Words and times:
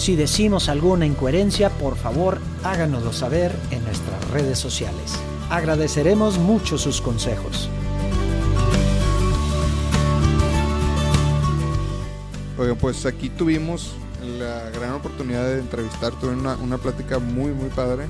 Si 0.00 0.16
decimos 0.16 0.70
alguna 0.70 1.04
incoherencia, 1.04 1.68
por 1.68 1.94
favor 1.94 2.38
háganoslo 2.64 3.12
saber 3.12 3.54
en 3.70 3.84
nuestras 3.84 4.30
redes 4.30 4.58
sociales. 4.58 5.12
Agradeceremos 5.50 6.38
mucho 6.38 6.78
sus 6.78 7.02
consejos. 7.02 7.68
Oigan, 12.58 12.78
pues 12.78 13.04
aquí 13.04 13.28
tuvimos 13.28 13.92
la 14.38 14.70
gran 14.70 14.92
oportunidad 14.92 15.46
de 15.46 15.58
entrevistar, 15.58 16.14
tuve 16.18 16.30
una, 16.30 16.56
una 16.56 16.78
plática 16.78 17.18
muy, 17.18 17.52
muy 17.52 17.68
padre 17.68 18.06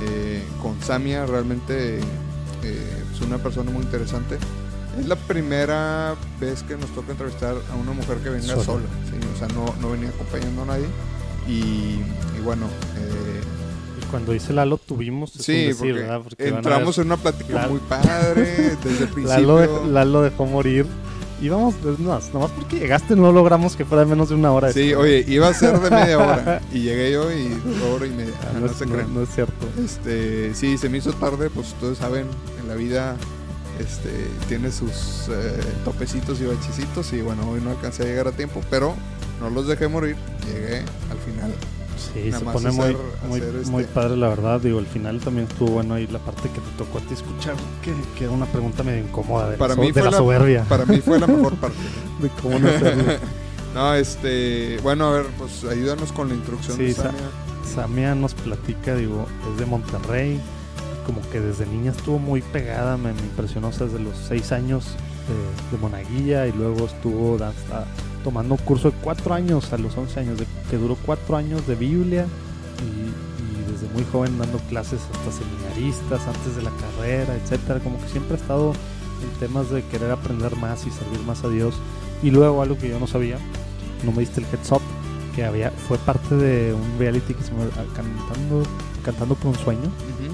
eh, 0.00 0.42
con 0.62 0.80
Samia, 0.80 1.26
realmente 1.26 1.98
eh, 1.98 3.04
es 3.14 3.20
una 3.20 3.36
persona 3.36 3.70
muy 3.70 3.82
interesante. 3.82 4.38
Es 4.98 5.06
la 5.06 5.16
primera 5.16 6.16
vez 6.40 6.62
que 6.62 6.74
nos 6.78 6.88
toca 6.94 7.12
entrevistar 7.12 7.54
a 7.70 7.74
una 7.74 7.92
mujer 7.92 8.16
que 8.18 8.30
venga 8.30 8.46
sola, 8.46 8.64
Sola. 8.64 8.86
¿sí? 9.10 9.28
o 9.34 9.38
sea, 9.38 9.48
no, 9.48 9.74
no 9.82 9.90
venía 9.90 10.08
acompañando 10.08 10.62
a 10.62 10.64
nadie. 10.64 10.86
Y, 11.48 11.52
y 12.38 12.40
bueno, 12.44 12.66
eh, 12.96 13.40
Y 14.02 14.04
cuando 14.10 14.32
dice 14.32 14.52
Lalo 14.52 14.76
tuvimos, 14.78 15.34
es 15.36 15.44
sí, 15.44 15.52
un 15.52 15.58
decir, 15.68 15.76
porque 15.78 15.92
¿verdad? 15.92 16.20
Porque 16.22 16.48
entramos 16.48 16.96
ver- 16.96 17.06
en 17.06 17.12
una 17.12 17.16
plática 17.22 17.54
Lalo- 17.54 17.70
muy 17.70 17.80
padre 17.80 18.76
desde 18.84 19.04
el 19.04 19.08
principio. 19.12 19.28
Lalo, 19.28 19.56
dejó- 19.58 19.86
Lalo 19.86 20.22
dejó 20.22 20.46
morir. 20.46 20.86
Íbamos, 21.40 21.76
es 21.86 22.00
más, 22.00 22.34
nomás 22.34 22.50
porque 22.50 22.80
llegaste 22.80 23.14
no 23.14 23.30
logramos 23.30 23.76
que 23.76 23.84
fuera 23.84 24.04
menos 24.04 24.28
de 24.28 24.34
una 24.34 24.50
hora. 24.50 24.72
Sí, 24.72 24.88
esto. 24.88 24.98
oye, 25.00 25.24
iba 25.28 25.46
a 25.46 25.54
ser 25.54 25.78
de 25.78 25.88
media 25.88 26.18
hora 26.18 26.60
y 26.72 26.80
llegué 26.80 27.12
yo 27.12 27.30
y 27.30 27.48
dos 27.50 27.82
horas 27.94 28.08
y 28.08 28.12
media. 28.12 28.34
Ah, 28.42 28.50
no, 28.54 28.66
no, 28.66 28.72
se 28.74 28.86
no- 28.86 29.06
no 29.06 29.22
es 29.22 29.28
cierto. 29.32 29.66
Este, 29.82 30.52
sí, 30.56 30.76
se 30.78 30.88
me 30.88 30.98
hizo 30.98 31.12
tarde, 31.12 31.48
pues 31.48 31.68
ustedes 31.68 31.98
saben, 31.98 32.26
en 32.60 32.66
la 32.66 32.74
vida 32.74 33.16
este, 33.78 34.10
tiene 34.48 34.72
sus 34.72 35.28
eh, 35.30 35.60
topecitos 35.84 36.40
y 36.40 36.46
bachecitos 36.46 37.12
y 37.12 37.20
bueno, 37.20 37.48
hoy 37.48 37.60
no 37.60 37.70
alcancé 37.70 38.02
a 38.02 38.06
llegar 38.06 38.26
a 38.26 38.32
tiempo, 38.32 38.60
pero 38.68 38.94
no 39.40 39.50
los 39.50 39.66
dejé 39.66 39.88
morir, 39.88 40.16
llegué 40.46 40.78
al 40.80 41.18
final. 41.24 41.52
Sí, 41.96 42.30
Nada 42.30 42.38
se 42.38 42.44
pone 42.44 42.68
hacer- 42.68 42.96
muy, 43.24 43.40
muy, 43.40 43.40
este- 43.40 43.70
muy 43.70 43.84
padre, 43.84 44.16
la 44.16 44.28
verdad. 44.28 44.60
Digo, 44.60 44.78
el 44.78 44.86
final 44.86 45.18
también 45.20 45.48
estuvo 45.50 45.70
bueno 45.70 45.94
ahí 45.94 46.06
la 46.06 46.20
parte 46.20 46.42
que 46.48 46.60
te 46.60 46.70
tocó 46.78 46.98
a 46.98 47.00
ti 47.00 47.14
escuchar, 47.14 47.54
que, 47.82 47.92
que 48.16 48.24
era 48.24 48.32
una 48.32 48.46
pregunta 48.46 48.82
medio 48.84 49.02
incómoda 49.02 49.50
de, 49.50 49.56
Para 49.56 49.74
la, 49.74 49.80
mí 49.80 49.90
de 49.90 50.02
la 50.04 50.10
la- 50.12 50.16
soberbia. 50.18 50.64
Para 50.68 50.84
mí 50.86 50.98
fue 51.00 51.18
la 51.18 51.26
mejor 51.26 51.54
parte. 51.60 51.76
de 52.20 52.28
cómo 52.40 52.58
no 52.60 52.68
no, 53.74 53.94
este, 53.94 54.78
bueno, 54.82 55.06
a 55.08 55.10
ver, 55.12 55.26
pues 55.38 55.64
ayúdanos 55.64 56.12
con 56.12 56.28
la 56.28 56.34
introducción 56.34 56.76
Sí, 56.76 56.84
de 56.84 56.94
Sa- 56.94 57.02
Samia. 57.04 57.20
Samia 57.74 58.14
nos 58.14 58.34
platica, 58.34 58.94
digo, 58.94 59.26
es 59.52 59.58
de 59.58 59.66
Monterrey, 59.66 60.40
como 61.04 61.20
que 61.30 61.40
desde 61.40 61.66
niña 61.66 61.90
estuvo 61.90 62.18
muy 62.18 62.42
pegada, 62.42 62.96
me, 62.96 63.12
me 63.12 63.20
impresionó, 63.22 63.68
o 63.68 63.72
sea, 63.72 63.86
desde 63.86 63.98
los 64.00 64.16
seis 64.16 64.52
años 64.52 64.84
de, 65.26 65.76
de 65.76 65.82
monaguilla 65.82 66.46
y 66.46 66.52
luego 66.52 66.86
estuvo 66.86 67.36
dan- 67.38 67.52
a- 67.72 67.84
tomando 68.24 68.54
un 68.54 68.60
curso 68.60 68.90
de 68.90 68.96
cuatro 68.98 69.34
años 69.34 69.72
a 69.72 69.78
los 69.78 69.96
11 69.96 70.20
años, 70.20 70.38
de- 70.38 70.46
que 70.70 70.76
duró 70.76 70.96
cuatro 71.06 71.36
años 71.36 71.66
de 71.66 71.74
Biblia 71.74 72.26
y, 72.82 73.68
y 73.68 73.72
desde 73.72 73.88
muy 73.94 74.04
joven 74.10 74.38
dando 74.38 74.58
clases 74.68 75.00
hasta 75.12 75.32
seminaristas, 75.32 76.26
antes 76.26 76.56
de 76.56 76.62
la 76.62 76.70
carrera, 76.70 77.34
etcétera, 77.34 77.80
como 77.80 78.00
que 78.00 78.08
siempre 78.08 78.34
ha 78.36 78.40
estado 78.40 78.72
en 79.22 79.40
temas 79.40 79.70
de 79.70 79.82
querer 79.84 80.10
aprender 80.10 80.54
más 80.56 80.86
y 80.86 80.90
servir 80.90 81.20
más 81.26 81.44
a 81.44 81.48
Dios. 81.48 81.74
Y 82.22 82.30
luego 82.30 82.62
algo 82.62 82.76
que 82.78 82.88
yo 82.88 82.98
no 82.98 83.06
sabía, 83.06 83.38
no 84.04 84.12
me 84.12 84.20
diste 84.20 84.40
el 84.40 84.46
heads 84.46 84.72
up, 84.72 84.80
que 85.34 85.44
había 85.44 85.70
fue 85.70 85.98
parte 85.98 86.34
de 86.34 86.74
un 86.74 86.98
reality 86.98 87.32
que 87.34 87.42
se 87.44 87.50
llama 87.52 87.64
ah, 87.76 87.84
Cantando, 87.94 88.62
Cantando 89.04 89.34
por 89.36 89.52
un 89.52 89.58
Sueño, 89.58 89.90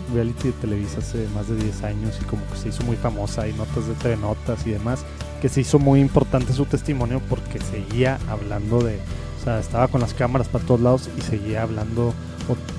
un 0.09 0.15
reality 0.15 0.49
de 0.49 0.53
Televisa 0.55 0.99
hace 0.99 1.29
más 1.35 1.47
de 1.49 1.57
10 1.57 1.83
años 1.85 2.19
y 2.21 2.25
como 2.25 2.43
que 2.51 2.57
se 2.59 2.69
hizo 2.71 2.83
muy 2.85 2.97
famosa, 2.97 3.47
y 3.47 3.53
notas 3.53 3.87
de 3.87 3.95
TV 3.95 4.17
Notas 4.17 4.67
y 4.67 4.71
demás, 4.71 5.05
que 5.45 5.51
se 5.51 5.61
hizo 5.61 5.79
muy 5.79 6.01
importante 6.01 6.55
su 6.55 6.65
testimonio 6.65 7.21
porque 7.29 7.61
seguía 7.61 8.19
hablando 8.31 8.79
de, 8.79 8.97
o 9.39 9.45
sea, 9.45 9.61
estaba 9.61 9.89
con 9.89 10.01
las 10.01 10.15
cámaras 10.15 10.49
para 10.49 10.65
todos 10.65 10.81
lados 10.81 11.11
y 11.19 11.21
seguía 11.21 11.61
hablando 11.61 12.15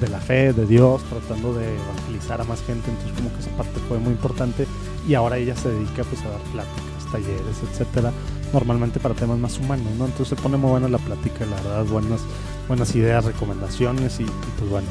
de 0.02 0.08
la 0.08 0.20
fe, 0.20 0.52
de 0.52 0.66
Dios, 0.66 1.03
tratando 1.03 1.53
de 1.53 1.76
evangelizar 1.76 2.42
a 2.42 2.44
más 2.44 2.64
gente, 2.64 2.90
entonces 2.90 3.16
como 3.16 3.31
que 3.31 3.40
esa 3.40 3.52
parte 3.52 3.80
fue 3.88 4.00
muy 4.00 4.14
importante 4.14 4.66
y 5.08 5.14
ahora 5.14 5.38
ella 5.38 5.56
se 5.56 5.70
dedica 5.70 6.03
pues 6.06 6.24
a 6.24 6.30
dar 6.30 6.42
pláticas, 6.53 7.12
talleres, 7.12 7.56
etcétera, 7.70 8.12
normalmente 8.52 9.00
para 9.00 9.14
temas 9.14 9.38
más 9.38 9.59
humanos, 9.59 9.94
¿no? 10.00 10.06
Entonces 10.06 10.30
se 10.30 10.36
pone 10.36 10.58
muy 10.58 10.72
buena 10.72 10.90
la 10.90 10.97
plática, 10.97 11.46
la 11.46 11.58
verdad, 11.58 11.86
buenas, 11.86 12.22
buenas 12.68 12.96
ideas, 12.96 13.26
recomendaciones 13.26 14.20
y, 14.20 14.26
pues 14.58 14.72
bueno, 14.72 14.88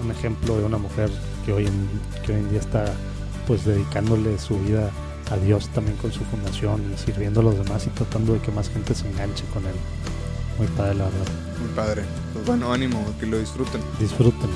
un, 0.00 0.06
un 0.06 0.10
ejemplo 0.10 0.56
de 0.56 0.64
una 0.64 0.78
mujer 0.78 1.08
que 1.46 1.52
hoy 1.52 1.66
en, 1.66 1.88
que 2.26 2.32
hoy 2.32 2.38
en 2.40 2.50
día 2.50 2.58
está 2.58 2.84
pues 3.46 3.64
dedicándole 3.64 4.36
su 4.40 4.58
vida 4.58 4.90
a 5.30 5.36
Dios 5.36 5.68
también 5.70 5.96
con 5.96 6.12
su 6.12 6.24
fundación 6.24 6.92
y 6.92 6.98
sirviendo 6.98 7.40
a 7.40 7.44
los 7.44 7.56
demás 7.56 7.86
y 7.86 7.90
tratando 7.90 8.34
de 8.34 8.40
que 8.40 8.52
más 8.52 8.68
gente 8.68 8.94
se 8.94 9.08
enganche 9.08 9.44
con 9.52 9.64
él. 9.66 9.74
Muy 10.58 10.68
padre, 10.68 10.94
la 10.94 11.04
verdad. 11.04 11.26
Muy 11.60 11.68
padre. 11.74 12.02
Pues 12.32 12.46
bueno, 12.46 12.72
ánimo, 12.72 13.04
que 13.18 13.26
lo 13.26 13.38
disfruten. 13.38 13.80
Disfruten. 13.98 14.50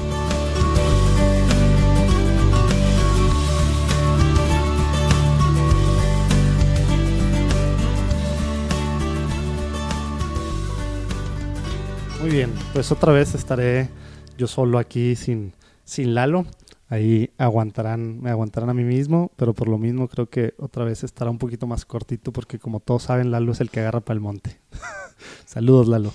Muy 12.20 12.30
bien, 12.30 12.52
pues 12.72 12.90
otra 12.92 13.12
vez 13.12 13.34
estaré 13.34 13.88
yo 14.36 14.46
solo 14.46 14.78
aquí 14.78 15.16
sin, 15.16 15.54
sin 15.84 16.14
Lalo. 16.14 16.46
Ahí 16.90 17.30
aguantarán, 17.36 18.20
me 18.22 18.30
aguantarán 18.30 18.70
a 18.70 18.74
mí 18.74 18.82
mismo, 18.82 19.30
pero 19.36 19.52
por 19.52 19.68
lo 19.68 19.76
mismo 19.76 20.08
creo 20.08 20.30
que 20.30 20.54
otra 20.58 20.84
vez 20.84 21.04
estará 21.04 21.30
un 21.30 21.36
poquito 21.36 21.66
más 21.66 21.84
cortito 21.84 22.32
porque 22.32 22.58
como 22.58 22.80
todos 22.80 23.02
saben, 23.04 23.30
Lalo 23.30 23.52
es 23.52 23.60
el 23.60 23.70
que 23.70 23.80
agarra 23.80 24.00
para 24.00 24.14
el 24.14 24.20
monte. 24.20 24.58
Saludos, 25.44 25.86
Lalo. 25.88 26.12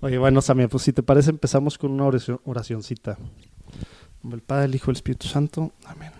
Oye, 0.00 0.16
bueno, 0.16 0.40
Samia, 0.40 0.68
pues 0.68 0.82
si 0.82 0.94
te 0.94 1.02
parece 1.02 1.30
empezamos 1.30 1.76
con 1.76 1.90
una 1.90 2.06
oración, 2.06 2.40
oracioncita. 2.44 3.18
Del 4.22 4.40
Padre, 4.40 4.64
el 4.64 4.74
Hijo 4.74 4.90
el 4.90 4.96
Espíritu 4.96 5.28
Santo. 5.28 5.72
Amén. 5.84 6.12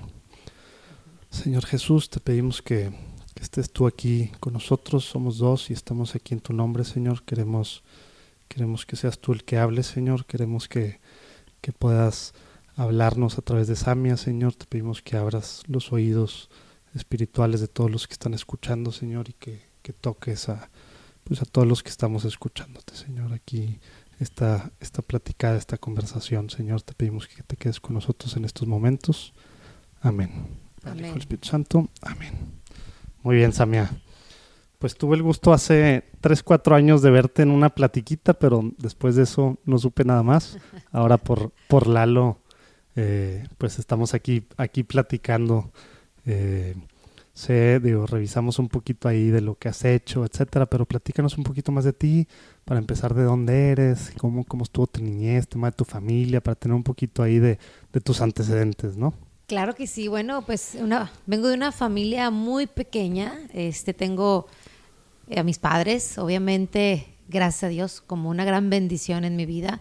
Señor 1.31 1.65
Jesús, 1.65 2.11
te 2.11 2.21
pedimos 2.21 2.61
que, 2.61 2.91
que 3.35 3.43
estés 3.43 3.73
tú 3.73 3.87
aquí 3.87 4.31
con 4.39 4.53
nosotros. 4.53 5.07
Somos 5.07 5.39
dos 5.39 5.71
y 5.71 5.73
estamos 5.73 6.15
aquí 6.15 6.35
en 6.35 6.41
tu 6.41 6.53
nombre, 6.53 6.85
Señor. 6.85 7.23
Queremos, 7.23 7.83
queremos 8.49 8.85
que 8.85 8.97
seas 8.97 9.19
tú 9.19 9.33
el 9.33 9.45
que 9.45 9.57
hables, 9.57 9.87
Señor. 9.87 10.27
Queremos 10.27 10.69
que, 10.69 11.01
que 11.63 11.73
puedas 11.73 12.35
hablarnos 12.77 13.39
a 13.39 13.43
través 13.43 13.69
de 13.69 13.77
Samia, 13.77 14.17
Señor. 14.17 14.55
Te 14.55 14.67
pedimos 14.67 15.03
que 15.03 15.17
abras 15.17 15.63
los 15.67 15.93
oídos 15.93 16.51
espirituales 16.95 17.61
de 17.61 17.69
todos 17.69 17.91
los 17.91 18.07
que 18.07 18.13
están 18.13 18.35
escuchando, 18.35 18.93
Señor, 18.93 19.29
y 19.29 19.33
que, 19.35 19.63
que 19.83 19.93
toques 19.93 20.49
a, 20.49 20.71
pues 21.25 21.43
a 21.43 21.45
todos 21.45 21.67
los 21.67 21.83
que 21.83 21.91
estamos 21.91 22.25
escuchándote, 22.25 22.95
Señor. 22.95 23.33
Aquí 23.33 23.81
esta, 24.21 24.71
esta 24.81 25.03
platicada, 25.03 25.57
esta 25.57 25.79
conversación, 25.79 26.51
Señor, 26.51 26.83
te 26.83 26.95
pedimos 26.95 27.29
que 27.29 27.43
te 27.43 27.57
quedes 27.57 27.81
con 27.81 27.95
nosotros 27.95 28.37
en 28.37 28.45
estos 28.45 28.69
momentos. 28.69 29.35
Amén. 30.01 30.31
Amén. 30.85 31.17
Espíritu 31.17 31.49
Santo. 31.49 31.89
Amén. 32.03 32.35
Muy 33.23 33.37
bien, 33.37 33.53
Samia. 33.53 33.91
Pues 34.79 34.97
tuve 34.97 35.17
el 35.17 35.23
gusto 35.23 35.53
hace 35.53 36.05
3, 36.21 36.43
4 36.43 36.77
años 36.77 37.01
de 37.01 37.11
verte 37.11 37.43
en 37.43 37.51
una 37.51 37.71
platiquita, 37.71 38.35
pero 38.35 38.71
después 38.77 39.17
de 39.17 39.23
eso 39.23 39.59
no 39.65 39.79
supe 39.79 40.05
nada 40.05 40.23
más. 40.23 40.59
Ahora 40.93 41.17
por, 41.17 41.53
por 41.69 41.87
Lalo, 41.87 42.39
eh, 42.97 43.47
pues 43.59 43.79
estamos 43.79 44.15
aquí, 44.15 44.47
aquí 44.57 44.83
platicando. 44.83 45.71
Eh, 46.27 46.75
sé, 47.33 47.81
digo, 47.81 48.07
revisamos 48.07 48.59
un 48.59 48.69
poquito 48.69 49.09
ahí 49.09 49.29
de 49.29 49.41
lo 49.41 49.57
que 49.59 49.69
has 49.69 49.85
hecho, 49.85 50.25
etcétera, 50.25 50.67
pero 50.67 50.87
platícanos 50.87 51.37
un 51.37 51.45
poquito 51.45 51.73
más 51.73 51.85
de 51.85 51.93
ti, 51.93 52.29
para 52.65 52.79
empezar 52.79 53.13
de 53.15 53.25
dónde 53.25 53.71
eres, 53.71 54.13
cómo, 54.19 54.45
cómo 54.45 54.63
estuvo 54.63 54.87
tu 54.87 55.03
niñez, 55.03 55.49
tema 55.49 55.71
de 55.71 55.77
tu 55.77 55.85
familia, 55.85 56.41
para 56.41 56.55
tener 56.55 56.75
un 56.77 56.85
poquito 56.85 57.23
ahí 57.23 57.41
de, 57.41 57.59
de 57.93 58.01
tus 58.01 58.21
antecedentes, 58.21 58.97
¿no? 58.97 59.13
Claro 59.47 59.75
que 59.75 59.87
sí. 59.87 60.09
Bueno, 60.09 60.47
pues 60.47 60.77
una, 60.81 61.13
vengo 61.27 61.49
de 61.49 61.55
una 61.55 61.73
familia 61.73 62.31
muy 62.31 62.67
pequeña. 62.67 63.37
Este, 63.53 63.93
tengo 63.93 64.47
eh, 65.29 65.41
a 65.41 65.43
mis 65.43 65.59
padres, 65.59 66.17
obviamente, 66.19 67.09
gracias 67.29 67.65
a 67.65 67.69
Dios, 67.69 68.01
como 68.01 68.31
una 68.31 68.45
gran 68.45 68.71
bendición 68.71 69.25
en 69.25 69.37
mi 69.37 69.45
vida. 69.45 69.81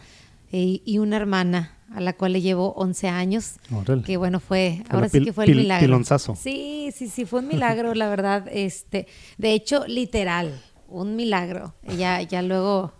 eh, 0.54 0.82
y 0.86 1.00
una 1.00 1.18
hermana 1.18 1.78
a 1.94 2.00
la 2.02 2.14
cual 2.14 2.34
le 2.34 2.42
llevo 2.42 2.74
11 2.74 3.08
años. 3.08 3.54
Órale. 3.72 4.02
Que 4.04 4.18
bueno, 4.18 4.40
fue, 4.40 4.84
ahora 4.90 5.10
sí 5.10 5.24
que 5.24 5.32
fue 5.34 5.46
el 5.46 5.52
pil- 5.52 5.58
milagro. 5.58 5.86
pilonzazo. 5.88 6.36
Sí, 6.36 6.90
sí, 6.96 7.08
sí, 7.08 7.26
fue 7.26 7.40
un 7.42 7.48
milagro, 7.48 7.94
la 7.94 8.10
verdad. 8.10 8.48
Este, 8.52 9.08
de 9.38 9.54
hecho, 9.54 9.86
literal, 9.88 10.62
un 10.88 11.16
milagro. 11.16 11.74
Ya, 11.98 12.22
ya 12.22 12.42
luego, 12.42 12.94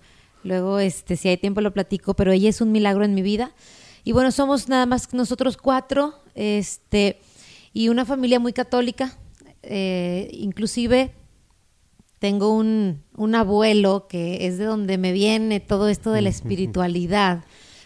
luego, 0.44 0.80
este, 0.80 1.16
si 1.18 1.28
hay 1.30 1.38
tiempo 1.38 1.62
lo 1.62 1.74
platico, 1.74 2.14
pero 2.16 2.32
ella 2.32 2.50
es 2.50 2.62
un 2.62 2.72
milagro 2.72 3.04
en 3.04 3.14
mi 3.16 3.22
vida. 3.22 3.52
Y 4.04 4.12
bueno, 4.12 4.32
somos 4.32 4.70
nada 4.70 4.86
más 4.86 5.14
nosotros 5.14 5.58
cuatro, 5.58 6.14
este, 6.36 7.20
y 7.74 7.90
una 7.90 8.06
familia 8.06 8.40
muy 8.40 8.54
católica. 8.54 9.18
Eh, 9.64 10.30
inclusive 10.34 11.14
tengo 12.20 12.54
un, 12.54 13.02
un 13.16 13.36
abuelo 13.36 14.08
que 14.08 14.46
es 14.48 14.58
de 14.58 14.66
donde 14.66 14.98
me 14.98 15.12
viene 15.14 15.60
todo 15.60 15.88
esto 15.90 16.12
de 16.12 16.22
la 16.22 16.30
espiritualidad. 16.30 17.44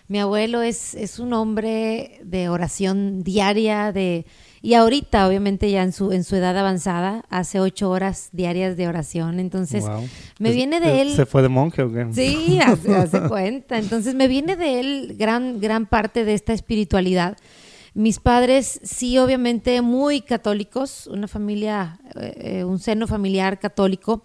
Mi 0.09 0.19
abuelo 0.19 0.61
es, 0.61 0.93
es 0.95 1.19
un 1.19 1.33
hombre 1.33 2.19
de 2.23 2.47
oración 2.49 3.23
diaria, 3.23 3.91
de 3.91 4.25
y 4.61 4.73
ahorita, 4.73 5.27
obviamente, 5.27 5.69
ya 5.69 5.83
en 5.83 5.91
su, 5.93 6.11
en 6.11 6.23
su 6.23 6.35
edad 6.35 6.57
avanzada, 6.57 7.23
hace 7.29 7.59
ocho 7.59 7.89
horas 7.89 8.29
diarias 8.31 8.75
de 8.75 8.87
oración. 8.87 9.39
Entonces, 9.39 9.83
Wow. 9.85 10.07
me 10.39 10.49
Es- 10.49 10.55
viene 10.55 10.79
de 10.79 11.01
él. 11.01 11.11
¿Se 11.15 11.25
fue 11.25 11.41
de 11.41 11.49
monje 11.49 11.83
o 11.83 11.91
qué? 11.93 12.07
Sí, 12.11 12.59
hace, 12.65 12.95
hace 12.95 13.21
cuenta. 13.27 13.77
Entonces 13.77 14.15
me 14.15 14.27
viene 14.27 14.55
de 14.55 14.79
él 14.79 15.15
gran, 15.17 15.59
gran 15.59 15.85
parte 15.85 16.25
de 16.25 16.33
esta 16.33 16.53
espiritualidad. 16.53 17.37
Mis 17.93 18.19
padres, 18.19 18.79
sí, 18.83 19.17
obviamente 19.17 19.81
muy 19.81 20.21
católicos, 20.21 21.07
una 21.07 21.27
familia, 21.27 21.99
eh, 22.19 22.59
eh, 22.59 22.63
un 22.63 22.79
seno 22.79 23.07
familiar 23.07 23.59
católico, 23.59 24.23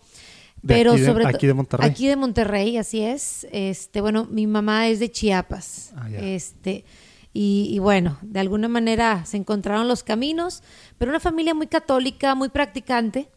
De 0.63 0.75
pero 0.75 0.93
aquí 0.93 1.01
de- 1.01 1.07
sobre 1.07 1.27
aquí 1.27 1.47
de 1.47 1.55
Monterrey. 1.55 1.89
Aquí 1.91 2.07
de 2.07 2.17
Monterrey, 2.17 2.77
así 2.77 3.03
es. 3.03 3.47
Este, 3.53 4.01
bueno, 4.01 4.27
mi 4.31 4.47
mamá 4.47 4.89
es 4.89 5.01
de 5.01 5.11
Chiapas. 5.11 5.93
Ah, 5.97 6.09
ya. 6.09 6.19
Este, 6.21 6.85
y, 7.33 7.69
y 7.71 7.79
bueno, 7.81 8.19
de 8.23 8.41
alguna 8.41 8.69
manera 8.69 9.25
se 9.25 9.37
encontraron 9.39 9.89
los 9.89 10.03
caminos, 10.05 10.63
pero 10.99 11.11
una 11.11 11.21
familia 11.21 11.55
muy 11.55 11.67
católica, 11.67 12.35
muy 12.35 12.49
practicante. 12.49 13.29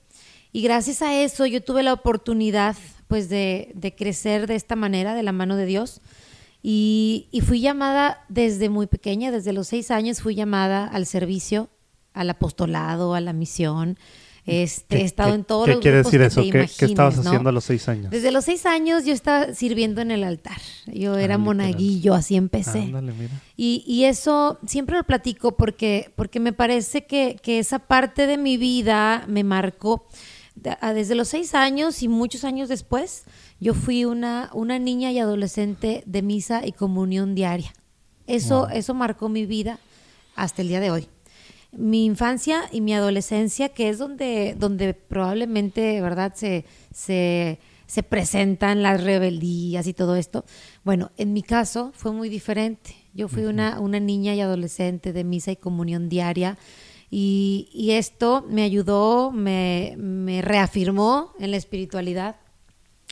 Y 0.52 0.62
gracias 0.62 1.02
a 1.02 1.20
eso 1.22 1.46
yo 1.46 1.62
tuve 1.64 1.82
la 1.84 1.94
oportunidad 1.94 2.76
pues 3.08 3.28
de, 3.30 3.72
de 3.76 3.94
crecer 3.96 4.48
de 4.48 4.56
esta 4.56 4.76
manera, 4.76 5.14
de 5.16 5.24
la 5.24 5.32
mano 5.32 5.56
de 5.56 5.66
Dios. 5.66 6.02
Y, 6.62 7.28
y 7.32 7.42
fui 7.42 7.60
llamada 7.62 8.24
desde 8.30 8.70
muy 8.70 8.88
pequeña, 8.88 9.32
desde 9.32 9.54
los 9.54 9.68
seis 9.68 9.92
años 9.92 10.22
fui 10.22 10.34
llamada 10.36 10.86
al 10.88 11.06
servicio, 11.06 11.70
al 12.14 12.30
apostolado, 12.30 13.14
a 13.14 13.22
la 13.22 13.34
misión. 13.34 13.98
Este, 14.48 14.98
¿Qué- 14.98 15.02
he 15.02 15.06
estado 15.06 15.34
en 15.34 15.44
todos 15.44 15.66
¿Qué 15.66 15.72
los 15.74 15.82
quiere 15.82 15.98
grupos 15.98 16.12
decir 16.12 16.22
que 16.22 16.28
eso? 16.28 16.42
te 16.42 16.50
¿Qué, 16.52 16.70
qué 16.78 16.86
estabas 16.86 17.18
haciendo 17.18 17.50
a 17.50 17.52
los 17.52 17.64
seis 17.64 17.88
años? 17.90 18.12
Desde 18.12 18.32
los 18.32 18.46
seis 18.46 18.66
años 18.68 19.04
yo 19.04 19.12
estaba 19.14 19.54
sirviendo 19.56 20.02
en 20.02 20.12
el 20.12 20.24
altar. 20.24 20.58
Yo 20.86 21.14
Ah, 21.14 21.16
era 21.16 21.38
literal. 21.38 21.40
monaguillo, 21.40 22.14
así 22.14 22.36
empecé. 22.36 22.80
Ándale, 22.80 23.12
mira. 23.14 23.42
Y, 23.58 23.84
y 23.88 24.04
eso 24.06 24.60
siempre 24.68 24.98
lo 24.98 25.04
platico 25.04 25.58
porque, 25.58 26.12
porque 26.16 26.40
me 26.40 26.54
parece 26.54 27.06
que, 27.06 27.38
que 27.42 27.58
esa 27.58 27.80
parte 27.80 28.28
de 28.28 28.38
mi 28.38 28.58
vida 28.58 29.26
me 29.28 29.44
marcó. 29.44 30.06
De- 30.54 30.78
a- 30.80 30.94
Desde 30.94 31.16
los 31.16 31.28
seis 31.30 31.56
años 31.56 32.04
y 32.04 32.08
muchos 32.08 32.44
años 32.44 32.70
después, 32.70 33.24
yo 33.60 33.74
fui 33.74 34.06
una, 34.06 34.52
una 34.54 34.78
niña 34.78 35.12
y 35.12 35.18
adolescente 35.18 36.04
de 36.06 36.22
misa 36.22 36.66
y 36.66 36.72
comunión 36.72 37.34
diaria. 37.34 37.74
Eso, 38.28 38.70
eso 38.70 38.94
marcó 38.94 39.28
mi 39.28 39.46
vida 39.48 39.80
hasta 40.36 40.62
el 40.62 40.68
día 40.68 40.80
de 40.80 40.92
hoy. 40.92 41.08
Mi 41.78 42.06
infancia 42.06 42.70
y 42.72 42.82
mi 42.82 42.94
adolescencia, 42.94 43.70
que 43.70 43.90
es 43.90 43.98
donde, 43.98 44.56
donde 44.58 44.94
probablemente, 44.94 46.02
¿verdad?, 46.02 46.34
se, 46.36 46.66
se, 46.94 47.60
se 47.86 48.04
presentan 48.04 48.82
las 48.82 49.04
rebeldías 49.04 49.88
y 49.88 49.94
todo 49.94 50.16
esto. 50.16 50.46
Bueno, 50.84 51.12
en 51.18 51.34
mi 51.34 51.44
caso 51.44 51.92
fue 51.94 52.12
muy 52.12 52.30
diferente. 52.30 52.96
Yo 53.14 53.28
fui 53.28 53.46
una, 53.46 53.80
una 53.80 54.00
niña 54.00 54.34
y 54.36 54.42
adolescente 54.42 55.14
de 55.14 55.24
misa 55.24 55.52
y 55.52 55.56
comunión 55.56 56.10
diaria. 56.10 56.58
Y, 57.12 57.70
y 57.72 57.92
esto 57.92 58.46
me 58.50 58.64
ayudó, 58.64 59.32
me, 59.32 59.96
me 59.98 60.42
reafirmó 60.42 61.34
en 61.40 61.52
la 61.52 61.58
espiritualidad. 61.58 62.38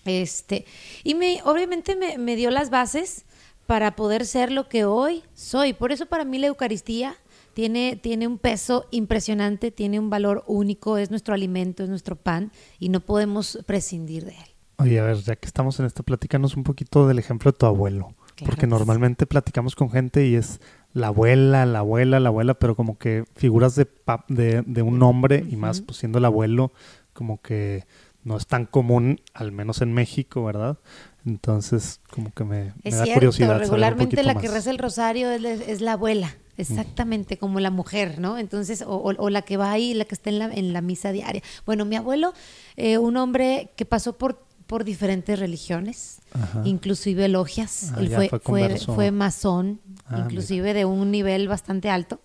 Este, 0.05 0.65
y 1.03 1.15
me, 1.15 1.41
obviamente 1.45 1.95
me, 1.95 2.17
me 2.17 2.35
dio 2.35 2.51
las 2.51 2.69
bases 2.69 3.25
para 3.65 3.95
poder 3.95 4.25
ser 4.25 4.51
lo 4.51 4.67
que 4.67 4.83
hoy 4.83 5.23
soy. 5.33 5.73
Por 5.73 5.91
eso 5.91 6.05
para 6.07 6.25
mí 6.25 6.37
la 6.37 6.47
Eucaristía 6.47 7.15
tiene, 7.53 7.99
tiene 8.01 8.27
un 8.27 8.37
peso 8.37 8.87
impresionante, 8.91 9.71
tiene 9.71 9.99
un 9.99 10.09
valor 10.09 10.43
único, 10.47 10.97
es 10.97 11.09
nuestro 11.09 11.33
alimento, 11.33 11.83
es 11.83 11.89
nuestro 11.89 12.15
pan 12.15 12.51
y 12.79 12.89
no 12.89 12.99
podemos 12.99 13.59
prescindir 13.65 14.25
de 14.25 14.31
él. 14.31 14.55
Oye, 14.77 14.99
a 14.99 15.03
ver, 15.03 15.17
ya 15.17 15.35
que 15.35 15.45
estamos 15.45 15.79
en 15.79 15.85
esta, 15.85 16.03
platícanos 16.03 16.55
un 16.55 16.63
poquito 16.63 17.07
del 17.07 17.19
ejemplo 17.19 17.51
de 17.51 17.57
tu 17.57 17.65
abuelo. 17.65 18.15
Claro 18.35 18.49
porque 18.49 18.65
sí. 18.65 18.67
normalmente 18.67 19.27
platicamos 19.27 19.75
con 19.75 19.91
gente 19.91 20.25
y 20.25 20.33
es 20.33 20.59
la 20.93 21.07
abuela, 21.07 21.67
la 21.67 21.79
abuela, 21.79 22.19
la 22.19 22.29
abuela, 22.29 22.55
pero 22.55 22.75
como 22.75 22.97
que 22.97 23.25
figuras 23.35 23.75
de, 23.75 23.85
pap- 23.85 24.25
de, 24.27 24.63
de 24.63 24.81
un 24.81 25.03
hombre 25.03 25.45
y 25.47 25.55
más 25.55 25.81
pues, 25.81 25.97
siendo 25.99 26.17
el 26.17 26.25
abuelo, 26.25 26.71
como 27.13 27.41
que 27.41 27.85
no 28.23 28.35
es 28.35 28.47
tan 28.47 28.65
común, 28.65 29.21
al 29.35 29.51
menos 29.51 29.81
en 29.83 29.93
México, 29.93 30.43
¿verdad? 30.43 30.79
Entonces, 31.25 31.99
como 32.11 32.31
que 32.31 32.43
me, 32.43 32.73
da 32.83 33.03
cierto, 33.03 33.13
curiosidad. 33.13 33.47
saber 33.47 33.61
un 33.61 33.69
regularmente 33.69 34.23
la 34.23 34.35
que 34.35 34.47
reza 34.47 34.71
el 34.71 34.79
rosario 34.79 35.29
es, 35.29 35.43
es 35.43 35.81
la 35.81 35.93
abuela, 35.93 36.35
exactamente 36.57 37.37
como 37.37 37.59
la 37.59 37.71
mujer, 37.71 38.19
¿no? 38.19 38.37
Entonces, 38.37 38.81
o, 38.81 38.95
o- 38.95 39.15
o 39.17 39.29
la 39.29 39.41
que 39.41 39.57
va 39.57 39.71
ahí, 39.71 39.93
la 39.93 40.05
que 40.05 40.15
está 40.15 40.29
en 40.29 40.39
la, 40.39 40.45
en 40.53 40.73
la 40.73 40.81
misa 40.81 41.11
diaria. 41.11 41.41
Bueno, 41.65 41.85
mi 41.85 41.95
abuelo, 41.95 42.33
eh, 42.75 42.97
un 42.97 43.17
hombre 43.17 43.71
que 43.75 43.85
pasó 43.85 44.17
por, 44.17 44.45
por 44.67 44.83
diferentes 44.83 45.39
religiones, 45.39 46.19
Ajá. 46.33 46.61
inclusive 46.65 47.27
logias, 47.27 47.91
Ah, 47.93 47.99
él 47.99 48.09
fue, 48.09 48.29
fue 48.39 48.77
fue, 48.95 49.11
masón, 49.11 49.81
Ah, 50.05 50.19
inclusive 50.23 50.73
de 50.73 50.85
un 50.85 51.11
nivel 51.11 51.47
bastante 51.47 51.89
alto 51.89 52.19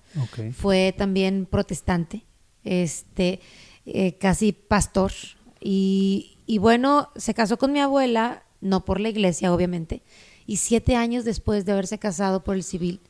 fue 0.52 0.94
también 0.96 1.46
protestante, 1.46 2.24
este, 2.64 3.40
eh, 3.86 4.18
casi 4.18 4.52
pastor. 4.52 5.12
Y, 5.60 6.38
y 6.46 6.58
bueno, 6.58 7.10
se 7.16 7.34
casó 7.34 7.56
con 7.58 7.72
mi 7.72 7.80
abuela, 7.80 8.44
no 8.60 8.84
por 8.84 9.00
la 9.00 9.08
iglesia, 9.08 9.52
obviamente, 9.52 10.02
y 10.46 10.56
siete 10.56 10.96
años 10.96 11.24
después 11.24 11.64
de 11.64 11.72
haberse 11.72 11.98
casado 11.98 12.42
por 12.44 12.56
el 12.56 12.62
civil, 12.62 13.00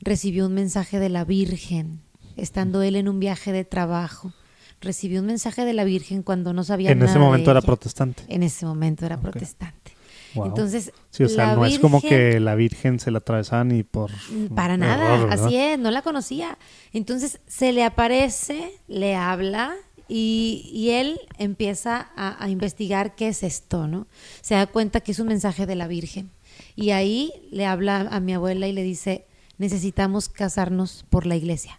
recibió 0.00 0.46
un 0.46 0.54
mensaje 0.54 0.98
de 0.98 1.08
la 1.08 1.24
Virgen, 1.24 2.00
estando 2.36 2.82
él 2.82 2.96
en 2.96 3.08
un 3.08 3.20
viaje 3.20 3.52
de 3.52 3.64
trabajo. 3.64 4.32
Recibió 4.80 5.20
un 5.20 5.26
mensaje 5.26 5.64
de 5.64 5.72
la 5.72 5.84
Virgen 5.84 6.22
cuando 6.22 6.52
no 6.52 6.62
sabía 6.64 6.90
En 6.90 6.98
nada 6.98 7.10
ese 7.10 7.18
de 7.18 7.24
momento 7.24 7.50
era 7.50 7.60
ella. 7.60 7.66
protestante. 7.66 8.24
En 8.28 8.42
ese 8.42 8.66
momento 8.66 9.06
era 9.06 9.18
protestante. 9.18 9.92
Wow. 10.34 10.46
Entonces, 10.46 10.92
Sí, 11.10 11.22
o 11.22 11.28
sea, 11.28 11.54
no 11.54 11.64
es 11.64 11.78
como 11.78 12.02
que 12.02 12.40
la 12.40 12.54
Virgen 12.56 12.98
se 12.98 13.10
la 13.12 13.18
atravesaban 13.18 13.70
y 13.70 13.84
por... 13.84 14.10
para 14.54 14.76
nada, 14.76 15.32
así 15.32 15.54
es, 15.56 15.78
no 15.78 15.90
la 15.92 16.02
conocía. 16.02 16.58
Entonces 16.92 17.40
se 17.46 17.72
le 17.72 17.84
aparece, 17.84 18.72
le 18.88 19.14
habla 19.14 19.74
y, 20.08 20.68
y 20.74 20.90
él 20.90 21.20
empieza 21.38 22.08
a, 22.16 22.42
a 22.44 22.48
investigar 22.50 23.14
qué 23.14 23.28
es 23.28 23.44
esto, 23.44 23.86
¿no? 23.86 24.08
Se 24.40 24.54
da 24.56 24.66
cuenta 24.66 25.00
que 25.00 25.12
es 25.12 25.20
un 25.20 25.28
mensaje 25.28 25.66
de 25.66 25.76
la 25.76 25.86
Virgen. 25.86 26.30
Y 26.76 26.90
ahí 26.90 27.32
le 27.52 27.64
habla 27.64 28.00
a 28.10 28.18
mi 28.20 28.34
abuela 28.34 28.66
y 28.66 28.72
le 28.72 28.82
dice, 28.82 29.26
necesitamos 29.58 30.28
casarnos 30.28 31.04
por 31.10 31.26
la 31.26 31.36
iglesia. 31.36 31.78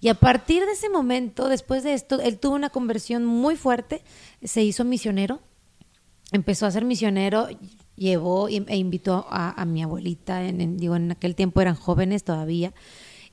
Y 0.00 0.08
a 0.08 0.14
partir 0.14 0.64
de 0.64 0.72
ese 0.72 0.88
momento, 0.88 1.48
después 1.48 1.82
de 1.82 1.92
esto, 1.92 2.20
él 2.20 2.38
tuvo 2.38 2.54
una 2.54 2.70
conversión 2.70 3.26
muy 3.26 3.56
fuerte, 3.56 4.02
se 4.42 4.62
hizo 4.62 4.84
misionero, 4.84 5.40
empezó 6.32 6.64
a 6.64 6.70
ser 6.70 6.84
misionero, 6.84 7.48
llevó 7.96 8.48
e 8.48 8.76
invitó 8.76 9.26
a, 9.28 9.62
mi 9.66 9.82
abuelita, 9.82 10.42
en, 10.42 10.78
digo, 10.78 10.96
en 10.96 11.12
aquel 11.12 11.34
tiempo 11.34 11.60
eran 11.60 11.74
jóvenes 11.74 12.24
todavía. 12.24 12.72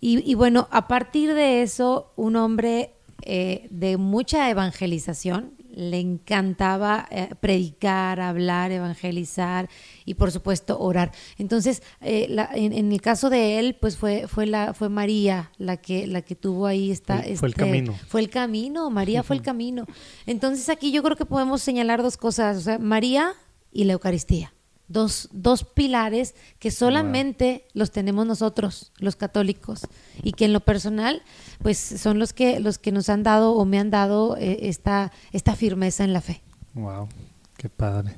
Y, 0.02 0.30
y 0.30 0.36
bueno, 0.36 0.68
a 0.72 0.90
partir 0.90 1.34
de 1.34 1.62
eso, 1.62 2.12
un 2.18 2.36
hombre 2.36 2.98
eh, 3.24 3.68
de 3.72 3.98
mucha 3.98 4.50
evangelización, 4.50 5.54
le 5.78 6.00
encantaba 6.00 7.08
eh, 7.12 7.30
predicar, 7.40 8.20
hablar, 8.20 8.72
evangelizar 8.72 9.70
y 10.06 10.16
por 10.16 10.32
supuesto 10.32 10.80
orar. 10.80 11.12
Entonces, 11.38 11.84
eh, 12.02 12.26
la- 12.30 12.50
en, 12.54 12.74
en 12.74 12.92
el 12.92 13.00
caso 13.00 13.30
de 13.30 13.60
él, 13.60 13.78
pues 13.80 13.96
fue, 13.96 14.28
fue, 14.28 14.48
la, 14.48 14.74
fue 14.74 14.90
María 14.90 15.52
la 15.60 15.78
que, 15.78 16.08
la 16.08 16.24
que 16.24 16.36
tuvo 16.36 16.66
ahí 16.66 16.90
esta... 16.90 17.22
Fue- 17.22 17.36
fue 17.38 17.48
el 17.50 17.54
este- 17.54 17.64
camino. 17.66 17.96
fue 18.08 18.22
el 18.22 18.30
camino, 18.30 18.90
María 18.90 19.22
fue 19.22 19.36
el 19.36 19.42
camino. 19.44 19.86
Entonces 20.26 20.68
aquí 20.70 20.92
yo 20.92 21.04
creo 21.04 21.16
que 21.16 21.26
podemos 21.26 21.62
señalar 21.62 22.02
dos 22.02 22.18
cosas, 22.18 22.58
o 22.58 22.62
sea, 22.62 22.80
María 22.80 23.34
y 23.72 23.84
la 23.84 23.94
Eucaristía. 23.94 24.52
Dos, 24.88 25.28
dos 25.34 25.66
pilares 25.66 26.34
que 26.60 26.72
solamente 26.72 27.66
los 27.74 27.92
tenemos 27.92 28.26
nosotros, 28.26 28.94
los 29.00 29.18
católicos, 29.18 29.86
y 30.24 30.32
que 30.32 30.46
en 30.46 30.54
lo 30.54 30.62
personal, 30.62 31.24
pues 31.62 31.78
son 31.78 32.20
los 32.20 32.32
que, 32.32 32.62
los 32.62 32.78
que 32.78 32.94
nos 32.94 33.10
han 33.10 33.24
dado 33.24 33.52
o 33.52 33.66
me 33.66 33.80
han 33.80 33.90
dado 33.90 34.38
eh, 34.38 34.60
esta, 34.62 35.12
esta 35.34 35.56
firmeza 35.56 36.06
en 36.06 36.14
la 36.14 36.22
fe. 36.22 36.42
Wow, 36.74 37.10
qué 37.58 37.68
padre. 37.68 38.18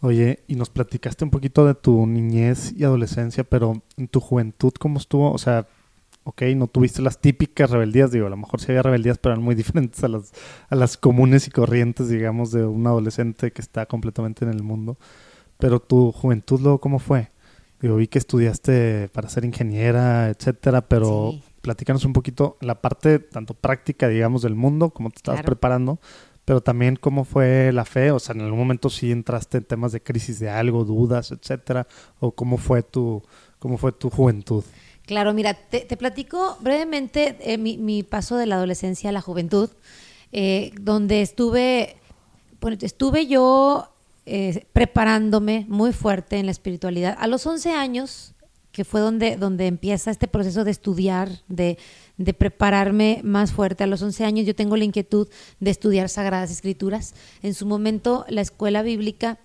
Oye, 0.00 0.44
y 0.46 0.56
nos 0.56 0.70
platicaste 0.70 1.24
un 1.24 1.30
poquito 1.30 1.66
de 1.66 1.74
tu 1.74 2.06
niñez 2.06 2.72
y 2.76 2.84
adolescencia, 2.84 3.44
pero 3.44 3.82
en 3.96 4.08
tu 4.08 4.20
juventud, 4.20 4.72
¿cómo 4.78 4.98
estuvo? 4.98 5.32
O 5.32 5.38
sea, 5.38 5.66
ok, 6.26 6.42
no 6.56 6.66
tuviste 6.66 7.02
las 7.02 7.20
típicas 7.20 7.70
rebeldías, 7.70 8.10
digo, 8.10 8.26
a 8.26 8.30
lo 8.30 8.36
mejor 8.36 8.60
sí 8.60 8.66
había 8.68 8.82
rebeldías, 8.82 9.18
pero 9.18 9.34
eran 9.34 9.44
muy 9.44 9.54
diferentes 9.56 10.02
a 10.04 10.08
las, 10.08 10.32
a 10.68 10.74
las 10.74 10.96
comunes 10.96 11.46
y 11.46 11.50
corrientes, 11.50 12.08
digamos, 12.08 12.50
de 12.50 12.66
un 12.66 12.86
adolescente 12.86 13.52
que 13.52 13.62
está 13.62 13.86
completamente 13.86 14.44
en 14.44 14.50
el 14.50 14.62
mundo. 14.62 14.98
Pero 15.58 15.80
tu 15.80 16.12
juventud, 16.12 16.60
luego, 16.60 16.80
¿cómo 16.80 16.98
fue? 16.98 17.30
Yo 17.80 17.96
vi 17.96 18.08
que 18.08 18.18
estudiaste 18.18 19.08
para 19.12 19.28
ser 19.28 19.44
ingeniera, 19.44 20.28
etcétera, 20.30 20.88
pero 20.88 21.30
Sí. 21.32 21.42
platícanos 21.62 22.04
un 22.04 22.12
poquito 22.12 22.56
la 22.60 22.80
parte 22.80 23.18
tanto 23.18 23.54
práctica, 23.54 24.08
digamos, 24.08 24.42
del 24.42 24.54
mundo, 24.54 24.90
cómo 24.90 25.10
te 25.10 25.16
estabas 25.16 25.40
Claro. 25.40 25.46
preparando, 25.46 25.98
pero 26.44 26.60
también 26.62 26.96
cómo 26.96 27.24
fue 27.24 27.72
la 27.72 27.84
fe, 27.84 28.10
o 28.12 28.18
sea, 28.18 28.34
en 28.34 28.40
algún 28.42 28.58
momento 28.58 28.88
sí 28.88 29.12
entraste 29.12 29.58
en 29.58 29.64
temas 29.64 29.92
de 29.92 30.02
crisis 30.02 30.38
de 30.38 30.48
algo, 30.48 30.84
dudas, 30.84 31.32
etcétera, 31.32 31.86
o 32.20 32.32
cómo 32.32 32.56
fue 32.56 32.82
tu, 32.82 33.22
cómo 33.58 33.78
fue 33.78 33.92
tu 33.92 34.10
juventud. 34.10 34.64
Claro, 35.06 35.34
mira, 35.34 35.54
te, 35.54 35.80
te 35.80 35.96
platico 35.96 36.56
brevemente 36.60 37.36
eh, 37.40 37.58
mi, 37.58 37.78
mi 37.78 38.02
paso 38.02 38.36
de 38.36 38.46
la 38.46 38.56
adolescencia 38.56 39.10
a 39.10 39.12
la 39.12 39.20
juventud, 39.20 39.70
eh, 40.32 40.72
donde 40.80 41.22
estuve, 41.22 41.96
bueno, 42.60 42.76
estuve 42.80 43.26
yo 43.26 43.88
eh, 44.26 44.66
preparándome 44.72 45.66
muy 45.68 45.92
fuerte 45.92 46.36
en 46.36 46.46
la 46.46 46.52
espiritualidad. 46.52 47.16
A 47.18 47.26
los 47.28 47.46
11 47.46 47.72
años, 47.72 48.34
que 48.72 48.84
fue 48.84 49.00
donde, 49.00 49.36
donde 49.36 49.68
empieza 49.68 50.10
este 50.10 50.28
proceso 50.28 50.64
de 50.64 50.70
estudiar, 50.70 51.30
de, 51.48 51.78
de 52.18 52.34
prepararme 52.34 53.20
más 53.24 53.52
fuerte. 53.52 53.84
A 53.84 53.86
los 53.86 54.02
11 54.02 54.24
años 54.24 54.46
yo 54.46 54.54
tengo 54.54 54.76
la 54.76 54.84
inquietud 54.84 55.28
de 55.60 55.70
estudiar 55.70 56.08
Sagradas 56.08 56.50
Escrituras. 56.50 57.14
En 57.42 57.54
su 57.54 57.66
momento, 57.66 58.26
la 58.28 58.42
escuela 58.42 58.82
bíblica 58.82 59.38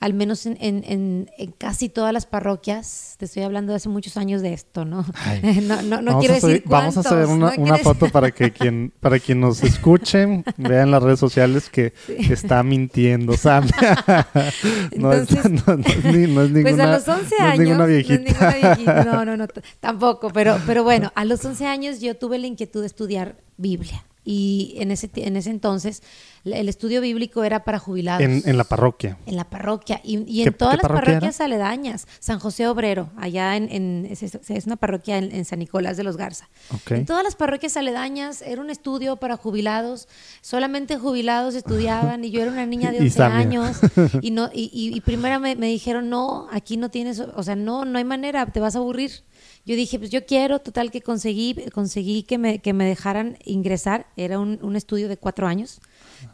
al 0.00 0.14
menos 0.14 0.46
en, 0.46 0.56
en- 0.60 0.84
en- 0.86 1.30
en 1.38 1.50
casi 1.52 1.88
todas 1.88 2.12
las 2.12 2.24
parroquias, 2.24 3.16
te 3.18 3.24
estoy 3.24 3.42
hablando 3.42 3.72
de 3.72 3.76
hace 3.78 3.88
muchos 3.88 4.16
años 4.16 4.42
de 4.42 4.52
esto, 4.52 4.84
¿no? 4.84 5.04
No, 5.62 5.82
no, 5.82 6.00
no 6.02 6.18
quiero 6.20 6.34
subir- 6.36 6.40
decir 6.42 6.62
vamos 6.66 6.96
a 6.96 7.00
hacer 7.00 7.26
una, 7.26 7.52
no 7.56 7.76
foto 7.78 8.08
para 8.08 8.30
que 8.30 8.52
quien 8.58 8.92
para 9.00 9.18
quien 9.18 9.40
nos 9.40 9.62
escuchen 9.64 10.44
vean 10.56 10.90
las 10.92 11.02
redes 11.02 11.18
sociales 11.18 11.68
que 11.68 11.92
está 12.08 12.62
mintiendo 12.62 13.36
Sam. 13.36 13.64
no, 14.96 15.12
es, 15.12 15.30
Entonces- 15.30 15.50
no- 15.66 15.76
no 15.76 15.84
es 15.84 16.04
ni- 16.04 16.32
no 16.32 16.42
es 16.42 16.50
ninguna, 16.50 16.62
pues 16.62 16.80
a 16.80 16.86
los 16.92 17.08
11 17.08 17.34
no 17.40 17.48
es 17.52 17.58
ninguna 17.58 17.78
no 17.78 17.86
viejita. 17.86 18.18
ninguna 18.22 18.54
viejita, 18.54 19.04
No, 19.04 19.24
no, 19.24 19.36
no, 19.36 19.46
tampoco. 19.80 20.30
Pero, 20.30 20.58
pero 20.66 20.84
bueno, 20.84 21.12
a 21.14 21.24
los 21.24 21.44
11 21.44 21.66
años 21.66 22.00
yo 22.00 22.16
tuve 22.16 22.38
la 22.38 22.46
inquietud 22.46 22.80
de 22.80 22.86
estudiar 22.86 23.36
Biblia. 23.56 24.04
Y 24.30 24.74
en 24.76 24.90
ese, 24.90 25.08
en 25.14 25.36
ese 25.36 25.48
entonces 25.48 26.02
el 26.44 26.68
estudio 26.68 27.00
bíblico 27.00 27.44
era 27.44 27.64
para 27.64 27.78
jubilados. 27.78 28.22
en, 28.22 28.42
en 28.44 28.58
la 28.58 28.64
parroquia. 28.64 29.16
En 29.24 29.36
la 29.36 29.44
parroquia 29.48 30.02
y, 30.04 30.18
y 30.26 30.42
¿Qué- 30.42 30.48
en 30.48 30.54
todas 30.54 30.74
las 30.74 30.82
parroquia 30.82 31.04
parroquias 31.14 31.40
aledañas. 31.40 32.06
San 32.20 32.38
José 32.38 32.68
Obrero, 32.68 33.08
allá 33.16 33.56
en, 33.56 33.70
en- 33.72 34.06
es, 34.10 34.22
es 34.22 34.66
una 34.66 34.76
parroquia 34.76 35.16
en, 35.16 35.34
en 35.34 35.46
San 35.46 35.58
Nicolás 35.60 35.96
de 35.96 36.04
los 36.04 36.18
Garza. 36.18 36.48
En 36.90 37.06
todas 37.06 37.24
las 37.24 37.36
parroquias 37.36 37.76
aledañas 37.78 38.42
era 38.42 38.60
un 38.60 38.68
estudio 38.68 39.16
para 39.16 39.38
jubilados. 39.38 40.08
Solamente 40.42 40.98
jubilados 40.98 41.54
estudiaban 41.54 42.22
y 42.22 42.30
yo 42.30 42.42
era 42.42 42.50
una 42.50 42.66
niña 42.66 42.90
de 42.92 42.98
Y 43.02 43.02
11 43.04 43.16
Samia. 43.16 43.38
años. 43.38 43.78
Y, 44.20 44.30
no, 44.30 44.50
y, 44.52 44.70
y- 44.74 44.94
y 44.94 45.00
primero 45.00 45.40
me, 45.40 45.56
me 45.56 45.68
dijeron, 45.68 46.10
no, 46.10 46.48
aquí 46.52 46.76
no 46.76 46.90
tienes, 46.90 47.18
o 47.20 47.42
sea, 47.42 47.56
no, 47.56 47.86
no 47.86 47.96
hay 47.96 48.04
manera, 48.04 48.44
te 48.44 48.60
vas 48.60 48.76
a 48.76 48.78
aburrir. 48.78 49.22
Yo 49.68 49.76
dije, 49.76 49.98
pues 49.98 50.10
yo 50.10 50.24
quiero, 50.24 50.60
total 50.60 50.90
que 50.90 51.02
conseguí, 51.02 51.54
conseguí 51.74 52.22
que 52.22 52.38
me, 52.38 52.58
que 52.60 52.72
me 52.72 52.86
dejaran 52.86 53.36
ingresar. 53.44 54.06
Era 54.16 54.38
un, 54.38 54.58
un 54.62 54.76
estudio 54.76 55.08
de 55.10 55.18
cuatro 55.18 55.46
años. 55.46 55.82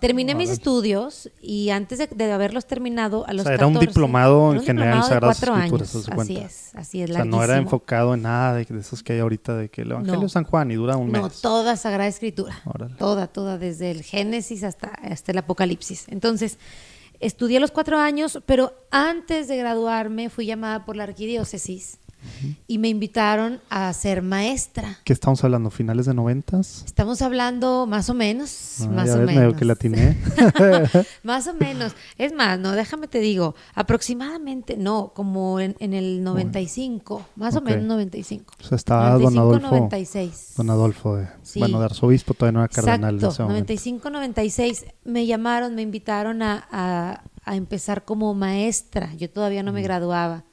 Terminé 0.01 0.37
mis 0.37 0.51
estudios 0.51 1.29
y 1.43 1.71
antes 1.71 1.99
de, 1.99 2.07
de 2.07 2.31
haberlos 2.33 2.65
terminado, 2.67 3.27
a 3.27 3.33
los 3.33 3.43
sea, 3.43 3.55
era 3.55 3.67
un 3.67 3.75
14, 3.75 3.89
diplomado 3.91 4.53
en 4.53 4.59
un 4.59 4.65
general 4.65 4.89
en 4.95 5.01
diplomado 5.03 5.29
de 5.29 5.35
Sagradas 5.35 5.69
cuatro 5.71 5.85
Escrituras, 5.85 6.09
años. 6.09 6.21
Así 6.21 6.37
es, 6.37 6.75
así 6.77 7.03
es, 7.03 7.11
O 7.11 7.15
sea, 7.15 7.25
no 7.25 7.43
era 7.43 7.57
enfocado 7.57 8.15
en 8.15 8.23
nada 8.23 8.55
de, 8.55 8.65
de 8.67 8.79
esos 8.81 9.03
que 9.03 9.15
hay 9.15 9.19
ahorita 9.19 9.57
de 9.57 9.69
que 9.69 9.83
el 9.83 9.91
Evangelio 9.91 10.21
No. 10.21 10.23
de 10.23 10.29
San 10.29 10.45
Juan 10.45 10.71
y 10.71 10.75
dura 10.77 10.97
un 10.97 11.11
No, 11.11 11.25
mes. 11.25 11.41
toda 11.41 11.77
Sagrada 11.77 12.07
Escritura. 12.09 12.63
Órale. 12.65 12.95
Toda, 12.95 13.27
toda, 13.27 13.59
desde 13.59 13.91
el 13.91 14.05
Génesis 14.05 14.63
hasta, 14.63 14.87
hasta 14.89 15.33
el 15.33 15.39
Apocalipsis. 15.39 16.07
Entonces, 16.09 16.57
estudié 17.19 17.59
los 17.59 17.73
cuatro 17.73 17.99
años, 17.99 18.39
pero 18.47 18.73
antes 18.93 19.49
de 19.49 19.57
graduarme 19.57 20.31
fui 20.31 20.47
llamada 20.47 20.85
por 20.85 20.95
la 20.97 21.03
arquidiócesis 21.03 21.99
y 22.67 22.79
me 22.79 22.89
invitaron 22.89 23.61
a 23.71 23.93
ser 23.93 24.23
maestra. 24.23 24.99
¿Qué 25.05 25.13
estamos 25.13 25.43
hablando? 25.45 25.71
¿Finales 25.71 26.07
de 26.07 26.15
noventas? 26.15 26.83
Estamos 26.87 27.23
hablando 27.23 27.87
más 27.87 28.11
o 28.11 28.15
menos, 28.15 28.81
Ah, 28.83 28.89
más 28.89 29.07
ya 29.09 29.17
o 29.17 29.19
ves, 29.19 29.27
menos. 29.37 29.55
que 29.57 29.65
la 29.65 29.73
atiné. 29.75 30.17
más 31.23 31.47
o 31.47 31.55
menos. 31.55 31.95
Es 32.19 32.33
más, 32.33 32.59
no, 32.59 32.73
déjame 32.73 33.09
te 33.09 33.21
digo, 33.21 33.55
aproximadamente, 33.75 34.77
no, 34.77 35.13
como 35.15 35.61
en, 35.61 35.77
en 35.81 35.95
el 35.95 36.23
95, 36.23 37.25
más 37.37 37.55
Ok. 37.57 37.63
o 37.63 37.65
menos 37.65 37.85
95. 37.85 38.55
O 38.61 38.65
sea, 38.65 38.77
estaba 38.77 39.11
don 39.19 39.35
95, 39.35 39.41
Adolfo. 39.41 39.69
96. 39.77 40.53
Don 40.57 40.71
Adolfo, 40.71 41.17
de, 41.17 41.29
Sí. 41.43 41.59
bueno, 41.61 41.79
de 41.79 41.85
arzobispo, 41.87 42.35
todavía 42.35 42.53
no 42.59 42.65
era 42.65 42.69
cardenal 42.69 43.15
Exacto, 43.17 43.43
momento. 43.45 43.53
95, 43.73 44.11
96. 44.11 44.85
Me 45.05 45.27
llamaron, 45.27 45.75
me 45.75 45.83
invitaron 45.83 46.43
a, 46.43 46.67
a- 46.71 47.23
a 47.47 47.57
empezar 47.57 48.05
como 48.05 48.33
maestra. 48.35 49.13
Yo 49.17 49.29
todavía 49.31 49.63
no 49.63 49.71
me 49.73 49.83
graduaba. 49.83 50.45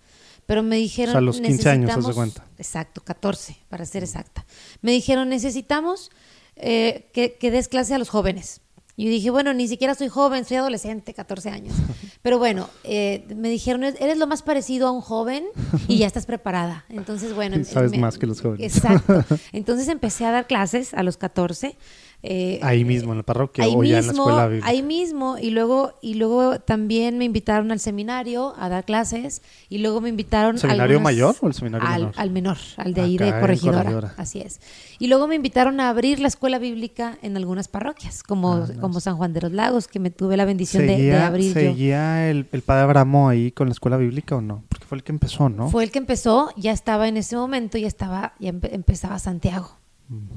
Pero 0.46 0.64
me 0.64 0.76
dijeron. 0.78 1.10
O 1.10 1.14
sea, 1.14 1.20
a 1.20 1.22
los 1.22 1.40
15 1.40 1.70
años, 1.70 1.88
necesitamos- 1.88 2.16
cuenta. 2.16 2.46
Exacto, 2.58 3.02
14, 3.04 3.58
para 3.70 3.86
ser 3.86 4.04
exacta. 4.04 4.46
Me 4.82 4.92
dijeron, 4.92 5.30
necesitamos 5.30 6.12
eh, 6.56 7.10
que, 7.14 7.34
que 7.40 7.52
des 7.52 7.68
clase 7.68 7.94
a 7.94 7.98
los 7.98 8.10
jóvenes. 8.10 8.62
Y 8.98 9.06
yo 9.06 9.10
dije, 9.10 9.30
bueno, 9.32 9.54
ni 9.54 9.68
siquiera 9.68 9.96
soy 9.96 10.10
joven, 10.10 10.44
soy 10.46 10.58
adolescente, 10.58 11.14
14 11.14 11.50
años. 11.50 11.74
Pero 12.22 12.38
bueno, 12.38 12.70
eh, 12.84 13.26
me 13.36 13.50
dijeron, 13.50 13.84
eres 13.84 14.18
lo 14.18 14.28
más 14.28 14.44
parecido 14.44 14.88
a 14.88 14.92
un 14.92 15.02
joven 15.02 15.46
y 15.88 15.98
ya 16.00 16.08
estás 16.08 16.26
preparada. 16.26 16.86
Entonces, 16.90 17.34
bueno. 17.34 17.58
Y 17.62 17.64
sabes 17.64 17.92
me- 17.92 17.98
más 18.00 18.18
que 18.18 18.28
los 18.28 18.42
jóvenes. 18.42 18.76
Exacto. 18.76 19.24
Entonces 19.54 19.88
empecé 19.88 20.26
a 20.26 20.32
dar 20.32 20.46
clases 20.46 20.94
a 20.94 21.02
los 21.04 21.18
14. 21.18 21.78
Eh, 22.24 22.60
Ahí 22.62 22.86
mismo, 22.86 23.14
en 23.14 23.18
la 23.18 23.24
parroquia 23.24 23.64
ahí 23.64 23.74
o 23.76 23.84
ya 23.84 23.98
en 24.00 24.06
la 24.08 24.12
mismo, 24.12 24.24
escuela 24.30 24.48
bíblica. 24.48 24.68
ahí 24.70 24.84
mismo 24.84 25.38
y 25.40 25.50
luego 25.50 25.94
y 26.04 26.14
luego 26.14 26.60
también 26.60 27.18
me 27.18 27.26
invitaron 27.26 27.72
al 27.72 27.80
seminario 27.80 28.54
a 28.60 28.70
dar 28.70 28.86
clases 28.86 29.42
y 29.70 29.80
luego 29.80 30.02
me 30.02 30.10
invitaron 30.10 30.60
¿Seminario 30.60 30.98
algunas- 30.98 31.04
mayor 31.04 31.36
o 31.42 31.48
el 31.48 31.54
seminario 31.56 31.88
al, 31.88 32.00
menor? 32.02 32.14
al 32.18 32.30
menor 32.30 32.58
al 32.78 32.94
de 32.94 33.02
Acá 33.02 33.08
ahí 33.08 33.18
de 33.18 33.40
corregidora, 33.40 33.78
Corregidora. 33.80 34.14
así 34.18 34.40
es 34.40 34.60
y 35.00 35.08
luego 35.08 35.26
me 35.28 35.34
invitaron 35.34 35.80
a 35.80 35.90
abrir 35.90 36.20
la 36.20 36.28
escuela 36.28 36.60
bíblica 36.60 37.18
en 37.24 37.38
algunas 37.38 37.68
parroquias 37.68 38.22
como 38.22 38.54
Ah, 38.54 38.60
nice. 38.68 38.80
como 38.80 39.00
San 39.00 39.18
Juan 39.18 39.34
de 39.34 39.42
los 39.42 39.52
Lagos 39.52 39.88
que 39.88 40.00
me 40.00 40.12
tuve 40.12 40.38
la 40.38 40.46
bendición 40.46 40.84
de, 40.86 40.90
de 40.92 40.98
¿Seguía, 40.98 41.26
abrir 41.28 41.48
yo 41.48 41.54
seguía 41.54 42.30
el, 42.30 42.46
el 42.52 42.62
padre 42.62 42.84
Abramo 42.84 43.30
ahí 43.30 43.52
con 43.52 43.68
la 43.68 43.72
escuela 43.72 43.98
bíblica 43.98 44.36
o 44.36 44.42
no? 44.42 44.64
Porque 44.70 44.86
fue 44.86 44.98
el 45.00 45.04
que 45.04 45.12
empezó, 45.12 45.50
¿no? 45.50 45.70
fue 45.70 45.84
el 45.84 45.90
que 45.92 45.98
empezó 45.98 46.50
ya 46.56 46.72
estaba 46.72 47.08
en 47.08 47.18
ese 47.18 47.36
momento 47.36 47.80
ya 47.80 47.88
estaba 47.88 48.34
ya 48.40 48.52
empe- 48.52 48.70
empezaba 48.72 49.18
Santiago 49.18 49.72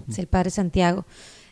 es 0.08 0.20
el 0.20 0.28
padre 0.28 0.50
Santiago. 0.50 1.04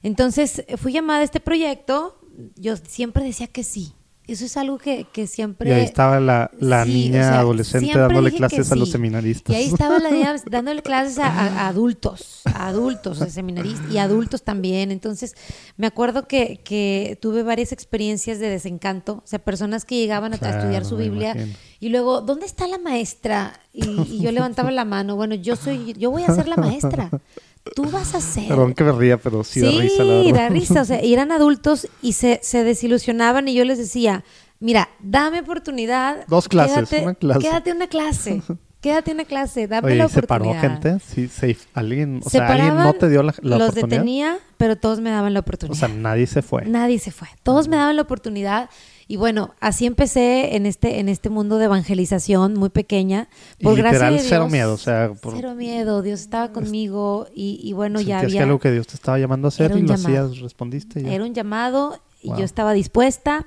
Entonces 0.02 0.64
fui 0.78 0.92
llamada 0.92 1.20
a 1.20 1.24
este 1.24 1.40
proyecto, 1.40 2.18
yo 2.56 2.76
siempre 2.76 3.24
decía 3.24 3.46
que 3.46 3.62
sí. 3.64 3.92
Eso 4.28 4.44
es 4.44 4.56
algo 4.56 4.78
que, 4.78 5.04
que 5.12 5.26
siempre... 5.26 5.68
Y 5.68 5.72
ahí 5.72 5.82
estaba 5.82 6.20
la, 6.20 6.48
la 6.60 6.84
Sí, 6.84 6.92
niña 6.92 7.20
o 7.20 7.22
sea, 7.24 7.38
adolescente 7.40 7.98
dándole 7.98 8.30
clases 8.30 8.70
a 8.70 8.76
los 8.76 8.88
seminaristas. 8.88 9.52
Y 9.52 9.56
ahí 9.58 9.66
estaba 9.66 9.98
la 9.98 10.12
niña 10.12 10.36
dándole 10.50 10.80
clases 10.80 11.18
a, 11.18 11.26
a- 11.26 11.62
a 11.62 11.68
adultos, 11.68 12.42
a 12.44 12.68
adultos, 12.68 13.20
a 13.20 13.28
seminaristas 13.28 13.90
y 13.90 13.98
adultos 13.98 14.44
también. 14.44 14.92
Entonces, 14.92 15.34
me 15.76 15.88
acuerdo 15.88 16.28
que, 16.28 16.60
que 16.62 17.18
tuve 17.20 17.42
varias 17.42 17.72
experiencias 17.72 18.38
de 18.38 18.48
desencanto, 18.48 19.14
o 19.24 19.26
sea, 19.26 19.40
personas 19.40 19.84
que 19.84 19.96
llegaban 19.96 20.32
a, 20.32 20.36
a 20.36 20.38
Claro, 20.38 20.56
estudiar 20.58 20.84
su 20.84 20.96
Biblia 20.96 21.32
imagino. 21.34 21.56
y 21.80 21.88
luego, 21.88 22.20
¿dónde 22.20 22.46
está 22.46 22.68
la 22.68 22.78
maestra? 22.78 23.58
Y, 23.72 23.82
y 24.08 24.20
yo 24.20 24.30
levantaba 24.30 24.70
la 24.70 24.84
mano, 24.84 25.16
bueno, 25.16 25.34
yo 25.34 25.56
soy, 25.56 25.94
yo 25.94 26.12
voy 26.12 26.22
a 26.22 26.32
ser 26.32 26.46
la 26.46 26.56
maestra. 26.56 27.10
Tú 27.76 27.84
vas 27.90 28.14
a 28.14 28.20
ser. 28.20 28.48
Perdón 28.48 28.74
que 28.74 28.84
me 28.84 28.92
ría, 28.92 29.16
pero 29.18 29.44
sí, 29.44 29.60
da 29.60 29.70
risa, 29.70 30.02
Sí, 30.02 30.32
da 30.32 30.48
risa. 30.48 30.82
O 30.82 30.84
sea, 30.84 30.98
eran 31.02 31.30
adultos 31.32 31.88
y 32.02 32.12
se, 32.14 32.40
se 32.42 32.64
desilusionaban 32.64 33.46
y 33.48 33.54
yo 33.54 33.64
les 33.64 33.78
decía, 33.78 34.24
mira, 34.60 34.88
dame 35.00 35.40
oportunidad. 35.40 36.26
Dos 36.26 36.48
clases, 36.48 36.88
quédate, 36.88 37.02
una 37.02 37.14
clase. 37.14 37.40
Quédate 37.40 37.72
una 37.72 37.86
clase. 37.86 38.42
Quédate 38.82 39.12
una 39.12 39.24
clase, 39.24 39.68
dame 39.68 39.86
Oye, 39.86 39.96
la 39.96 40.06
¿y 40.06 40.08
se 40.08 40.22
paró 40.22 40.46
oportunidad. 40.50 40.82
gente? 40.82 41.04
Sí, 41.06 41.28
se, 41.28 41.56
alguien, 41.72 42.18
o 42.24 42.24
Se 42.28 42.38
sea, 42.38 42.48
alguien 42.48 42.74
no 42.76 42.92
te 42.94 43.08
dio 43.08 43.22
la, 43.22 43.32
la 43.40 43.58
los 43.58 43.68
oportunidad. 43.68 43.88
detenía, 43.98 44.38
pero 44.56 44.74
todos 44.74 44.98
me 45.00 45.10
daban 45.10 45.32
la 45.34 45.38
O 45.38 45.42
oportunidad. 45.42 45.78
sea, 45.78 45.88
nadie 45.88 46.26
se 46.26 46.42
fue. 46.42 46.64
Nadie 46.64 46.98
se 46.98 47.12
fue. 47.12 47.28
Todos 47.44 47.68
me 47.68 47.76
daban 47.76 47.94
la 47.94 48.02
oportunidad. 48.02 48.70
Y 49.12 49.16
bueno, 49.16 49.54
así 49.60 49.84
empecé 49.84 50.56
en 50.56 50.64
este, 50.64 50.98
en 50.98 51.10
este 51.10 51.28
mundo 51.28 51.58
de 51.58 51.66
evangelización 51.66 52.54
muy 52.54 52.70
pequeña. 52.70 53.28
Y 53.58 53.64
Por 53.64 53.76
gracia 53.76 53.92
literal, 54.10 54.14
de 54.16 54.20
cero 54.20 54.40
Dios, 54.44 54.52
miedo, 54.52 54.72
o 54.72 54.78
sea, 54.78 55.12
por- 55.20 55.34
Cero 55.36 55.54
miedo. 55.54 56.00
Dios 56.00 56.20
estaba 56.20 56.50
conmigo 56.50 57.26
y, 57.34 57.60
y 57.62 57.74
bueno, 57.74 58.00
ya 58.00 58.20
había... 58.20 58.38
que 58.38 58.42
algo 58.42 58.58
que 58.58 58.70
Dios 58.72 58.86
te 58.86 58.94
estaba 58.94 59.18
llamando 59.18 59.48
a 59.48 59.50
hacer 59.50 59.70
y 59.72 59.82
lo 59.82 59.94
llamado. 59.94 60.24
hacías, 60.28 60.38
respondiste 60.40 61.00
y 61.00 61.02
ya. 61.02 61.12
Era 61.12 61.24
un 61.24 61.34
llamado 61.34 62.00
y 62.22 62.28
Wow. 62.28 62.38
yo 62.38 62.44
estaba 62.46 62.72
dispuesta, 62.72 63.46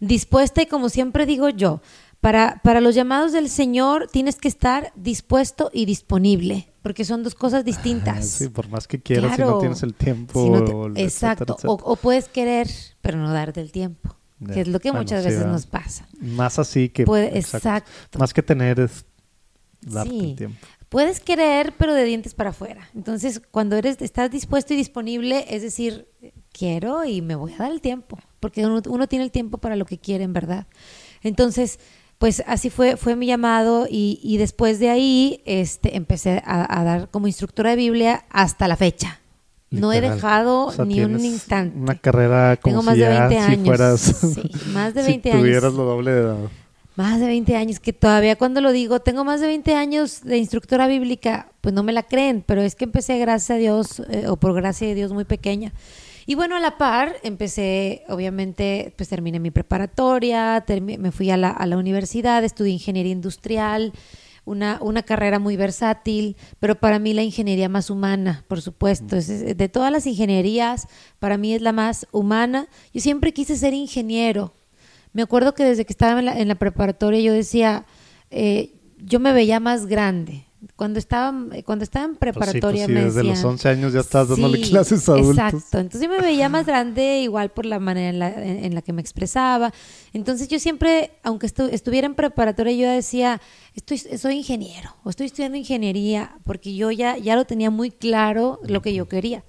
dispuesta 0.00 0.62
y 0.62 0.66
como 0.66 0.88
siempre 0.88 1.26
digo 1.26 1.50
yo, 1.50 1.82
para, 2.22 2.60
para 2.64 2.80
los 2.80 2.94
llamados 2.94 3.32
del 3.32 3.50
Señor 3.50 4.08
tienes 4.10 4.36
que 4.36 4.48
estar 4.48 4.92
dispuesto 4.96 5.70
y 5.74 5.84
disponible, 5.84 6.72
porque 6.80 7.04
son 7.04 7.22
dos 7.22 7.34
cosas 7.34 7.64
distintas. 7.66 8.16
Ah, 8.18 8.22
Sí, 8.22 8.48
por 8.48 8.68
más 8.70 8.86
que 8.86 9.00
quieras, 9.02 9.32
si 9.34 9.40
no 9.42 9.46
Claro. 9.46 9.58
tienes 9.58 9.82
el 9.82 9.92
tiempo. 9.92 10.42
Si 10.42 10.48
no 10.48 10.64
te- 10.64 10.72
o 10.72 10.86
el 10.86 10.92
etcétera, 10.92 11.04
exacto, 11.32 11.52
etcétera. 11.58 11.72
O, 11.74 11.92
o 11.92 11.96
puedes 11.96 12.28
querer, 12.28 12.68
pero 13.02 13.18
no 13.18 13.30
darte 13.30 13.60
el 13.60 13.72
tiempo, 13.72 14.16
Que 14.52 14.60
es 14.62 14.68
lo 14.68 14.80
que 14.80 14.90
Bueno, 14.90 15.02
muchas 15.02 15.20
sí, 15.22 15.26
veces 15.26 15.40
¿verdad? 15.40 15.52
nos 15.52 15.66
pasa. 15.66 16.06
Más 16.20 16.58
así 16.58 16.88
que. 16.88 17.04
Puede- 17.04 17.36
exacto. 17.38 17.68
exacto. 17.68 18.18
Más 18.18 18.32
que 18.34 18.42
tener 18.42 18.80
es 18.80 19.04
darte 19.80 20.10
Sí. 20.10 20.20
el 20.30 20.36
tiempo. 20.36 20.58
Puedes 20.88 21.20
querer, 21.20 21.72
pero 21.78 21.94
de 21.94 22.04
dientes 22.04 22.34
para 22.34 22.50
afuera. 22.50 22.88
Entonces, 22.94 23.40
cuando 23.50 23.76
eres, 23.76 24.00
estás 24.02 24.30
dispuesto 24.30 24.74
y 24.74 24.76
disponible, 24.76 25.46
es 25.48 25.62
decir, 25.62 26.06
quiero 26.52 27.04
y 27.06 27.22
me 27.22 27.34
voy 27.34 27.54
a 27.54 27.56
dar 27.58 27.72
el 27.72 27.80
tiempo, 27.80 28.18
porque 28.40 28.66
uno, 28.66 28.82
uno 28.86 29.06
tiene 29.08 29.24
el 29.24 29.30
tiempo 29.30 29.56
para 29.56 29.74
lo 29.76 29.86
que 29.86 29.96
quiere, 29.96 30.24
en 30.24 30.34
verdad. 30.34 30.66
Entonces, 31.22 31.78
pues 32.18 32.42
así 32.46 32.68
fue, 32.68 32.98
fue 32.98 33.16
mi 33.16 33.26
llamado 33.26 33.86
y, 33.90 34.20
y 34.22 34.36
después 34.36 34.78
de 34.80 34.90
ahí 34.90 35.40
este, 35.46 35.96
empecé 35.96 36.42
a, 36.44 36.80
a 36.80 36.84
dar 36.84 37.08
como 37.10 37.26
instructora 37.26 37.70
de 37.70 37.76
Biblia 37.76 38.26
hasta 38.28 38.68
la 38.68 38.76
fecha. 38.76 39.18
No 39.80 39.92
he 39.92 40.00
dejado 40.00 40.66
O 40.66 40.72
sea, 40.72 40.84
ni 40.84 41.00
un 41.00 41.18
instante. 41.24 41.76
Una 41.78 41.94
carrera 41.96 42.56
como 42.60 42.72
Tengo 42.74 42.82
más 42.82 42.94
si 42.94 43.00
de 43.00 43.06
ya 43.06 43.26
20 43.28 43.44
si 43.46 43.52
años. 43.52 43.66
fueras... 43.66 44.00
Sí, 44.00 44.50
más 44.72 44.94
de 44.94 45.02
si 45.04 45.08
20 45.08 45.30
años. 45.30 45.42
tuvieras 45.42 45.72
lo 45.74 45.82
doble 45.84 46.10
de 46.12 46.20
edad. 46.20 46.36
Más 46.94 47.20
de 47.20 47.26
20 47.26 47.56
años, 47.56 47.80
que 47.80 47.94
todavía 47.94 48.36
cuando 48.36 48.60
lo 48.60 48.70
digo, 48.70 49.00
tengo 49.00 49.24
más 49.24 49.40
de 49.40 49.46
20 49.46 49.74
años 49.74 50.20
de 50.24 50.36
instructora 50.36 50.86
bíblica, 50.86 51.48
pues 51.62 51.74
no 51.74 51.82
me 51.82 51.92
la 51.92 52.02
creen, 52.02 52.44
pero 52.46 52.60
es 52.60 52.74
que 52.74 52.84
empecé, 52.84 53.18
gracias 53.18 53.50
a 53.50 53.54
Dios, 53.58 54.02
eh, 54.10 54.26
o 54.28 54.36
por 54.36 54.52
gracia 54.54 54.86
de 54.88 54.94
Dios, 54.94 55.10
muy 55.12 55.24
pequeña. 55.24 55.72
Y 56.26 56.34
bueno, 56.34 56.54
a 56.54 56.60
la 56.60 56.76
par, 56.76 57.14
empecé, 57.22 58.02
obviamente, 58.10 58.92
pues 58.96 59.08
terminé 59.08 59.40
mi 59.40 59.50
preparatoria, 59.50 60.64
termi- 60.66 60.98
me 60.98 61.12
fui 61.12 61.30
a 61.30 61.36
la, 61.38 61.48
a 61.50 61.66
la 61.66 61.78
universidad, 61.78 62.44
estudié 62.44 62.72
ingeniería 62.74 63.12
industrial, 63.12 63.92
una, 64.44 64.78
una 64.82 65.02
carrera 65.02 65.38
muy 65.38 65.56
versátil, 65.56 66.36
pero 66.58 66.74
para 66.78 66.98
mí 66.98 67.14
la 67.14 67.22
ingeniería 67.22 67.68
más 67.68 67.90
humana, 67.90 68.44
por 68.48 68.60
supuesto. 68.60 69.16
Es- 69.16 69.28
es- 69.28 69.56
de 69.56 69.68
todas 69.68 69.92
las 69.92 70.06
ingenierías, 70.06 70.88
para 71.18 71.36
mí 71.38 71.54
es 71.54 71.62
la 71.62 71.72
más 71.72 72.06
humana. 72.12 72.66
Yo 72.92 73.00
siempre 73.00 73.32
quise 73.32 73.56
ser 73.56 73.72
ingeniero. 73.74 74.52
Me 75.12 75.22
acuerdo 75.22 75.54
que 75.54 75.64
desde 75.64 75.84
que 75.84 75.92
estaba 75.92 76.18
en 76.18 76.26
la, 76.26 76.38
en 76.38 76.48
la 76.48 76.54
preparatoria 76.56 77.20
yo 77.20 77.32
decía, 77.32 77.84
eh, 78.30 78.72
yo 78.98 79.20
me 79.20 79.32
veía 79.32 79.60
más 79.60 79.86
grande. 79.86 80.44
Cuando 80.76 81.00
estaba, 81.00 81.34
cuando 81.64 81.82
estaba 81.82 82.04
en 82.04 82.14
Pues 82.14 82.30
sí, 82.30 82.32
pues 82.34 82.46
preparatoria 82.46 82.86
sí, 82.86 82.92
me 82.92 83.04
desde 83.04 83.24
los 83.24 83.32
decían- 83.34 83.50
11 83.50 83.68
años 83.68 83.92
ya 83.92 83.98
estás 84.00 84.28
dándole 84.28 84.58
Sí, 84.62 84.70
clases 84.70 85.08
a 85.08 85.12
adultos. 85.14 85.36
Exacto. 85.36 85.78
Entonces 85.78 86.02
yo 86.02 86.08
me 86.08 86.20
veía 86.20 86.48
más 86.48 86.66
grande, 86.66 87.20
igual 87.20 87.50
por 87.50 87.66
la 87.66 87.80
manera 87.80 88.10
en 88.10 88.18
la, 88.20 88.28
en- 88.30 88.64
en 88.64 88.74
la 88.74 88.82
que 88.82 88.92
me 88.92 89.00
expresaba. 89.00 89.72
Entonces 90.12 90.46
yo 90.46 90.60
siempre, 90.60 91.10
aunque 91.24 91.48
estu- 91.48 91.68
estuviera 91.72 92.06
en 92.06 92.14
preparatoria, 92.14 92.72
yo 92.74 92.88
decía, 92.88 93.40
estoy, 93.74 93.98
soy 93.98 94.36
ingeniero 94.36 94.94
o 95.02 95.10
estoy 95.10 95.26
estudiando 95.26 95.58
ingeniería, 95.58 96.36
porque 96.44 96.74
yo 96.76 96.92
ya, 96.92 97.16
ya 97.18 97.34
lo 97.34 97.44
tenía 97.44 97.70
muy 97.70 97.90
claro 97.90 98.60
lo 98.62 98.82
que 98.82 98.94
yo 98.94 99.08
quería. 99.08 99.42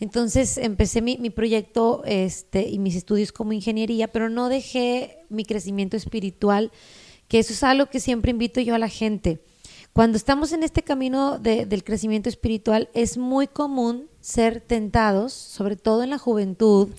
Entonces 0.00 0.58
empecé 0.58 1.00
mi, 1.02 1.16
mi 1.18 1.30
proyecto 1.30 2.02
este, 2.04 2.68
y 2.68 2.78
mis 2.78 2.94
estudios 2.94 3.32
como 3.32 3.52
ingeniería, 3.52 4.06
pero 4.08 4.28
no 4.28 4.48
dejé 4.48 5.18
mi 5.30 5.44
crecimiento 5.44 5.96
espiritual, 5.96 6.70
que 7.26 7.38
eso 7.38 7.52
es 7.52 7.62
algo 7.62 7.86
que 7.86 8.00
siempre 8.00 8.30
invito 8.30 8.60
yo 8.60 8.74
a 8.74 8.78
la 8.78 8.88
gente. 8.88 9.40
Cuando 9.98 10.16
estamos 10.16 10.52
en 10.52 10.62
este 10.62 10.82
camino 10.84 11.40
de- 11.40 11.66
del 11.66 11.82
crecimiento 11.82 12.28
espiritual, 12.28 12.88
es 12.94 13.18
muy 13.18 13.48
común 13.48 14.04
ser 14.20 14.60
tentados, 14.60 15.32
sobre 15.32 15.74
todo 15.74 16.04
en 16.04 16.10
la 16.10 16.18
juventud, 16.18 16.90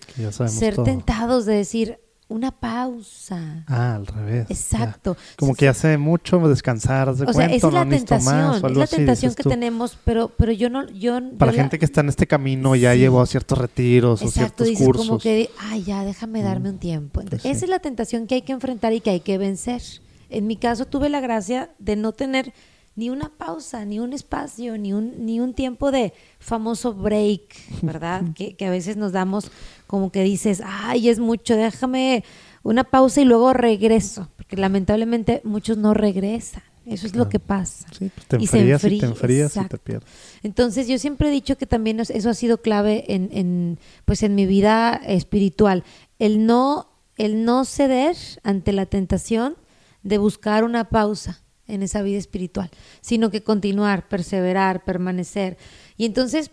ser 0.48 0.74
todo. 0.74 0.84
tentados 0.84 1.46
de 1.46 1.54
decir 1.54 1.98
una 2.28 2.50
pausa. 2.50 3.64
Ah, 3.68 3.94
al 3.94 4.06
revés. 4.06 4.48
ya. 4.48 4.54
Exacto. 4.54 5.16
Como 5.38 5.54
que 5.54 5.66
hace 5.66 5.96
mucho 5.96 6.38
descansar, 6.46 7.14
de 7.16 7.24
O 7.24 7.32
sea, 7.32 7.46
es 7.46 7.62
no 7.62 7.70
la 7.70 7.88
tentación, 7.88 8.34
más, 8.34 8.54
o 8.56 8.58
es 8.58 8.64
algo 8.64 8.80
la 8.80 8.86
tentación 8.86 9.34
que 9.34 9.44
tú. 9.44 9.48
tenemos, 9.48 9.96
pero, 10.04 10.28
pero 10.36 10.52
yo 10.52 10.68
no, 10.68 10.86
yo 10.90 11.14
Para 11.38 11.52
yo 11.52 11.56
la- 11.56 11.62
gente 11.62 11.78
que 11.78 11.86
está 11.86 12.02
en 12.02 12.10
este 12.10 12.26
camino 12.26 12.76
ya 12.76 12.92
Sí. 12.92 12.98
llevó 12.98 13.22
a 13.22 13.26
ciertos 13.26 13.56
retiros 13.56 14.20
o 14.20 14.28
ciertos 14.30 14.66
dices 14.66 14.84
cursos. 14.86 15.06
como 15.06 15.18
que, 15.18 15.48
ay, 15.58 15.84
ya, 15.84 16.04
déjame 16.04 16.42
darme 16.42 16.68
un 16.68 16.76
tiempo. 16.76 17.20
Entonces, 17.22 17.40
Pues 17.44 17.50
sí. 17.50 17.56
Esa 17.56 17.64
es 17.64 17.70
la 17.70 17.78
tentación 17.78 18.26
que 18.26 18.34
hay 18.34 18.42
que 18.42 18.52
enfrentar 18.52 18.92
y 18.92 19.00
que 19.00 19.08
hay 19.08 19.20
que 19.20 19.38
vencer. 19.38 19.80
En 20.28 20.46
mi 20.46 20.56
caso 20.56 20.84
tuve 20.84 21.08
la 21.08 21.20
gracia 21.20 21.70
de 21.78 21.96
no 21.96 22.12
tener 22.12 22.52
ni 22.96 23.08
una 23.08 23.30
pausa, 23.30 23.84
ni 23.84 23.98
un 23.98 24.12
espacio, 24.12 24.76
ni 24.76 24.92
un, 24.92 25.24
ni 25.24 25.40
un 25.40 25.54
tiempo 25.54 25.90
de 25.90 26.12
famoso 26.38 26.92
break, 26.94 27.54
¿verdad? 27.82 28.22
que, 28.34 28.54
que 28.56 28.66
a 28.66 28.70
veces 28.70 28.96
nos 28.96 29.12
damos 29.12 29.50
como 29.86 30.10
que 30.12 30.22
dices, 30.22 30.62
ay, 30.64 31.08
es 31.08 31.18
mucho, 31.18 31.56
déjame 31.56 32.24
una 32.62 32.84
pausa 32.84 33.20
y 33.20 33.24
luego 33.24 33.52
regreso, 33.52 34.28
porque 34.36 34.56
lamentablemente 34.56 35.40
muchos 35.44 35.76
no 35.78 35.94
regresan. 35.94 36.62
Eso 36.86 37.06
es 37.06 37.14
lo 37.14 37.28
que 37.28 37.38
pasa. 37.38 37.86
Sí, 37.96 38.10
pues 38.12 38.26
te 38.26 38.36
Y 38.42 38.46
se 38.48 38.58
enfrías 38.60 38.84
y 38.84 38.98
te 38.98 39.06
enfría, 39.06 39.44
enfrías 39.44 39.56
y 39.66 39.68
te 39.68 39.78
pierdes. 39.78 40.08
Entonces 40.42 40.88
yo 40.88 40.98
siempre 40.98 41.28
he 41.28 41.30
dicho 41.30 41.56
que 41.56 41.66
también 41.66 42.00
es- 42.00 42.10
eso 42.10 42.30
ha 42.30 42.34
sido 42.34 42.60
clave 42.60 43.04
en, 43.14 43.28
en, 43.32 43.78
pues 44.06 44.22
en 44.24 44.34
mi 44.34 44.44
vida 44.46 44.94
espiritual, 45.06 45.84
el 46.18 46.46
no, 46.46 46.88
el 47.16 47.44
no 47.44 47.64
ceder 47.64 48.16
ante 48.42 48.72
la 48.72 48.86
tentación 48.86 49.56
de 50.02 50.18
buscar 50.18 50.64
una 50.64 50.88
pausa 50.88 51.40
en 51.70 51.82
esa 51.82 52.02
vida 52.02 52.18
espiritual, 52.18 52.70
sino 53.00 53.30
que 53.30 53.42
continuar, 53.42 54.08
perseverar, 54.08 54.84
permanecer. 54.84 55.56
Y 55.96 56.04
entonces, 56.04 56.50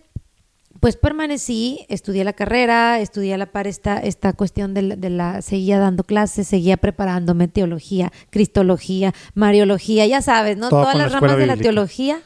pues 0.80 0.96
permanecí, 0.96 1.86
estudié 1.90 2.24
la 2.24 2.34
carrera, 2.34 3.00
estudié 3.00 3.34
a 3.34 3.38
la 3.38 3.48
par 3.52 3.66
esta, 3.68 3.98
esta 3.98 4.34
cuestión 4.34 4.74
de 4.76 4.82
la, 4.84 4.96
de 4.96 5.10
la- 5.10 5.42
seguía 5.42 5.80
dando 5.80 6.04
clases, 6.04 6.48
seguía 6.48 6.78
preparándome 6.78 7.48
teología, 7.48 8.12
cristología, 8.30 9.14
mariología, 9.34 10.06
ya 10.06 10.22
sabes, 10.22 10.56
¿no? 10.58 10.70
Todo 10.70 10.82
Todas 10.82 10.96
la 10.96 11.04
las 11.06 11.14
escuela 11.14 11.34
ramas 11.34 11.48
de 11.50 11.56
la 11.56 11.58
teología, 11.62 12.22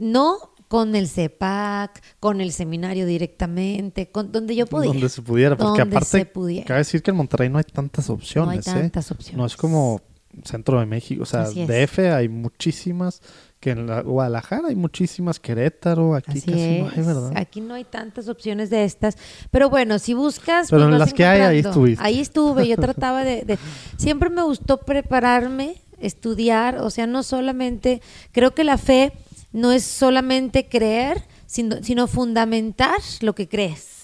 no 0.00 0.36
con 0.68 0.96
el 0.96 1.06
CEPAC, 1.08 2.02
con 2.18 2.40
el 2.40 2.50
seminario 2.52 3.06
directamente, 3.06 4.10
con 4.10 4.32
donde 4.32 4.56
yo 4.56 4.66
podía. 4.66 4.90
Donde 4.90 5.08
se 5.08 5.22
pudiera, 5.22 5.56
porque 5.56 5.78
Donde 5.82 5.96
aparte, 5.96 6.18
se 6.18 6.26
pudiera. 6.26 6.66
cabe 6.66 6.78
decir 6.78 7.04
que 7.04 7.12
en 7.12 7.16
Monterrey 7.18 7.48
no 7.48 7.58
hay 7.58 7.64
tantas 7.64 8.10
opciones. 8.10 8.66
No 8.66 8.72
hay 8.72 8.78
¿eh? 8.78 8.82
tantas 8.82 9.12
opciones. 9.12 9.38
No 9.38 9.46
es 9.46 9.56
como 9.56 10.00
centro 10.44 10.80
de 10.80 10.86
México, 10.86 11.22
o 11.22 11.26
sea. 11.26 11.44
DF 11.44 11.98
hay 12.14 12.28
muchísimas, 12.28 13.20
que 13.60 13.70
en 13.70 13.86
la 13.86 14.02
Guadalajara 14.02 14.68
hay 14.68 14.76
muchísimas, 14.76 15.40
Querétaro, 15.40 16.14
aquí 16.14 16.32
Así 16.38 16.40
casi 16.42 16.78
no 16.80 16.88
hay. 16.88 17.02
¿verdad? 17.02 17.32
Aquí 17.36 17.60
no 17.60 17.74
hay 17.74 17.84
tantas 17.84 18.28
opciones 18.28 18.70
de 18.70 18.84
estas. 18.84 19.16
Pero 19.50 19.70
bueno, 19.70 19.98
si 19.98 20.14
buscas. 20.14 20.68
Pero 20.70 20.82
pues 20.84 20.92
en 20.92 20.98
las 20.98 21.14
que 21.14 21.24
hay, 21.24 21.40
ahí 21.40 21.58
estuviste. 21.60 22.04
Ahí 22.04 22.20
estuve. 22.20 22.68
Yo 22.68 22.76
trataba 22.78 23.24
de, 23.24 23.44
de- 23.44 23.58
Siempre 23.96 24.30
me 24.30 24.42
gustó 24.42 24.78
prepararme, 24.78 25.76
estudiar. 25.98 26.78
O 26.78 26.90
sea, 26.90 27.06
no 27.06 27.22
solamente. 27.22 28.02
Creo 28.32 28.54
que 28.54 28.64
la 28.64 28.78
fe 28.78 29.12
no 29.52 29.72
es 29.72 29.84
solamente 29.84 30.68
creer, 30.68 31.22
sino, 31.46 31.82
sino 31.82 32.06
fundamentar 32.06 33.00
lo 33.20 33.34
que 33.34 33.48
crees. 33.48 33.95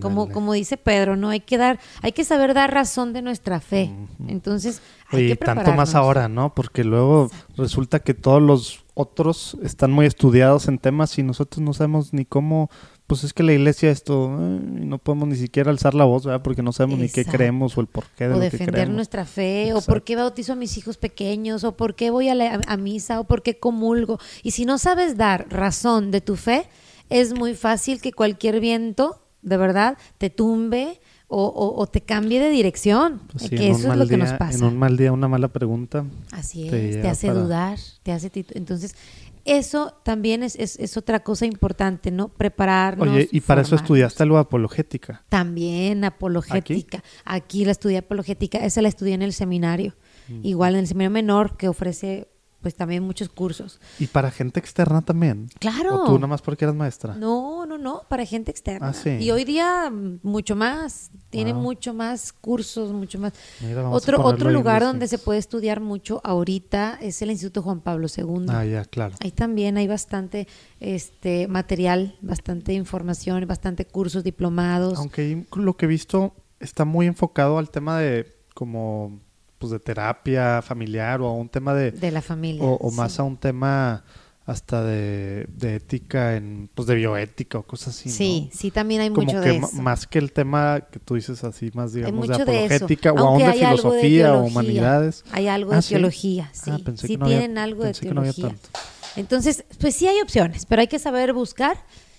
Como, 0.00 0.22
Ándale. 0.22 0.32
como 0.34 0.52
dice 0.52 0.76
Pedro, 0.76 1.16
¿no? 1.16 1.28
Hay 1.30 1.40
que 1.40 1.56
dar, 1.58 1.78
hay 2.02 2.12
que 2.12 2.24
saber 2.24 2.54
dar 2.54 2.72
razón 2.72 3.12
de 3.12 3.22
nuestra 3.22 3.60
fe. 3.60 3.90
Entonces, 4.28 4.82
hay 5.10 5.24
Y 5.24 5.28
que 5.28 5.36
tanto 5.36 5.72
más 5.72 5.94
ahora, 5.94 6.28
¿no? 6.28 6.54
Porque 6.54 6.84
luego 6.84 7.30
resulta 7.56 8.00
que 8.00 8.14
todos 8.14 8.42
los 8.42 8.84
otros 8.94 9.56
están 9.62 9.90
muy 9.92 10.06
estudiados 10.06 10.68
en 10.68 10.78
temas 10.78 11.18
y 11.18 11.22
nosotros 11.22 11.62
no 11.62 11.72
sabemos 11.72 12.12
ni 12.12 12.24
cómo, 12.26 12.70
pues 13.06 13.24
es 13.24 13.32
que 13.32 13.42
la 13.42 13.52
iglesia 13.54 13.90
esto, 13.90 14.26
eh, 14.38 14.60
no 14.62 14.98
podemos 14.98 15.28
ni 15.28 15.36
siquiera 15.36 15.70
alzar 15.70 15.94
la 15.94 16.04
voz, 16.04 16.26
¿verdad? 16.26 16.42
Porque 16.42 16.62
no 16.62 16.72
sabemos 16.72 16.98
ni 16.98 17.08
qué 17.08 17.22
Exacto. 17.22 17.38
creemos 17.38 17.78
o 17.78 17.80
el 17.80 17.86
porqué 17.86 18.24
de 18.28 18.34
o 18.34 18.34
lo 18.34 18.40
que 18.40 18.50
defender 18.50 18.74
creemos. 18.74 18.94
nuestra 18.96 19.24
fe, 19.24 19.72
o 19.72 19.78
Exacto. 19.78 19.92
por 19.92 20.02
qué 20.02 20.16
bautizo 20.16 20.52
a 20.52 20.56
mis 20.56 20.76
hijos 20.76 20.98
pequeños, 20.98 21.64
o 21.64 21.74
por 21.76 21.94
qué 21.94 22.10
voy 22.10 22.28
a, 22.28 22.34
la- 22.34 22.60
a 22.66 22.76
misa, 22.76 23.18
o 23.20 23.24
por 23.24 23.42
qué 23.42 23.58
comulgo. 23.58 24.18
Y 24.42 24.50
si 24.50 24.66
no 24.66 24.76
sabes 24.76 25.16
dar 25.16 25.46
razón 25.48 26.10
de 26.10 26.20
tu 26.20 26.36
fe, 26.36 26.66
es 27.08 27.32
muy 27.32 27.54
fácil 27.54 28.00
que 28.00 28.12
cualquier 28.12 28.60
viento, 28.60 29.21
de 29.42 29.56
verdad, 29.56 29.98
te 30.18 30.30
tumbe 30.30 31.00
o, 31.28 31.44
o- 31.46 31.80
o 31.80 31.86
te 31.86 32.00
cambie 32.02 32.40
de 32.40 32.50
dirección. 32.50 33.20
Pues 33.30 33.44
sí, 33.44 33.50
que 33.50 33.70
eso 33.70 33.90
es 33.92 33.98
lo 33.98 34.06
que 34.06 34.16
día- 34.16 34.24
nos 34.24 34.32
pasa. 34.34 34.58
En 34.58 34.64
un 34.64 34.78
mal 34.78 34.96
día, 34.96 35.12
una 35.12 35.28
mala 35.28 35.48
pregunta. 35.48 36.04
Así 36.30 36.68
es, 36.68 37.00
te 37.02 37.08
hace 37.08 37.28
para- 37.28 37.40
dudar, 37.40 37.78
te 38.02 38.12
hace... 38.12 38.30
Entonces, 38.54 38.94
eso 39.44 39.94
también 40.04 40.42
es, 40.44 40.54
es, 40.56 40.78
es 40.78 40.96
otra 40.96 41.20
cosa 41.20 41.46
importante, 41.46 42.10
¿no? 42.12 42.28
Prepararnos. 42.28 43.08
Oye, 43.08 43.28
y 43.32 43.40
para 43.40 43.62
eso 43.62 43.74
estudiaste 43.74 44.22
algo 44.22 44.36
de 44.36 44.42
apologética. 44.42 45.24
También 45.28 46.04
apologética. 46.04 47.02
¿Aquí? 47.24 47.64
la 47.64 47.72
estudié 47.72 47.98
apologética, 47.98 48.58
esa 48.58 48.82
la 48.82 48.88
estudié 48.88 49.14
en 49.14 49.22
el 49.22 49.32
seminario. 49.32 49.94
Mm. 50.28 50.40
Igual 50.46 50.74
en 50.74 50.80
el 50.80 50.86
seminario 50.86 51.10
menor 51.10 51.56
que 51.56 51.66
ofrece 51.66 52.28
pues 52.62 52.74
también 52.74 53.02
muchos 53.02 53.28
cursos. 53.28 53.80
Y 53.98 54.06
para 54.06 54.30
gente 54.30 54.60
externa 54.60 55.02
también. 55.02 55.48
Claro. 55.58 56.02
O 56.02 56.06
tú 56.06 56.14
nada 56.14 56.28
más 56.28 56.40
porque 56.40 56.64
eras 56.64 56.76
maestra. 56.76 57.14
No, 57.16 57.66
no, 57.66 57.76
no, 57.76 58.02
para 58.08 58.24
gente 58.24 58.50
externa. 58.50 58.88
Ah, 58.90 58.92
sí. 58.94 59.10
Y 59.20 59.30
hoy 59.32 59.44
día 59.44 59.90
mm, 59.90 60.20
mucho 60.22 60.56
más, 60.56 61.10
tiene 61.30 61.52
Wow. 61.52 61.62
mucho 61.62 61.92
más 61.92 62.32
cursos, 62.32 62.92
mucho 62.92 63.18
más. 63.18 63.32
Mira, 63.60 63.88
Otro 63.90 64.24
otro 64.24 64.50
lugar 64.50 64.82
donde 64.82 65.08
se 65.08 65.18
puede 65.18 65.38
estudiar 65.40 65.80
mucho 65.80 66.20
ahorita 66.24 66.98
es 67.02 67.20
el 67.20 67.30
Instituto 67.32 67.62
Juan 67.62 67.80
Pablo 67.80 68.06
II. 68.16 68.46
Ah, 68.48 68.64
ya, 68.64 68.84
claro. 68.84 69.14
Ahí 69.20 69.32
también 69.32 69.76
hay 69.76 69.88
bastante 69.88 70.46
este 70.80 71.48
material, 71.48 72.16
bastante 72.22 72.72
información, 72.72 73.44
bastante 73.46 73.84
cursos 73.84 74.22
diplomados. 74.24 74.98
Aunque 74.98 75.44
lo 75.56 75.76
que 75.76 75.86
he 75.86 75.88
visto 75.88 76.34
está 76.60 76.84
muy 76.84 77.06
enfocado 77.06 77.58
al 77.58 77.70
tema 77.70 77.98
de 77.98 78.32
como 78.54 79.20
pues 79.62 79.70
de 79.70 79.78
terapia 79.78 80.60
familiar 80.62 81.20
o 81.20 81.28
a 81.28 81.32
un 81.32 81.48
tema 81.48 81.72
de 81.74 81.92
de 81.92 82.10
la 82.10 82.20
familia. 82.20 82.62
o, 82.64 82.76
o 82.80 82.90
sí. 82.90 82.96
más 82.96 83.18
a 83.20 83.22
un 83.22 83.36
tema 83.36 84.02
hasta 84.44 84.82
de, 84.82 85.46
de 85.56 85.76
ética 85.76 86.34
en 86.36 86.68
pues 86.74 86.88
de 86.88 86.96
bioética 86.96 87.58
o 87.58 87.62
cosas 87.62 87.94
así. 87.96 88.08
¿no? 88.08 88.14
Sí, 88.16 88.50
sí, 88.52 88.70
también 88.72 89.00
hay 89.02 89.10
como 89.10 89.22
mucho 89.26 89.40
que 89.40 89.48
de 89.50 89.56
eso. 89.58 89.80
más 89.80 90.06
que 90.08 90.18
el 90.18 90.32
tema 90.32 90.80
que 90.90 90.98
tú 90.98 91.14
dices 91.14 91.44
así 91.44 91.70
más 91.74 91.92
digamos 91.92 92.26
de 92.26 92.32
mucho 92.34 92.44
de 92.44 92.52
apologética 92.64 93.12
o 93.12 93.18
aún 93.18 93.38
de 93.38 93.44
algo 93.44 93.54
de 93.60 93.66
filosofía 93.68 94.26
o 94.26 94.32
teología. 94.32 94.50
humanidades. 94.50 95.24
Hay 95.30 95.46
algo 95.46 95.72
Ah, 95.72 95.76
de 95.76 95.82
teología, 95.82 96.50
sí. 96.52 96.70
Ah, 96.72 96.78
pensé 96.84 97.06
sí 97.06 97.12
que 97.14 97.18
no 97.18 97.26
había- 97.26 97.38
tienen 97.38 97.58
algo 97.58 97.84
de 97.84 97.90
pensé 97.90 98.08
que 98.08 98.14
no 98.14 98.20
había 98.22 98.32
teología. 98.32 98.58
tanto. 98.60 98.80
Entonces, 99.14 99.64
pues 99.78 99.94
sí 99.94 100.08
hay 100.08 100.20
opciones, 100.20 100.66
pero 100.66 100.80
hay 100.80 100.88
que 100.88 100.98
saber 100.98 101.32
buscar 101.34 101.76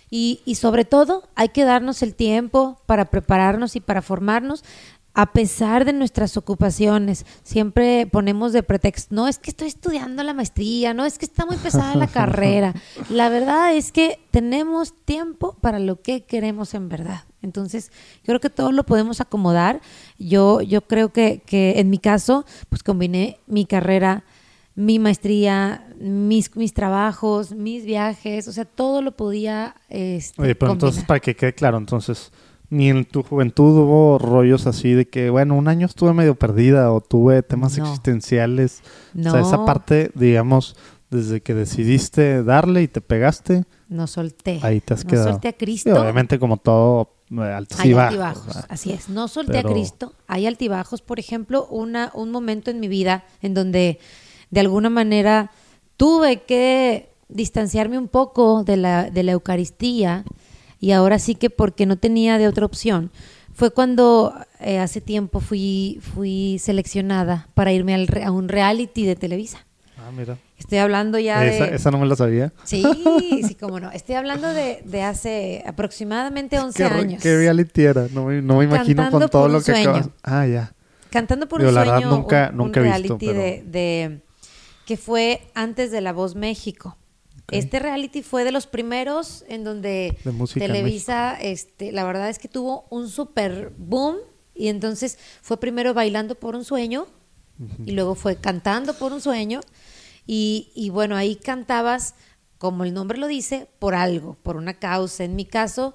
y, 0.10 0.41
y 0.45 0.56
sobre 0.56 0.86
todo 0.86 1.27
hay 1.36 1.49
que 1.49 1.63
darnos 1.65 2.03
el 2.03 2.13
tiempo 2.15 2.79
para 2.86 3.06
prepararnos 3.06 3.75
y 3.75 3.79
para 3.82 4.01
formarnos. 4.03 4.63
A 5.15 5.32
pesar 5.32 5.86
de 5.86 5.93
nuestras 5.93 6.38
ocupaciones, 6.38 7.26
siempre 7.43 8.08
ponemos 8.08 8.52
de 8.52 8.63
pretexto, 8.63 9.13
no 9.13 9.28
es 9.28 9.38
que 9.38 9.52
estoy 9.52 9.67
estudiando 9.67 10.23
la 10.23 10.34
maestría, 10.34 10.93
no 10.95 11.06
es 11.06 11.19
que 11.19 11.26
está 11.26 11.45
muy 11.45 11.58
pesada 11.58 11.95
la 11.95 12.08
carrera. 12.19 12.73
La 13.10 13.30
verdad 13.30 13.76
es 13.76 13.91
que 13.91 14.19
tenemos 14.32 14.93
tiempo 15.06 15.56
para 15.62 15.78
lo 15.78 16.02
que 16.02 16.23
queremos 16.23 16.73
en 16.73 16.89
verdad. 16.89 17.26
Entonces, 17.43 17.91
yo 18.17 18.26
creo 18.28 18.39
que 18.39 18.49
todo 18.49 18.71
lo 18.71 18.86
podemos 18.86 19.21
acomodar. 19.21 19.82
Yo, 20.17 20.62
yo 20.62 20.82
creo 20.82 21.10
que, 21.13 21.43
que 21.45 21.80
en 21.80 21.89
mi 21.91 21.99
caso, 21.99 22.45
pues 22.69 22.82
combiné 22.82 23.39
mi 23.45 23.65
carrera, 23.65 24.23
mi 24.76 24.97
maestría, 24.97 25.88
mis, 25.99 26.56
mis 26.56 26.73
trabajos, 26.73 27.52
mis 27.52 27.86
viajes, 27.86 28.47
o 28.47 28.52
sea, 28.52 28.65
todo 28.65 29.04
lo 29.04 29.15
podía 29.15 29.76
este, 29.89 30.41
Oye, 30.41 30.56
pero 30.56 30.71
combinar. 30.71 30.89
entonces, 30.89 31.04
para 31.04 31.19
que 31.19 31.36
quede 31.36 31.54
claro, 31.54 31.78
entonces, 31.78 32.32
ni 32.73 32.89
en 32.89 33.05
tu 33.05 33.23
juventud 33.23 33.77
hubo 33.77 34.17
rollos 34.17 34.65
así 34.67 34.93
de 34.93 35.07
que, 35.07 35.29
bueno, 35.29 35.55
un 35.55 35.67
año 35.67 35.86
estuve 35.86 36.13
medio 36.13 36.36
perdida 36.36 36.91
o 36.91 37.01
tuve 37.01 37.43
temas 37.43 37.77
No. 37.77 37.86
existenciales. 37.86 38.81
no, 39.13 39.29
O 39.29 39.33
sea, 39.33 39.41
esa 39.41 39.65
parte, 39.65 40.12
digamos, 40.15 40.75
desde 41.12 41.41
que 41.41 41.53
decidiste 41.53 42.43
darle 42.43 42.81
y 42.81 42.88
te 42.88 42.99
pegaste, 43.01 43.65
no 43.89 44.07
solté. 44.07 44.59
ahí 44.63 44.81
te 44.81 44.95
has 44.95 45.03
no 45.05 45.09
quedado. 45.12 45.31
solté 45.33 45.47
a 45.49 45.53
Cristo. 45.53 45.91
obviamente, 46.01 46.39
como 46.39 46.57
todo, 46.57 47.12
eh, 47.31 47.41
altos 47.41 47.79
Hay 47.79 47.91
y 47.91 47.93
bajos, 47.93 48.19
altibajos, 48.19 48.65
así 48.69 48.91
es. 48.91 49.09
No 49.09 49.27
solté 49.27 49.51
Pero- 49.53 49.69
a 49.69 49.71
Cristo, 49.73 50.13
hay 50.27 50.47
altibajos. 50.47 51.01
Por 51.01 51.19
ejemplo, 51.19 51.67
una, 51.69 52.09
un 52.15 52.31
momento 52.31 52.71
en 52.71 52.79
mi 52.79 52.88
vida 52.88 53.23
en 53.43 53.53
donde 53.53 53.99
de 54.49 54.59
alguna 54.59 54.89
manera 54.89 55.51
tuve 55.97 56.41
que 56.43 57.09
distanciarme 57.29 57.97
un 57.99 58.07
poco 58.07 58.63
de 58.63 58.77
la, 58.77 59.09
de 59.12 59.23
la 59.23 59.31
Eucaristía 59.33 60.23
y 60.84 60.91
ahora 60.91 61.17
sí 61.17 61.36
que 61.36 61.50
porque 61.50 61.86
no 61.86 61.98
tenía 61.98 62.38
de 62.38 62.48
otra 62.48 62.65
opción. 62.65 63.10
Fue 63.54 63.72
cuando 63.72 64.34
eh, 64.60 64.80
hace 64.80 65.00
tiempo 65.00 65.39
fui, 65.39 66.00
fui 66.02 66.58
seleccionada 66.60 67.48
para 67.54 67.72
irme 67.72 67.93
al 67.93 68.08
a 68.24 68.32
un 68.32 68.50
reality 68.50 69.06
de 69.06 69.15
Televisa. 69.15 69.65
Ah, 69.98 70.12
mira. 70.12 70.38
Estoy 70.58 70.80
hablando 70.80 71.19
ya 71.19 71.39
de... 71.39 71.56
Esa, 71.56 71.65
esa 71.67 71.91
no 71.91 72.00
me 72.00 72.06
la 72.08 72.15
sabía. 72.17 72.52
Sí, 72.65 72.84
sí, 73.48 73.56
cómo 73.56 73.80
no. 73.80 73.91
Estoy 73.91 74.15
hablando 74.15 74.50
de, 74.54 74.82
de 74.84 75.04
hace 75.04 75.63
aproximadamente 75.65 76.60
11 76.60 76.78
¿Qué, 76.78 76.84
años. 76.84 77.22
¿Qué 77.24 77.38
reality 77.38 77.84
era? 77.84 78.08
No 78.13 78.26
me, 78.26 78.41
no 78.41 78.58
me 78.58 78.65
imagino 78.65 79.04
Cantando 79.04 79.19
con 79.19 79.30
todo 79.30 79.48
lo 79.48 79.62
que 79.62 79.72
acabas. 79.72 80.10
Ah, 80.24 80.46
ya. 80.48 80.74
Cantando 81.10 81.48
por 81.48 81.60
Digo, 81.62 81.69
un 81.69 81.76
la 81.76 81.84
sueño, 81.86 82.00
verdad, 82.02 82.17
nunca- 82.17 82.50
un, 82.52 82.58
nunca 82.58 82.82
un 82.82 82.88
he 82.88 82.98
visto, 83.00 83.17
pero- 83.19 83.34
de, 83.34 83.63
de- 83.67 84.19
que 84.86 84.98
fue 84.98 85.41
antes 85.54 85.91
de 85.91 86.02
La 86.02 86.12
Voz 86.12 86.36
México. 86.36 86.98
Este 87.51 87.79
reality 87.79 88.21
fue 88.21 88.43
de 88.43 88.51
los 88.51 88.67
primeros 88.67 89.43
en 89.47 89.63
donde 89.63 90.17
en 90.25 90.47
Televisa, 90.47 91.38
este, 91.39 91.91
la 91.91 92.03
verdad 92.03 92.29
es 92.29 92.39
que 92.39 92.47
tuvo 92.47 92.86
un 92.89 93.10
super 93.10 93.73
boom 93.77 94.17
y 94.56 94.67
entonces 94.69 95.17
fue 95.41 95.60
primero 95.60 95.93
bailando 95.93 96.36
por 96.36 96.56
un 96.56 96.63
sueño 96.63 97.08
y 97.86 97.91
luego 97.91 98.15
fue 98.15 98.38
cantando 98.38 98.93
por 98.95 99.13
un 99.13 99.21
sueño 99.21 99.62
y, 100.25 100.71
y 100.73 100.89
bueno 100.89 101.15
ahí 101.15 101.36
cantabas 101.36 102.15
como 102.58 102.86
el 102.86 102.93
nombre 102.93 103.17
lo 103.17 103.27
dice 103.27 103.67
por 103.77 103.93
algo, 103.93 104.38
por 104.41 104.56
una 104.56 104.73
causa. 104.75 105.25
En 105.25 105.36
mi 105.36 105.43
caso, 105.43 105.93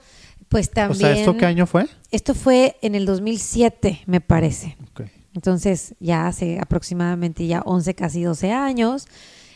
pues 0.50 0.68
O 0.68 0.72
también. 0.72 0.98
sea, 1.00 1.12
¿esto 1.12 1.34
qué 1.36 1.46
año 1.46 1.66
fue? 1.66 1.86
Esto 2.10 2.34
fue 2.34 2.76
en 2.82 2.94
el 2.94 3.06
2007, 3.06 4.02
me 4.04 4.20
parece. 4.20 4.76
Ok. 4.90 5.08
Entonces, 5.34 5.94
ya 5.98 6.26
hace 6.26 6.58
aproximadamente 6.60 7.46
ya 7.46 7.62
11, 7.62 7.94
casi 7.94 8.22
12 8.22 8.52
años. 8.52 9.06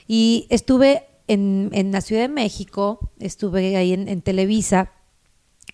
Y 0.08 0.46
estuve 0.48 1.04
en, 1.28 1.70
en 1.72 1.92
la 1.92 2.00
Ciudad 2.00 2.22
de 2.22 2.28
México, 2.28 3.10
estuve 3.18 3.76
ahí 3.76 3.92
en, 3.92 4.08
en 4.08 4.22
Televisa, 4.22 4.92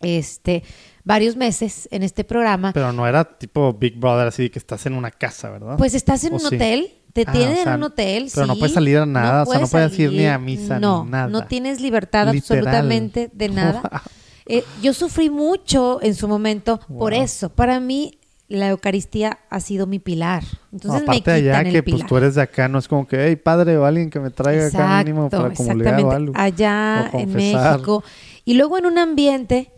este, 0.00 0.62
varios 1.04 1.36
meses 1.36 1.88
en 1.90 2.02
este 2.02 2.24
programa. 2.24 2.72
Pero 2.72 2.92
no 2.92 3.06
era 3.06 3.38
tipo 3.38 3.72
Big 3.72 3.98
Brother, 3.98 4.28
así 4.28 4.50
que 4.50 4.58
estás 4.58 4.86
en 4.86 4.94
una 4.94 5.10
casa, 5.10 5.50
¿verdad? 5.50 5.76
Pues 5.76 5.94
estás 5.94 6.22
en 6.24 6.32
¿O 6.34 6.36
un 6.36 6.40
sí? 6.40 6.54
hotel, 6.54 6.92
te 7.12 7.24
Ah, 7.26 7.32
tienen 7.32 7.58
o 7.58 7.62
sea, 7.62 7.72
en 7.72 7.78
un 7.78 7.82
hotel, 7.84 8.30
pero 8.32 8.46
no 8.46 8.56
puedes 8.56 8.74
salir 8.74 8.98
a 8.98 9.06
nada, 9.06 9.42
o 9.42 9.46
sea, 9.46 9.60
no 9.60 9.66
puedes 9.68 9.98
ir 9.98 10.12
ni 10.12 10.26
a 10.26 10.38
misa, 10.38 10.78
no, 10.78 11.04
ni 11.04 11.10
nada. 11.10 11.28
No 11.28 11.46
tienes 11.46 11.80
libertad 11.80 12.32
Literal. 12.32 12.58
absolutamente 12.58 13.30
de 13.32 13.48
nada. 13.48 14.02
Eh, 14.50 14.64
yo 14.80 14.94
sufrí 14.94 15.28
mucho 15.28 15.98
en 16.00 16.14
su 16.14 16.26
momento 16.26 16.80
por 16.98 17.12
eso. 17.12 17.50
Para 17.50 17.80
mí, 17.80 18.18
la 18.48 18.68
Eucaristía 18.70 19.38
ha 19.50 19.60
sido 19.60 19.86
mi 19.86 19.98
pilar. 19.98 20.42
Entonces 20.72 20.88
No, 21.02 21.06
me 21.12 21.18
aparte 21.18 21.18
quitan 21.20 21.34
allá 21.34 21.60
el 21.60 21.72
que 21.72 21.82
pilar. 21.82 22.00
pues 22.00 22.08
tú 22.08 22.16
eres 22.16 22.34
de 22.34 22.42
acá, 22.42 22.66
no 22.68 22.78
es 22.78 22.88
como 22.88 23.06
que, 23.06 23.26
hey, 23.26 23.36
padre 23.36 23.76
o 23.76 23.84
alguien 23.84 24.08
que 24.10 24.20
me 24.20 24.30
traiga 24.30 24.66
acá 24.68 24.98
mínimo 25.04 25.28
para 25.28 25.48
Exacto, 25.48 25.64
comunicar 25.64 26.00
o 26.02 26.10
algo. 26.10 26.32
Allá 26.36 27.10
O 27.12 27.18
en. 27.20 27.32
México. 27.32 28.02
Y 28.46 28.54
luego 28.54 28.78
en 28.78 28.86
un 28.86 28.96
ambiente 28.98 29.70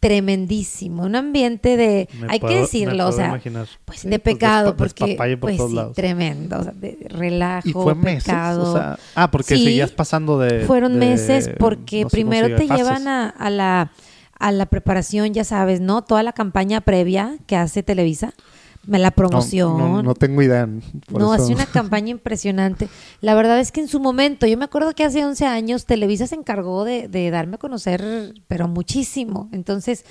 tremendísimo, 0.00 1.02
un 1.04 1.14
ambiente 1.14 1.76
de, 1.76 2.08
Me 2.18 2.26
hay 2.30 2.40
puedo- 2.40 2.50
que 2.50 2.54
me 2.56 2.60
decirlo, 2.62 3.08
o 3.08 3.12
sea, 3.12 3.28
imaginar. 3.28 3.66
pues 3.84 4.00
Sí, 4.00 4.08
de 4.08 4.18
pues, 4.18 4.34
pecado, 4.34 4.72
despa- 4.72 4.76
porque 4.76 5.16
por 5.16 5.40
pues 5.40 5.56
todos 5.58 5.70
sí, 5.70 5.76
lados. 5.76 5.94
tremendo, 5.94 6.58
o 6.58 6.62
sea, 6.62 6.72
de 6.72 7.06
relajo, 7.10 7.68
¿Y 7.68 7.72
fue 7.72 7.94
meses? 7.94 8.24
pecado. 8.24 8.72
O 8.72 8.76
sea, 8.76 8.98
ah, 9.14 9.30
porque 9.30 9.56
Sí, 9.56 9.64
seguías 9.64 9.90
pasando 9.92 10.38
de... 10.38 10.60
Fueron 10.64 10.94
de- 10.94 10.98
meses 11.06 11.50
porque 11.58 12.02
no 12.02 12.08
sé 12.08 12.16
primero 12.16 12.56
te 12.56 12.66
llevan 12.66 13.06
a, 13.08 13.28
a 13.28 13.50
la 13.50 13.92
a 14.40 14.50
la 14.50 14.66
preparación, 14.66 15.32
ya 15.32 15.44
sabes, 15.44 15.80
¿no? 15.80 16.02
Toda 16.02 16.22
la 16.24 16.32
campaña 16.32 16.80
previa 16.80 17.36
que 17.46 17.54
hace 17.56 17.82
Televisa, 17.84 18.32
la 18.86 19.10
No, 19.10 19.14
promoción. 19.14 19.78
No, 19.78 20.02
no 20.02 20.14
tengo 20.14 20.42
idea. 20.42 20.66
No, 21.10 21.32
hace 21.32 21.52
una 21.52 21.66
campaña 21.66 22.10
impresionante. 22.10 22.88
La 23.20 23.34
verdad 23.34 23.60
es 23.60 23.70
que 23.70 23.80
en 23.80 23.88
su 23.88 24.00
momento, 24.00 24.46
yo 24.46 24.56
me 24.56 24.64
acuerdo 24.64 24.94
que 24.94 25.04
hace 25.04 25.24
11 25.24 25.46
años 25.46 25.84
Televisa 25.86 26.26
se 26.26 26.34
encargó 26.34 26.84
de, 26.84 27.06
de 27.06 27.30
darme 27.30 27.56
a 27.56 27.58
conocer, 27.58 28.02
pero 28.48 28.66
muchísimo. 28.66 29.48
Entonces, 29.52 30.04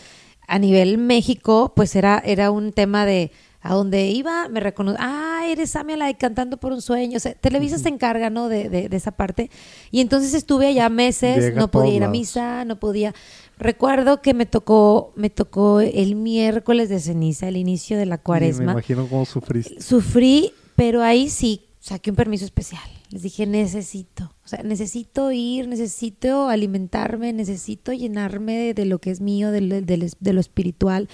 a 0.48 0.60
nivel 0.60 0.98
México, 1.00 1.74
pues 1.76 1.96
era, 1.96 2.22
era 2.24 2.52
un 2.52 2.72
tema 2.72 3.06
de 3.06 3.32
a 3.62 3.74
donde 3.74 4.08
iba, 4.08 4.48
me 4.48 4.62
reconoce, 4.62 4.98
ah, 5.02 5.42
eres 5.46 5.72
Samia 5.72 5.98
de 5.98 6.16
Cantando 6.16 6.58
por 6.58 6.72
un 6.72 6.82
Sueño. 6.82 7.18
O 7.18 7.20
sea, 7.20 7.34
Televisa 7.34 7.78
se 7.78 7.90
encarga, 7.90 8.30
¿no? 8.30 8.48
De, 8.48 8.70
de, 8.70 8.88
de 8.88 8.98
esa 8.98 9.12
parte. 9.12 9.50
Y 9.92 10.00
entonces 10.00 10.34
estuve 10.34 10.68
allá 10.68 10.88
meses, 10.90 11.44
Llega 11.44 11.58
a 11.58 11.60
no 11.60 11.70
podía 11.70 11.94
ir 11.94 12.04
a 12.04 12.06
lados. 12.06 12.18
misa, 12.18 12.64
no 12.66 12.80
podía. 12.80 13.14
Recuerdo 13.60 14.22
que 14.22 14.34
me 14.34 14.46
tocó, 14.46 15.12
me 15.18 15.30
tocó 15.30 15.82
el 15.82 16.16
miércoles 16.16 16.88
de 16.90 17.00
ceniza, 17.00 17.48
el 17.50 17.58
inicio 17.58 17.98
de 17.98 18.06
la 18.06 18.16
Sí, 18.16 18.22
cuaresma 18.24 18.66
me 18.68 18.72
imagino 18.72 19.06
cómo 19.08 19.26
sufriste. 19.26 19.82
sufrí, 19.82 20.54
pero 20.78 21.04
ahí 21.04 21.30
sí 21.30 21.66
saqué 21.82 22.10
un 22.10 22.16
permiso 22.16 22.46
especial. 22.46 22.82
Les 23.12 23.22
dije, 23.24 23.46
necesito, 23.46 24.34
o 24.46 24.48
sea, 24.48 24.64
necesito 24.64 25.32
ir, 25.34 25.68
necesito 25.68 26.48
alimentarme, 26.48 27.34
necesito 27.34 27.92
llenarme 27.92 28.56
de, 28.58 28.74
de 28.74 28.86
lo 28.86 29.00
que 29.00 29.12
es 29.12 29.20
mío, 29.20 29.52
de, 29.52 29.62
lo- 29.62 29.82
de 29.82 29.98
lo- 29.98 30.08
de 30.20 30.34
lo 30.34 30.40
espiritual. 30.40 31.10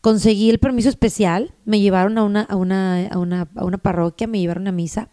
Conseguí 0.00 0.48
el 0.50 0.58
permiso 0.60 0.88
especial, 0.88 1.52
me 1.64 1.80
llevaron 1.80 2.16
a 2.16 2.22
una, 2.22 2.42
a 2.42 2.56
una, 2.56 3.06
a 3.08 3.18
una, 3.18 3.48
a 3.54 3.64
una 3.64 3.78
parroquia, 3.78 4.26
me 4.26 4.38
llevaron 4.38 4.66
a 4.68 4.72
misa, 4.72 5.10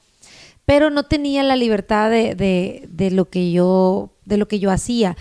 pero 0.65 0.89
no 0.91 1.04
tenía 1.04 1.43
la 1.43 1.56
libertad 1.58 2.10
de 2.12 3.10
lo 3.12 3.30
que 3.30 3.52
yo, 3.52 4.13
de 4.26 4.38
lo 4.38 4.47
que 4.47 4.60
yo 4.60 4.69
hacía. 4.71 5.17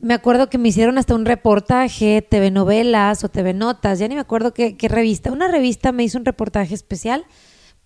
Me 0.00 0.12
acuerdo 0.12 0.50
que 0.50 0.58
me 0.58 0.68
hicieron 0.68 0.98
hasta 0.98 1.14
un 1.14 1.24
reportaje, 1.24 2.20
TV 2.20 2.50
novelas 2.50 3.24
o 3.24 3.30
TV 3.30 3.54
notas, 3.54 3.98
ya 3.98 4.06
ni 4.06 4.14
me 4.16 4.20
acuerdo 4.20 4.52
qué, 4.52 4.76
qué 4.76 4.88
revista. 4.88 5.32
Una 5.32 5.48
revista 5.48 5.92
me 5.92 6.04
hizo 6.04 6.18
un 6.18 6.26
reportaje 6.26 6.74
especial 6.74 7.24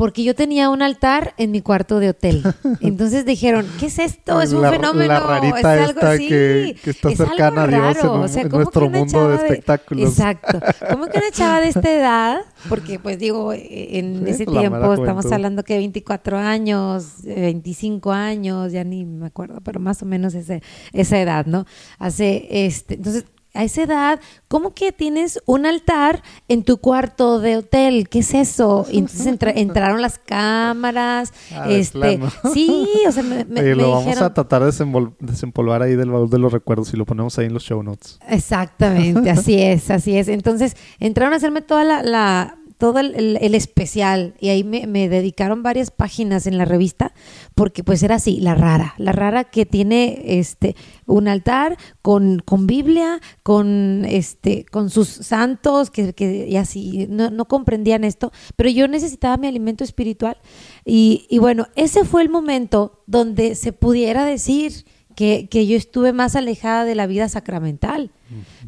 porque 0.02 0.24
yo 0.24 0.34
tenía 0.34 0.68
un 0.68 0.82
altar 0.82 1.32
en 1.36 1.52
mi 1.52 1.60
cuarto 1.62 2.00
de 2.00 2.08
hotel. 2.08 2.42
Entonces 2.80 3.24
dijeron, 3.24 3.64
¿qué 3.78 3.86
es 3.86 4.00
esto? 4.00 4.40
Es 4.42 4.52
un 4.52 4.62
La- 4.62 4.72
fenómeno. 4.72 5.06
la 5.14 5.20
rarita 5.20 5.58
es 5.60 5.64
algo 5.64 5.90
esta 6.00 6.10
así. 6.10 6.26
que- 6.28 6.76
que 6.82 6.90
está 6.90 7.08
es 7.12 7.20
algo 7.20 7.30
cercana 7.36 7.62
a 7.62 7.66
Dios 7.68 7.78
en 7.78 7.94
raro. 8.02 8.14
un- 8.14 8.20
O 8.22 8.26
sea, 8.28 8.42
en 8.42 8.48
¿cómo 8.48 8.62
nuestro 8.64 8.90
mundo 8.90 9.28
de 9.28 9.36
chava 9.36 9.46
espectáculos? 9.46 10.10
Exacto. 10.10 10.60
¿Cómo 10.90 11.06
que 11.06 11.18
una 11.18 11.30
chava 11.30 11.60
de 11.60 11.68
esta 11.68 11.92
edad? 11.92 12.40
Porque, 12.68 12.98
pues 12.98 13.20
digo, 13.20 13.52
en 13.52 14.24
Sí, 14.24 14.30
ese 14.32 14.46
tiempo 14.46 14.92
estamos 14.94 15.30
hablando 15.30 15.62
que 15.62 15.76
24 15.76 16.36
años, 16.36 17.24
eh, 17.24 17.40
25 17.40 18.10
años, 18.10 18.72
ya 18.72 18.82
ni 18.82 19.04
me 19.04 19.26
acuerdo, 19.26 19.60
pero 19.62 19.78
más 19.78 20.02
o 20.02 20.06
menos 20.06 20.34
ese, 20.34 20.64
esa 20.92 21.20
edad, 21.20 21.46
¿no? 21.46 21.64
Hace 22.00 22.48
este. 22.66 22.94
Entonces, 22.94 23.24
a 23.54 23.64
esa 23.64 23.82
edad, 23.82 24.20
¿cómo 24.48 24.74
que 24.74 24.92
tienes 24.92 25.40
un 25.46 25.66
altar 25.66 26.22
en 26.48 26.62
tu 26.64 26.78
cuarto 26.78 27.38
de 27.38 27.58
hotel? 27.58 28.08
¿Qué 28.08 28.20
es 28.20 28.32
eso? 28.34 28.86
Y 28.90 28.98
entonces 28.98 29.26
entra- 29.26 29.52
entraron 29.56 30.00
las 30.00 30.18
cámaras, 30.18 31.32
Ah, 31.54 31.66
este, 31.70 31.98
plano. 31.98 32.30
sí, 32.54 32.88
o 33.06 33.12
sea, 33.12 33.22
me, 33.22 33.44
me- 33.44 33.60
Oye, 33.60 33.70
me 33.74 33.82
lo 33.82 33.90
vamos 33.90 34.20
a 34.20 34.32
tratar 34.32 34.62
de 34.64 34.72
desempolvar 35.20 35.82
ahí 35.82 35.96
del 35.96 36.10
baúl 36.10 36.30
de 36.30 36.38
los 36.38 36.52
recuerdos 36.52 36.92
y 36.94 36.96
lo 36.96 37.04
ponemos 37.04 37.38
ahí 37.38 37.46
en 37.46 37.54
los 37.54 37.62
show 37.64 37.82
notes. 37.82 38.18
Exactamente, 38.28 39.30
así 39.30 39.60
es, 39.60 39.90
así 39.90 40.16
es. 40.16 40.28
Entonces 40.28 40.76
entraron 40.98 41.32
a 41.34 41.36
hacerme 41.36 41.60
toda 41.62 41.84
la, 41.84 42.02
la- 42.02 42.56
todo 42.82 42.98
el, 42.98 43.14
el- 43.14 43.38
el 43.40 43.54
especial 43.54 44.34
y 44.40 44.48
ahí 44.48 44.64
me, 44.64 44.88
me 44.88 45.08
dedicaron 45.08 45.62
varias 45.62 45.92
páginas 45.92 46.48
en 46.48 46.58
la 46.58 46.64
revista 46.64 47.12
porque 47.54 47.84
pues 47.84 48.02
era 48.02 48.16
así, 48.16 48.40
la 48.40 48.56
rara, 48.56 48.94
la 48.98 49.12
rara 49.12 49.44
que 49.44 49.66
tiene 49.66 50.20
este 50.40 50.74
un 51.06 51.28
altar 51.28 51.76
con, 52.02 52.40
con 52.44 52.66
Biblia, 52.66 53.20
con 53.44 54.04
este, 54.04 54.64
con 54.64 54.90
sus 54.90 55.06
santos, 55.08 55.90
que, 55.90 56.12
que 56.12 56.48
y 56.48 56.56
así, 56.56 57.06
no, 57.08 57.30
no 57.30 57.44
comprendían 57.44 58.02
esto, 58.02 58.32
pero 58.56 58.68
yo 58.68 58.88
necesitaba 58.88 59.36
mi 59.36 59.46
alimento 59.46 59.84
espiritual 59.84 60.36
y, 60.84 61.26
y 61.30 61.38
bueno, 61.38 61.68
ese 61.76 62.04
fue 62.04 62.22
el 62.22 62.30
momento 62.30 63.04
donde 63.06 63.54
se 63.54 63.72
pudiera 63.72 64.24
decir 64.24 64.84
que, 65.14 65.46
que 65.48 65.68
yo 65.68 65.76
estuve 65.76 66.12
más 66.12 66.34
alejada 66.34 66.84
de 66.84 66.96
la 66.96 67.06
vida 67.06 67.28
sacramental, 67.28 68.10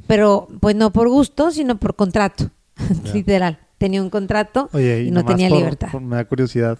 pero 0.07 0.47
pues 0.61 0.77
no 0.77 0.93
por 0.93 1.09
gusto, 1.09 1.51
sino 1.51 1.81
por 1.81 1.97
contrato, 1.97 2.51
literal. 3.15 3.59
Tenía 3.79 4.03
un 4.03 4.11
contrato 4.11 4.69
Oye, 4.73 5.05
y, 5.05 5.11
no 5.11 5.25
tenía 5.25 5.49
por- 5.49 5.59
libertad. 5.59 5.89
por- 5.93 6.01
me 6.03 6.17
da 6.17 6.25
curiosidad. 6.25 6.79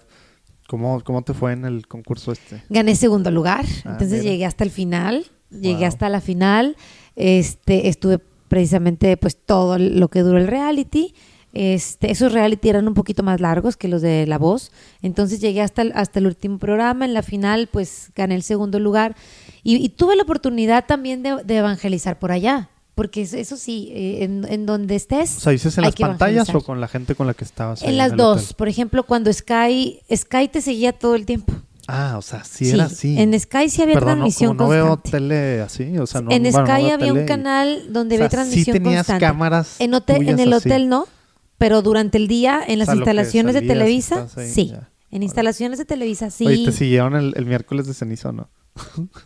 ¿Cómo, 0.67 1.01
¿Cómo 1.03 1.21
te 1.21 1.33
fue 1.35 1.53
en 1.53 1.63
el 1.65 1.87
concurso 1.87 2.31
este? 2.31 2.63
Gané 2.69 2.95
segundo 2.95 3.29
lugar, 3.29 3.65
Ah, 3.85 3.91
entonces 3.91 4.21
mira. 4.21 4.31
llegué 4.31 4.45
hasta 4.45 4.63
el 4.63 4.71
final, 4.71 5.25
llegué 5.51 5.75
Wow. 5.79 5.85
hasta 5.85 6.09
la 6.09 6.21
final, 6.21 6.75
este, 7.15 7.87
estuve 7.87 8.19
precisamente 8.47 9.15
pues 9.17 9.37
todo 9.37 9.77
lo 9.77 10.07
que 10.07 10.21
duró 10.21 10.37
el 10.39 10.47
reality, 10.47 11.13
este, 11.53 12.11
esos 12.11 12.33
reality 12.33 12.67
eran 12.69 12.87
un 12.87 12.93
poquito 12.95 13.21
más 13.23 13.39
largos 13.39 13.77
que 13.77 13.87
los 13.87 14.01
de 14.01 14.25
La 14.27 14.37
Voz, 14.37 14.71
entonces 15.01 15.39
llegué 15.39 15.61
hasta 15.61 15.83
el, 15.83 15.91
hasta 15.95 16.19
el 16.19 16.25
último 16.27 16.57
programa, 16.57 17.05
en 17.05 17.13
la 17.13 17.21
final 17.21 17.69
pues 17.71 18.11
gané 18.15 18.35
el 18.35 18.43
segundo 18.43 18.79
lugar 18.79 19.15
y, 19.63 19.75
y 19.77 19.89
tuve 19.89 20.15
la 20.15 20.23
oportunidad 20.23 20.85
también 20.85 21.21
de, 21.23 21.43
de 21.45 21.57
evangelizar 21.57 22.17
por 22.19 22.31
allá, 22.31 22.69
porque 22.95 23.21
eso, 23.21 23.57
sí, 23.57 23.89
eh, 23.93 24.23
en, 24.23 24.45
en 24.49 24.65
donde 24.65 24.95
estés... 24.95 25.37
O 25.37 25.39
sea, 25.41 25.51
¿dices 25.51 25.77
en 25.77 25.83
las 25.83 25.95
pantallas 25.95 26.47
evangelizar. 26.47 26.55
o 26.55 26.61
con 26.61 26.81
la 26.81 26.87
gente 26.87 27.13
con 27.13 27.27
la 27.27 27.33
que 27.33 27.43
estabas? 27.43 27.83
En 27.83 27.97
las 27.97 28.11
el 28.11 28.17
dos, 28.17 28.43
hotel? 28.43 28.55
por 28.55 28.69
ejemplo, 28.69 29.03
cuando 29.03 29.31
Sky, 29.31 29.99
Sky 30.15 30.47
te 30.47 30.61
seguía 30.61 30.93
todo 30.93 31.15
el 31.15 31.25
tiempo. 31.25 31.53
Ah, 31.87 32.15
o 32.17 32.21
sea, 32.21 32.43
sí, 32.43 32.69
era 32.71 32.85
así. 32.85 33.19
En 33.19 33.39
Sky 33.39 33.69
sí 33.69 33.81
había 33.83 33.95
Perdón, 33.95 34.09
no, 34.09 34.15
transmisión 34.23 34.57
como 34.57 34.63
no 34.63 34.69
veo 34.69 34.87
constante. 34.87 35.11
tele 35.11 35.61
así, 35.61 35.97
o 35.99 36.07
sea, 36.07 36.21
no 36.21 36.31
en 36.31 36.41
bueno, 36.43 36.57
no 36.59 36.65
Sky 36.65 36.83
veo 36.83 36.93
había 36.95 37.13
un 37.13 37.25
canal 37.25 37.93
donde 37.93 38.15
O 38.15 38.17
sea, 38.17 38.25
había 38.25 38.29
transmisión 38.29 38.65
sí 38.65 38.71
tenías 38.71 38.95
constante. 39.05 39.25
cámaras 39.25 39.75
en, 39.79 39.93
hotel, 39.93 40.27
en 40.27 40.39
el 40.39 40.53
así. 40.53 40.67
hotel 40.69 40.89
no, 40.89 41.07
pero 41.59 41.81
durante 41.83 42.17
el 42.17 42.27
día 42.27 42.61
en 42.65 42.79
las 42.79 42.87
sea, 42.87 42.95
lo 42.95 43.03
que 43.05 43.11
instalaciones 43.11 43.53
de 43.53 43.59
salías 43.59 43.63
y 43.63 43.67
Televisa, 43.77 44.27
ahí, 44.37 44.49
sí. 44.49 44.67
ya. 44.69 44.89
En 45.11 45.21
instalaciones 45.21 45.77
de 45.77 45.85
Televisa, 45.85 46.29
sí. 46.31 46.47
Oye, 46.47 46.65
¿te 46.65 46.71
siguieron 46.71 47.15
el, 47.15 47.33
el 47.35 47.45
miércoles 47.45 47.85
de 47.85 47.93
cenizo 47.93 48.29
o 48.29 48.31
no? 48.31 48.49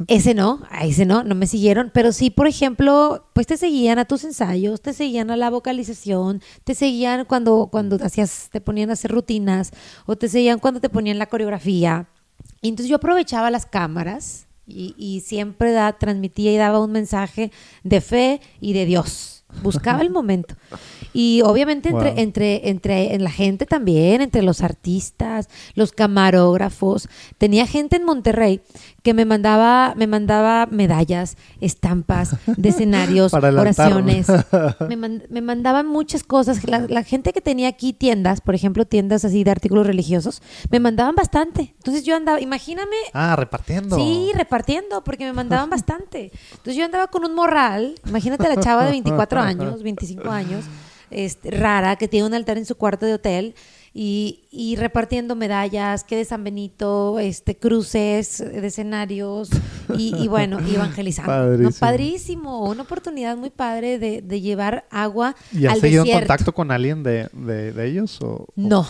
Ese 0.08 0.34
no, 0.34 0.62
a 0.70 0.86
ese 0.86 1.06
no, 1.06 1.24
no 1.24 1.34
me 1.36 1.48
siguieron, 1.48 1.92
pero 1.94 2.12
sí, 2.12 2.30
por 2.30 2.48
ejemplo, 2.48 3.30
pues 3.34 3.48
te 3.48 3.58
seguían 3.58 3.98
a 3.98 4.06
tus 4.06 4.24
ensayos, 4.24 4.82
te 4.82 4.94
seguían 4.94 5.32
a 5.32 5.38
la 5.38 5.50
vocalización, 5.50 6.42
te 6.64 6.76
seguían 6.76 7.26
cuando, 7.26 7.70
cuando 7.72 7.98
hacías, 8.04 8.50
te 8.52 8.62
ponían 8.62 8.90
a 8.90 8.94
hacer 8.94 9.12
rutinas, 9.12 9.72
o 10.06 10.16
te 10.16 10.30
seguían 10.30 10.60
cuando 10.60 10.80
te 10.80 10.90
ponían 10.90 11.18
la 11.18 11.26
coreografía. 11.28 12.08
Y 12.62 12.70
entonces 12.70 12.90
yo 12.90 12.98
aprovechaba 12.98 13.50
las 13.50 13.66
cámaras 13.66 14.46
y, 14.68 14.94
y 14.98 15.22
siempre 15.22 15.72
da, 15.72 15.94
transmitía 15.98 16.54
y 16.54 16.58
daba 16.58 16.80
un 16.84 16.92
mensaje 16.92 17.52
de 17.84 18.02
fe 18.02 18.42
y 18.62 18.74
de 18.74 18.86
Dios. 18.86 19.36
Buscaba 19.64 20.04
el 20.04 20.12
momento. 20.12 20.54
Y 21.12 21.42
obviamente 21.44 21.90
entre, 21.90 22.12
Wow. 22.12 22.20
entre, 22.20 22.70
entre 22.70 23.16
en 23.16 23.24
la 23.24 23.32
gente 23.32 23.66
también, 23.66 24.22
entre 24.22 24.44
los 24.44 24.62
artistas, 24.62 25.50
los 25.74 25.92
camarógrafos. 25.92 27.10
Tenía 27.40 27.66
gente 27.66 27.96
en 27.96 28.04
Monterrey 28.04 28.62
que 29.04 29.14
me 29.14 29.26
mandaba, 29.26 29.94
me 29.96 30.08
mandaba 30.08 30.66
medallas, 30.68 31.38
estampas 31.62 32.36
de 32.46 32.70
escenarios, 32.70 33.34
oraciones. 33.34 34.28
Me, 34.90 34.96
man- 34.96 35.24
me 35.30 35.42
mandaban 35.42 35.88
muchas 35.88 36.24
cosas. 36.24 36.64
La, 36.68 36.80
la 36.80 37.04
gente 37.04 37.32
que 37.34 37.42
tenía 37.42 37.68
aquí 37.68 37.94
tiendas, 37.94 38.42
por 38.42 38.56
ejemplo, 38.56 38.86
tiendas 38.86 39.24
así 39.26 39.44
de 39.44 39.52
artículos 39.52 39.86
religiosos, 39.86 40.42
me 40.72 40.80
mandaban 40.80 41.16
bastante. 41.16 41.74
Entonces 41.78 42.04
yo 42.04 42.16
andaba, 42.16 42.40
imagíname 42.42 42.96
Ah, 43.14 43.36
repartiendo. 43.36 43.96
Sí, 43.96 44.32
repartiendo, 44.36 45.04
porque 45.04 45.26
me 45.26 45.34
mandaban 45.34 45.70
bastante. 45.70 46.32
Entonces 46.52 46.76
yo 46.76 46.86
andaba 46.86 47.08
con 47.08 47.24
un 47.26 47.36
morral, 47.36 47.96
imagínate 48.08 48.48
la 48.48 48.58
chava 48.58 48.86
de 48.86 48.92
24 48.92 49.40
años, 49.40 49.84
25 49.84 50.30
años, 50.30 50.66
este, 51.12 51.52
rara, 51.52 51.96
que 51.96 52.08
tiene 52.08 52.28
un 52.28 52.34
altar 52.34 52.58
en 52.58 52.66
su 52.66 52.76
cuarto 52.76 53.06
de 53.06 53.14
hotel 53.16 53.56
y, 54.02 54.48
y 54.50 54.78
repartiendo 54.78 55.36
medallas, 55.36 56.06
que 56.06 56.16
de 56.16 56.24
San 56.24 56.42
Benito, 56.46 57.20
este, 57.20 57.58
cruces 57.58 58.38
de 58.38 58.66
escenarios 58.66 59.50
y, 59.98 60.16
y 60.16 60.30
bueno, 60.30 60.58
evangelizando. 60.74 61.34
¿no? 61.34 61.48
Padrísimo. 61.50 61.80
Padrísimo, 61.82 62.70
una 62.70 62.84
oportunidad 62.84 63.36
muy 63.36 63.50
padre 63.50 64.00
de, 64.00 64.22
de 64.22 64.40
llevar 64.40 64.86
agua 64.90 65.36
¿Y 65.52 65.66
has 65.66 65.74
al 65.74 65.82
seguido 65.82 66.06
en 66.06 66.14
contacto 66.14 66.54
con 66.54 66.72
alguien 66.72 67.04
de, 67.04 67.28
de, 67.34 67.74
de 67.74 67.88
ellos? 67.90 68.20
O, 68.22 68.46
No, 68.56 68.88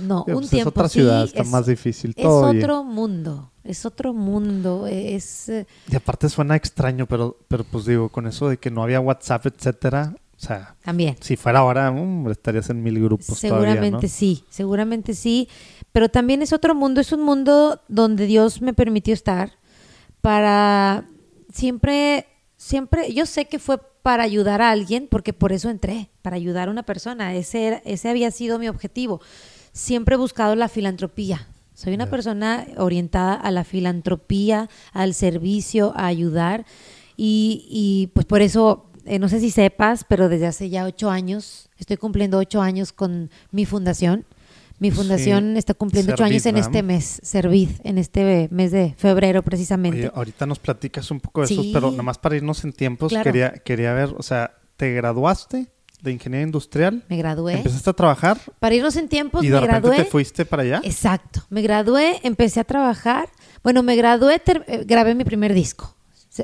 no, 0.00 0.24
un 0.26 0.34
pues 0.34 0.44
es 0.46 0.50
tiempo 0.50 0.70
otra 0.70 0.88
sí, 0.88 0.94
ciudad, 1.00 1.22
está 1.22 1.42
es- 1.42 1.48
más 1.50 1.66
difícil 1.66 2.12
Es 2.16 2.22
todo, 2.24 2.48
oye. 2.48 2.58
otro 2.58 2.82
mundo, 2.82 3.52
es 3.62 3.86
otro 3.86 4.12
mundo, 4.12 4.88
es... 4.88 5.48
eh, 5.50 5.68
Y 5.88 5.94
aparte 5.94 6.28
suena 6.28 6.56
extraño, 6.56 7.06
pero, 7.06 7.36
pero 7.46 7.62
pues 7.62 7.84
digo, 7.84 8.08
con 8.08 8.26
eso 8.26 8.48
de 8.48 8.56
que 8.56 8.72
no 8.72 8.82
había 8.82 8.98
WhatsApp, 8.98 9.46
etcétera, 9.46 10.16
o 10.40 10.40
sea, 10.40 10.76
También. 10.84 11.16
si 11.20 11.36
fuera 11.36 11.58
ahora, 11.58 11.90
mm, 11.90 12.30
estarías 12.30 12.70
en 12.70 12.80
mil 12.82 13.02
grupos 13.02 13.26
Seguramente 13.38 13.88
todavía, 13.90 14.00
¿no? 14.02 14.08
sí, 14.08 14.44
seguramente 14.50 15.14
sí. 15.14 15.48
Pero 15.90 16.08
también 16.08 16.42
es 16.42 16.52
otro 16.52 16.74
mundo, 16.76 17.00
es 17.00 17.10
un 17.12 17.22
mundo 17.22 17.80
donde 17.88 18.26
Dios 18.26 18.62
me 18.62 18.72
permitió 18.72 19.12
estar 19.14 19.52
para 20.20 21.04
siempre, 21.52 22.26
siempre, 22.56 23.12
yo 23.12 23.26
sé 23.26 23.46
que 23.46 23.58
fue 23.58 23.78
para 24.02 24.22
ayudar 24.22 24.62
a 24.62 24.70
alguien, 24.70 25.08
porque 25.10 25.32
por 25.32 25.52
eso 25.52 25.70
entré, 25.70 26.08
para 26.22 26.36
ayudar 26.36 26.68
a 26.68 26.70
una 26.70 26.82
persona. 26.82 27.34
Ese, 27.34 27.66
era- 27.66 27.82
ese 27.84 28.08
había 28.08 28.30
sido 28.30 28.58
mi 28.58 28.68
objetivo. 28.68 29.20
Siempre 29.72 30.14
he 30.14 30.18
buscado 30.18 30.54
la 30.54 30.68
filantropía. 30.68 31.48
Soy 31.74 31.94
una 31.94 32.06
persona 32.10 32.66
orientada 32.78 33.34
a 33.34 33.50
la 33.50 33.62
filantropía, 33.64 34.68
al 34.92 35.14
servicio, 35.14 35.92
a 35.96 36.06
ayudar. 36.06 36.64
Y, 37.16 37.66
y, 37.70 38.08
pues 38.14 38.26
por 38.26 38.42
eso, 38.42 38.87
eh, 39.08 39.18
no 39.18 39.28
sé 39.28 39.40
si 39.40 39.50
sepas, 39.50 40.04
pero 40.08 40.28
desde 40.28 40.46
hace 40.46 40.68
ya 40.70 40.84
ocho 40.84 41.10
años, 41.10 41.68
estoy 41.78 41.96
cumpliendo 41.96 42.38
ocho 42.38 42.60
años 42.62 42.92
con 42.92 43.30
mi 43.50 43.64
fundación. 43.66 44.24
Mi 44.80 44.92
fundación 44.92 45.54
Sí, 45.54 45.58
está 45.58 45.74
cumpliendo 45.74 46.12
ocho 46.12 46.22
años 46.22 46.46
en 46.46 46.54
¿verdad? 46.54 46.68
este 46.70 46.82
mes, 46.84 47.20
Servid, 47.24 47.68
en 47.82 47.98
este 47.98 48.48
mes 48.52 48.70
de 48.70 48.94
febrero 48.96 49.42
precisamente. 49.42 49.98
Oye, 50.02 50.12
ahorita 50.14 50.46
nos 50.46 50.60
platicas 50.60 51.10
un 51.10 51.18
poco 51.18 51.40
de 51.44 51.52
eso, 51.52 51.64
pero 51.72 51.90
nada 51.90 52.04
más 52.04 52.18
para 52.18 52.36
irnos 52.36 52.62
en 52.62 52.72
tiempos, 52.72 53.08
Claro. 53.10 53.24
quería, 53.24 53.50
quería 53.54 53.92
ver, 53.92 54.14
o 54.16 54.22
sea, 54.22 54.52
¿te 54.76 54.92
graduaste 54.94 55.66
de 56.00 56.12
ingeniería 56.12 56.46
industrial? 56.46 57.02
me 57.08 57.16
gradué. 57.16 57.54
¿Empezaste 57.54 57.90
a 57.90 57.92
trabajar? 57.92 58.38
Para 58.60 58.72
irnos 58.76 58.94
en 58.94 59.08
tiempos, 59.08 59.42
¿Y 59.42 59.48
de 59.48 59.54
me 59.54 59.60
repente 59.62 59.88
gradué. 59.88 60.04
te 60.04 60.10
fuiste 60.10 60.44
para 60.44 60.62
allá? 60.62 60.80
Exacto. 60.84 61.40
Me 61.50 61.60
gradué, 61.60 62.20
empecé 62.22 62.60
a 62.60 62.64
trabajar. 62.64 63.28
Bueno, 63.64 63.82
me 63.82 63.96
gradué, 63.96 64.40
eh, 64.46 64.84
grabé 64.86 65.16
mi 65.16 65.24
primer 65.24 65.54
disco. 65.54 65.96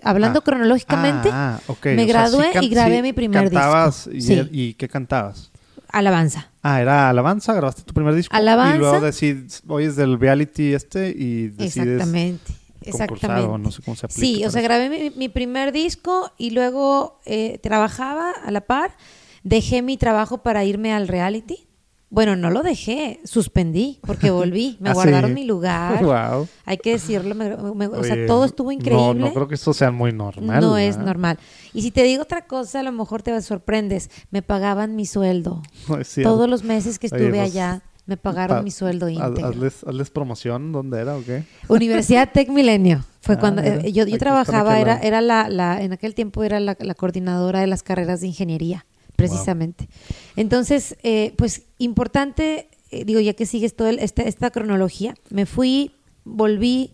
Hablando 0.02 0.40
Ah. 0.40 0.42
cronológicamente, 0.42 1.28
Ah, 1.32 1.60
ok. 1.66 1.86
me 1.86 1.92
O 1.92 1.96
sea, 1.96 2.06
gradué 2.06 2.50
y 2.62 2.68
grabé 2.68 3.02
mi 3.02 3.12
primer 3.12 3.44
cantabas 3.44 4.08
disco. 4.10 4.16
Y, 4.16 4.20
Sí. 4.22 4.48
¿Y 4.52 4.74
qué 4.74 4.88
cantabas? 4.88 5.50
alabanza. 5.90 6.50
Ah, 6.62 6.80
era 6.80 7.08
Alabanza, 7.08 7.52
grabaste 7.54 7.82
tu 7.82 7.94
primer 7.94 8.14
disco. 8.16 8.34
Alabanza. 8.34 8.74
Y 8.74 8.78
luego 8.80 9.00
decides, 9.00 9.62
oyes 9.68 9.94
del 9.94 10.18
reality 10.18 10.74
este 10.74 11.10
y 11.10 11.48
decides 11.48 11.86
Exactamente. 12.00 12.52
Exactamente. 12.82 13.46
o 13.48 13.58
no 13.58 13.70
sé 13.70 13.80
cómo 13.82 13.96
se 13.96 14.06
aplica. 14.06 14.20
Sí, 14.20 14.44
o 14.44 14.50
sea, 14.50 14.60
grabé 14.62 14.90
mi, 14.90 15.10
mi 15.16 15.28
primer 15.28 15.70
disco 15.72 16.32
y 16.36 16.50
luego 16.50 17.20
eh, 17.26 17.58
trabajaba 17.62 18.32
a 18.44 18.50
la 18.50 18.62
par. 18.62 18.96
Dejé 19.44 19.82
mi 19.82 19.96
trabajo 19.96 20.38
para 20.42 20.64
irme 20.64 20.92
al 20.92 21.06
reality. 21.06 21.66
Bueno, 22.14 22.36
no 22.36 22.48
lo 22.50 22.62
dejé, 22.62 23.20
suspendí 23.24 23.98
porque 24.06 24.30
volví. 24.30 24.76
Me 24.80 24.90
Ah, 24.90 24.94
guardaron 24.94 25.30
sí. 25.30 25.34
mi 25.34 25.44
lugar. 25.44 26.02
Wow. 26.02 26.48
Hay 26.64 26.78
que 26.78 26.92
decirlo. 26.92 27.34
me- 27.34 27.56
me- 27.56 27.86
o 27.88 28.04
sea, 28.04 28.14
Oye, 28.14 28.26
todo 28.26 28.44
estuvo 28.44 28.70
increíble. 28.72 29.04
No, 29.04 29.14
no 29.14 29.32
creo 29.34 29.48
que 29.48 29.56
eso 29.56 29.74
sea 29.74 29.90
muy 29.90 30.12
normal. 30.12 30.60
No 30.60 30.78
es 30.78 30.96
normal. 30.96 31.38
Y 31.72 31.82
si 31.82 31.90
te 31.90 32.02
digo 32.04 32.22
otra 32.22 32.46
cosa, 32.46 32.80
a 32.80 32.82
lo 32.84 32.92
mejor 32.92 33.22
te 33.22 33.38
sorprendes. 33.42 34.10
Me 34.30 34.42
pagaban 34.42 34.96
mi 34.96 35.06
sueldo. 35.06 35.60
No 35.88 35.98
es 35.98 36.08
cierto. 36.08 36.30
Todos 36.32 36.48
los 36.48 36.62
meses 36.64 36.98
que 36.98 37.08
Oye, 37.08 37.16
estuve 37.16 37.38
pues, 37.40 37.50
allá, 37.52 37.82
me 38.06 38.16
pagaron 38.16 38.58
Pa- 38.58 38.62
mi 38.62 38.70
sueldo 38.70 39.08
íntegro. 39.08 39.48
Hazles, 39.48 39.82
hazles 39.84 40.10
promoción, 40.10 40.72
¿dónde 40.72 41.00
era 41.00 41.16
o 41.16 41.22
qué? 41.24 41.42
Universidad 41.68 42.30
Tec 42.32 42.48
Milenio. 42.48 43.04
Fue 43.20 43.34
Ah, 43.36 43.38
cuando 43.40 43.62
eh, 43.62 43.90
yo, 43.92 44.06
yo 44.06 44.18
trabajaba, 44.18 44.78
era, 44.78 44.98
era 44.98 45.20
la, 45.22 45.48
la, 45.48 45.82
en 45.82 45.92
aquel 45.94 46.14
tiempo 46.14 46.44
era 46.44 46.60
la, 46.60 46.76
la 46.78 46.94
coordinadora 46.94 47.60
de 47.60 47.66
las 47.66 47.82
carreras 47.82 48.20
de 48.20 48.26
ingeniería, 48.26 48.84
precisamente. 49.16 49.88
Entonces, 50.36 50.96
eh, 51.02 51.32
pues 51.36 51.62
importante, 51.78 52.68
eh, 52.90 53.04
digo, 53.04 53.20
ya 53.20 53.34
que 53.34 53.46
sigues 53.46 53.74
toda 53.76 53.90
esta, 53.90 54.22
esta 54.22 54.50
cronología, 54.50 55.14
me 55.30 55.46
fui, 55.46 55.92
volví, 56.24 56.92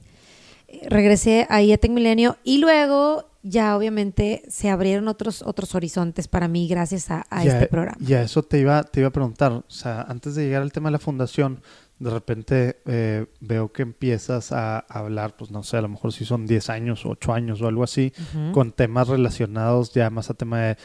regresé 0.89 1.47
ahí 1.51 1.73
a 1.73 1.79
Tec 1.79 1.91
Milenio 1.91 2.37
y 2.45 2.59
luego 2.59 3.27
ya 3.43 3.77
obviamente 3.77 4.43
se 4.49 4.69
abrieron 4.69 5.09
otros, 5.09 5.43
otros 5.43 5.75
horizontes 5.75 6.29
para 6.29 6.47
mí 6.47 6.69
gracias 6.69 7.11
a, 7.11 7.27
a 7.31 7.43
Ya- 7.45 7.55
este 7.55 7.67
programa. 7.69 7.97
Ya, 8.01 8.23
eso 8.23 8.43
te 8.43 8.59
iba, 8.59 8.83
te 8.85 9.01
iba 9.01 9.09
a 9.09 9.13
preguntar. 9.13 9.53
O 9.53 9.65
sea, 9.69 10.03
antes 10.03 10.35
de 10.35 10.45
llegar 10.45 10.63
al 10.63 10.73
tema 10.73 10.89
de 10.91 10.93
la 10.93 10.99
fundación, 10.99 11.63
de 12.01 12.11
repente 12.11 12.81
eh, 12.87 13.27
veo 13.41 13.71
que 13.73 13.83
empiezas 13.83 14.53
a 14.53 14.79
hablar, 14.81 15.37
pues 15.37 15.51
no 15.51 15.63
sé, 15.63 15.77
a 15.77 15.83
lo 15.83 15.89
mejor 15.89 16.13
si 16.13 16.25
son 16.25 16.47
10 16.47 16.71
años 16.71 17.05
o 17.07 17.11
8 17.11 17.33
años 17.35 17.61
o 17.63 17.69
algo 17.69 17.85
así, 17.85 18.13
con 18.53 18.73
temas 18.73 19.07
relacionados 19.09 19.93
ya 19.93 20.11
más 20.11 20.31
a 20.31 20.35
tema 20.35 20.61
de 20.61 20.77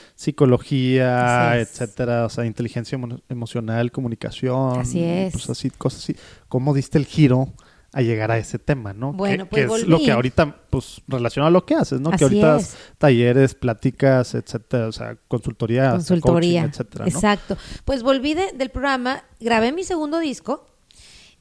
psicología, 0.59 1.59
etcétera, 1.59 2.25
o 2.25 2.29
sea, 2.29 2.45
inteligencia 2.45 2.97
emo- 2.97 3.21
emocional, 3.29 3.91
comunicación, 3.91 4.79
Así 4.81 5.03
es. 5.03 5.33
pues 5.33 5.49
así, 5.49 5.69
cosas 5.69 6.03
así. 6.03 6.15
¿Cómo 6.47 6.73
diste 6.73 6.97
el 6.97 7.05
giro 7.05 7.53
a 7.93 8.01
llegar 8.01 8.29
a 8.31 8.37
ese 8.37 8.59
tema, 8.59 8.93
no? 8.93 9.13
Bueno, 9.13 9.45
que, 9.45 9.49
pues 9.49 9.59
que 9.59 9.63
es 9.63 9.69
volví. 9.69 9.87
lo 9.89 9.99
que 9.99 10.11
ahorita, 10.11 10.55
pues, 10.69 11.01
relacionado 11.07 11.47
a 11.47 11.51
lo 11.51 11.65
que 11.65 11.75
haces, 11.75 12.01
¿no? 12.01 12.09
Así 12.09 12.17
que 12.17 12.23
ahorita 12.25 12.57
es. 12.57 12.75
talleres, 12.97 13.55
pláticas, 13.55 14.35
etcétera, 14.35 14.87
o 14.87 14.91
sea, 14.91 15.17
consultoría, 15.29 15.91
coaching, 16.21 16.57
etcétera, 16.59 17.05
¿no? 17.05 17.09
exacto. 17.09 17.57
Pues 17.85 18.03
volví 18.03 18.33
de- 18.33 18.51
del 18.53 18.69
programa, 18.69 19.23
grabé 19.39 19.71
mi 19.71 19.83
segundo 19.85 20.19
disco 20.19 20.65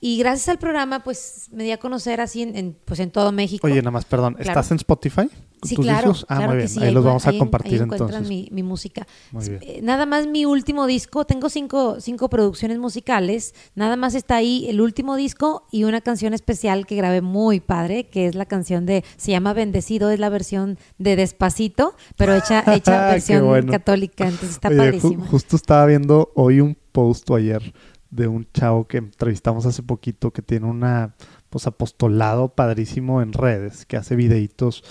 Y 0.07 0.19
gracias 0.19 0.51
al 0.51 0.59
programa, 0.59 1.03
pues 1.03 1.49
me 1.51 1.65
di 1.65 1.71
a 1.71 1.79
conocer 1.79 2.21
así 2.21 2.43
en, 2.43 2.55
en, 2.59 2.77
pues, 2.85 3.01
en 3.01 3.11
todo 3.11 3.33
México. 3.33 3.67
Oye, 3.67 3.77
nada 3.77 3.91
más, 3.91 4.05
perdón, 4.05 4.35
Claro. 4.35 4.51
¿estás 4.51 4.71
en 4.71 4.77
Spotify? 4.77 5.31
Sí, 5.63 5.77
¿Tus 5.77 5.85
claro, 5.87 6.09
discos? 6.11 6.27
Ah, 6.29 6.37
claro 6.37 6.51
muy 6.51 6.57
bien. 6.59 6.69
sí. 6.69 6.83
Ahí 6.83 6.93
los 6.93 7.03
vamos 7.05 7.27
a 7.27 7.31
ahí 7.31 7.39
compartir 7.39 7.73
ahí 7.81 7.89
entonces. 7.91 8.29
Mi, 8.29 8.49
mi 8.53 8.63
música. 8.63 9.07
Muy 9.33 9.49
bien. 9.49 9.61
Eh, 9.63 9.81
Nada 9.83 10.05
más 10.05 10.27
mi 10.27 10.45
último 10.45 10.87
disco, 10.87 11.25
tengo 11.25 11.49
cinco, 11.49 12.03
cinco 12.03 12.29
producciones 12.29 12.79
musicales, 12.79 13.55
nada 13.75 13.97
más 13.97 14.15
está 14.15 14.37
ahí 14.37 14.67
el 14.69 14.83
último 14.83 15.17
disco 15.17 15.67
y 15.73 15.85
una 15.85 16.03
canción 16.03 16.35
especial 16.35 16.87
que 16.87 16.97
grabé 16.97 17.23
muy 17.23 17.61
padre, 17.61 18.05
que 18.11 18.27
es 18.27 18.35
la 18.35 18.45
canción 18.45 18.85
de, 18.85 19.05
se 19.17 19.31
llama 19.31 19.55
Bendecido, 19.55 20.11
es 20.11 20.21
la 20.21 20.29
versión 20.29 20.77
de 20.99 21.17
Despacito, 21.17 21.95
pero 22.19 22.35
hecha, 22.35 22.63
hecha 22.75 23.07
versión 23.07 23.47
bueno. 23.47 23.73
católica, 23.73 24.25
entonces 24.25 24.51
está 24.51 24.69
Oye, 24.69 24.77
ju- 24.77 24.81
padrísima. 25.01 25.27
justo 25.29 25.57
estaba 25.57 25.87
viendo 25.87 26.31
hoy 26.35 26.61
un 26.61 26.77
post 26.93 27.31
o 27.31 27.37
ayer 27.37 27.73
de 28.15 28.29
un 28.29 28.47
chavo 28.55 28.87
que 28.87 28.99
entrevistamos 28.99 29.67
hace 29.67 29.83
poquito 29.83 30.31
que 30.31 30.41
tiene 30.41 30.67
una 30.67 31.15
pues 31.51 31.67
apostolado 31.67 32.49
padrísimo 32.55 33.23
en 33.23 33.33
redes, 33.33 33.87
que 33.87 33.97
hace 33.97 34.15
videitos 34.17 34.85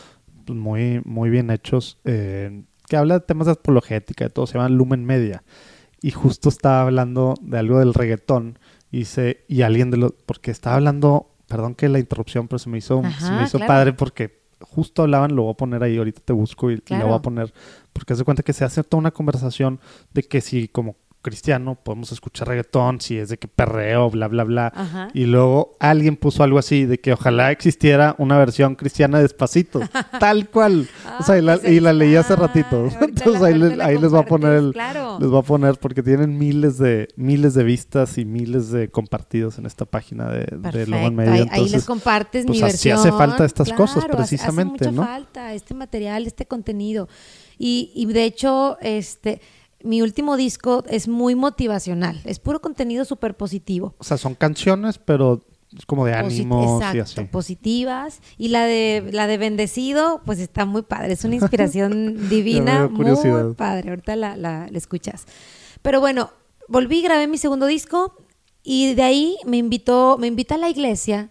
pues, 0.46 0.58
muy, 0.58 1.02
muy 1.06 1.30
bien 1.30 1.50
hechos, 1.50 2.00
eh, 2.04 2.64
que 2.88 2.98
habla 2.98 3.16
de 3.20 3.26
temas 3.26 3.48
de 3.48 3.54
apologética, 3.54 4.26
de 4.26 4.30
todo, 4.30 4.46
se 4.46 4.54
llama 4.56 4.70
Lumen 4.70 5.06
Media. 5.06 5.44
Y 6.02 6.12
justo 6.12 6.50
estaba 6.50 6.82
hablando 6.82 7.36
de 7.42 7.58
algo 7.60 7.80
del 7.80 7.94
reggaetón, 7.94 8.60
y 8.92 9.00
dice, 9.00 9.46
y 9.48 9.62
alguien 9.62 9.90
de 9.90 9.98
los, 9.98 10.12
porque 10.26 10.52
estaba 10.52 10.76
hablando, 10.76 11.32
perdón 11.48 11.76
que 11.76 11.88
la 11.90 12.00
interrupción, 12.00 12.48
pero 12.50 12.60
se 12.60 12.70
me 12.70 12.78
hizo, 12.78 13.02
se 13.20 13.32
me 13.32 13.44
hizo 13.44 13.58
claro. 13.58 13.68
padre 13.74 13.94
porque 13.94 14.44
justo 14.62 15.02
hablaban, 15.02 15.36
lo 15.36 15.44
voy 15.44 15.54
a 15.54 15.58
poner 15.58 15.84
ahí, 15.84 15.98
ahorita 15.98 16.22
te 16.24 16.34
busco 16.34 16.72
y, 16.72 16.76
y 16.76 16.78
Claro. 16.80 17.04
lo 17.04 17.08
voy 17.10 17.18
a 17.20 17.22
poner, 17.22 17.54
porque 17.94 18.14
hace 18.14 18.24
cuenta 18.24 18.44
que 18.44 18.54
se 18.54 18.64
hace 18.66 18.84
toda 18.84 19.00
una 19.00 19.12
conversación 19.12 19.80
de 20.14 20.24
que 20.24 20.42
si 20.42 20.68
como 20.68 20.96
cristiano 21.24 21.74
podemos 21.82 22.12
escuchar 22.12 22.48
reggaetón, 22.50 23.02
si 23.02 23.18
es 23.18 23.30
de 23.30 23.38
que 23.40 23.48
perreo, 23.48 24.12
bla, 24.12 24.28
bla, 24.28 24.44
bla. 24.44 24.72
Ajá. 24.76 25.08
Y 25.16 25.26
luego 25.26 25.76
alguien 25.80 26.16
puso 26.18 26.44
algo 26.44 26.60
así 26.60 26.86
de 26.86 27.00
que 27.00 27.14
ojalá 27.14 27.50
existiera 27.52 28.14
una 28.20 28.38
versión 28.38 28.76
cristiana 28.76 29.18
de 29.18 29.24
Despacito, 29.24 29.80
tal 30.20 30.50
cual. 30.50 30.88
o 31.20 31.24
sea, 31.24 31.38
y 31.40 31.42
la, 31.42 31.54
Ah, 31.54 31.58
pues 31.62 31.72
y 31.74 31.80
la 31.80 31.94
leí 31.94 32.16
hace 32.16 32.36
ratito. 32.36 32.88
Entonces 33.02 33.42
la- 33.42 33.48
ahí, 33.48 33.54
les, 33.58 33.78
la 33.78 33.86
ahí 33.86 33.98
les 33.98 34.14
va 34.14 34.20
a 34.20 34.26
poner 34.26 34.54
el, 34.54 34.74
claro. 34.74 35.18
les 35.20 35.34
va 35.34 35.40
a 35.40 35.44
poner 35.44 35.76
porque 35.80 36.04
tienen 36.04 36.38
miles 36.38 36.78
de 36.78 37.08
miles 37.16 37.54
de 37.56 37.64
vistas 37.64 38.18
y 38.18 38.26
miles 38.26 38.70
de 38.70 38.90
compartidos 38.90 39.58
en 39.58 39.66
esta 39.66 39.86
página 39.86 40.30
de, 40.30 40.46
de 40.72 40.86
Lobo 40.86 41.08
en 41.08 41.16
Medio. 41.16 41.32
ahí, 41.32 41.40
ahí 41.40 41.48
Entonces, 41.50 41.72
les 41.72 41.86
compartes 41.86 42.46
pues 42.46 42.60
mi 42.60 42.64
así 42.66 42.90
versión. 42.90 43.00
hace 43.00 43.12
falta 43.12 43.46
estas 43.46 43.72
cosas, 43.74 44.04
Claro, 44.04 44.18
precisamente, 44.18 44.86
hace 44.86 44.92
mucha 44.92 45.02
¿no? 45.02 45.08
falta 45.08 45.54
este 45.54 45.74
material, 45.74 46.28
este 46.28 46.46
contenido. 46.46 47.08
Y, 47.58 47.92
y 47.96 48.06
de 48.08 48.24
hecho, 48.26 48.78
este, 48.82 49.40
mi 49.84 50.02
último 50.02 50.38
disco 50.38 50.84
es 50.90 51.08
muy 51.08 51.36
motivacional, 51.36 52.20
es 52.26 52.40
puro 52.40 52.62
contenido 52.62 53.06
súper 53.06 53.36
positivo. 53.36 53.94
o 53.98 54.04
sea, 54.04 54.18
son 54.18 54.36
canciones, 54.36 54.98
pero 54.98 55.42
es 55.78 55.86
como 55.86 56.06
de 56.06 56.14
Posit- 56.14 56.18
ánimos 56.26 56.82
y 56.84 56.98
Exacto, 56.98 57.22
así. 57.22 57.30
positivas. 57.32 58.20
Y 58.38 58.50
la 58.50 58.64
de 58.66 59.10
la 59.12 59.26
de 59.28 59.38
Bendecido, 59.38 60.22
pues 60.26 60.40
está 60.40 60.66
muy 60.66 60.84
padre. 60.84 61.14
Es 61.14 61.24
una 61.24 61.36
inspiración 61.36 62.16
divina, 62.30 62.88
muy 62.88 63.54
padre. 63.56 63.90
Ahorita 63.90 64.16
la, 64.16 64.36
la- 64.38 64.68
la 64.70 64.78
escuchas. 64.78 65.26
Pero 65.82 66.00
bueno, 66.00 66.30
volví, 66.68 67.02
grabé 67.02 67.28
mi 67.28 67.38
segundo 67.38 67.66
disco 67.66 68.16
y 68.64 68.94
de 68.94 69.02
ahí 69.04 69.36
me 69.46 69.58
invitó, 69.58 70.18
me 70.20 70.28
invita 70.28 70.56
a 70.56 70.58
la 70.60 70.70
iglesia 70.70 71.30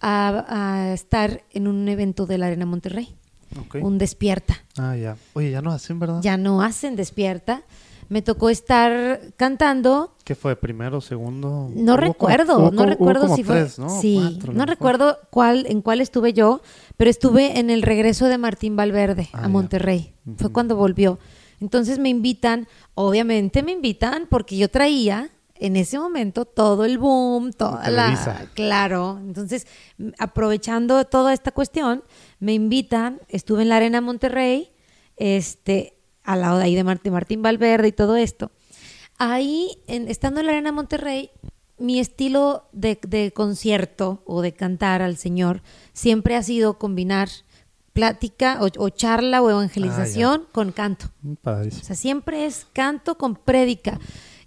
a, 0.00 0.44
a 0.90 0.92
estar 0.92 1.42
en 1.50 1.66
un 1.66 1.88
evento 1.88 2.26
de 2.26 2.38
la 2.38 2.46
Arena 2.46 2.66
Monterrey, 2.66 3.16
Ok. 3.58 3.76
un 3.82 3.98
despierta. 3.98 4.62
Ah, 4.76 4.94
ya. 4.96 5.16
Oye, 5.32 5.50
ya 5.50 5.62
no 5.62 5.72
hacen, 5.72 5.98
¿verdad? 5.98 6.20
Ya 6.22 6.36
no 6.36 6.60
hacen 6.62 6.94
despierta. 6.94 7.62
Me 8.08 8.22
tocó 8.22 8.48
estar 8.48 9.20
cantando 9.36 10.14
¿Qué 10.24 10.34
fue? 10.34 10.56
¿Primero, 10.56 11.00
segundo? 11.00 11.70
No 11.74 11.92
como- 11.94 11.96
recuerdo, 11.96 12.58
no 12.58 12.70
como- 12.70 12.86
recuerdo 12.86 13.22
como 13.22 13.36
si 13.36 13.44
tres, 13.44 13.74
fue. 13.74 13.84
¿no? 13.84 14.00
Sí, 14.00 14.18
Cuatro, 14.32 14.52
no 14.54 14.66
recuerdo 14.66 15.18
cuál, 15.30 15.66
en 15.68 15.82
cuál 15.82 16.00
estuve 16.00 16.32
yo, 16.32 16.60
pero 16.96 17.10
estuve 17.10 17.58
en 17.58 17.68
el 17.70 17.82
regreso 17.82 18.26
de 18.26 18.38
Martín 18.38 18.76
Valverde 18.76 19.28
Ah, 19.32 19.44
a. 19.44 19.48
Monterrey. 19.48 20.14
Fue 20.36 20.50
cuando 20.50 20.76
volvió. 20.76 21.18
Entonces 21.60 21.98
me 21.98 22.08
invitan, 22.08 22.68
obviamente 22.94 23.62
me 23.62 23.72
invitan 23.72 24.26
porque 24.30 24.56
yo 24.56 24.68
traía 24.70 25.30
en 25.60 25.74
ese 25.76 25.98
momento 25.98 26.44
todo 26.44 26.84
el 26.84 26.98
boom, 26.98 27.52
toda 27.52 27.90
la 27.90 28.46
claro. 28.54 29.18
Entonces, 29.20 29.66
aprovechando 30.18 31.04
toda 31.04 31.32
esta 31.32 31.50
cuestión, 31.50 32.04
me 32.38 32.54
invitan, 32.54 33.20
estuve 33.28 33.62
en 33.62 33.68
la 33.70 33.76
Arena 33.76 34.00
Monterrey, 34.00 34.70
este, 35.16 35.97
al 36.32 36.40
lado 36.42 36.58
de 36.58 36.64
ahí 36.64 36.74
de 36.74 36.84
Martín, 36.84 37.12
Martín 37.12 37.42
Valverde 37.42 37.88
y 37.88 37.92
todo 37.92 38.16
esto. 38.16 38.50
Ahí, 39.18 39.78
en- 39.86 40.08
estando 40.08 40.40
en 40.40 40.46
la 40.46 40.52
Arena 40.52 40.72
Monterrey, 40.72 41.30
mi 41.78 41.98
estilo 42.00 42.64
de, 42.72 42.98
de 43.06 43.32
concierto 43.32 44.22
o 44.26 44.42
de 44.42 44.52
cantar 44.52 45.00
al 45.02 45.16
Señor 45.16 45.62
siempre 45.92 46.36
ha 46.36 46.42
sido 46.42 46.78
combinar 46.78 47.28
plática 47.92 48.58
o, 48.60 48.68
o 48.84 48.88
charla 48.90 49.42
o 49.42 49.50
evangelización 49.50 50.46
con 50.52 50.70
canto. 50.72 51.06
Mm, 51.22 51.32
O 51.32 51.36
Padrísimo. 51.36 51.84
sea, 51.84 51.96
siempre 51.96 52.46
es 52.46 52.66
canto 52.72 53.16
con 53.16 53.34
prédica. 53.34 53.98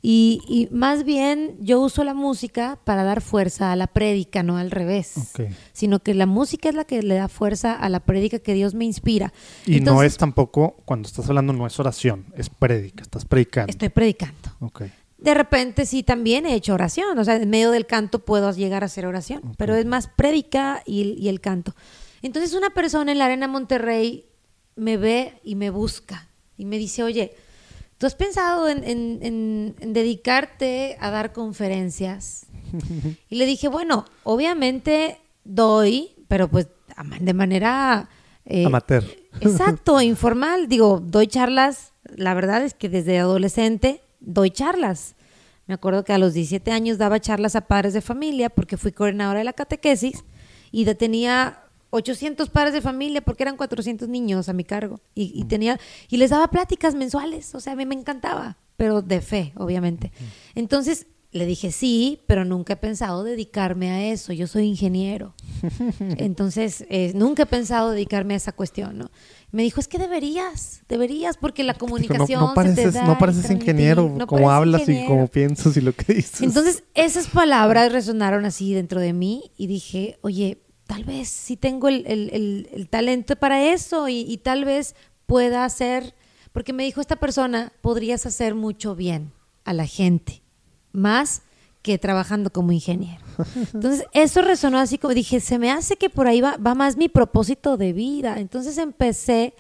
Y, 0.04 0.42
y 0.48 0.68
más 0.76 1.04
bien 1.04 1.58
yo 1.60 1.80
uso 1.80 2.04
la 2.04 2.16
música 2.16 2.80
para 2.84 3.04
dar 3.04 3.22
fuerza 3.22 3.72
a 3.72 3.76
la 3.76 3.88
prédica, 3.88 4.42
no 4.42 4.58
al 4.58 4.72
revés. 4.72 5.14
Ok. 5.18 5.52
Sino 5.74 6.00
que 6.00 6.16
la 6.16 6.26
música 6.26 6.70
es 6.70 6.76
la 6.76 6.86
que 6.86 7.04
le 7.04 7.16
da 7.16 7.28
fuerza 7.28 7.74
a 7.74 7.88
la 7.90 8.00
prédica 8.00 8.40
que 8.40 8.54
Dios 8.56 8.74
me 8.74 8.86
inspira. 8.86 9.32
Y 9.66 9.80
no 9.82 10.02
es 10.02 10.18
tampoco, 10.18 10.78
cuando 10.86 11.08
estás 11.08 11.30
hablando, 11.30 11.54
no 11.54 11.68
es 11.68 11.80
oración, 11.80 12.26
es 12.36 12.50
prédica, 12.50 13.04
estás 13.04 13.26
predicando. 13.26 13.70
Estoy 13.70 13.90
predicando. 13.90 14.50
Ok. 14.60 14.84
De 15.20 15.36
repente 15.36 15.86
sí 15.86 16.02
también 16.02 16.48
he 16.48 16.56
hecho 16.56 16.74
oración, 16.74 17.20
o 17.20 17.24
sea, 17.24 17.36
en 17.36 17.48
medio 17.48 17.70
del 17.70 17.86
canto 17.86 18.26
puedo 18.26 18.52
llegar 18.54 18.82
a 18.82 18.88
hacer 18.88 19.06
oración, 19.06 19.54
pero 19.56 19.76
es 19.76 19.86
más 19.86 20.08
prédica 20.08 20.82
y, 20.84 21.14
y 21.14 21.30
el 21.30 21.40
canto. 21.42 21.76
Entonces 22.24 22.56
una 22.56 22.72
persona 22.72 23.12
en 23.12 23.20
la 23.20 23.26
Arena 23.26 23.48
Monterrey 23.48 24.26
me 24.76 24.98
ve 24.98 25.40
y 25.44 25.54
me 25.54 25.70
busca 25.70 26.28
y 26.58 26.66
me 26.66 26.80
dice, 26.80 27.04
oye, 27.04 27.36
¿tú 28.02 28.08
has 28.08 28.16
pensado 28.16 28.68
en, 28.68 28.84
en- 28.84 29.20
en- 29.22 29.76
en 29.80 29.94
dedicarte 29.94 30.98
a 31.00 31.12
dar 31.12 31.32
conferencias? 31.34 32.48
Y 33.30 33.36
le 33.36 33.46
dije, 33.46 33.68
bueno, 33.68 34.06
obviamente 34.24 35.20
doy, 35.44 36.10
pero 36.28 36.48
pues 36.50 36.68
de 37.20 37.34
manera... 37.34 38.10
eh, 38.46 38.66
Amateur. 38.66 39.04
Exacto, 39.40 40.02
informal. 40.16 40.68
Digo, 40.68 41.00
doy 41.00 41.28
charlas, 41.28 41.94
la 42.16 42.34
verdad 42.34 42.64
es 42.64 42.74
que 42.74 42.90
desde 42.90 43.20
adolescente 43.20 44.02
doy 44.20 44.50
charlas. 44.52 45.14
Me 45.68 45.76
acuerdo 45.76 46.04
que 46.04 46.12
a 46.14 46.18
los 46.18 46.34
17 46.34 46.72
años 46.72 46.98
daba 46.98 47.20
charlas 47.20 47.56
a 47.56 47.62
padres 47.68 47.94
de 47.94 48.02
familia 48.02 48.50
porque 48.50 48.78
fui 48.78 48.92
coordinadora 48.92 49.40
de 49.40 49.46
la 49.46 49.54
catequesis 49.54 50.24
y 50.72 50.86
tenía 50.96 51.60
800 51.92 52.50
padres 52.50 52.74
de 52.74 52.82
familia 52.82 53.22
porque 53.22 53.44
eran 53.44 53.56
400 53.56 54.10
niños 54.10 54.50
a 54.50 54.54
mi 54.54 54.64
cargo 54.64 55.00
y, 55.14 55.32
y 55.36 55.46
tenía 55.46 55.80
y 56.10 56.18
les 56.18 56.32
daba 56.32 56.50
pláticas 56.50 56.96
mensuales, 56.96 57.54
o 57.54 57.60
sea, 57.60 57.74
a 57.74 57.76
mí 57.76 57.86
me 57.86 57.96
encantaba, 57.96 58.58
pero 58.76 59.02
de 59.02 59.22
fe, 59.22 59.54
obviamente. 59.56 60.12
Entonces 60.56 61.06
le 61.32 61.46
dije 61.46 61.72
sí, 61.72 62.20
pero 62.28 62.44
nunca 62.44 62.74
he 62.74 62.76
pensado 62.76 63.24
dedicarme 63.24 63.90
a 63.90 64.04
eso. 64.12 64.34
Yo 64.34 64.48
soy 64.48 64.66
ingeniero. 64.66 65.34
Entonces, 66.18 66.86
eh, 66.90 67.14
nunca 67.16 67.44
he 67.44 67.46
pensado 67.46 67.92
dedicarme 67.92 68.34
a 68.34 68.38
esa 68.38 68.52
cuestión, 68.52 68.98
¿no? 68.98 69.12
Me 69.52 69.64
dijo, 69.64 69.80
es 69.80 69.88
que 69.88 69.98
deberías, 69.98 70.84
deberías, 70.90 71.38
porque 71.38 71.64
la 71.64 71.74
comunicación 71.74 72.40
no, 72.40 72.48
no 72.48 72.62
se 72.62 72.70
te 72.70 72.76
pareces, 72.76 72.94
da 72.94 73.04
no 73.06 73.18
pareces 73.18 73.50
ingeniero, 73.50 74.04
no 74.04 74.28
como 74.28 74.44
pareces 74.44 74.58
hablas 74.58 74.82
y 74.82 74.84
ingeniero". 74.84 75.10
como 75.10 75.28
piensas 75.28 75.78
y 75.78 75.82
lo 75.82 75.94
que 75.94 76.14
dices. 76.14 76.42
Entonces, 76.42 76.84
esas 76.96 77.28
palabras 77.28 77.92
resonaron 77.92 78.46
así 78.46 78.74
dentro 78.74 79.00
de 79.00 79.14
mí 79.14 79.52
y 79.58 79.68
dije, 79.68 80.18
oye, 80.22 80.62
tal 80.92 81.06
vez 81.06 81.30
sí 81.30 81.56
tengo 81.56 81.88
el, 81.88 82.04
el- 82.06 82.30
el- 82.34 82.70
el 82.74 82.90
talento 82.90 83.38
para 83.38 83.64
eso 83.64 84.10
y, 84.10 84.20
y 84.30 84.38
tal 84.40 84.66
vez 84.66 84.94
pueda 85.26 85.64
hacer, 85.64 86.14
porque 86.52 86.74
me 86.74 86.84
dijo 86.84 87.00
esta 87.00 87.16
persona, 87.16 87.72
podrías 87.80 88.26
hacer 88.26 88.56
mucho 88.56 88.94
bien 88.94 89.32
a 89.64 89.72
la 89.72 89.86
gente, 89.88 90.42
más 90.92 91.44
que 91.82 91.98
trabajando 91.98 92.52
como 92.52 92.74
ingeniero. 92.74 93.24
Entonces, 93.74 94.04
eso 94.12 94.42
resonó 94.42 94.80
así 94.80 94.98
como 94.98 95.14
dije, 95.14 95.40
se 95.40 95.58
me 95.60 95.72
hace 95.72 95.96
que 95.96 96.10
por 96.10 96.28
ahí 96.28 96.42
va, 96.42 96.58
va 96.58 96.76
más 96.76 96.98
mi 96.98 97.08
propósito 97.08 97.78
de 97.78 97.94
vida. 97.94 98.38
Entonces 98.40 98.78
empecé, 98.78 99.54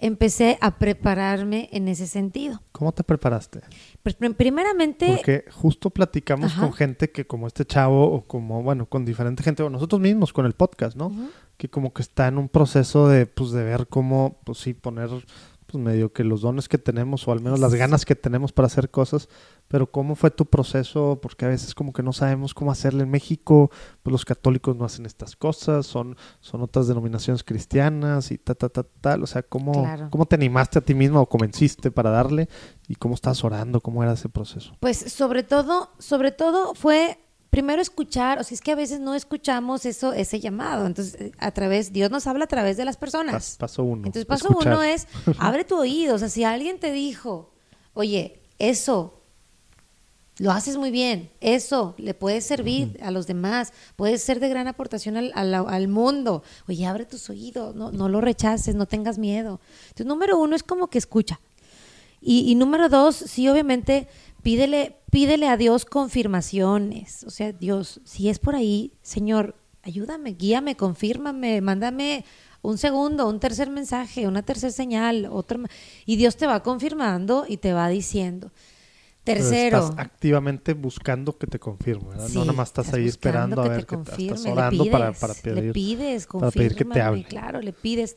empecé 0.00 0.58
a 0.60 0.78
prepararme 0.78 1.68
en 1.72 1.88
ese 1.88 2.06
sentido. 2.06 2.62
¿Cómo 2.72 2.92
te 2.92 3.02
preparaste? 3.04 3.60
Pues, 4.02 4.14
prim- 4.14 4.34
primeramente, 4.34 5.06
Porque 5.16 5.44
justo 5.50 5.90
platicamos 5.90 6.52
Ajá. 6.52 6.62
con 6.62 6.72
gente 6.72 7.10
que 7.10 7.26
como 7.26 7.46
este 7.46 7.64
chavo 7.64 8.10
o 8.12 8.26
como, 8.26 8.62
bueno, 8.62 8.86
con 8.86 9.04
diferente 9.04 9.42
gente, 9.42 9.62
o 9.62 9.70
nosotros 9.70 10.00
mismos 10.00 10.32
con 10.32 10.46
el 10.46 10.52
podcast, 10.54 10.96
¿no? 10.96 11.12
Que 11.56 11.68
como 11.68 11.92
que 11.92 12.02
está 12.02 12.28
en 12.28 12.38
un 12.38 12.48
proceso 12.48 13.08
de, 13.08 13.26
pues, 13.26 13.50
de 13.50 13.64
ver 13.64 13.88
cómo, 13.88 14.38
pues 14.44 14.58
sí, 14.58 14.74
poner, 14.74 15.10
pues 15.70 15.84
medio 15.84 16.14
que 16.14 16.24
los 16.24 16.40
dones 16.40 16.66
que 16.66 16.78
tenemos 16.78 17.28
o 17.28 17.32
al 17.32 17.40
menos 17.42 17.60
las 17.60 17.74
ganas 17.74 18.06
que 18.06 18.14
tenemos 18.16 18.52
para 18.52 18.66
hacer 18.66 18.90
cosas, 18.90 19.28
pero 19.68 19.90
cómo 19.90 20.14
fue 20.14 20.30
tu 20.30 20.46
proceso, 20.46 21.18
porque 21.20 21.44
a 21.44 21.48
veces 21.48 21.74
como 21.74 21.92
que 21.92 22.02
no 22.02 22.14
sabemos 22.14 22.54
cómo 22.54 22.72
hacerle 22.72 23.02
en 23.02 23.10
México, 23.10 23.70
pues 24.02 24.10
los 24.12 24.24
católicos 24.24 24.74
no 24.76 24.86
hacen 24.86 25.04
estas 25.04 25.36
cosas, 25.36 25.84
son, 25.84 26.16
son 26.40 26.62
otras 26.62 26.88
denominaciones 26.88 27.44
cristianas 27.44 28.30
y 28.30 28.38
ta, 28.38 28.54
ta, 28.54 28.70
ta, 28.70 28.82
tal, 28.82 29.22
o 29.22 29.26
sea, 29.26 29.42
cómo, 29.42 29.72
Claro. 29.72 30.08
cómo 30.10 30.24
te 30.24 30.36
animaste 30.36 30.78
a 30.78 30.82
ti 30.82 30.94
mismo 30.94 31.20
o 31.20 31.28
convenciste 31.28 31.90
para 31.90 32.08
darle 32.10 32.48
y 32.88 32.94
cómo 32.94 33.14
estabas 33.14 33.44
orando, 33.44 33.82
cómo 33.82 34.02
era 34.02 34.12
ese 34.14 34.30
proceso. 34.30 34.72
Pues 34.80 34.96
sobre 34.96 35.42
todo, 35.42 35.90
sobre 35.98 36.32
todo 36.32 36.74
fue 36.74 37.18
primero 37.58 37.82
escuchar, 37.82 38.38
o 38.38 38.44
sea, 38.44 38.54
es 38.54 38.60
que 38.60 38.70
a 38.70 38.76
veces 38.76 39.00
no 39.00 39.14
escuchamos 39.16 39.84
eso, 39.84 40.12
ese 40.12 40.38
llamado. 40.38 40.86
Entonces, 40.86 41.16
eh, 41.20 41.32
a 41.38 41.50
través, 41.50 41.92
Dios 41.92 42.08
nos 42.08 42.26
habla 42.28 42.44
a 42.44 42.46
través 42.46 42.76
de 42.76 42.84
las 42.84 42.96
personas. 42.96 43.34
Pas- 43.34 43.58
paso 43.58 43.82
uno. 43.82 44.06
Entonces, 44.06 44.26
paso 44.26 44.48
escuchar. 44.50 44.74
uno 44.74 44.82
es, 44.84 45.08
abre 45.38 45.64
tu 45.64 45.76
oído. 45.76 46.14
O 46.14 46.18
sea, 46.18 46.28
si 46.28 46.44
alguien 46.44 46.78
te 46.78 46.92
dijo, 46.92 47.50
oye, 47.94 48.38
eso 48.60 49.14
lo 50.38 50.52
haces 50.52 50.76
muy 50.76 50.92
bien, 50.92 51.30
eso 51.40 51.96
le 51.98 52.14
puede 52.14 52.40
servir 52.40 52.96
a 53.02 53.10
los 53.10 53.26
demás, 53.26 53.72
puede 53.96 54.18
ser 54.18 54.38
de 54.38 54.48
gran 54.48 54.68
aportación 54.68 55.16
al, 55.16 55.32
al- 55.34 55.52
al 55.54 55.88
mundo. 55.88 56.44
Oye, 56.68 56.86
abre 56.86 57.06
tus 57.06 57.28
oídos, 57.28 57.74
no, 57.74 57.90
no 57.90 58.08
lo 58.08 58.20
rechaces, 58.20 58.76
no 58.76 58.86
tengas 58.86 59.18
miedo. 59.18 59.58
Entonces, 59.88 60.06
número 60.06 60.38
uno 60.38 60.54
es 60.54 60.62
como 60.62 60.86
que 60.86 60.98
escucha. 60.98 61.40
Y, 62.20 62.50
y 62.50 62.54
número 62.54 62.88
dos, 62.88 63.16
sí, 63.16 63.48
obviamente, 63.48 64.06
pídele, 64.48 64.96
pídele 65.10 65.46
a 65.46 65.58
Dios 65.58 65.84
confirmaciones. 65.84 67.22
O 67.24 67.28
sea, 67.30 67.52
Dios, 67.52 68.00
si 68.04 68.30
es 68.30 68.38
por 68.38 68.54
ahí, 68.56 68.94
Señor, 69.02 69.54
ayúdame, 69.82 70.30
guíame, 70.32 70.74
confírmame, 70.74 71.60
mándame 71.60 72.24
un 72.62 72.78
segundo, 72.78 73.28
un 73.28 73.40
tercer 73.40 73.68
mensaje, 73.68 74.26
una 74.26 74.42
tercera 74.42 74.72
señal, 74.72 75.28
otro, 75.30 75.60
y 76.06 76.16
Dios 76.16 76.38
te 76.38 76.46
va 76.46 76.62
confirmando 76.62 77.44
y 77.46 77.58
te 77.58 77.74
va 77.74 77.90
diciendo. 77.90 78.50
Pero 79.22 79.40
Tercero, 79.40 79.78
Estás 79.80 79.98
activamente 79.98 80.72
buscando 80.72 81.36
que 81.36 81.46
te 81.46 81.58
confirme, 81.58 82.08
¿verdad? 82.08 82.28
Sí, 82.28 82.34
no 82.38 82.46
nada 82.46 82.52
más 82.54 82.68
estás, 82.70 82.94
ahí 82.94 83.06
esperando 83.06 83.60
a 83.60 83.64
que 83.64 83.68
ver 83.68 83.80
que 83.80 83.84
te- 83.84 83.96
confirme, 83.96 84.24
estás 84.28 84.44
le 84.46 84.52
orando 84.52 84.84
para, 84.90 85.06
pides, 85.08 85.20
para 85.20 85.34
pedir. 85.34 85.64
Le 85.64 85.72
pides, 85.74 86.26
para 86.26 86.50
pedir 86.50 86.74
que 86.74 86.84
te 86.86 87.02
hable. 87.02 87.24
Claro, 87.24 87.60
le 87.60 87.74
pides. 87.74 88.16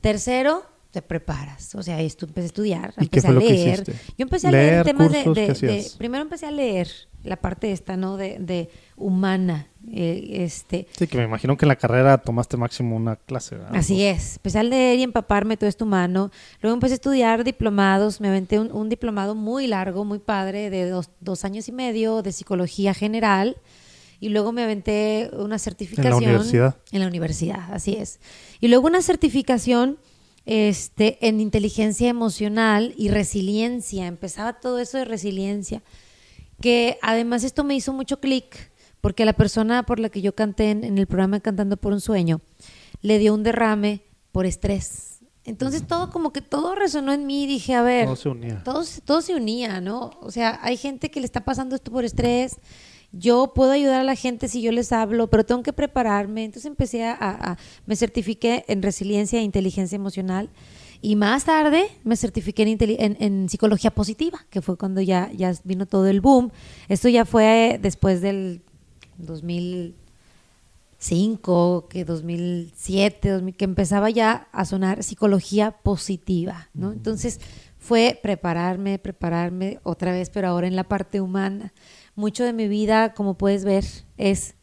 Tercero, 0.00 0.62
te 0.90 1.02
preparas. 1.02 1.74
O 1.74 1.82
sea, 1.82 2.00
esto 2.00 2.26
empecé 2.26 2.44
a 2.44 2.46
estudiar, 2.46 2.94
¿Y 2.98 3.08
qué 3.08 3.18
empecé 3.18 3.26
fue 3.26 3.30
a 3.30 3.32
lo 3.34 3.40
que 3.40 3.52
leer. 3.52 3.84
Yo 3.86 3.92
empecé 4.18 4.48
a 4.48 4.50
leer, 4.50 4.72
Leer, 4.72 4.84
temas 4.86 5.12
de. 5.12 5.86
Primero 5.98 6.22
empecé 6.22 6.46
a 6.46 6.50
leer 6.50 6.88
la 7.24 7.36
parte 7.36 7.72
esta, 7.72 7.96
¿no? 7.96 8.16
De, 8.16 8.38
de 8.38 8.70
humana. 8.96 9.66
eh, 9.92 10.44
este, 10.44 10.86
Sí, 10.96 11.06
que 11.06 11.18
me 11.18 11.24
imagino 11.24 11.56
que 11.56 11.64
en 11.64 11.68
la 11.68 11.76
carrera 11.76 12.18
tomaste 12.18 12.56
máximo 12.56 12.96
una 12.96 13.16
clase, 13.16 13.56
¿verdad? 13.56 13.76
Así 13.76 14.02
es, 14.02 14.36
empecé 14.36 14.60
a 14.60 14.62
leer 14.62 14.98
y 14.98 15.02
empaparme 15.02 15.56
todo 15.56 15.68
esto 15.68 15.84
humano. 15.84 16.30
Luego 16.62 16.74
empecé 16.74 16.94
a 16.94 16.96
estudiar 16.96 17.44
diplomados, 17.44 18.20
me 18.20 18.28
aventé 18.28 18.58
un, 18.58 18.72
un 18.72 18.88
diplomado 18.88 19.34
muy 19.34 19.66
largo, 19.66 20.04
muy 20.04 20.20
padre, 20.20 20.70
de 20.70 20.88
dos, 20.88 21.10
dos 21.20 21.44
años 21.44 21.68
y 21.68 21.72
medio 21.72 22.22
de 22.22 22.32
psicología 22.32 22.94
general. 22.94 23.56
Y 24.20 24.30
luego 24.30 24.50
me 24.52 24.62
aventé 24.64 25.30
una 25.32 25.58
certificación. 25.58 26.14
universidad? 26.14 26.76
En 26.92 27.00
la 27.00 27.06
universidad, 27.06 27.72
así 27.72 27.94
es. 27.94 28.20
Y 28.60 28.68
luego 28.68 28.86
una 28.88 29.00
certificación 29.02 29.98
este, 30.50 31.18
en 31.28 31.40
inteligencia 31.40 32.08
emocional 32.08 32.94
y 32.96 33.08
resiliencia. 33.10 34.06
Empezaba 34.06 34.54
todo 34.60 34.78
eso 34.78 34.96
de 34.96 35.04
resiliencia. 35.04 35.82
Que 36.60 36.98
además 37.02 37.44
esto 37.44 37.64
me 37.64 37.74
hizo 37.76 37.92
mucho 37.92 38.18
clic 38.18 38.72
porque 39.00 39.24
la 39.24 39.34
persona 39.34 39.84
por 39.84 40.00
la 40.00 40.08
que 40.08 40.22
yo 40.22 40.34
canté 40.34 40.70
en, 40.70 40.84
en 40.84 40.96
el 40.98 41.06
programa 41.06 41.38
Cantando 41.40 41.76
por 41.76 41.92
un 41.92 42.00
Sueño 42.00 42.40
le 43.02 43.18
dio 43.18 43.34
un 43.34 43.42
derrame 43.44 44.00
por 44.32 44.46
estrés. 44.46 45.20
Entonces 45.44 45.86
todo 45.86 46.10
como 46.10 46.32
que 46.32 46.40
todo 46.42 46.74
resonó 46.74 47.12
en 47.12 47.26
mí 47.26 47.44
y 47.44 47.46
dije, 47.46 47.74
a 47.74 47.82
ver, 47.82 48.06
Todo 48.06 48.16
se 48.16 48.28
unía. 48.28 48.62
todo, 48.64 48.84
se- 48.84 49.00
todo 49.02 49.20
se 49.22 49.34
unía, 49.34 49.80
¿no? 49.80 50.10
O 50.20 50.30
sea, 50.30 50.58
hay 50.62 50.76
gente 50.76 51.10
que 51.10 51.20
le 51.20 51.26
está 51.26 51.44
pasando 51.44 51.74
esto 51.76 51.90
por 51.92 52.04
estrés. 52.04 52.56
Yo 53.12 53.52
puedo 53.54 53.70
ayudar 53.72 54.00
a 54.00 54.04
la 54.04 54.14
gente 54.16 54.48
si 54.48 54.60
yo 54.60 54.70
les 54.70 54.92
hablo, 54.92 55.28
pero 55.30 55.44
tengo 55.44 55.62
que 55.62 55.72
prepararme. 55.72 56.44
Entonces 56.44 56.66
empecé 56.66 57.04
a, 57.04 57.12
a- 57.12 57.52
a- 57.52 57.58
me 57.86 57.96
certifiqué 57.96 58.64
en 58.68 58.82
resiliencia 58.82 59.38
e 59.38 59.42
inteligencia 59.42 59.96
emocional. 59.96 60.50
Y 61.00 61.16
más 61.16 61.44
tarde 61.44 61.86
me 62.04 62.16
certifiqué 62.16 62.62
en, 62.64 62.76
en- 62.80 63.16
en 63.20 63.48
psicología 63.48 63.90
positiva, 63.92 64.44
que 64.50 64.60
fue 64.60 64.76
cuando 64.76 65.00
ya, 65.00 65.30
ya 65.32 65.54
vino 65.64 65.86
todo 65.86 66.06
el 66.08 66.20
boom. 66.20 66.50
Esto 66.88 67.08
ya 67.08 67.24
fue 67.24 67.78
después 67.80 68.20
del 68.20 68.60
2005, 70.98 71.86
que 71.88 72.04
2007, 72.04 73.30
2000, 73.30 73.54
que 73.56 73.64
empezaba 73.64 74.10
ya 74.10 74.48
a 74.52 74.64
sonar 74.64 75.02
psicología 75.02 75.70
positiva, 75.70 76.68
¿no? 76.74 76.92
Entonces 76.92 77.40
fue 77.78 78.18
prepararme, 78.22 78.98
prepararme 78.98 79.78
otra 79.84 80.12
vez, 80.12 80.30
pero 80.30 80.48
ahora 80.48 80.66
en 80.66 80.76
la 80.76 80.84
parte 80.84 81.20
humana. 81.20 81.72
Mucho 82.18 82.42
de 82.42 82.52
mi 82.52 82.66
vida, 82.66 83.14
como 83.14 83.38
puedes 83.38 83.64
ver, 83.64 83.84
es 84.16 84.56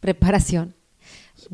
preparación. 0.00 0.74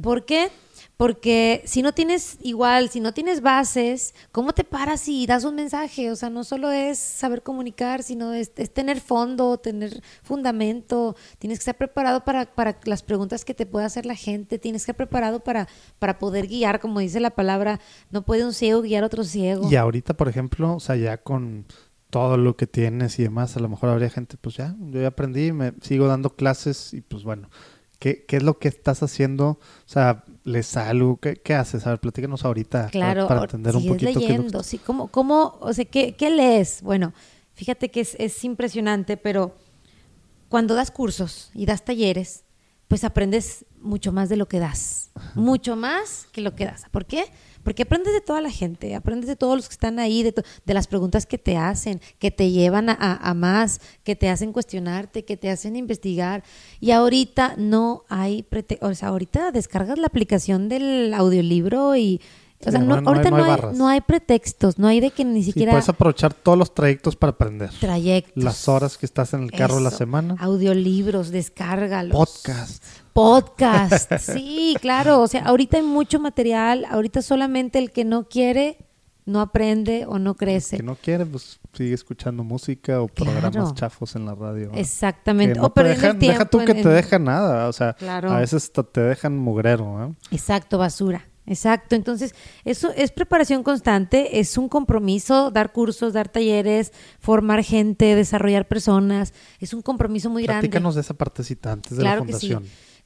¿Por 0.00 0.24
qué? 0.24 0.52
Porque 0.96 1.62
si 1.64 1.82
no 1.82 1.92
tienes 1.92 2.38
igual, 2.42 2.90
si 2.90 3.00
no 3.00 3.12
tienes 3.12 3.40
bases, 3.40 4.14
¿cómo 4.30 4.52
te 4.52 4.62
paras 4.62 5.08
y 5.08 5.26
das 5.26 5.42
un 5.42 5.56
mensaje? 5.56 6.12
O 6.12 6.16
sea, 6.16 6.30
no 6.30 6.44
solo 6.44 6.70
es 6.70 6.96
saber 7.00 7.42
comunicar, 7.42 8.04
sino 8.04 8.32
es, 8.32 8.52
tener 8.54 9.00
fondo, 9.00 9.58
tener 9.58 10.00
fundamento. 10.22 11.16
Tienes 11.40 11.58
que 11.58 11.62
estar 11.62 11.76
preparado 11.76 12.24
para, 12.24 12.46
para 12.46 12.78
las 12.84 13.02
preguntas 13.02 13.44
que 13.44 13.52
te 13.52 13.66
pueda 13.66 13.86
hacer 13.86 14.06
la 14.06 14.14
gente. 14.14 14.60
Tienes 14.60 14.82
que 14.82 14.92
estar 14.92 15.08
preparado 15.08 15.40
para, 15.40 15.66
para 15.98 16.20
poder 16.20 16.46
guiar, 16.46 16.78
como 16.78 17.00
dice 17.00 17.18
la 17.18 17.30
palabra, 17.30 17.80
no 18.12 18.22
puede 18.22 18.44
un 18.44 18.54
ciego 18.54 18.82
guiar 18.82 19.02
a 19.02 19.06
otro 19.06 19.24
ciego. 19.24 19.68
Y 19.68 19.74
ahorita, 19.74 20.14
por 20.14 20.28
ejemplo, 20.28 20.76
o 20.76 20.80
sea, 20.80 20.94
ya 20.94 21.16
con 21.16 21.66
todo 22.10 22.36
lo 22.36 22.56
que 22.56 22.66
tienes 22.66 23.18
y 23.18 23.22
demás, 23.24 23.56
a 23.56 23.60
lo 23.60 23.68
mejor 23.68 23.90
habría 23.90 24.10
gente, 24.10 24.36
pues 24.40 24.56
ya, 24.56 24.74
yo 24.80 25.00
ya 25.00 25.08
aprendí, 25.08 25.52
me 25.52 25.72
sigo 25.82 26.06
dando 26.06 26.30
clases 26.36 26.94
y 26.94 27.00
pues 27.02 27.22
bueno, 27.22 27.50
¿qué, 27.98 28.24
qué 28.26 28.36
es 28.38 28.42
lo 28.42 28.58
que 28.58 28.68
estás 28.68 29.02
haciendo? 29.02 29.46
O 29.50 29.58
sea, 29.86 30.24
¿les 30.44 30.76
algo? 30.76 31.18
¿Qué, 31.18 31.36
qué 31.36 31.54
haces? 31.54 31.86
A 31.86 31.90
ver, 31.90 32.00
platícanos 32.00 32.44
ahorita 32.44 32.78
para- 32.78 32.90
Claro, 32.90 33.28
para, 33.28 33.42
entender 33.42 33.76
un 33.76 33.86
poquito 33.86 34.08
es 34.10 34.16
que 34.16 34.20
leyendo, 34.22 34.62
sí, 34.62 34.78
¿cómo, 34.78 35.08
cómo, 35.08 35.58
o 35.60 35.72
sea, 35.72 35.84
¿qué, 35.84 36.14
qué 36.16 36.30
lees? 36.30 36.82
Bueno, 36.82 37.12
fíjate 37.54 37.90
que 37.90 38.00
es, 38.00 38.14
es 38.18 38.42
impresionante, 38.44 39.16
pero 39.16 39.54
cuando 40.48 40.74
das 40.74 40.90
cursos 40.90 41.50
y 41.54 41.66
das 41.66 41.84
talleres, 41.84 42.44
pues 42.88 43.04
aprendes 43.04 43.66
mucho 43.80 44.12
más 44.12 44.30
de 44.30 44.36
lo 44.36 44.48
que 44.48 44.58
das, 44.58 45.10
mucho 45.34 45.76
más 45.76 46.26
que 46.32 46.40
lo 46.40 46.54
que 46.56 46.64
das. 46.64 46.86
¿Por 46.90 47.04
qué? 47.04 47.26
Porque 47.68 47.82
aprendes 47.82 48.14
de 48.14 48.22
toda 48.22 48.40
la 48.40 48.50
gente, 48.50 48.94
aprendes 48.94 49.28
de 49.28 49.36
todos 49.36 49.54
los 49.56 49.68
que 49.68 49.74
están 49.74 49.98
ahí, 49.98 50.22
de, 50.22 50.32
de 50.64 50.74
las 50.74 50.86
preguntas 50.86 51.26
que 51.26 51.36
te 51.36 51.58
hacen, 51.58 52.00
que 52.18 52.30
te 52.30 52.50
llevan 52.50 52.88
a, 52.88 52.94
a- 52.98 53.28
a 53.28 53.34
más, 53.34 53.82
que 54.04 54.16
te 54.16 54.30
hacen 54.30 54.54
cuestionarte, 54.54 55.26
que 55.26 55.36
te 55.36 55.50
hacen 55.50 55.76
investigar. 55.76 56.44
Y 56.80 56.92
ahorita 56.92 57.56
no 57.58 58.04
hay, 58.08 58.42
prete- 58.42 58.78
o 58.80 58.94
sea, 58.94 59.08
ahorita 59.08 59.50
descargas 59.52 59.98
la 59.98 60.06
aplicación 60.06 60.70
del 60.70 61.12
audiolibro 61.12 61.94
y... 61.94 62.22
O 62.60 62.64
Sí, 62.64 62.70
sea, 62.72 62.80
no 62.80 62.86
no, 62.86 62.94
hay- 62.96 63.02
no 63.02 63.10
hay- 63.10 63.16
ahorita 63.18 63.30
no 63.30 63.44
hay 63.44 63.76
no 63.76 63.88
hay 63.88 64.00
pretextos, 64.00 64.78
no 64.80 64.88
hay 64.88 64.98
de 65.00 65.10
que 65.12 65.24
ni 65.24 65.40
Sí, 65.44 65.52
siquiera 65.52 65.70
puedes 65.72 65.88
aprovechar 65.90 66.34
todos 66.34 66.56
los 66.58 66.74
trayectos 66.74 67.14
para 67.14 67.30
aprender. 67.32 67.70
trayectos. 67.78 68.42
Las 68.42 68.66
horas 68.66 68.96
que 68.98 69.06
estás 69.06 69.32
en 69.34 69.44
el 69.44 69.52
carro 69.52 69.78
la 69.78 69.90
Eso. 69.90 69.98
semana. 69.98 70.34
Audiolibros, 70.40 71.30
descárgalos. 71.30 72.16
Podcast. 72.16 72.82
Podcast, 73.22 74.12
sí, 74.20 74.76
claro. 74.80 75.20
O 75.22 75.26
sea, 75.26 75.42
ahorita 75.44 75.76
hay 75.76 75.82
mucho 75.82 76.20
material. 76.20 76.84
Ahorita 76.88 77.20
solamente 77.20 77.78
el 77.80 77.90
que 77.90 78.04
no 78.04 78.28
quiere 78.28 78.78
no 79.26 79.40
aprende 79.40 80.06
o 80.06 80.18
no 80.18 80.36
crece. 80.36 80.76
Que 80.76 80.82
no 80.84 80.94
quiere, 80.94 81.26
pues 81.26 81.58
sigue 81.72 81.94
escuchando 81.94 82.44
música 82.44 83.02
o 83.02 83.08
programas 83.08 83.74
chafos 83.74 84.14
en 84.16 84.24
la 84.24 84.34
radio. 84.34 84.70
¿no? 84.72 84.78
Exactamente. 84.78 85.54
Que 85.54 85.58
no 85.60 85.66
o 85.66 85.70
te 85.70 85.74
perdiendo 85.82 86.00
dejan, 86.02 86.16
el 86.16 86.18
tiempo. 86.20 86.38
deja 86.38 86.44
tú 86.50 86.58
que 86.64 86.70
en- 86.72 86.82
te 86.82 86.88
en- 86.88 86.94
deja 86.94 87.18
nada. 87.18 87.68
O 87.68 87.72
sea, 87.72 87.92
Claro. 87.94 88.30
a 88.30 88.38
veces 88.38 88.70
te 88.72 89.00
dejan 89.00 89.36
mugrero. 89.36 90.06
¿eh? 90.06 90.14
Exacto, 90.30 90.78
basura. 90.78 91.26
Exacto. 91.44 91.96
Entonces, 91.96 92.34
eso 92.64 92.90
es 92.94 93.10
preparación 93.10 93.62
constante, 93.64 94.38
es 94.38 94.56
un 94.56 94.68
compromiso, 94.68 95.50
dar 95.50 95.72
cursos, 95.72 96.12
dar 96.12 96.28
talleres, 96.28 96.92
formar 97.18 97.64
gente, 97.64 98.14
desarrollar 98.14 98.68
personas. 98.68 99.34
Es 99.58 99.74
un 99.74 99.82
compromiso 99.82 100.30
muy 100.30 100.44
grande. 100.44 100.68
Platícanos 100.68 100.94
de 100.94 101.00
esa 101.00 101.14
partecita 101.14 101.72
antes 101.72 101.96
de 101.96 102.02
Claro 102.02 102.20
la 102.20 102.26
que 102.28 102.32
sí. 102.34 102.54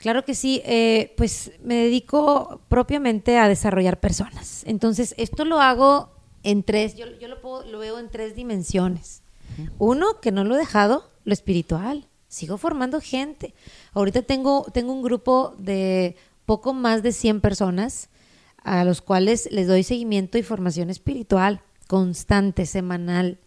Claro 0.02 0.24
que 0.24 0.34
sí. 0.34 0.60
Eh, 0.64 1.14
pues 1.16 1.52
me 1.62 1.76
dedico 1.76 2.60
propiamente 2.68 3.38
a 3.38 3.48
desarrollar 3.48 4.00
personas. 4.00 4.62
Entonces, 4.66 5.14
esto 5.16 5.44
lo 5.44 5.60
hago 5.60 6.10
en 6.42 6.64
tres, 6.64 6.96
yo, 6.96 7.06
yo 7.20 7.28
lo, 7.28 7.40
puedo- 7.40 7.64
lo 7.64 7.78
veo 7.78 7.98
en 8.00 8.10
tres 8.10 8.34
dimensiones. 8.34 9.22
Uno, 9.78 10.20
que 10.20 10.32
no 10.32 10.44
lo 10.44 10.56
he 10.56 10.58
dejado, 10.58 11.08
lo 11.24 11.32
espiritual. 11.32 12.08
Sigo 12.26 12.58
formando 12.58 13.00
gente. 13.00 13.54
Ahorita 13.92 14.22
tengo, 14.22 14.66
tengo 14.74 14.92
un 14.92 15.02
grupo 15.02 15.54
de 15.58 16.16
poco 16.46 16.74
más 16.74 17.02
de 17.02 17.12
100 17.12 17.40
personas 17.40 18.08
a 18.64 18.84
los 18.84 19.02
cuales 19.02 19.48
les 19.52 19.68
doy 19.68 19.82
seguimiento 19.84 20.36
y 20.38 20.42
formación 20.42 20.90
espiritual 20.90 21.60
constante, 21.86 22.64
semanal, 22.66 23.38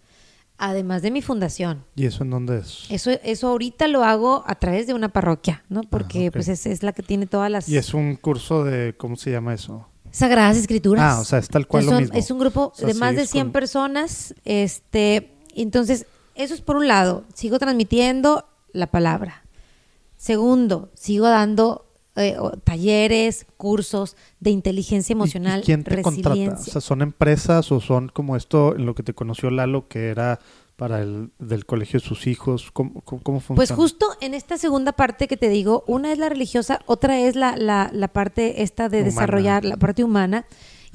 además 0.57 1.01
de 1.01 1.11
mi 1.11 1.21
fundación. 1.21 1.83
¿Y 1.95 2.05
eso 2.05 2.23
en 2.23 2.29
dónde 2.31 2.59
es? 2.59 2.85
Eso, 2.89 3.11
eso 3.23 3.47
ahorita 3.49 3.87
lo 3.87 4.03
hago 4.03 4.43
a 4.47 4.55
través 4.55 4.87
de 4.87 4.93
una 4.93 5.09
parroquia, 5.09 5.63
¿no? 5.69 5.81
Porque 5.83 6.27
ok. 6.29 6.33
pues 6.33 6.47
es, 6.47 6.65
es 6.65 6.83
la 6.83 6.93
que 6.93 7.03
tiene 7.03 7.25
todas 7.27 7.51
las 7.51 7.67
Y 7.69 7.77
es 7.77 7.93
un 7.93 8.15
curso 8.15 8.63
de, 8.63 8.95
¿cómo 8.97 9.15
se 9.15 9.31
llama 9.31 9.53
eso? 9.53 9.87
sagradas 10.11 10.55
escrituras. 10.55 11.03
Ah, 11.17 11.19
o 11.19 11.25
sea, 11.25 11.39
es 11.39 11.49
tal 11.49 11.67
cual 11.67 11.85
lo 11.85 11.91
Son- 11.91 12.01
mismo. 12.03 12.17
Es 12.17 12.31
un 12.31 12.39
grupo 12.39 12.71
O 12.73 12.77
sea, 12.77 12.87
de 12.87 12.93
más 12.93 13.11
de 13.15 13.21
sigues 13.21 13.31
100 13.31 13.45
con- 13.47 13.51
personas. 13.51 14.33
Este, 14.45 15.33
entonces, 15.55 16.05
eso 16.35 16.53
es 16.53 16.61
por 16.61 16.77
un 16.77 16.87
lado. 16.87 17.25
Sigo 17.33 17.59
transmitiendo 17.59 18.45
la 18.71 18.87
palabra. 18.87 19.43
Segundo, 20.15 20.89
sigo 20.93 21.27
dando 21.27 21.84
eh, 22.15 22.35
o- 22.39 22.51
talleres, 22.51 23.45
cursos 23.57 24.15
de 24.39 24.51
inteligencia 24.51 25.13
¿Y- 25.13 25.17
emocional, 25.17 25.61
¿Y, 25.61 25.63
quién 25.63 25.83
te 25.83 26.01
contrata? 26.01 26.53
O 26.53 26.57
sea, 26.63 26.81
¿son 26.81 27.01
empresas 27.01 27.71
o 27.71 27.79
son 27.81 28.09
como 28.09 28.35
esto 28.35 28.75
en 28.75 28.85
lo 28.85 28.95
que 28.95 29.03
te 29.03 29.13
conoció 29.13 29.49
Lalo, 29.51 29.87
que 29.87 30.07
era 30.09 30.39
para 30.75 31.01
el 31.01 31.31
del 31.39 31.65
colegio 31.65 31.99
de 31.99 32.05
sus 32.05 32.27
hijos? 32.27 32.69
¿Cómo, 32.71 33.01
cómo, 33.01 33.21
cómo 33.23 33.39
funciona? 33.39 33.55
Pues 33.55 33.71
justo 33.71 34.07
en 34.21 34.33
esta 34.33 34.57
segunda 34.57 34.91
parte 34.91 35.27
que 35.27 35.37
te 35.37 35.49
digo, 35.49 35.83
una 35.87 36.11
es 36.11 36.17
la 36.17 36.29
religiosa, 36.29 36.79
otra 36.85 37.19
es 37.19 37.35
la, 37.35 37.55
la, 37.57 37.89
la 37.93 38.07
parte 38.09 38.61
esta 38.63 38.89
de 38.89 38.97
Humana. 38.97 39.09
desarrollar 39.11 39.65
la 39.65 39.77
parte 39.77 40.03
humana. 40.03 40.45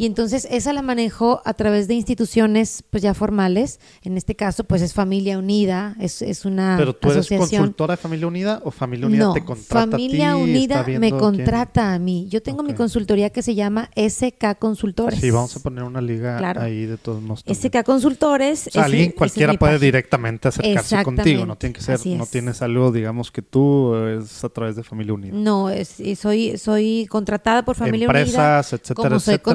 Y 0.01 0.07
entonces 0.07 0.49
esa 0.51 0.73
la 0.73 0.81
manejo 0.81 1.43
a 1.45 1.53
través 1.53 1.87
de 1.87 1.93
instituciones 1.93 2.83
pues 2.89 3.03
ya 3.03 3.13
formales. 3.13 3.81
En 4.03 4.17
este 4.17 4.35
caso 4.35 4.65
pues 4.65 4.81
es 4.81 4.95
Familia 4.95 5.39
Unida, 5.39 5.95
es, 6.01 6.23
es 6.23 6.47
una 6.47 6.77
¿Pero 6.79 6.95
tú 6.95 7.09
eres 7.11 7.19
asociación. 7.27 7.61
consultora 7.65 7.93
de 7.93 7.97
Familia 7.99 8.27
Unida 8.27 8.63
o 8.65 8.71
Familia 8.71 9.07
Unida 9.09 9.25
no, 9.25 9.33
te 9.35 9.45
contrata 9.45 9.91
Familia 9.91 10.33
a 10.33 10.37
ti? 10.37 10.41
Unida 10.43 10.85
me 10.99 10.99
quién? 11.11 11.19
contrata 11.19 11.93
a 11.93 11.99
mí. 11.99 12.27
Yo 12.31 12.43
tengo 12.43 12.63
mi 12.63 12.73
consultoría 12.73 13.29
que 13.29 13.43
se 13.43 13.55
llama 13.55 13.91
SK 13.95 14.59
Consultores. 14.59 15.21
Sí, 15.21 15.31
vamos 15.31 15.55
a 15.55 15.61
poner 15.61 15.85
una 15.85 16.01
liga 16.01 16.39
Claro. 16.39 16.63
ahí 16.63 16.87
de 16.87 16.97
todos 16.97 17.21
modos. 17.21 17.45
SK 17.47 17.85
Consultores. 17.85 18.69
O 18.69 18.71
sea, 18.71 18.81
ese- 18.83 18.87
alguien 18.93 19.09
es 19.11 19.15
cualquiera 19.17 19.53
puede 19.53 19.73
página. 19.75 19.85
directamente 19.85 20.49
acercarse 20.49 21.03
contigo, 21.05 21.45
no 21.45 21.57
tiene 21.59 21.75
que 21.75 21.83
ser, 21.83 22.01
no 22.07 22.25
es. 22.25 22.31
tienes 22.31 22.63
algo, 22.63 22.91
digamos 22.91 23.31
que 23.31 23.43
tú 23.43 23.95
es 23.97 24.43
a 24.45 24.49
través 24.49 24.77
de 24.77 24.83
Familia 24.83 25.13
Unida. 25.13 25.35
No, 25.37 25.69
es- 25.69 25.97
soy, 26.19 26.57
soy 26.57 27.07
contratada 27.11 27.67
por 27.67 27.77
Familia 27.77 28.09
Unida. 28.09 28.21
Empresas, 28.21 28.73
etcétera, 28.73 28.95
Como 28.95 29.21
soy 29.21 29.35
etcétera. 29.35 29.55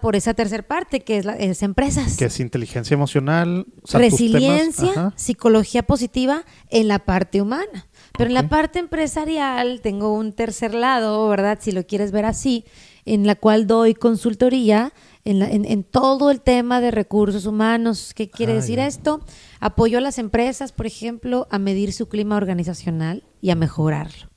Por 0.00 0.16
esa 0.16 0.34
tercera 0.34 0.62
parte, 0.62 1.00
que 1.00 1.18
es, 1.18 1.24
la, 1.24 1.34
es 1.34 1.62
empresas. 1.62 2.16
Que 2.16 2.26
es 2.26 2.40
inteligencia 2.40 2.94
emocional, 2.94 3.66
o 3.82 3.86
sea, 3.86 4.00
tus 4.00 4.18
temas- 4.18 4.20
Resiliencia, 4.20 5.12
psicología 5.16 5.82
positiva 5.82 6.44
en 6.68 6.88
la 6.88 6.98
parte 7.00 7.40
humana. 7.42 7.86
Pero 8.16 8.28
en 8.28 8.34
la 8.34 8.48
parte 8.48 8.78
empresarial 8.78 9.80
tengo 9.82 10.12
un 10.14 10.32
tercer 10.32 10.74
lado, 10.74 11.28
¿verdad? 11.28 11.58
Si 11.60 11.72
lo 11.72 11.86
quieres 11.86 12.10
ver 12.12 12.24
así, 12.26 12.64
en 13.06 13.26
la 13.26 13.34
cual 13.34 13.66
doy 13.66 13.94
consultoría 13.94 14.92
en, 15.24 15.38
la- 15.38 15.50
en- 15.50 15.64
en 15.64 15.84
todo 15.84 16.30
el 16.30 16.40
tema 16.40 16.80
de 16.80 16.90
recursos 16.90 17.46
humanos. 17.46 18.12
¿Qué 18.14 18.28
quiere 18.30 18.52
Ah, 18.52 18.56
decir 18.56 18.78
esto? 18.78 19.20
Apoyo 19.60 19.98
a 19.98 20.00
las 20.00 20.18
empresas, 20.18 20.72
por 20.72 20.86
ejemplo, 20.86 21.46
a 21.50 21.58
medir 21.58 21.92
su 21.92 22.08
clima 22.08 22.36
organizacional 22.36 23.24
y 23.40 23.50
a 23.50 23.54
mejorarlo 23.54 24.29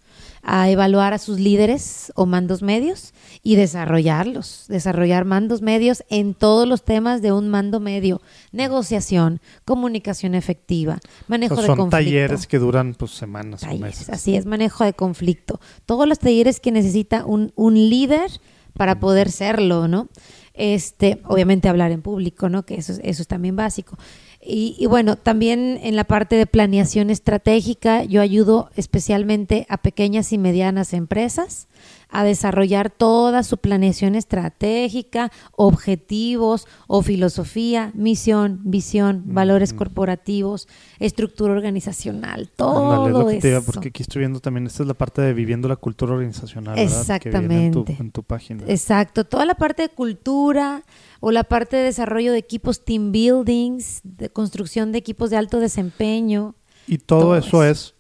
a 0.45 0.69
evaluar 0.69 1.13
a 1.13 1.17
sus 1.19 1.39
líderes 1.39 2.11
o 2.15 2.25
mandos 2.25 2.61
medios 2.61 3.13
y 3.43 3.55
desarrollarlos, 3.55 4.65
desarrollar 4.67 5.23
mandos 5.23 5.61
medios 5.61 6.03
en 6.09 6.33
todos 6.33 6.67
los 6.67 6.83
temas 6.83 7.21
de 7.21 7.31
un 7.31 7.47
mando 7.49 7.79
medio, 7.79 8.21
negociación, 8.51 9.39
comunicación 9.65 10.35
efectiva, 10.35 10.99
manejo 11.27 11.55
de 11.61 11.67
son 11.67 11.77
conflicto. 11.77 11.97
talleres 11.97 12.47
que 12.47 12.59
duran 12.59 12.93
pues 12.93 13.11
semanas 13.11 13.63
o 13.63 13.77
meses. 13.77 14.09
así 14.09 14.35
es, 14.35 14.45
manejo 14.45 14.83
de 14.83 14.93
conflicto. 14.93 15.59
Todos 15.85 16.07
los 16.07 16.19
talleres 16.19 16.59
que 16.59 16.71
necesita 16.71 17.25
un, 17.25 17.51
un 17.55 17.75
líder 17.75 18.29
para 18.73 18.99
poder 18.99 19.31
serlo, 19.31 19.87
¿no? 19.87 20.09
Este, 20.55 21.21
obviamente 21.25 21.67
hablar 21.69 21.91
en 21.91 22.01
público, 22.01 22.47
¿no? 22.49 22.63
Que 22.63 22.75
eso, 22.75 22.91
es- 22.93 23.01
eso 23.03 23.21
es 23.23 23.27
también 23.27 23.55
básico. 23.55 23.97
Y, 24.45 24.75
y 24.77 24.85
bueno, 24.85 25.15
también 25.15 25.79
en 25.83 25.95
la 25.95 26.03
parte 26.03 26.35
de 26.35 26.45
planeación 26.45 27.09
estratégica, 27.09 28.03
yo 28.03 28.21
ayudo 28.21 28.69
especialmente 28.75 29.65
a 29.69 29.77
pequeñas 29.77 30.33
y 30.33 30.37
medianas 30.37 30.93
empresas 30.93 31.67
a 32.15 32.23
desarrollar 32.23 32.91
toda 32.91 33.41
su 33.41 33.57
planeación 33.57 34.13
estratégica, 34.13 35.31
objetivos 35.51 36.67
o 36.87 37.01
filosofía, 37.01 37.91
misión, 37.95 38.61
visión, 38.63 39.23
valores 39.25 39.71
Ujú. 39.71 39.79
corporativos, 39.79 40.67
estructura 40.99 41.53
organizacional, 41.53 42.49
todo 42.55 42.93
Ándale, 42.93 43.09
es 43.09 43.13
lo 43.15 43.27
que 43.27 43.39
te 43.39 43.55
eso. 43.57 43.65
porque 43.65 43.89
aquí 43.89 44.03
estoy 44.03 44.19
viendo 44.19 44.39
también, 44.39 44.67
esta 44.67 44.83
es 44.83 44.87
la 44.87 44.93
parte 44.93 45.23
de 45.23 45.33
viviendo 45.33 45.67
la 45.67 45.75
cultura 45.75 46.13
organizacional, 46.13 46.75
¿verdad? 46.75 47.19
Que 47.19 47.29
viene 47.31 47.65
en 47.65 47.71
tu, 47.71 47.79
Exactamente. 47.79 48.03
en 48.03 48.11
tu 48.11 48.23
página. 48.23 48.63
Exacto, 48.67 49.23
toda 49.25 49.45
la 49.47 49.55
parte 49.55 49.81
de 49.81 49.89
cultura 49.89 50.83
o 51.19 51.31
la 51.31 51.43
parte 51.43 51.77
de 51.77 51.83
desarrollo 51.83 52.31
de 52.31 52.37
equipos 52.37 52.85
team 52.85 53.11
buildings, 53.11 54.01
de 54.03 54.29
construcción 54.29 54.91
de 54.91 54.99
equipos 54.99 55.31
de 55.31 55.37
alto 55.37 55.59
desempeño 55.59 56.53
y 56.85 56.99
todo, 56.99 57.21
todo 57.21 57.37
eso 57.37 57.63
eso. 57.63 57.63
es 57.63 57.95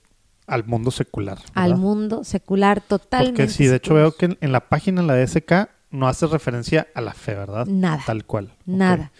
al 0.53 0.65
mundo 0.65 0.91
secular. 0.91 1.39
al 1.53 1.77
mundo 1.77 2.23
secular 2.23 2.81
totalmente. 2.81 3.43
Porque 3.43 3.51
sí, 3.51 3.65
de 3.65 3.77
hecho 3.77 3.93
veo 3.93 4.15
que 4.15 4.25
en, 4.25 4.37
en 4.41 4.51
la 4.51 4.69
página, 4.69 5.01
en 5.01 5.07
la 5.07 5.15
de 5.15 5.27
SK, 5.27 5.69
no 5.89 6.07
hace 6.07 6.27
referencia 6.27 6.87
a 6.93 7.01
la 7.01 7.13
fe, 7.13 7.33
¿verdad? 7.35 7.65
Nada. 7.67 8.03
Tal 8.05 8.25
cual. 8.25 8.53
Nada. 8.65 9.11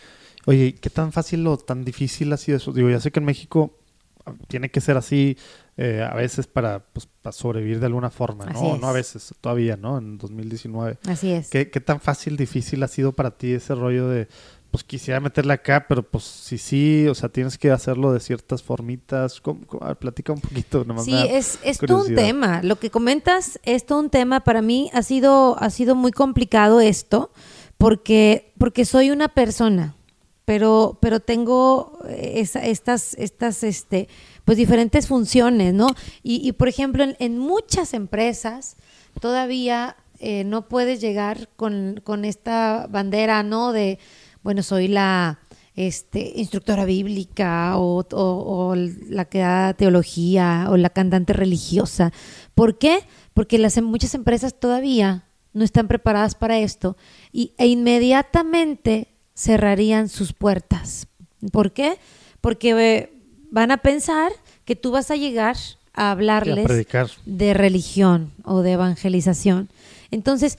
Oye, 0.45 0.65
¿y 0.65 0.73
¿qué 0.73 0.89
tan 0.89 1.11
fácil 1.11 1.45
o 1.47 1.57
tan 1.57 1.85
difícil 1.85 2.33
ha 2.33 2.37
sido 2.37 2.57
eso? 2.57 2.73
Digo, 2.73 2.89
ya 2.89 2.99
sé 2.99 3.11
que 3.11 3.19
en 3.19 3.25
México 3.25 3.77
ah, 4.25 4.33
tiene 4.47 4.69
que 4.69 4.81
ser 4.81 4.97
así 4.97 5.37
eh, 5.77 6.07
a 6.07 6.13
veces 6.15 6.47
para, 6.47 6.79
pues, 6.79 7.07
para 7.21 7.31
sobrevivir 7.31 7.79
de 7.79 7.85
alguna 7.85 8.09
forma, 8.09 8.45
¿no? 8.45 8.77
No 8.77 8.87
a 8.87 8.91
veces, 8.91 9.33
todavía, 9.39 9.77
¿no? 9.77 9.97
En 9.97 10.17
2019. 10.17 10.97
Así 11.07 11.31
es. 11.31 11.49
¿Qué, 11.49 11.69
¿Qué 11.69 11.79
tan 11.79 11.99
fácil, 11.99 12.37
difícil 12.37 12.83
ha 12.83 12.87
sido 12.87 13.13
para 13.13 13.31
ti 13.31 13.53
ese 13.53 13.73
rollo 13.73 14.09
de, 14.09 14.27
pues 14.73 14.83
quisiera 14.83 15.19
meterle 15.19 15.53
acá, 15.53 15.85
pero 15.87 16.01
pues 16.01 16.23
sí, 16.23 16.57
sí, 16.57 17.05
o 17.07 17.13
sea, 17.13 17.29
tienes 17.29 17.59
que 17.59 17.69
hacerlo 17.69 18.11
de 18.11 18.19
ciertas 18.19 18.63
formitas? 18.63 19.39
¿Cómo, 19.39 19.67
cómo? 19.67 19.83
A 19.83 19.89
ver, 19.89 19.97
platica 19.97 20.33
un 20.33 20.41
poquito. 20.41 20.83
nomás 20.83 21.05
Sí, 21.05 21.13
es, 21.29 21.59
es 21.63 21.77
todo 21.77 22.01
un 22.01 22.15
tema. 22.15 22.61
Lo 22.63 22.77
que 22.79 22.89
comentas 22.89 23.59
es 23.63 23.85
todo 23.85 23.99
un 23.99 24.09
tema. 24.09 24.39
Para 24.39 24.63
mí 24.63 24.89
ha 24.91 25.03
sido, 25.03 25.61
ha 25.61 25.69
sido 25.69 25.93
muy 25.93 26.11
complicado 26.11 26.81
esto 26.81 27.29
porque, 27.77 28.51
porque 28.57 28.83
soy 28.83 29.11
una 29.11 29.27
persona, 29.27 29.95
pero, 30.43 30.97
pero 30.99 31.19
tengo 31.19 31.99
esa- 32.09 32.65
estas, 32.65 33.13
estas 33.19 33.63
este, 33.63 34.07
pues 34.43 34.57
diferentes 34.57 35.07
funciones, 35.07 35.75
¿no? 35.75 35.87
Y, 36.23 36.47
y, 36.47 36.51
por 36.53 36.67
ejemplo, 36.67 37.03
en, 37.03 37.15
en 37.19 37.37
muchas 37.37 37.93
empresas 37.93 38.75
todavía 39.21 39.97
eh, 40.19 40.43
no 40.45 40.67
puedes 40.67 40.99
llegar 41.01 41.49
con, 41.57 42.01
con 42.03 42.25
esta 42.25 42.87
bandera, 42.89 43.43
¿no? 43.43 43.71
De, 43.71 43.99
bueno, 44.43 44.61
soy 44.63 44.87
la 44.87 45.39
este, 45.75 46.33
instructora 46.35 46.85
bíblica 46.85 47.77
o, 47.77 48.05
o- 48.11 48.13
o 48.71 48.75
la 48.75 49.25
que 49.25 49.39
da 49.39 49.73
teología 49.73 50.67
o 50.69 50.77
la 50.77 50.89
cantante 50.91 51.33
religiosa. 51.33 52.11
¿Por 52.53 52.77
qué? 52.77 52.99
Porque 53.33 53.57
las, 53.57 53.77
em- 53.77 53.85
muchas 53.85 54.13
empresas 54.13 54.53
todavía 54.59 55.25
no 55.53 55.63
están 55.63 55.87
preparadas 55.87 56.35
para 56.35 56.59
esto 56.59 56.95
y, 57.31 57.53
e 57.57 57.67
inmediatamente 57.67 59.07
cerrarían 59.35 60.09
sus 60.09 60.33
puertas. 60.33 61.07
¿Por 61.51 61.71
qué? 61.73 61.97
Porque 62.41 62.71
eh, 62.71 63.13
van 63.51 63.71
a 63.71 63.77
pensar 63.77 64.31
que 64.65 64.75
tú 64.75 64.91
vas 64.91 65.11
a 65.11 65.15
llegar 65.15 65.57
a 65.93 66.11
hablarles 66.11 66.65
de 67.25 67.53
religión 67.53 68.31
o 68.43 68.61
de 68.61 68.73
evangelización. 68.73 69.69
Entonces, 70.11 70.57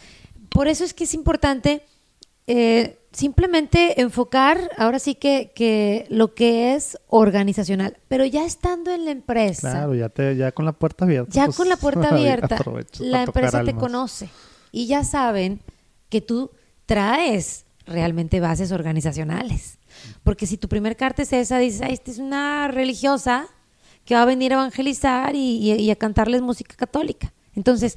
por 0.48 0.68
eso 0.68 0.84
es 0.84 0.94
que 0.94 1.04
es 1.04 1.14
importante 1.14 1.82
eh, 2.46 2.98
simplemente 3.14 4.00
enfocar 4.00 4.70
ahora 4.76 4.98
sí 4.98 5.14
que, 5.14 5.52
que 5.54 6.06
lo 6.10 6.34
que 6.34 6.74
es 6.74 6.98
organizacional, 7.08 7.96
pero 8.08 8.24
ya 8.24 8.44
estando 8.44 8.90
en 8.90 9.04
la 9.06 9.10
empresa, 9.12 9.70
Claro, 9.70 9.94
ya, 9.94 10.08
te, 10.08 10.36
ya 10.36 10.52
con 10.52 10.64
la 10.64 10.72
puerta 10.72 11.04
abierta. 11.04 11.30
ya 11.32 11.44
pues, 11.46 11.56
con 11.56 11.68
la 11.68 11.76
puerta 11.76 12.08
abierta, 12.12 12.58
la 12.98 13.22
empresa 13.22 13.64
te 13.64 13.74
conoce 13.74 14.28
y 14.72 14.86
ya 14.86 15.04
saben 15.04 15.60
que 16.08 16.20
tú 16.20 16.50
traes 16.86 17.64
realmente 17.86 18.40
bases 18.40 18.72
organizacionales. 18.72 19.78
Porque 20.22 20.46
si 20.46 20.56
tu 20.56 20.68
primer 20.68 20.96
carta 20.96 21.22
es 21.22 21.32
esa, 21.32 21.58
dices, 21.58 21.80
"Ay, 21.82 21.92
esta 21.94 22.10
es 22.10 22.18
una 22.18 22.68
religiosa 22.68 23.46
que 24.04 24.14
va 24.14 24.22
a 24.22 24.26
venir 24.26 24.52
a 24.52 24.56
evangelizar 24.56 25.34
y, 25.36 25.56
y- 25.58 25.72
y 25.80 25.90
a 25.90 25.96
cantarles 25.96 26.42
música 26.42 26.74
católica. 26.76 27.32
Entonces, 27.54 27.96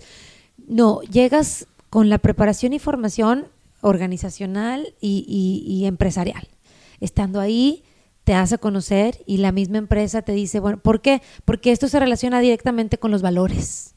no, 0.68 1.02
llegas 1.02 1.68
con 1.90 2.10
la 2.10 2.18
preparación 2.20 2.74
y 2.74 2.80
formación 2.80 3.48
organizacional 3.88 4.94
y, 5.02 5.26
y- 5.28 5.74
y 5.74 5.86
empresarial. 5.86 6.48
Estando 7.00 7.40
ahí, 7.40 7.84
te 8.24 8.34
hace 8.34 8.58
conocer 8.58 9.24
y 9.26 9.38
la 9.38 9.52
misma 9.52 9.78
empresa 9.78 10.22
te 10.22 10.34
dice, 10.34 10.60
bueno, 10.60 10.80
¿por 10.80 11.02
qué? 11.02 11.22
Porque 11.46 11.72
esto 11.72 11.88
se 11.88 12.00
relaciona 12.00 12.40
directamente 12.40 12.98
con 12.98 13.12
los 13.12 13.22
valores. 13.22 13.94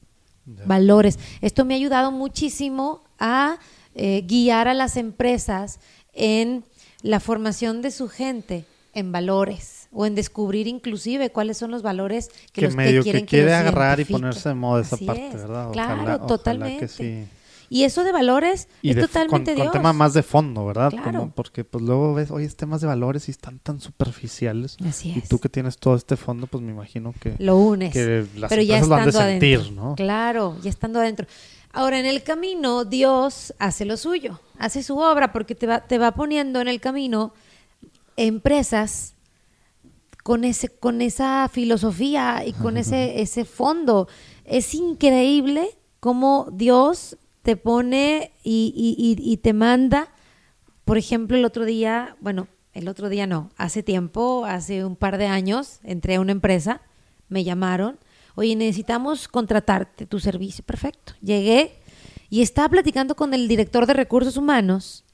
Valores. 0.66 1.18
Esto 1.42 1.64
me 1.64 1.74
ha 1.74 1.76
ayudado 1.76 2.10
muchísimo 2.12 3.04
a 3.18 3.58
eh, 3.94 4.22
guiar 4.26 4.68
a 4.68 4.74
las 4.74 4.96
empresas 4.96 5.78
en 6.12 6.64
la 7.02 7.20
formación 7.20 7.82
de 7.82 7.90
su 7.90 8.08
gente 8.08 8.64
en 8.92 9.12
valores 9.12 9.88
o 9.92 10.06
en 10.06 10.14
descubrir 10.16 10.66
inclusive 10.66 11.30
cuáles 11.30 11.56
son 11.58 11.70
los 11.70 11.82
valores 11.82 12.28
que, 12.52 12.52
que 12.52 12.62
los 12.62 12.74
medio 12.74 13.00
que 13.00 13.04
quieren 13.04 13.22
que 13.26 13.36
quiere 13.36 13.54
agarrar 13.54 14.00
y 14.00 14.04
ponerse 14.04 14.48
de 14.48 14.54
moda 14.56 14.82
esa 14.82 14.96
Así 14.96 15.04
parte, 15.04 15.28
es. 15.28 15.34
¿verdad? 15.34 15.70
Claro, 15.72 15.94
ojalá 16.02 16.26
totalmente. 16.26 16.80
que 16.80 16.88
sí. 16.88 17.24
Y 17.72 17.84
eso 17.84 18.02
de 18.02 18.10
valores 18.10 18.66
Y 18.82 18.90
es 18.90 18.96
de- 18.96 19.02
totalmente 19.02 19.54
con, 19.54 19.62
con 19.66 19.72
tema 19.72 19.92
más 19.92 20.12
de 20.12 20.24
fondo, 20.24 20.66
¿verdad? 20.66 20.90
Claro. 20.90 21.12
Como 21.20 21.30
porque 21.30 21.62
pues 21.64 21.84
luego 21.84 22.12
ves, 22.14 22.32
oye, 22.32 22.44
es 22.44 22.56
temas 22.56 22.80
de 22.80 22.88
valores 22.88 23.28
y 23.28 23.30
están 23.30 23.60
tan 23.60 23.80
superficiales. 23.80 24.76
Así 24.84 25.12
Y 25.14 25.20
es. 25.20 25.28
tú 25.28 25.38
que 25.38 25.48
tienes 25.48 25.78
todo 25.78 25.94
este 25.94 26.16
fondo, 26.16 26.48
pues 26.48 26.64
me 26.64 26.72
imagino 26.72 27.14
que, 27.20 27.36
lo 27.38 27.56
unes. 27.58 27.92
que 27.92 28.26
las 28.36 28.48
pero 28.48 28.60
ya 28.62 28.78
empresas 28.78 28.88
lo 28.88 28.94
han 28.96 29.04
de 29.04 29.10
estando 29.10 29.30
sentir, 29.30 29.58
adentro. 29.60 29.84
¿no? 29.84 29.94
Claro, 29.94 30.56
ya 30.62 30.68
estando 30.68 30.98
adentro. 30.98 31.26
Ahora, 31.72 32.00
en 32.00 32.06
el 32.06 32.24
camino, 32.24 32.84
Dios 32.84 33.54
hace 33.60 33.84
lo 33.84 33.96
suyo, 33.96 34.40
hace 34.58 34.82
su 34.82 34.98
obra, 34.98 35.32
porque 35.32 35.54
te 35.54 35.68
va, 35.68 35.80
te 35.86 35.98
va 35.98 36.10
poniendo 36.10 36.60
en 36.60 36.66
el 36.66 36.80
camino 36.80 37.32
empresas 38.16 39.14
con 40.24 40.44
ese, 40.44 40.68
con 40.68 41.00
esa 41.02 41.48
filosofía 41.48 42.42
y 42.44 42.52
con 42.52 42.76
ese, 42.76 43.22
ese 43.22 43.44
fondo. 43.44 44.08
Es 44.44 44.74
increíble 44.74 45.68
cómo 46.00 46.48
Dios 46.52 47.16
te 47.50 47.56
pone 47.56 48.30
y, 48.44 49.40
te 49.42 49.52
manda. 49.52 50.12
Por 50.84 50.98
ejemplo, 50.98 51.36
el 51.36 51.44
otro 51.44 51.64
día, 51.64 52.16
bueno, 52.20 52.46
el 52.74 52.86
otro 52.86 53.08
día 53.08 53.26
no, 53.26 53.50
hace 53.56 53.82
tiempo, 53.82 54.44
hace 54.44 54.84
un 54.84 54.94
par 54.94 55.18
de 55.18 55.26
años, 55.26 55.80
entré 55.82 56.14
a 56.14 56.20
una 56.20 56.30
empresa, 56.30 56.80
me 57.28 57.42
llamaron, 57.42 57.98
oye, 58.36 58.54
necesitamos 58.54 59.26
contratarte 59.26 60.06
tu 60.06 60.20
servicio. 60.20 60.64
Perfecto. 60.64 61.14
Llegué 61.22 61.72
y 62.28 62.42
estaba 62.42 62.68
platicando 62.68 63.16
con 63.16 63.34
el 63.34 63.48
director 63.48 63.84
de 63.84 63.94
recursos 63.94 64.36
humanos 64.36 65.04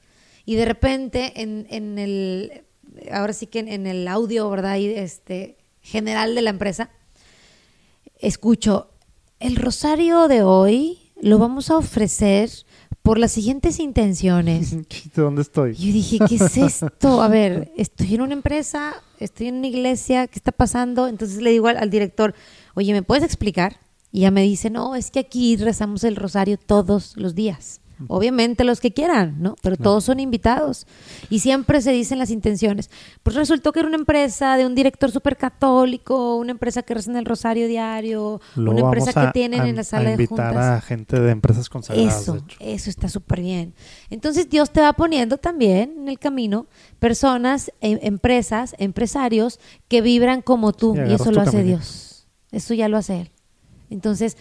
y 0.44 0.56
de 0.56 0.66
repente 0.66 1.40
en, 1.40 1.66
en 1.70 1.98
el, 1.98 2.64
ahora 3.10 3.32
sí 3.32 3.46
que 3.46 3.60
en, 3.60 3.68
en 3.68 3.86
el 3.86 4.06
audio, 4.08 4.50
¿verdad? 4.50 4.76
Y 4.76 4.88
este, 4.88 5.56
general 5.80 6.34
de 6.34 6.42
la 6.42 6.50
empresa, 6.50 6.90
escucho, 8.18 8.90
el 9.40 9.56
rosario 9.56 10.28
de 10.28 10.42
hoy 10.42 11.05
lo 11.20 11.38
vamos 11.38 11.70
a 11.70 11.76
ofrecer 11.76 12.50
por 13.02 13.18
las 13.18 13.32
siguientes 13.32 13.78
intenciones. 13.78 14.70
¿De 15.14 15.22
dónde 15.22 15.42
estoy? 15.42 15.74
Yo 15.74 15.92
dije, 15.92 16.18
¿qué 16.28 16.36
es 16.36 16.56
esto? 16.56 17.22
A 17.22 17.28
ver, 17.28 17.72
estoy 17.76 18.16
en 18.16 18.22
una 18.22 18.34
empresa, 18.34 18.94
estoy 19.20 19.48
en 19.48 19.56
una 19.56 19.68
iglesia, 19.68 20.26
¿qué 20.26 20.38
está 20.38 20.52
pasando? 20.52 21.08
Entonces 21.08 21.40
le 21.40 21.50
digo 21.50 21.68
al, 21.68 21.76
al 21.76 21.90
director, 21.90 22.34
oye, 22.74 22.92
¿me 22.92 23.02
puedes 23.02 23.24
explicar? 23.24 23.78
Y 24.12 24.20
ella 24.20 24.30
me 24.30 24.42
dice, 24.42 24.70
no, 24.70 24.94
es 24.94 25.10
que 25.10 25.20
aquí 25.20 25.56
rezamos 25.56 26.04
el 26.04 26.16
rosario 26.16 26.58
todos 26.58 27.16
los 27.16 27.34
días. 27.34 27.80
Obviamente 28.08 28.62
los 28.64 28.80
que 28.80 28.92
quieran, 28.92 29.36
¿no? 29.42 29.56
Pero 29.62 29.76
todos 29.76 30.04
son 30.04 30.20
invitados. 30.20 30.86
Y 31.30 31.38
siempre 31.38 31.80
se 31.80 31.92
dicen 31.92 32.18
las 32.18 32.30
intenciones. 32.30 32.90
Pues 33.22 33.34
resultó 33.36 33.72
que 33.72 33.78
era 33.80 33.88
una 33.88 33.96
empresa 33.96 34.56
de 34.58 34.66
un 34.66 34.74
director 34.74 35.10
súper 35.10 35.36
católico, 35.36 36.36
una 36.36 36.50
empresa 36.52 36.82
que 36.82 36.92
reza 36.92 37.10
en 37.10 37.16
el 37.16 37.24
rosario 37.24 37.66
diario, 37.68 38.40
una 38.54 38.80
empresa 38.80 39.12
a- 39.14 39.26
que 39.26 39.32
tienen 39.32 39.62
a- 39.62 39.68
en 39.68 39.76
la 39.76 39.84
sala 39.84 40.02
a 40.10 40.16
de 40.16 40.22
invitar 40.24 40.52
juntas. 40.52 40.66
a 40.78 40.80
gente 40.82 41.18
de 41.18 41.30
empresas 41.30 41.68
consagradas, 41.70 42.20
Eso, 42.22 42.32
de 42.34 42.38
hecho. 42.40 42.56
eso 42.60 42.90
está 42.90 43.08
súper 43.08 43.40
bien. 43.40 43.74
Entonces 44.10 44.50
Dios 44.50 44.70
te 44.70 44.80
va 44.82 44.92
poniendo 44.92 45.38
también 45.38 45.94
en 45.98 46.08
el 46.08 46.18
camino 46.18 46.66
personas, 46.98 47.72
em- 47.80 47.98
empresas, 48.02 48.74
empresarios 48.78 49.58
que 49.88 50.02
vibran 50.02 50.42
como 50.42 50.72
tú 50.72 50.94
Sí, 50.94 51.00
y 51.08 51.14
eso 51.14 51.32
lo 51.32 51.40
hace. 51.40 51.62
Dios. 51.62 52.26
Eso 52.52 52.74
ya 52.74 52.88
lo 52.88 52.96
hace 52.98 53.22
Él. 53.22 53.30
Entonces, 53.90 54.36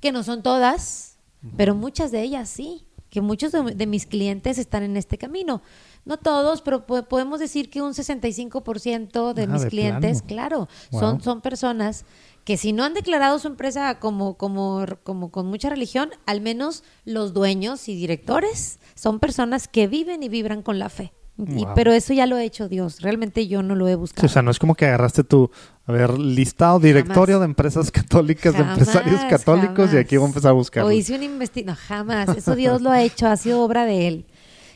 que 0.00 0.12
no 0.12 0.22
son 0.22 0.42
todas, 0.42 1.18
pero 1.56 1.74
muchas 1.74 2.10
de 2.10 2.22
ellas 2.22 2.48
sí, 2.50 2.84
que 3.10 3.20
muchos 3.20 3.52
de, 3.52 3.74
de 3.74 3.86
mis 3.86 4.06
clientes 4.06 4.56
están 4.58 4.82
en 4.84 4.96
este 4.96 5.18
camino. 5.18 5.62
No 6.04 6.16
todos, 6.16 6.62
pero 6.62 6.86
po- 6.86 7.02
podemos 7.02 7.40
decir 7.40 7.68
que 7.68 7.82
un 7.82 7.92
65% 7.92 9.34
de 9.34 9.42
Ah, 9.42 9.46
mis 9.46 9.62
de 9.62 9.68
clientes, 9.68 10.22
plano. 10.22 10.26
claro, 10.28 10.68
Wow. 10.92 11.00
son, 11.00 11.20
son 11.20 11.40
personas 11.40 12.04
que 12.44 12.56
si 12.56 12.72
no 12.72 12.84
han 12.84 12.94
declarado 12.94 13.38
su 13.38 13.48
empresa 13.48 13.98
como, 13.98 14.34
como, 14.38 14.86
como 15.02 15.30
con 15.30 15.46
mucha 15.46 15.68
religión, 15.68 16.10
al 16.26 16.40
menos 16.40 16.82
los 17.04 17.32
dueños 17.34 17.88
y 17.88 17.94
directores 17.96 18.78
son 18.94 19.18
personas 19.20 19.68
que 19.68 19.86
viven 19.88 20.22
y 20.22 20.28
vibran 20.28 20.62
con 20.62 20.78
la 20.78 20.88
fe. 20.88 21.12
Y- 21.48 21.64
Wow. 21.64 21.74
pero 21.74 21.92
eso 21.92 22.12
ya 22.12 22.26
lo 22.26 22.36
ha 22.36 22.42
hecho 22.42 22.68
Dios. 22.68 23.00
Realmente 23.00 23.46
yo 23.48 23.62
no 23.62 23.74
lo 23.74 23.88
he 23.88 23.92
Sí, 23.92 23.96
buscado. 23.96 24.26
o 24.26 24.28
sea, 24.28 24.42
no 24.42 24.50
es 24.50 24.58
como 24.58 24.74
que 24.74 24.86
agarraste 24.86 25.24
tu, 25.24 25.50
a 25.86 25.92
ver, 25.92 26.18
listado, 26.18 26.78
directorio 26.80 27.36
Jamás. 27.36 27.40
de 27.40 27.44
empresas 27.46 27.90
católicas, 27.90 28.52
de 28.54 28.60
empresarios 28.60 29.20
católicos, 29.28 29.92
y 29.92 29.96
aquí 29.96 30.16
voy 30.16 30.26
a 30.26 30.28
empezar 30.28 30.50
a 30.50 30.52
buscar. 30.54 30.84
O 30.84 30.90
hice 30.92 31.14
una 31.14 31.24
investigación. 31.24 31.74
No, 31.74 31.76
jamás. 31.76 32.36
Eso 32.36 32.54
Dios 32.56 32.80
lo 32.82 32.90
ha 32.90 33.02
hecho, 33.02 33.26
ha 33.28 33.36
sido 33.36 33.62
obra 33.62 33.84
de 33.84 34.08
Él. 34.08 34.26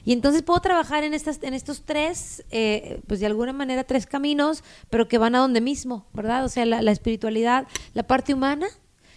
Y 0.06 0.12
entonces 0.12 0.42
puedo 0.42 0.60
trabajar 0.60 1.02
en, 1.02 1.14
estas, 1.14 1.42
en 1.42 1.54
estos 1.54 1.82
tres, 1.82 2.44
eh, 2.50 3.00
pues 3.06 3.20
de 3.20 3.26
alguna 3.26 3.54
manera 3.54 3.84
tres 3.84 4.04
caminos, 4.06 4.62
pero 4.90 5.08
que 5.08 5.16
van 5.16 5.34
a 5.34 5.38
donde 5.38 5.62
mismo, 5.62 6.06
¿verdad? 6.12 6.44
O 6.44 6.48
sea, 6.50 6.66
la, 6.66 6.82
la 6.82 6.90
espiritualidad, 6.92 7.66
la 7.94 8.02
parte 8.02 8.34
humana 8.34 8.66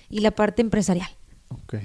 y 0.09 0.19
la 0.21 0.31
parte 0.31 0.61
empresarial. 0.61 1.09
Ok. 1.49 1.75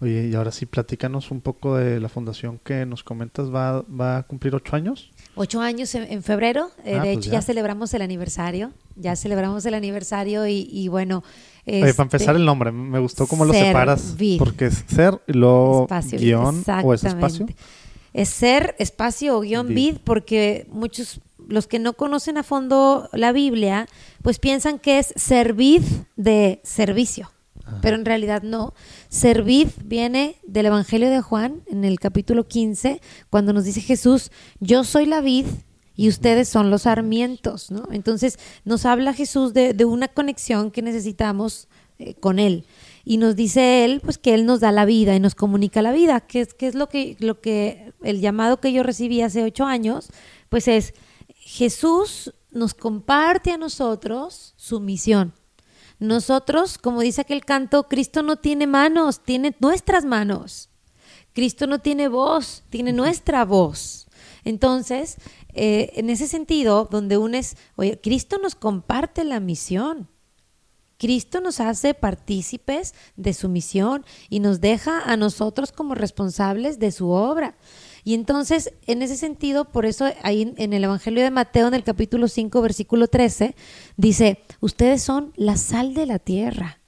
Oye, 0.00 0.28
y 0.28 0.34
ahora 0.34 0.50
sí, 0.50 0.66
platícanos 0.66 1.30
un 1.30 1.40
poco 1.40 1.76
de 1.76 2.00
la 2.00 2.08
fundación 2.08 2.58
que 2.62 2.84
nos 2.84 3.04
comentas, 3.04 3.52
¿va, 3.54 3.82
va 3.82 4.18
a 4.18 4.22
cumplir 4.24 4.54
ocho 4.54 4.74
años? 4.76 5.10
Ocho 5.36 5.60
años 5.60 5.94
en, 5.94 6.02
en 6.12 6.22
febrero, 6.22 6.70
eh, 6.84 6.96
Ah, 6.98 7.02
de 7.04 7.14
pues 7.14 7.18
hecho 7.18 7.30
ya. 7.30 7.38
ya. 7.38 7.42
celebramos 7.42 7.94
el 7.94 8.02
aniversario, 8.02 8.72
ya 8.96 9.16
celebramos 9.16 9.64
el 9.66 9.74
aniversario 9.74 10.46
y, 10.46 10.68
y 10.70 10.88
bueno... 10.88 11.22
Oye, 11.66 11.78
para 11.78 11.90
este, 11.90 12.02
empezar 12.02 12.36
el 12.36 12.44
nombre, 12.44 12.72
me 12.72 12.98
gustó 12.98 13.26
cómo 13.26 13.44
lo 13.44 13.54
separas, 13.54 14.00
Servir. 14.00 14.38
porque 14.38 14.66
es 14.66 14.84
ser 14.88 15.20
luego 15.28 15.82
espacio, 15.84 16.18
guion 16.18 16.64
o 16.82 16.92
es 16.92 17.04
espacio. 17.04 17.46
Es 18.12 18.28
ser 18.28 18.74
espacio 18.78 19.38
o 19.38 19.40
guion 19.40 19.68
Vid. 19.68 19.74
vid 19.74 19.96
porque 20.04 20.66
muchos, 20.70 21.20
los 21.48 21.66
que 21.66 21.78
no 21.78 21.94
conocen 21.94 22.36
a 22.36 22.42
fondo 22.42 23.08
la 23.12 23.32
Biblia, 23.32 23.86
pues 24.22 24.38
piensan 24.38 24.78
que 24.78 24.98
es 24.98 25.12
servid 25.16 25.82
de 26.16 26.60
servicio. 26.64 27.30
Ajá. 27.64 27.78
Pero 27.82 27.96
en 27.96 28.04
realidad 28.04 28.42
no. 28.42 28.74
Servid 29.08 29.68
viene 29.84 30.36
del 30.46 30.66
Evangelio 30.66 31.10
de 31.10 31.20
Juan, 31.20 31.62
en 31.66 31.84
el 31.84 31.98
capítulo 31.98 32.46
15, 32.46 33.00
cuando 33.30 33.52
nos 33.52 33.64
dice 33.64 33.80
Jesús, 33.80 34.30
yo 34.60 34.84
soy 34.84 35.06
la 35.06 35.20
vid 35.20 35.46
y 35.96 36.08
ustedes 36.08 36.48
son 36.48 36.70
los 36.70 36.82
sarmientos, 36.82 37.70
¿no? 37.70 37.88
Entonces 37.92 38.38
nos 38.64 38.84
habla 38.84 39.12
Jesús 39.12 39.54
de, 39.54 39.74
de 39.74 39.84
una 39.84 40.08
conexión 40.08 40.70
que 40.70 40.82
necesitamos 40.82 41.68
eh, 41.98 42.14
con 42.14 42.40
Él. 42.40 42.66
Y 43.04 43.18
nos 43.18 43.36
dice 43.36 43.84
Él, 43.84 44.00
pues 44.00 44.18
que 44.18 44.34
Él 44.34 44.46
nos 44.46 44.58
da 44.58 44.72
la 44.72 44.84
vida 44.84 45.14
y 45.14 45.20
nos 45.20 45.36
comunica 45.36 45.80
la 45.80 45.92
vida, 45.92 46.20
que 46.20 46.40
es, 46.40 46.54
que 46.54 46.66
es 46.66 46.74
lo, 46.74 46.88
que, 46.88 47.16
lo 47.20 47.40
que, 47.40 47.92
el 48.02 48.20
llamado 48.20 48.60
que 48.60 48.72
yo 48.72 48.82
recibí 48.82 49.20
hace 49.20 49.44
ocho 49.44 49.64
años, 49.64 50.08
pues 50.48 50.66
es, 50.66 50.94
Jesús 51.28 52.34
nos 52.50 52.74
comparte 52.74 53.52
a 53.52 53.58
nosotros 53.58 54.54
su 54.56 54.80
misión. 54.80 55.34
Nosotros, 55.98 56.78
como 56.78 57.00
dice 57.00 57.20
aquel 57.20 57.44
canto, 57.44 57.88
Cristo 57.88 58.22
no 58.22 58.36
tiene 58.36 58.66
manos, 58.66 59.20
tiene 59.20 59.54
nuestras 59.60 60.04
manos. 60.04 60.68
Cristo 61.32 61.66
no 61.66 61.80
tiene 61.80 62.08
voz, 62.08 62.62
tiene 62.70 62.92
nuestra 62.92 63.44
voz. 63.44 64.06
Entonces, 64.44 65.16
eh, 65.52 65.92
en 65.94 66.10
ese 66.10 66.26
sentido, 66.26 66.88
donde 66.90 67.16
unes, 67.16 67.56
oye, 67.76 68.00
Cristo 68.00 68.38
nos 68.38 68.54
comparte 68.54 69.24
la 69.24 69.40
misión. 69.40 70.08
Cristo 70.98 71.40
nos 71.40 71.60
hace 71.60 71.94
partícipes 71.94 72.94
de 73.16 73.34
su 73.34 73.48
misión 73.48 74.04
y 74.28 74.40
nos 74.40 74.60
deja 74.60 75.00
a 75.00 75.16
nosotros 75.16 75.72
como 75.72 75.94
responsables 75.94 76.78
de 76.78 76.92
su 76.92 77.10
obra. 77.10 77.56
Y 78.04 78.12
entonces, 78.14 78.72
en 78.86 79.00
ese 79.02 79.16
sentido, 79.16 79.64
por 79.64 79.86
eso 79.86 80.04
ahí 80.22 80.54
en- 80.58 80.72
el 80.74 80.84
Evangelio 80.84 81.22
de 81.22 81.30
Mateo, 81.30 81.68
en 81.68 81.74
el 81.74 81.84
capítulo 81.84 82.28
5, 82.28 82.60
versículo 82.60 83.08
13, 83.08 83.54
dice, 83.96 84.38
ustedes 84.60 85.02
son 85.02 85.32
la 85.36 85.56
sal 85.56 85.94
de 85.94 86.06
la 86.06 86.18
tierra 86.18 86.80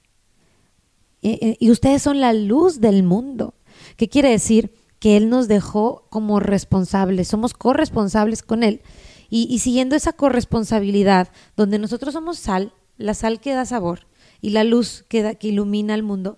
Eh, 1.23 1.39
eh, 1.41 1.57
y 1.59 1.71
ustedes 1.71 2.03
son 2.03 2.21
la 2.21 2.31
luz 2.31 2.79
del 2.79 3.01
mundo. 3.01 3.55
¿Qué 3.97 4.07
quiere 4.07 4.29
decir? 4.29 4.75
Que 4.99 5.17
Él 5.17 5.29
nos 5.29 5.47
dejó 5.47 6.05
como 6.11 6.39
responsables, 6.39 7.27
somos 7.27 7.55
corresponsables 7.55 8.43
con 8.43 8.61
Él. 8.61 8.81
Y, 9.29 9.47
y 9.49 9.57
siguiendo 9.59 9.95
esa 9.95 10.13
corresponsabilidad, 10.13 11.29
donde 11.57 11.79
nosotros 11.79 12.13
somos 12.13 12.37
sal, 12.37 12.71
la 12.97 13.15
sal 13.15 13.39
que 13.39 13.53
da 13.53 13.65
sabor 13.65 14.01
y 14.41 14.51
la 14.51 14.63
luz 14.63 15.05
que, 15.09 15.23
da- 15.23 15.33
que 15.35 15.47
ilumina 15.47 15.95
al 15.95 16.03
mundo, 16.03 16.37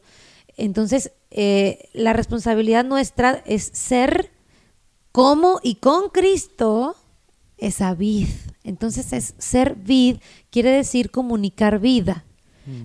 entonces 0.56 1.12
eh, 1.30 1.90
la 1.94 2.14
responsabilidad 2.14 2.86
nuestra 2.86 3.44
es 3.46 3.70
ser 3.74 4.32
como 5.20 5.60
y 5.64 5.76
con 5.76 6.10
Cristo 6.10 6.96
esa 7.58 7.94
vid. 7.94 8.28
Entonces 8.64 9.12
es 9.14 9.36
ser 9.38 9.76
vid, 9.76 10.18
quiere 10.50 10.72
decir 10.72 11.12
comunicar 11.12 11.80
vida. 11.80 12.26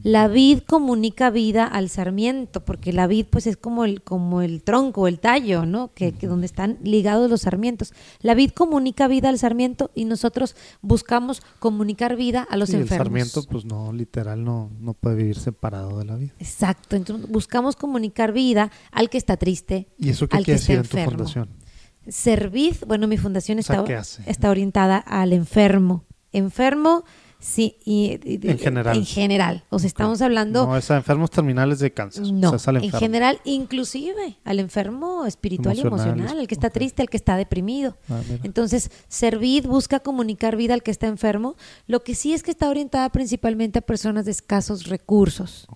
La 0.02 0.28
vid 0.28 0.60
comunica 0.60 1.28
vida 1.28 1.66
al 1.66 1.90
sarmiento, 1.90 2.64
porque 2.64 2.94
la 2.94 3.06
vid 3.06 3.26
pues 3.28 3.46
es 3.46 3.58
como 3.58 3.84
el, 3.84 4.00
como 4.02 4.40
el 4.40 4.62
tronco, 4.62 5.08
el 5.08 5.20
tallo, 5.20 5.66
¿no? 5.66 5.92
Que, 5.92 6.12
que 6.12 6.26
donde 6.26 6.46
están 6.46 6.78
ligados 6.82 7.28
los 7.28 7.42
sarmientos. 7.42 7.92
La 8.22 8.32
vid 8.34 8.52
comunica 8.52 9.08
vida 9.08 9.28
al 9.28 9.38
sarmiento 9.38 9.90
y 9.94 10.06
nosotros 10.06 10.56
buscamos 10.80 11.42
comunicar 11.58 12.16
vida 12.16 12.46
a 12.48 12.56
los 12.56 12.70
Sí, 12.70 12.76
el 12.76 12.82
enfermos. 12.82 13.04
sarmiento, 13.04 13.42
pues 13.42 13.66
no, 13.66 13.92
literal, 13.92 14.42
no, 14.42 14.70
no 14.80 14.94
puede 14.94 15.16
vivir 15.16 15.36
separado 15.38 15.98
de 15.98 16.06
la 16.06 16.16
vida. 16.16 16.32
Exacto, 16.38 16.96
entonces 16.96 17.28
buscamos 17.30 17.76
comunicar 17.76 18.32
vida 18.32 18.70
al 18.90 19.10
que 19.10 19.18
está 19.18 19.36
triste, 19.36 19.88
¿Y 19.98 20.08
eso 20.08 20.26
qué 20.28 20.38
al 20.38 20.44
que 20.46 20.54
quiere 20.54 20.60
está 20.60 20.72
decir 20.72 20.76
en 20.86 20.88
tu 20.90 20.96
enfermo. 20.96 21.18
fundación? 21.26 21.63
Servid, 22.08 22.76
bueno, 22.86 23.06
mi 23.06 23.16
fundación 23.16 23.58
O 23.58 23.62
sea, 23.62 23.76
está, 23.76 23.86
¿qué 23.86 23.96
hace? 23.96 24.22
está 24.26 24.50
orientada 24.50 24.98
al 24.98 25.32
enfermo. 25.32 26.04
Enfermo, 26.32 27.04
sí, 27.44 27.76
y, 27.84 28.18
y- 28.24 28.40
En 28.50 28.58
general. 28.58 28.96
En 28.96 29.04
general. 29.04 29.64
O 29.68 29.78
sea, 29.78 29.86
estamos 29.88 30.22
hablando, 30.22 30.66
No, 30.66 30.76
es 30.76 30.90
a 30.90 30.96
enfermos 30.96 31.30
terminales 31.30 31.78
de 31.78 31.92
cáncer. 31.92 32.24
no, 32.32 32.52
o 32.52 32.58
sea, 32.58 32.72
en 32.74 32.90
general, 32.90 33.38
inclusive 33.44 34.38
al 34.44 34.60
enfermo 34.60 35.26
espiritual 35.26 35.76
y 35.76 35.80
Emocional, 35.80 36.14
emocional, 36.18 36.40
el 36.40 36.46
que 36.48 36.54
está 36.54 36.70
triste, 36.70 37.02
el 37.02 37.10
que 37.10 37.16
está 37.18 37.36
deprimido. 37.36 37.96
Ah. 38.08 38.20
Entonces, 38.44 38.90
Servid 39.08 39.66
busca 39.66 40.00
comunicar 40.00 40.56
vida 40.56 40.72
al 40.74 40.82
que 40.82 40.90
está 40.90 41.06
enfermo. 41.06 41.56
Lo 41.86 42.02
que 42.02 42.14
sí 42.14 42.32
es 42.32 42.42
que 42.42 42.50
está 42.50 42.68
orientada 42.70 43.10
principalmente 43.10 43.78
a 43.80 43.82
personas 43.82 44.24
de 44.24 44.30
escasos 44.30 44.86
recursos. 44.86 45.66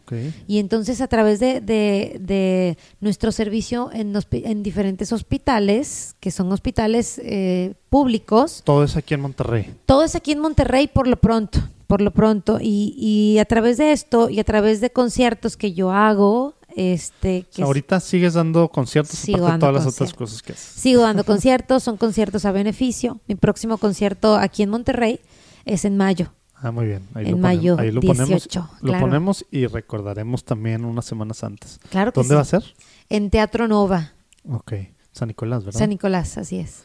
Y 0.46 0.58
entonces 0.58 1.00
a 1.02 1.06
través 1.08 1.38
de, 1.40 1.60
de- 1.60 2.18
de 2.20 2.78
nuestro 3.00 3.30
servicio 3.30 3.90
en, 3.92 4.14
en 4.32 4.62
diferentes 4.62 5.12
hospitales, 5.12 6.16
que 6.20 6.30
son 6.30 6.50
hospitales 6.52 7.20
eh, 7.22 7.74
públicos, 7.90 8.62
Todo 8.64 8.84
es 8.84 8.96
aquí 8.96 9.14
en 9.14 9.20
Monterrey. 9.20 9.74
todo 9.86 10.04
es 10.04 10.14
aquí 10.14 10.32
en 10.32 10.38
Monterrey 10.40 10.88
por 10.88 11.06
lo 11.06 11.16
pronto, 11.16 11.60
por 11.86 12.00
lo 12.00 12.10
pronto. 12.12 12.58
Y, 12.60 12.94
y 12.98 13.38
a 13.38 13.44
través 13.44 13.76
de 13.78 13.92
esto 13.92 14.28
y 14.30 14.40
a 14.40 14.44
través 14.44 14.80
de 14.80 14.90
conciertos 14.90 15.56
que 15.56 15.72
yo 15.72 15.90
hago, 15.90 16.54
Este, 16.76 17.46
ahorita 17.60 17.98
sigues 18.00 18.34
dando 18.34 18.68
conciertos 18.68 19.18
Sigo 19.18 19.38
aparte 19.38 19.46
de 19.46 19.50
dando 19.52 19.66
todas 19.66 19.74
las 19.74 19.94
otras 19.94 20.14
conciertos. 20.14 20.18
cosas 20.28 20.42
que 20.42 20.52
haces. 20.52 20.80
Sigo 20.82 21.02
dando 21.02 21.24
conciertos, 21.32 21.82
son 21.82 21.96
conciertos 21.96 22.44
a 22.44 22.52
beneficio. 22.52 23.20
Mi 23.26 23.34
próximo 23.34 23.78
concierto 23.78 24.36
aquí 24.36 24.62
en 24.62 24.70
Monterrey 24.70 25.18
es 25.64 25.84
en 25.84 25.96
mayo. 25.96 26.32
Ah, 26.60 26.70
muy 26.72 26.86
bien. 26.86 27.02
Ahí 27.14 27.24
En 27.26 27.30
lo 27.32 27.36
mayo 27.38 27.76
ponemos. 27.76 27.80
Ahí 27.80 27.90
lo 27.92 28.00
ponemos, 28.00 28.28
18, 28.28 28.70
lo 28.82 28.88
claro. 28.88 29.06
ponemos 29.06 29.46
y 29.50 29.66
recordaremos 29.66 30.44
también 30.44 30.84
unas 30.84 31.04
semanas 31.04 31.42
antes. 31.44 31.78
Claro 31.90 32.12
que 32.12 32.20
¿Dónde 32.20 32.32
sí. 32.32 32.34
va 32.34 32.40
a 32.42 32.44
ser? 32.44 32.64
En 33.08 33.30
Teatro 33.30 33.66
Nova, 33.68 34.12
Ok. 34.50 34.72
San 35.12 35.28
Nicolás, 35.28 35.64
¿verdad? 35.64 35.78
San 35.80 35.90
Nicolás, 35.90 36.36
así 36.38 36.58
es. 36.58 36.82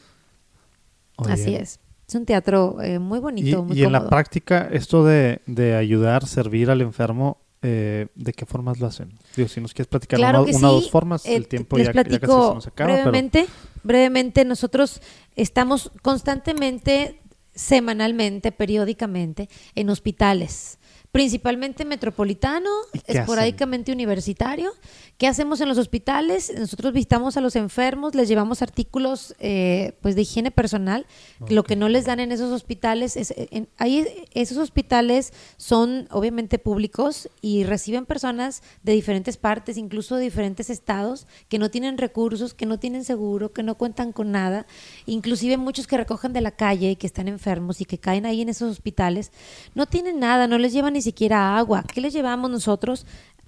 Oye, 1.16 1.32
Así 1.32 1.54
es. 1.54 1.80
Es 2.08 2.14
un 2.14 2.26
teatro 2.26 2.82
eh, 2.82 2.98
muy 2.98 3.18
Y, 3.18 3.20
bonito, 3.22 3.64
muy 3.64 3.78
y 3.78 3.82
en 3.84 3.92
la 3.92 4.08
práctica, 4.08 4.68
esto 4.70 5.04
de, 5.04 5.40
de 5.46 5.74
ayudar, 5.74 6.26
servir 6.26 6.70
al 6.70 6.80
enfermo, 6.82 7.38
eh, 7.62 8.08
¿de 8.14 8.32
qué 8.34 8.44
formas 8.44 8.78
lo 8.78 8.86
hacen? 8.86 9.12
Digo, 9.36 9.48
si 9.48 9.58
nos 9.60 9.72
quieres 9.72 9.88
platicar 9.88 10.18
Claro 10.18 10.42
una, 10.42 10.50
o 10.50 10.52
sí. 10.54 10.60
dos 10.60 10.90
formas, 10.90 11.24
Eh, 11.24 11.34
el 11.34 11.48
tiempo 11.48 11.78
les 11.78 11.86
ya, 11.86 11.92
ya 11.94 12.02
casi 12.04 12.18
platico 12.18 12.48
se 12.50 12.54
nos 12.56 12.66
acaba. 12.66 12.90
pero- 12.90 13.02
brevemente. 13.04 13.46
Brevemente, 13.82 14.44
nosotros 14.44 15.00
estamos 15.34 15.90
constantemente, 16.02 17.20
semanalmente, 17.54 18.52
periódicamente, 18.52 19.48
en 19.74 19.88
hospitales. 19.88 20.78
Principalmente 21.14 21.84
metropolitano, 21.84 22.68
¿Y 22.92 22.98
qué 22.98 23.18
esporádicamente 23.20 23.92
universitario. 23.92 24.72
¿Qué 25.16 25.28
hacemos 25.28 25.60
en 25.60 25.68
los 25.68 25.78
hospitales? 25.78 26.52
Nosotros 26.58 26.92
visitamos 26.92 27.36
a 27.36 27.40
los 27.40 27.54
enfermos, 27.54 28.16
les 28.16 28.26
llevamos 28.26 28.62
artículos 28.62 29.36
eh, 29.38 29.92
pues 30.02 30.16
de 30.16 30.22
higiene 30.22 30.50
personal. 30.50 31.06
Lo 31.48 31.62
que 31.62 31.76
no 31.76 31.88
les 31.88 32.04
dan 32.06 32.18
en 32.18 32.32
esos 32.32 32.50
hospitales, 32.50 33.16
es, 33.16 33.32
en- 33.36 33.68
ahí 33.78 34.04
esos 34.34 34.58
hospitales 34.58 35.32
son 35.56 36.08
obviamente 36.10 36.58
públicos 36.58 37.28
y 37.40 37.62
reciben 37.62 38.06
personas 38.06 38.64
de 38.82 38.94
diferentes 38.94 39.36
partes, 39.36 39.76
incluso 39.76 40.16
de 40.16 40.24
diferentes 40.24 40.68
estados, 40.68 41.28
que 41.48 41.60
no 41.60 41.70
tienen 41.70 41.96
recursos, 41.96 42.54
que 42.54 42.66
no 42.66 42.80
tienen 42.80 43.04
seguro, 43.04 43.52
que 43.52 43.62
no 43.62 43.76
cuentan 43.76 44.10
con 44.10 44.32
nada. 44.32 44.66
Inclusive 45.06 45.58
muchos 45.58 45.86
que 45.86 45.96
recogen 45.96 46.32
de 46.32 46.40
la 46.40 46.50
calle 46.50 46.90
y 46.90 46.96
que 46.96 47.06
están 47.06 47.28
enfermos 47.28 47.80
y 47.80 47.84
que 47.84 47.98
caen 47.98 48.26
ahí 48.26 48.42
en 48.42 48.48
esos 48.48 48.68
hospitales, 48.68 49.30
no 49.76 49.86
tienen 49.86 50.18
nada, 50.18 50.48
no 50.48 50.58
les 50.58 50.72
llevan 50.72 50.94
ni 50.94 51.03
siquiera 51.04 51.56
agua. 51.56 51.84
¿Qué 51.84 52.00
les 52.00 52.12
llevamos 52.12 52.50
nosotros? 52.50 53.06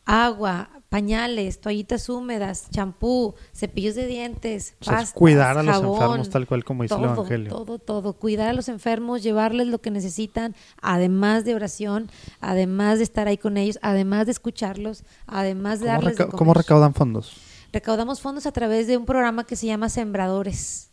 Agua, 0.08 0.70
pañales, 0.88 1.60
toallitas 1.60 2.08
húmedas, 2.08 2.70
champú, 2.70 3.34
cepillos 3.52 3.96
de 3.96 4.06
dientes, 4.06 4.76
O 4.80 4.84
sea, 4.84 4.92
es 4.94 4.98
pastas, 5.00 5.12
cuidar 5.14 5.58
a 5.58 5.64
los 5.64 5.74
jabón, 5.74 5.94
enfermos 6.02 6.30
tal 6.30 6.46
cual 6.46 6.64
como 6.64 6.84
dice 6.84 6.94
el 6.94 7.02
Evangelio. 7.04 7.50
Todo, 7.50 7.78
todo. 7.80 8.12
Cuidar 8.12 8.48
a 8.48 8.52
los 8.52 8.68
enfermos, 8.68 9.24
llevarles 9.24 9.66
lo 9.66 9.80
que 9.80 9.90
necesitan, 9.90 10.54
además 10.80 11.44
de 11.44 11.56
oración, 11.56 12.08
además 12.40 12.98
de 12.98 13.04
estar 13.04 13.26
ahí 13.26 13.36
con 13.36 13.56
ellos, 13.56 13.80
además 13.82 14.26
de 14.26 14.32
escucharlos, 14.32 15.02
además 15.26 15.80
de 15.80 15.86
¿Cómo, 15.86 15.92
darles 15.96 16.16
de 16.18 16.22
reca- 16.24 16.26
comer. 16.30 16.38
cómo 16.38 16.54
recaudan 16.54 16.94
fondos? 16.94 17.32
Recaudamos 17.72 18.20
fondos 18.20 18.46
a 18.46 18.52
través 18.52 18.86
de 18.86 18.96
un 18.96 19.06
programa 19.06 19.44
que 19.44 19.56
se 19.56 19.66
llama 19.66 19.88
Sembradores. 19.88 20.92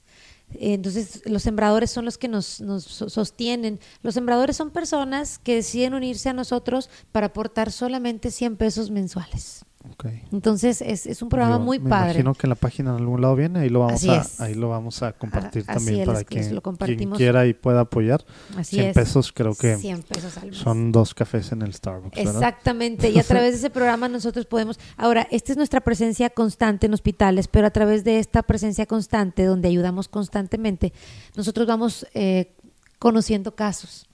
Entonces, 0.60 1.22
los 1.26 1.44
sembradores 1.44 1.92
son 1.92 2.06
los 2.06 2.18
que 2.18 2.28
nos, 2.28 2.62
nos 2.62 2.84
so- 2.84 3.10
sostienen. 3.10 3.80
Los 4.02 4.14
sembradores 4.14 4.58
son 4.58 4.72
personas 4.72 5.40
que 5.40 5.56
deciden 5.56 5.94
unirse 5.94 6.30
a 6.30 6.34
nosotros 6.34 6.90
para 7.12 7.28
aportar 7.28 7.72
solamente 7.72 8.32
100 8.32 8.58
pesos 8.58 8.92
mensuales. 8.92 9.66
Ok. 9.92 10.06
Entonces, 10.32 10.82
es, 10.82 11.06
es 11.06 11.22
un 11.22 11.28
programa 11.30 11.56
Digo, 11.56 11.66
muy 11.66 11.78
me 11.80 11.90
padre. 11.90 12.12
imagino 12.12 12.34
que 12.36 12.48
en 12.48 12.50
la 12.50 12.56
página 12.56 12.92
en 12.92 12.96
algún 12.98 13.22
lado 13.22 13.36
viene, 13.36 13.60
ahí 13.60 13.70
lo 13.70 13.82
vamos, 13.82 14.04
a, 14.08 14.22
es. 14.22 14.40
ahí 14.40 14.54
lo 14.56 14.70
vamos 14.70 15.04
a 15.04 15.12
compartir 15.12 15.66
Ah, 15.68 15.74
así 15.74 15.86
también 15.86 16.00
es, 16.02 16.06
para 16.08 16.20
lo 16.20 16.26
quien 16.26 17.12
quiera 17.12 17.46
y 17.46 17.54
pueda 17.54 17.82
apoyar. 17.82 18.24
Así 18.58 18.78
100 18.78 18.88
es. 18.90 18.94
pesos 18.96 19.32
creo 19.34 19.54
que 19.56 19.76
100 19.76 20.04
pesos 20.04 20.38
al 20.38 20.50
mes. 20.52 20.58
son 20.58 20.92
dos 20.94 21.14
cafés 21.14 21.52
en 21.52 21.62
el 21.64 21.74
Starbucks, 21.74 22.16
¿verdad? 22.16 22.34
Exactamente, 22.36 23.10
y 23.10 23.20
a 23.20 23.24
través 23.24 23.52
de 23.52 23.58
ese 23.58 23.70
programa 23.70 24.08
nosotros 24.08 24.46
podemos, 24.46 24.80
ahora, 24.96 25.28
esta 25.32 25.52
es 25.52 25.58
nuestra 25.58 25.82
presencia 25.82 26.30
constante 26.30 26.86
en 26.88 26.94
hospitales, 26.94 27.50
pero 27.50 27.68
a 27.68 27.72
través 27.72 28.04
de 28.06 28.20
esta 28.20 28.42
presencia 28.44 28.86
constante, 28.86 29.44
donde 29.44 29.68
ayudamos 29.68 30.08
constantemente, 30.08 30.94
nosotros 31.36 31.68
vamos 31.68 32.08
eh, 32.14 32.54
conociendo 33.00 33.54
casos. 33.56 34.08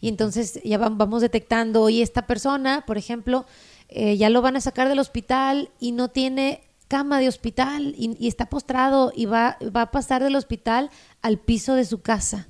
Y 0.00 0.08
entonces 0.08 0.60
ya 0.64 0.78
vam- 0.80 0.96
vamos 0.96 1.22
detectando, 1.22 1.80
hoy 1.82 2.02
esta 2.02 2.26
persona, 2.26 2.82
por 2.86 2.98
ejemplo, 2.98 3.46
eh, 3.94 4.16
ya 4.16 4.30
lo 4.30 4.42
van 4.42 4.56
a 4.56 4.60
sacar 4.60 4.88
del 4.88 4.98
hospital 4.98 5.70
y 5.80 5.92
no 5.92 6.08
tiene 6.08 6.62
cama 6.88 7.20
de 7.20 7.28
hospital 7.28 7.94
y, 7.96 8.16
y 8.18 8.28
está 8.28 8.46
postrado 8.46 9.12
y 9.14 9.24
va, 9.26 9.56
va 9.74 9.82
a 9.82 9.90
pasar 9.90 10.22
del 10.22 10.36
hospital 10.36 10.90
al 11.22 11.38
piso 11.38 11.74
de 11.74 11.84
su 11.84 12.02
casa. 12.02 12.48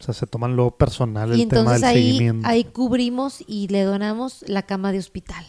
O 0.00 0.04
sea, 0.04 0.14
se 0.14 0.26
toman 0.26 0.56
lo 0.56 0.72
personal 0.72 1.30
el 1.30 1.38
Y 1.38 1.46
tema 1.46 1.74
del 1.74 1.84
ahí, 1.84 1.94
seguimiento. 1.94 2.48
ahí 2.48 2.64
cubrimos 2.64 3.44
y 3.46 3.68
le 3.68 3.82
donamos 3.82 4.44
la 4.48 4.62
cama 4.62 4.90
de 4.90 4.98
hospital. 4.98 5.44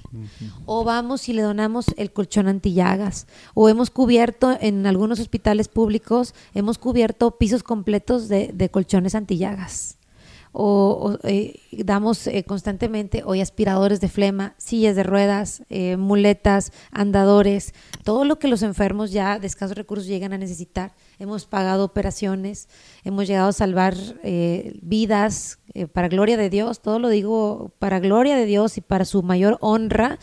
O 0.68 0.84
vamos 0.84 1.28
y 1.28 1.34
le 1.34 1.41
donamos 1.41 1.88
el 1.97 2.14
colchón 2.14 2.47
antillagas. 2.47 3.26
O 3.55 3.68
hemos 3.68 3.89
cubierto 3.89 4.55
en 4.61 4.86
algunos 4.86 5.20
hospitales 5.20 5.70
públicos, 5.70 6.36
hemos 6.53 6.78
cubierto 6.78 7.39
pisos 7.39 7.64
completos 7.64 8.28
de, 8.28 8.51
de 8.53 8.70
colchones 8.70 9.16
antillagas. 9.16 9.97
O, 10.54 11.18
o, 11.24 11.28
eh, 11.28 11.60
damos 11.72 12.28
eh, 12.28 12.43
constantemente 12.43 13.24
hoy 13.26 13.41
aspiradores 13.41 13.99
de 13.99 14.08
flema, 14.08 14.54
sillas 14.58 14.95
de 14.95 15.04
ruedas, 15.04 15.64
eh, 15.70 15.97
muletas, 15.97 16.72
andadores, 16.91 17.74
todo 18.04 18.24
lo 18.24 18.38
que 18.38 18.47
los 18.47 18.62
enfermos 18.62 19.12
ya 19.12 19.39
de 19.39 19.47
escasos 19.47 19.76
recursos 19.76 20.08
llegan 20.08 20.32
a 20.32 20.38
necesitar. 20.38 20.93
Hemos 21.18 21.45
pagado 21.45 21.84
operaciones, 21.86 22.70
hemos 23.04 23.28
llegado 23.28 23.49
a 23.49 23.54
salvar 23.54 23.95
eh, 24.24 24.78
vidas 24.82 25.60
eh, 25.74 25.88
para 25.88 26.08
gloria 26.08 26.38
de 26.38 26.49
Dios, 26.49 26.82
todo 26.82 26.99
lo 26.99 27.10
digo 27.10 27.72
para 27.80 27.99
gloria 27.99 28.36
de 28.36 28.45
Dios 28.45 28.78
y 28.78 28.82
para 28.82 29.06
su 29.06 29.24
mayor 29.24 29.58
honra 29.60 30.20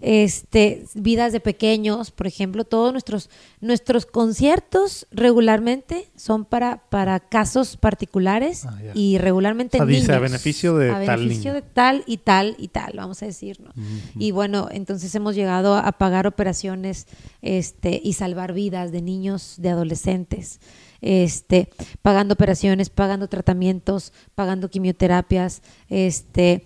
este, 0.00 0.84
vidas 0.94 1.32
de 1.32 1.40
pequeños, 1.40 2.10
por 2.10 2.26
ejemplo, 2.26 2.64
todos 2.64 2.92
nuestros, 2.92 3.30
nuestros 3.60 4.06
conciertos 4.06 5.06
regularmente 5.10 6.08
son 6.16 6.44
para, 6.44 6.82
para 6.90 7.20
casos 7.20 7.76
particulares 7.76 8.64
Ah, 8.66 8.78
y 8.94 9.18
regularmente 9.18 9.76
O 9.76 9.80
sea, 9.80 9.86
dice, 9.86 10.00
niños. 10.02 10.16
a 10.16 10.20
beneficio 10.20 10.76
de 10.76 10.90
A 10.90 11.04
tal 11.04 11.20
beneficio 11.20 11.52
niño. 11.52 11.54
de 11.54 11.62
tal 11.62 12.04
y 12.06 12.16
tal 12.18 12.54
y 12.58 12.68
tal, 12.68 12.92
vamos 12.96 13.22
a 13.22 13.26
decir, 13.26 13.60
¿no? 13.60 13.70
Y 14.18 14.30
bueno, 14.30 14.68
entonces 14.70 15.14
hemos 15.14 15.34
llegado 15.34 15.74
a 15.76 15.92
pagar 15.92 16.26
operaciones 16.26 17.06
este, 17.42 18.00
y 18.02 18.14
salvar 18.14 18.52
vidas 18.52 18.92
de 18.92 19.02
niños, 19.02 19.54
de 19.58 19.70
adolescentes, 19.70 20.60
este, 21.00 21.68
pagando 22.02 22.34
operaciones, 22.34 22.90
pagando 22.90 23.28
tratamientos, 23.28 24.12
pagando 24.34 24.70
quimioterapias, 24.70 25.62
este, 25.88 26.64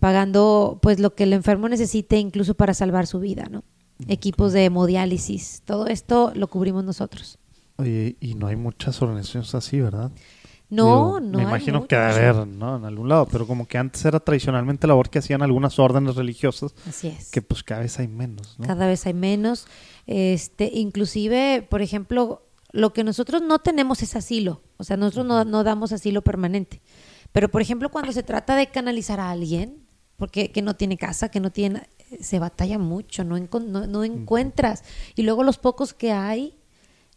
pagando 0.00 0.78
pues 0.82 0.98
lo 0.98 1.14
que 1.14 1.24
el 1.24 1.32
enfermo 1.32 1.68
necesite 1.68 2.18
incluso 2.18 2.54
para 2.54 2.74
salvar 2.74 3.06
su 3.06 3.20
vida, 3.20 3.46
¿no? 3.50 3.64
Equipos 4.08 4.52
de 4.52 4.64
hemodiálisis, 4.64 5.62
todo 5.64 5.86
esto 5.86 6.32
lo 6.34 6.48
cubrimos 6.48 6.84
nosotros. 6.84 7.38
Oye, 7.76 8.16
y 8.20 8.34
no 8.34 8.46
hay 8.46 8.56
muchas 8.56 9.00
organizaciones 9.00 9.54
así, 9.54 9.80
¿verdad? 9.80 10.12
No, 10.68 10.84
Digo, 10.84 11.20
no. 11.20 11.38
Me 11.38 11.44
hay 11.44 11.48
imagino 11.48 11.86
que 11.86 11.96
debe 11.96 12.26
haber, 12.26 12.46
¿no? 12.46 12.76
En 12.76 12.84
algún 12.84 13.08
lado, 13.08 13.26
pero 13.30 13.46
como 13.46 13.66
que 13.68 13.78
antes 13.78 14.04
era 14.04 14.18
tradicionalmente 14.20 14.86
labor 14.86 15.10
que 15.10 15.20
hacían 15.20 15.42
algunas 15.42 15.78
órdenes 15.78 16.16
religiosas, 16.16 16.74
Así 16.88 17.08
es. 17.08 17.30
que 17.30 17.40
pues 17.40 17.62
cada 17.62 17.82
vez 17.82 17.98
hay 17.98 18.08
menos, 18.08 18.58
¿no? 18.58 18.66
Cada 18.66 18.86
vez 18.86 19.06
hay 19.06 19.14
menos. 19.14 19.66
Este, 20.06 20.70
inclusive, 20.74 21.66
por 21.68 21.82
ejemplo, 21.82 22.42
lo 22.72 22.92
que 22.92 23.04
nosotros 23.04 23.42
no 23.42 23.60
tenemos 23.60 24.02
es 24.02 24.16
asilo. 24.16 24.62
O 24.76 24.84
sea, 24.84 24.96
nosotros 24.96 25.24
no, 25.24 25.44
no 25.44 25.62
damos 25.62 25.92
asilo 25.92 26.22
permanente. 26.22 26.82
Pero, 27.32 27.48
por 27.48 27.62
ejemplo, 27.62 27.90
cuando 27.90 28.12
se 28.12 28.22
trata 28.22 28.56
de 28.56 28.66
canalizar 28.70 29.20
a 29.20 29.30
alguien, 29.30 29.85
porque 30.16 30.50
que 30.50 30.62
no 30.62 30.76
tiene 30.76 30.96
casa, 30.96 31.30
que 31.30 31.40
no 31.40 31.50
tiene, 31.50 31.88
se 32.20 32.38
batalla 32.38 32.78
mucho, 32.78 33.24
no, 33.24 33.38
no, 33.38 33.86
no 33.86 34.04
encuentras. 34.04 34.82
Y 35.14 35.22
luego 35.22 35.42
los 35.42 35.58
pocos 35.58 35.94
que 35.94 36.12
hay, 36.12 36.56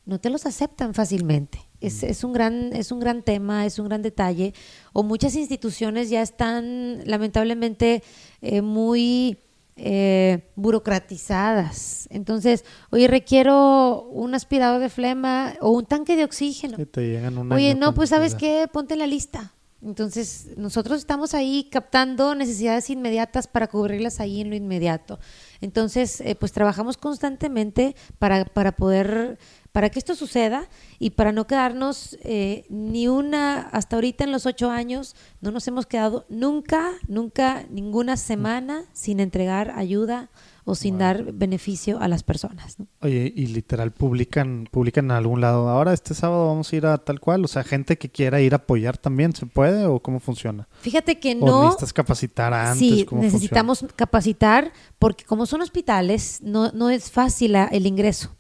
no 0.06 0.20
te 0.20 0.30
los 0.30 0.46
aceptan 0.46 0.94
fácilmente. 0.94 1.60
Es, 1.82 2.04
es, 2.04 2.24
un 2.24 2.34
gran, 2.34 2.74
es 2.74 2.92
un 2.92 3.00
gran 3.00 3.22
tema, 3.22 3.66
es 3.66 3.80
un 3.80 3.88
gran 3.88 4.02
detalle. 4.02 4.54
O 4.92 5.04
muchas 5.04 5.36
instituciones 5.36 6.10
ya 6.10 6.22
están 6.22 7.02
lamentablemente 7.06 8.04
eh, 8.42 8.62
muy 8.62 9.38
eh, 9.78 10.50
burocratizadas. 10.56 12.08
Entonces, 12.12 12.66
oye, 12.90 13.08
requiero 13.08 14.04
un 14.12 14.36
aspirador 14.36 14.82
de 14.82 14.90
flema 14.90 15.54
o 15.62 15.70
un 15.70 15.86
tanque 15.86 16.18
de 16.18 16.26
oxígeno. 16.26 16.76
Que 16.76 16.86
te 16.86 17.08
llegan 17.08 17.38
un 17.38 17.52
Oye, 17.52 17.76
no, 17.76 17.94
pues 17.94 18.10
sabes 18.10 18.36
qué, 18.36 18.68
ponte 18.72 18.96
en 18.96 19.00
la 19.00 19.08
lista. 19.08 19.54
Entonces, 19.82 20.50
nosotros 20.58 21.00
estamos 21.00 21.34
ahí 21.34 21.70
captando 21.72 22.36
necesidades 22.36 22.90
inmediatas 22.90 23.48
para 23.48 23.68
cubrirlas 23.68 24.20
ahí 24.20 24.42
en 24.42 24.50
lo 24.50 24.56
inmediato. 24.56 25.20
Entonces, 25.62 26.20
eh, 26.22 26.36
pues 26.36 26.52
trabajamos 26.52 26.98
constantemente 26.98 27.96
para, 28.18 28.44
para 28.44 28.74
poder, 28.74 29.40
para 29.72 29.90
que 29.90 30.00
esto 30.00 30.16
suceda 30.16 30.68
y 31.00 31.12
para 31.12 31.32
no 31.32 31.48
quedarnos 31.48 32.18
eh, 32.24 32.66
ni 32.70 33.08
una, 33.08 33.62
hasta 33.62 33.96
ahorita 33.96 34.26
en 34.26 34.34
los 34.34 34.46
ocho 34.46 34.70
años, 34.70 35.16
no 35.40 35.52
nos 35.52 35.66
hemos 35.70 35.86
quedado 35.86 36.26
nunca, 36.28 36.92
nunca, 37.08 37.66
ninguna 37.70 38.18
semana 38.18 38.84
sin 38.92 39.22
entregar 39.22 39.72
ayuda 39.72 40.30
o 40.64 40.76
sin 40.76 40.98
dar 40.98 41.32
beneficio 41.34 42.00
a 42.00 42.08
las 42.08 42.24
personas. 42.24 42.80
¿no? 42.80 42.88
Oye, 43.02 43.32
y 43.36 43.48
literal 43.48 43.92
publican, 43.92 44.68
publican 44.72 45.06
en 45.06 45.12
algún 45.12 45.42
lado. 45.42 45.70
Ahora 45.70 45.94
este 45.94 46.14
sábado 46.14 46.48
vamos 46.48 46.72
a 46.72 46.76
ir 46.76 46.86
a 46.86 46.98
tal 46.98 47.20
cual. 47.20 47.44
O 47.46 47.48
sea, 47.48 47.64
gente 47.64 47.98
que 47.98 48.10
quiera 48.10 48.42
ir 48.42 48.54
a 48.54 48.58
apoyar 48.58 48.98
también, 48.98 49.34
¿se 49.34 49.46
puede? 49.46 49.86
¿O 49.86 50.00
cómo 50.00 50.20
funciona? 50.20 50.68
Fíjate 50.82 51.20
que 51.20 51.38
¿O 51.40 51.46
no. 51.46 51.64
necesitas 51.64 51.94
capacitar 51.94 52.54
antes? 52.54 52.80
Sí, 52.80 53.06
¿Cómo 53.06 53.22
necesitamos 53.22 53.86
capacitar 53.96 54.72
porque 55.00 55.24
como 55.24 55.46
son 55.46 55.62
hospitales, 55.62 56.40
no, 56.44 56.72
no 56.74 56.90
es 56.90 57.10
fácil 57.10 57.56
el 57.56 57.86
ingreso. 57.88 58.36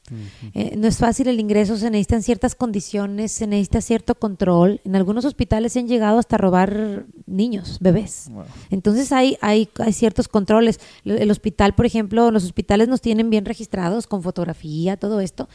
Eh, 0.55 0.75
no 0.75 0.87
es 0.87 0.97
fácil 0.97 1.27
el 1.27 1.39
ingreso, 1.39 1.77
se 1.77 1.89
necesitan 1.91 2.23
ciertas 2.23 2.55
condiciones, 2.55 3.31
se 3.31 3.45
necesita 3.45 3.79
cierto 3.79 4.15
control. 4.15 4.81
En 4.83 4.95
algunos 4.95 5.23
hospitales 5.23 5.73
se 5.73 5.79
han 5.79 5.87
llegado 5.87 6.17
hasta 6.17 6.35
robar 6.35 7.05
niños, 7.27 7.77
bebés. 7.79 8.25
Wow. 8.31 8.45
Entonces 8.71 9.11
hay, 9.11 9.37
hay, 9.39 9.69
hay 9.77 9.93
ciertos 9.93 10.27
controles. 10.27 10.79
El, 11.05 11.19
el 11.19 11.29
hospital, 11.31 11.75
por 11.75 11.85
ejemplo, 11.85 12.31
los 12.31 12.43
hospitales 12.43 12.87
nos 12.87 13.01
tienen 13.01 13.29
bien 13.29 13.45
registrados 13.45 14.07
con 14.07 14.23
fotografía, 14.23 14.97
todo 14.97 15.19
esto. 15.21 15.47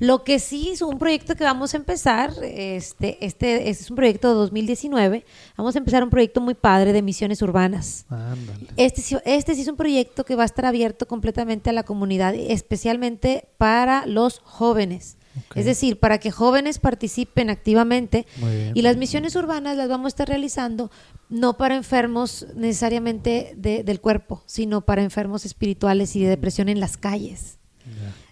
Lo 0.00 0.24
que 0.24 0.40
sí 0.40 0.70
es 0.72 0.82
un 0.82 0.98
proyecto 0.98 1.36
que 1.36 1.44
vamos 1.44 1.74
a 1.74 1.76
empezar, 1.76 2.32
este, 2.42 3.24
este, 3.24 3.64
este 3.64 3.70
es 3.70 3.88
un 3.90 3.96
proyecto 3.96 4.28
de 4.30 4.34
2019, 4.34 5.24
vamos 5.56 5.76
a 5.76 5.78
empezar 5.78 6.02
un 6.02 6.10
proyecto 6.10 6.40
muy 6.40 6.54
padre 6.54 6.92
de 6.92 7.00
misiones 7.00 7.40
urbanas. 7.42 8.06
Ándale. 8.08 8.66
Este, 8.76 9.00
sí- 9.02 9.16
este 9.24 9.54
sí 9.54 9.62
es 9.62 9.68
un 9.68 9.76
proyecto 9.76 10.24
que 10.24 10.34
va 10.34 10.42
a 10.42 10.46
estar 10.50 10.66
abierto 10.66 11.06
completamente 11.08 11.70
a 11.70 11.72
la 11.72 11.82
comunidad, 11.84 12.34
especialmente 12.34 13.48
para 13.58 14.04
los 14.06 14.40
jóvenes. 14.40 15.16
Es 15.54 15.64
decir, 15.64 15.98
para 16.00 16.18
que 16.18 16.30
jóvenes 16.32 16.78
participen 16.80 17.50
activamente. 17.50 18.26
Bien. 18.36 18.72
Y 18.74 18.82
las 18.82 18.96
misiones 18.96 19.36
urbanas 19.36 19.76
las 19.76 19.88
vamos 19.88 20.06
a 20.06 20.08
estar 20.08 20.28
realizando 20.28 20.90
no 21.28 21.56
para 21.56 21.76
enfermos 21.76 22.46
necesariamente 22.56 23.54
de- 23.56 23.84
del 23.84 24.00
cuerpo, 24.00 24.42
sino 24.46 24.80
para 24.80 25.02
enfermos 25.04 25.46
espirituales 25.46 26.16
y 26.16 26.22
de 26.24 26.28
depresión 26.30 26.68
en 26.68 26.80
las 26.80 26.96
calles. 26.96 27.58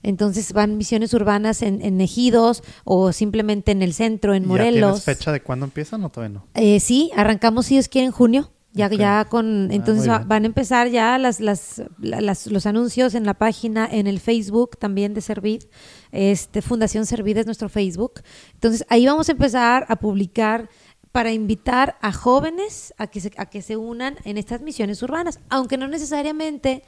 Entonces 0.03 0.53
van 0.53 0.77
misiones 0.77 1.13
urbanas 1.15 1.63
en, 1.63 1.83
en 1.83 2.01
ejidos 2.01 2.63
o 2.85 3.13
simplemente 3.13 3.73
en 3.73 3.83
el 3.83 3.93
centro, 3.95 4.35
en 4.35 4.43
¿Ya 4.45 4.49
Morelos. 4.49 5.05
tienes 5.05 5.19
fecha 5.19 5.33
de 5.33 5.41
cuándo 5.43 5.67
empiezan 5.67 6.05
o 6.05 6.11
todavía 6.11 6.39
no? 6.39 6.47
Eh, 6.55 6.79
sí, 6.81 7.11
arrancamos 7.17 7.67
si 7.67 7.75
Dios 7.75 7.89
quiere 7.89 8.07
en 8.07 8.13
junio. 8.13 8.51
Ya, 8.79 8.89
ya 8.91 9.25
con, 9.27 9.69
Ah, 9.71 9.75
entonces 9.75 10.07
van 10.27 10.45
a 10.45 10.47
empezar 10.47 10.89
ya 10.89 11.19
las, 11.19 11.41
las, 11.41 11.83
la- 11.99 12.21
las- 12.21 12.47
los 12.47 12.65
anuncios 12.67 13.15
en 13.15 13.25
la 13.27 13.35
página, 13.35 13.89
en 13.91 14.07
el 14.07 14.21
Facebook 14.21 14.79
también 14.79 15.13
de 15.15 15.21
Servid. 15.21 15.65
Este, 16.13 16.63
Fundación 16.63 17.05
Servid 17.07 17.37
es 17.39 17.47
nuestro 17.47 17.69
Facebook. 17.69 18.23
Entonces 18.55 18.85
ahí 18.89 19.05
vamos 19.07 19.29
a 19.29 19.33
empezar 19.33 19.85
a 19.89 19.97
publicar 19.97 20.69
para 21.13 21.33
invitar 21.33 21.97
a 22.01 22.13
jóvenes 22.13 22.95
a 22.99 23.07
que 23.09 23.21
se, 23.21 23.33
a 23.37 23.47
que 23.47 23.63
se 23.63 23.77
unan 23.77 24.17
en 24.25 24.39
estas 24.39 24.61
misiones 24.63 25.03
urbanas, 25.03 25.41
aunque 25.49 25.77
no 25.77 25.89
necesariamente 25.89 26.83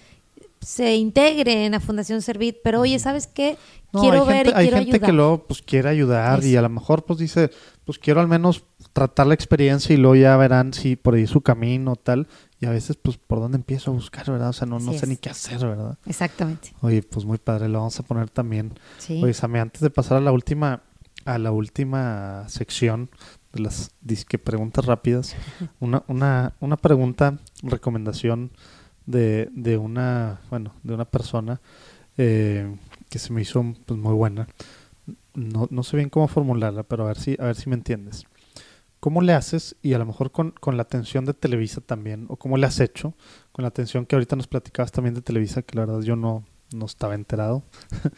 se 0.61 0.95
integren 0.97 1.75
a 1.75 1.81
Fundación 1.81 2.21
Servid, 2.23 2.57
pero 2.63 2.81
oye, 2.83 2.99
¿sabes 2.99 3.27
qué? 3.27 3.57
No, 3.93 4.03
quiero 4.03 4.23
hay 4.23 4.29
ver 4.29 4.47
gente, 4.47 4.51
y 4.51 4.55
hay 4.55 4.65
quiero 4.69 4.77
gente 4.77 4.97
ayudar. 4.97 5.07
que 5.11 5.13
luego 5.17 5.47
pues 5.47 5.63
quiere 5.63 5.89
ayudar 5.89 6.45
y 6.45 6.55
a 6.57 6.63
lo 6.63 6.69
mejor 6.69 7.05
pues 7.05 7.19
dice, 7.19 7.51
pues 7.85 7.99
quiero 7.99 8.21
al 8.21 8.29
menos 8.29 8.63
tratar 8.93 9.27
la 9.27 9.35
experiencia 9.35 9.95
y 9.95 9.97
luego 9.97 10.17
ya 10.17 10.37
verán 10.37 10.73
si 10.73 10.97
por 10.97 11.15
ahí 11.15 11.27
su 11.27 11.41
camino 11.41 11.97
tal 11.97 12.29
y 12.59 12.67
a 12.67 12.71
veces 12.71 12.97
pues 12.97 13.17
por 13.17 13.41
dónde 13.41 13.57
empiezo 13.57 13.91
a 13.91 13.95
buscar, 13.95 14.31
¿verdad? 14.31 14.51
O 14.51 14.53
sea, 14.53 14.67
no, 14.67 14.79
no 14.79 14.93
sé 14.93 14.99
es. 14.99 15.09
ni 15.09 15.17
qué 15.17 15.31
hacer, 15.31 15.61
¿verdad? 15.61 15.99
Exactamente. 16.07 16.73
Oye, 16.81 17.03
pues 17.03 17.25
muy 17.25 17.39
padre, 17.39 17.69
lo 17.69 17.79
vamos 17.79 17.99
a 17.99 18.03
poner 18.03 18.29
también. 18.31 18.75
Sí. 18.99 19.23
Oye, 19.23 19.33
Sammy, 19.35 19.59
antes 19.59 19.81
de 19.81 19.91
pasar 19.91 20.19
a 20.19 20.21
la 20.21 20.33
última 20.33 20.83
a 21.25 21.39
la 21.39 21.53
última 21.53 22.49
sección 22.49 23.11
de 23.53 23.61
las 23.61 23.93
disque 24.01 24.39
preguntas 24.39 24.85
rápidas, 24.85 25.37
una, 25.81 26.03
una, 26.07 26.55
una 26.61 26.77
pregunta, 26.77 27.39
recomendación 27.63 28.51
de, 29.07 29.49
de 29.53 29.77
una, 29.77 30.41
bueno, 30.51 30.75
de 30.83 30.95
una 30.95 31.05
persona 31.05 31.61
eh, 32.17 32.75
que 33.09 33.19
se 33.19 33.33
me 33.33 33.43
hizo 33.43 33.75
pues, 33.87 33.99
muy 33.99 34.15
buena. 34.15 34.49
No, 35.35 35.69
no 35.71 35.83
sé 35.83 35.97
bien 35.97 36.11
cómo 36.11 36.29
formularla, 36.29 36.83
pero 36.83 37.05
a 37.05 37.09
ver 37.09 37.19
si, 37.19 37.37
a 37.39 37.45
ver 37.45 37.57
si 37.57 37.69
me 37.69 37.77
entiendes. 37.77 38.25
¿Cómo 39.01 39.23
le 39.23 39.33
haces, 39.33 39.77
y 39.83 39.95
a 39.95 39.99
lo 39.99 40.07
mejor 40.07 40.31
con, 40.31 40.51
con 40.53 40.77
la 40.77 40.83
atención 40.83 41.25
de 41.25 41.35
Televisa 41.35 41.81
también, 41.81 42.27
o 42.29 42.37
cómo 42.37 42.59
le 42.59 42.67
has 42.67 42.81
hecho, 42.81 43.15
con 43.53 43.63
la 43.63 43.69
atención 43.69 44.07
que 44.07 44.15
ahorita 44.15 44.37
nos 44.37 44.47
platicabas 44.47 44.93
también 44.93 45.15
de 45.15 45.23
Televisa, 45.23 45.63
que 45.63 45.77
la 45.77 45.87
verdad 45.87 46.03
yo 46.03 46.17
no, 46.17 46.45
no 46.73 46.87
estaba 46.87 47.15
enterado. 47.15 47.63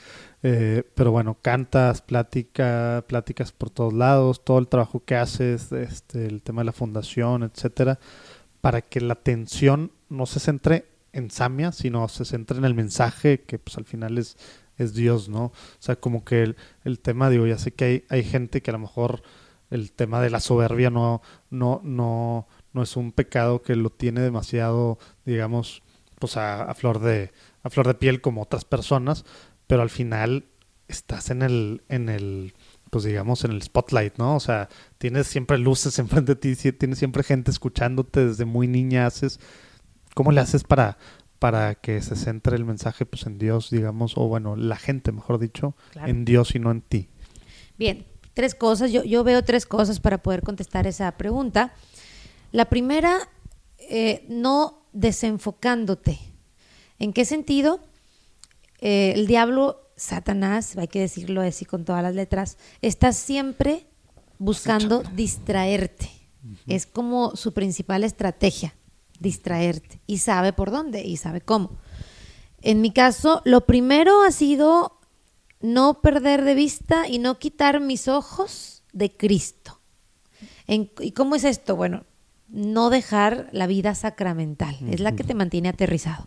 Eh, 0.45 0.83
pero 0.97 1.13
bueno, 1.13 1.39
cantas, 1.41 2.03
plática, 2.03 3.05
pláticas 3.07 3.53
por 3.53 3.71
todos 3.71 3.93
lados, 3.93 4.45
todo 4.45 4.59
el 4.59 4.67
trabajo 4.67 5.05
que 5.05 5.15
haces, 5.15 5.71
este, 5.71 6.27
el 6.27 6.43
tema 6.43 6.63
de 6.63 6.65
la 6.65 6.73
fundación, 6.73 7.45
etcétera, 7.45 8.01
para 8.61 8.83
que 8.83 9.01
la 9.01 9.13
atención 9.13 9.93
no 10.09 10.27
se 10.27 10.41
centre 10.41 10.87
en 11.13 11.31
Samia, 11.31 11.71
sino 11.71 12.09
se 12.09 12.25
centre 12.25 12.59
en 12.59 12.65
el 12.65 12.75
mensaje 12.75 13.43
que 13.43 13.61
pues 13.61 13.79
al 13.79 13.85
final 13.85 14.19
es, 14.19 14.37
es 14.79 14.95
Dios, 14.95 15.29
¿no? 15.29 15.45
O 15.45 15.53
sea, 15.79 15.95
como 15.95 16.25
que 16.25 16.43
el, 16.43 16.57
el 16.83 16.99
tema, 16.99 17.31
digo, 17.31 17.47
ya 17.47 17.57
sé 17.57 17.71
que 17.71 17.85
hay, 17.85 18.05
hay 18.09 18.25
gente 18.25 18.63
que 18.63 18.73
a 18.73 18.75
lo 18.75 18.81
mejor 18.81 19.23
el 19.73 19.93
tema 19.93 20.21
de 20.21 20.31
la 20.31 20.41
soberbia 20.41 20.91
no, 20.91 21.23
no, 21.51 21.81
no, 21.83 22.47
no 22.73 22.83
es 22.83 22.97
un 22.97 23.13
pecado 23.13 23.63
que 23.63 23.75
lo 23.75 23.91
tiene 23.91 24.21
demasiado, 24.21 24.99
digamos, 25.25 25.83
pues 26.19 26.37
a, 26.37 26.63
a 26.63 26.75
flor 26.75 27.01
de, 27.01 27.33
a 27.63 27.71
flor 27.71 27.87
de 27.89 27.95
piel 27.95 28.21
como 28.21 28.43
otras 28.43 28.65
personas, 28.65 29.25
pero 29.67 29.83
al 29.83 29.91
final 29.91 30.45
estás 30.89 31.31
en 31.31 31.43
el, 31.43 31.83
en 31.89 32.09
el, 32.09 32.55
pues 32.91 33.05
digamos, 33.05 33.45
en 33.45 33.53
el 33.53 33.63
spotlight, 33.63 34.19
¿no? 34.19 34.37
O 34.37 34.41
sea, 34.41 34.69
tienes 34.99 35.27
siempre 35.27 35.59
luces 35.59 35.99
enfrente 35.99 36.35
de 36.35 36.55
ti, 36.55 36.73
tienes 36.73 36.99
siempre 36.99 37.23
gente 37.23 37.51
escuchándote 37.51 38.27
desde 38.27 38.45
muy 38.45 38.69
niña, 38.69 39.07
haces, 39.07 39.41
¿cómo 40.15 40.33
le 40.33 40.41
haces 40.43 40.65
para, 40.65 40.99
para 41.39 41.75
que 41.77 42.01
se 42.03 42.15
centre 42.17 42.57
el 42.57 42.65
mensaje 42.67 43.07
pues 43.07 43.27
en 43.27 43.39
Dios, 43.39 43.71
digamos, 43.71 44.19
o 44.19 44.29
bueno, 44.29 44.55
la 44.55 44.77
gente, 44.77 45.11
mejor 45.13 45.39
dicho, 45.39 45.75
Claro. 45.93 46.09
en 46.09 46.25
Dios 46.25 46.55
y 46.55 46.59
no 46.59 46.71
en 46.71 46.83
ti? 46.83 47.09
Bien, 47.79 48.05
tres 48.35 48.55
cosas. 48.55 48.91
Yo, 48.93 49.05
yo 49.05 49.25
veo 49.25 49.45
tres 49.45 49.67
cosas 49.67 50.01
para 50.01 50.23
poder 50.23 50.43
contestar 50.43 50.87
esa 50.87 51.11
pregunta. 51.13 51.75
La 52.53 52.67
primera, 52.67 53.29
eh, 53.79 54.25
no 54.29 54.83
desenfocándote. 54.93 56.19
¿En 56.99 57.13
qué 57.13 57.25
sentido? 57.25 57.81
Eh, 58.81 59.13
el 59.15 59.27
diablo, 59.27 59.91
Satanás, 59.97 60.77
hay 60.77 60.89
que 60.89 61.01
decirlo 61.01 61.41
así 61.41 61.65
con 61.65 61.85
todas 61.85 62.03
las 62.03 62.15
letras, 62.15 62.59
está 62.81 63.13
siempre 63.13 63.87
buscando 64.39 65.03
distraerte. 65.15 66.11
Es 66.67 66.87
como 66.87 67.37
su 67.37 67.53
principal 67.53 68.03
estrategia, 68.03 68.75
distraerte. 69.21 70.01
Y 70.09 70.19
sabe 70.19 70.53
por 70.53 70.73
dónde 70.73 71.03
y 71.05 71.17
sabe 71.17 71.41
cómo. 71.41 71.79
En 72.61 72.81
mi 72.81 72.93
caso, 72.93 73.43
lo 73.45 73.67
primero 73.67 74.23
ha 74.25 74.33
sido 74.33 74.99
no 75.63 76.01
perder 76.01 76.45
de 76.45 76.55
vista 76.55 77.09
y 77.09 77.19
no 77.19 77.39
quitar 77.39 77.81
mis 77.81 78.09
ojos 78.09 78.83
de 78.93 79.17
Cristo. 79.17 79.81
En- 80.67 80.91
¿Y 81.01 81.13
cómo 81.13 81.35
es 81.35 81.45
esto? 81.45 81.77
Bueno, 81.77 82.05
no 82.49 82.91
dejar 82.91 83.49
la 83.53 83.67
vida 83.67 83.95
sacramental. 83.95 84.77
Es 84.91 85.01
la 85.01 85.17
que 85.17 85.25
te 85.25 85.35
mantiene 85.35 85.69
aterrizado. 85.71 86.27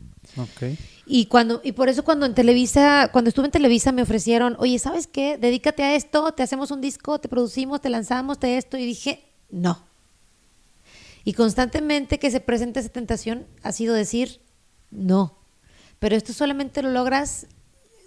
Y 1.05 1.27
cuando 1.27 1.61
y 1.63 1.73
por 1.73 1.87
eso 1.87 2.03
cuando 2.03 2.25
en 2.25 2.33
Televisa, 2.33 3.09
cuando 3.11 3.29
estuve 3.29 3.45
en 3.45 3.51
Televisa 3.51 3.91
me 3.91 4.01
ofrecieron, 4.01 4.55
"Oye, 4.57 4.79
¿sabes 4.79 5.05
qué? 5.05 5.37
Dedícate 5.37 5.83
a 5.83 5.95
esto, 5.95 6.33
te 6.33 6.41
hacemos 6.41 6.71
un 6.71 6.81
disco, 6.81 7.19
te 7.19 7.29
producimos, 7.29 7.79
te 7.81 7.89
lanzamos, 7.89 8.39
te 8.39 8.57
esto" 8.57 8.75
y 8.77 8.85
dije, 8.87 9.23
"No." 9.51 9.83
Y 11.23 11.33
constantemente 11.33 12.17
que 12.19 12.31
se 12.31 12.39
presenta 12.39 12.79
esa 12.79 12.89
tentación 12.89 13.45
ha 13.61 13.71
sido 13.71 13.93
decir, 13.93 14.41
"No." 14.89 15.37
Pero 15.99 16.15
esto 16.15 16.33
solamente 16.33 16.81
lo 16.81 16.89
logras 16.89 17.47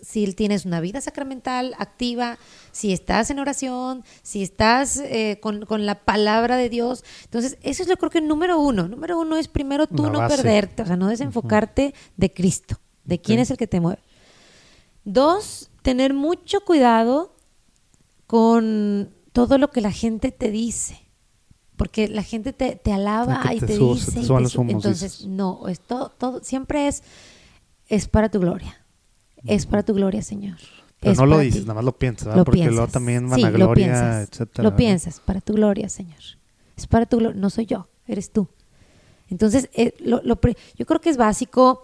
si 0.03 0.33
tienes 0.33 0.65
una 0.65 0.81
vida 0.81 1.01
sacramental 1.01 1.75
activa, 1.79 2.39
si 2.73 2.93
estás 2.93 3.31
en 3.31 3.39
oración, 3.39 4.05
si 4.23 4.43
estás 4.43 4.99
eh, 4.99 5.39
con, 5.41 5.67
con 5.67 5.87
la 5.87 6.05
palabra 6.05 6.57
de 6.57 6.69
Dios. 6.69 7.05
Entonces, 7.25 7.59
eso 7.63 7.83
es 7.83 7.89
yo 7.89 7.97
creo 7.97 8.11
que 8.11 8.21
número 8.21 8.61
uno. 8.61 8.89
Número 8.89 9.19
uno 9.19 9.37
es 9.37 9.49
primero 9.49 9.87
tú 9.87 10.03
Una 10.03 10.13
no 10.13 10.19
base. 10.21 10.37
perderte, 10.37 10.83
o 10.83 10.87
sea, 10.87 10.97
no 10.97 11.09
desenfocarte 11.09 11.95
de 12.17 12.33
Cristo, 12.33 12.79
de 13.05 13.21
quién 13.21 13.39
es 13.39 13.51
el 13.51 13.57
que 13.57 13.67
te 13.67 13.81
mueve. 13.81 14.03
Dos, 15.05 15.71
tener 15.83 16.15
mucho 16.15 16.61
cuidado 16.65 17.35
con 18.27 19.15
todo 19.33 19.59
lo 19.59 19.71
que 19.71 19.81
la 19.81 19.93
gente 19.93 20.33
te 20.33 20.51
dice. 20.51 21.01
Porque 21.77 22.09
la 22.09 22.25
gente 22.25 22.53
te, 22.53 22.75
te 22.75 22.93
alaba 22.93 23.39
O 23.39 23.43
sea, 23.43 23.51
que 23.51 23.57
y 23.57 23.61
te 23.61 23.79
dice. 23.79 24.13
te 24.13 24.21
y 24.21 24.27
te 24.27 24.73
entonces, 24.73 25.27
no, 25.27 25.69
es 25.69 25.79
todo, 25.81 26.11
todo, 26.11 26.43
siempre 26.43 26.89
es, 26.89 27.05
es 27.87 28.09
para 28.09 28.29
tu 28.29 28.41
gloria. 28.41 28.78
Es 29.47 29.67
para 29.67 29.83
tu 29.83 29.95
gloria, 29.95 30.23
Señor. 30.23 30.57
Pero 31.01 31.13
Es 31.13 31.19
no 31.19 31.27
lo 31.27 31.39
dices, 31.39 31.61
ti. 31.61 31.67
nada 31.67 31.75
más 31.75 31.85
lo 31.85 31.97
piensas, 31.97 32.25
¿verdad? 32.27 32.39
Lo 32.39 32.45
Porque 32.45 32.65
luego 32.71 32.89
también 32.89 33.21
Sí, 33.21 33.41
lo 33.41 33.47
vanagloria, 33.47 33.75
piensas. 33.87 34.29
etcétera. 34.29 34.63
Lo 34.65 34.71
¿verdad? 34.71 34.77
piensas, 34.77 35.21
para 35.21 35.41
tu 35.41 35.53
gloria, 35.53 35.89
Señor. 35.89 36.19
Es 36.77 36.87
para 36.87 37.07
tu 37.07 37.19
gloria, 37.19 37.41
no 37.41 37.51
soy 37.51 37.67
yo, 37.67 37.89
eres 38.07 38.33
tú. 38.33 38.49
Entonces, 39.31 39.69
eh, 39.75 39.95
lo- 40.01 40.21
lo 40.25 40.39
yo 40.77 40.87
creo 40.87 41.01
que 41.01 41.11
es 41.11 41.17
básico 41.17 41.83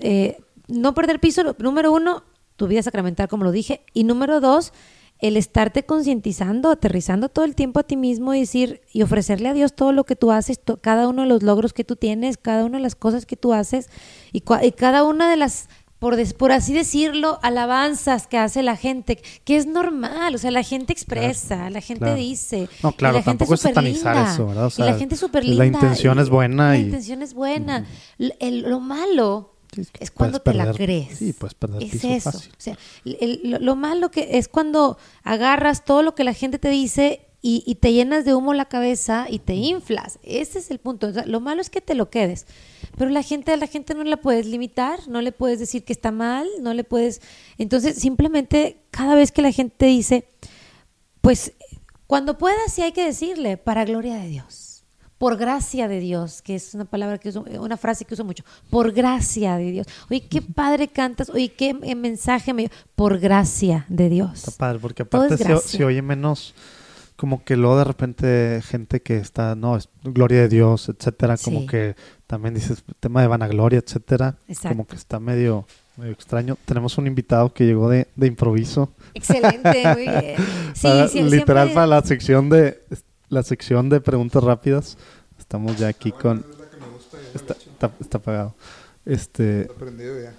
eh, 0.00 0.38
no 0.68 0.94
perder 0.94 1.20
piso. 1.20 1.42
Lo- 1.42 1.56
Número 1.58 1.92
uno, 1.92 2.22
tu 2.56 2.66
vida 2.68 2.82
sacramental, 2.82 3.28
como 3.28 3.44
lo 3.44 3.50
dije. 3.52 3.82
Y 3.92 4.04
número 4.04 4.40
dos, 4.40 4.72
el 5.18 5.36
estarte 5.36 5.82
concientizando, 5.84 6.70
aterrizando 6.70 7.28
todo 7.28 7.44
el 7.44 7.54
tiempo 7.54 7.80
a 7.80 7.82
ti 7.82 7.96
mismo 7.96 8.32
y 8.34 8.40
decir 8.40 8.80
y 8.92 9.02
ofrecerle 9.02 9.48
a 9.48 9.54
Dios 9.54 9.74
todo 9.74 9.92
lo 9.92 10.04
que 10.04 10.16
tú 10.16 10.30
haces, 10.32 10.60
cada 10.80 11.08
uno 11.08 11.22
de 11.22 11.28
los 11.28 11.42
logros 11.42 11.72
que 11.74 11.84
tú 11.84 11.96
tienes, 11.96 12.38
cada 12.38 12.64
una 12.64 12.78
de 12.78 12.82
las 12.82 12.94
cosas 12.94 13.26
que 13.26 13.36
tú 13.36 13.52
haces 13.52 13.90
y, 14.32 14.42
y 14.62 14.72
cada 14.72 15.04
una 15.04 15.28
de 15.30 15.36
las 15.36 15.68
por, 16.00 16.16
des- 16.16 16.34
por 16.34 16.50
así 16.50 16.72
decirlo, 16.72 17.38
alabanzas 17.42 18.26
que 18.26 18.38
hace 18.38 18.64
la 18.64 18.74
gente, 18.76 19.22
que 19.44 19.56
es 19.56 19.66
normal, 19.66 20.34
o 20.34 20.38
sea, 20.38 20.50
la 20.50 20.64
gente 20.64 20.92
expresa, 20.92 21.70
la 21.70 21.80
gente 21.80 22.00
claro. 22.06 22.16
dice. 22.16 22.68
No, 22.82 22.90
claro, 22.92 23.12
la 23.18 23.18
gente 23.22 23.30
tampoco 23.38 23.54
es 23.54 23.60
súper 23.60 23.74
satanizar 23.74 24.16
linda, 24.16 24.32
eso, 24.32 24.46
¿verdad? 24.48 24.64
O 24.66 24.68
y 24.68 24.80
la 24.80 24.86
sea, 24.86 24.98
gente 24.98 25.16
súper 25.16 25.44
la 25.44 25.50
linda. 25.64 25.66
intención 25.66 26.18
y- 26.18 26.22
es 26.22 26.28
buena 26.30 26.68
La 26.70 26.78
y- 26.78 26.80
intención 26.80 27.22
es 27.22 27.34
buena. 27.34 27.86
El- 28.18 28.62
lo 28.62 28.80
malo 28.80 29.54
Sí, 29.72 29.82
es 29.82 29.90
que 29.92 30.02
es 30.02 30.10
cuando 30.10 30.38
te 30.40 30.50
puedes 30.50 30.58
la 30.58 30.72
perder- 30.72 30.76
crees. 30.76 31.18
Sí, 31.18 31.32
puedes 31.32 31.54
perder 31.54 31.82
es 31.84 31.90
piso 31.92 32.08
eso. 32.08 32.32
fácil. 32.32 32.50
O 32.50 32.54
sea, 32.60 32.78
el- 33.04 33.40
lo, 33.44 33.58
lo 33.60 33.76
malo 33.76 34.10
que 34.10 34.38
es 34.38 34.48
cuando 34.48 34.98
agarras 35.22 35.84
todo 35.84 36.02
lo 36.02 36.16
que 36.16 36.24
la 36.24 36.32
gente 36.34 36.58
te 36.58 36.70
dice 36.70 37.20
y, 37.42 37.62
y 37.66 37.76
te 37.76 37.92
llenas 37.92 38.24
de 38.24 38.34
humo 38.34 38.54
la 38.54 38.66
cabeza 38.66 39.26
y 39.28 39.38
te 39.38 39.54
inflas. 39.54 40.18
Ese 40.22 40.58
es 40.58 40.70
el 40.70 40.78
punto. 40.78 41.06
O 41.08 41.12
sea, 41.12 41.24
lo 41.26 41.40
malo 41.40 41.60
es 41.60 41.70
que 41.70 41.80
te 41.80 41.94
lo 41.94 42.10
quedes. 42.10 42.46
Pero 42.96 43.10
la 43.10 43.22
gente, 43.22 43.52
a 43.52 43.56
la 43.56 43.66
gente 43.66 43.94
no 43.94 44.04
la 44.04 44.18
puedes 44.18 44.46
limitar, 44.46 45.08
no 45.08 45.22
le 45.22 45.32
puedes 45.32 45.58
decir 45.58 45.84
que 45.84 45.92
está 45.92 46.12
mal, 46.12 46.46
no 46.60 46.74
le 46.74 46.84
puedes. 46.84 47.22
Entonces, 47.56 47.96
simplemente 47.96 48.82
cada 48.90 49.14
vez 49.14 49.32
que 49.32 49.42
la 49.42 49.52
gente 49.52 49.74
te 49.78 49.86
dice, 49.86 50.28
pues 51.20 51.52
cuando 52.06 52.36
puedas 52.38 52.72
sí 52.72 52.82
hay 52.82 52.92
que 52.92 53.04
decirle, 53.04 53.56
para 53.56 53.84
gloria 53.84 54.16
de 54.16 54.28
Dios, 54.28 54.84
por 55.16 55.36
gracia 55.36 55.86
de 55.86 56.00
Dios, 56.00 56.42
que 56.42 56.56
es 56.56 56.74
una 56.74 56.84
palabra 56.84 57.18
que 57.18 57.28
uso, 57.28 57.44
una 57.60 57.76
frase 57.76 58.04
que 58.04 58.14
uso 58.14 58.24
mucho, 58.24 58.42
por 58.68 58.92
gracia 58.92 59.56
de 59.56 59.70
Dios. 59.70 59.86
Oye, 60.10 60.26
qué 60.26 60.42
padre 60.42 60.88
cantas, 60.88 61.30
oye, 61.30 61.52
qué 61.52 61.72
mensaje 61.72 62.52
me 62.52 62.70
por 62.96 63.18
gracia 63.18 63.86
de 63.88 64.08
Dios. 64.08 64.48
Está 64.48 64.50
padre, 64.52 64.78
porque 64.80 65.02
aparte 65.02 65.36
se 65.58 65.84
oye 65.84 66.02
menos 66.02 66.54
como 67.20 67.44
que 67.44 67.54
luego 67.54 67.76
de 67.76 67.84
repente 67.84 68.62
gente 68.64 69.02
que 69.02 69.18
está, 69.18 69.54
no, 69.54 69.76
es 69.76 69.90
gloria 70.02 70.40
de 70.40 70.48
Dios, 70.48 70.88
etcétera, 70.88 71.36
como 71.36 71.60
Sí. 71.60 71.66
que 71.66 71.94
también 72.26 72.54
dices 72.54 72.82
tema 72.98 73.20
de 73.20 73.26
vanagloria, 73.28 73.78
etcétera, 73.80 74.36
Exacto. 74.48 74.68
como 74.70 74.86
que 74.86 74.96
está 74.96 75.20
medio, 75.20 75.66
medio 75.98 76.12
extraño. 76.12 76.56
Tenemos 76.64 76.96
un 76.96 77.06
invitado 77.06 77.52
que 77.52 77.66
llegó 77.66 77.90
de, 77.90 78.08
de 78.16 78.26
improviso. 78.26 78.90
Excelente, 79.12 79.82
muy 79.94 80.02
bien. 80.08 80.36
Sí, 80.74 80.82
Para- 80.88 81.08
sí, 81.08 81.22
literal 81.22 81.68
siempre- 81.68 81.74
para 81.74 81.86
la 81.86 82.02
sección 82.02 82.48
de 82.48 82.80
la 83.28 83.42
sección 83.42 83.90
de 83.90 84.00
preguntas 84.00 84.42
rápidas. 84.42 84.96
Estamos 85.38 85.76
ya 85.76 85.88
aquí 85.88 86.12
con 86.12 86.42
está, 87.34 87.54
está, 87.54 87.90
está 88.00 88.16
apagado. 88.16 88.54
Este 89.04 89.62
Está 89.62 89.74
prendido 89.74 90.18
ya. 90.22 90.32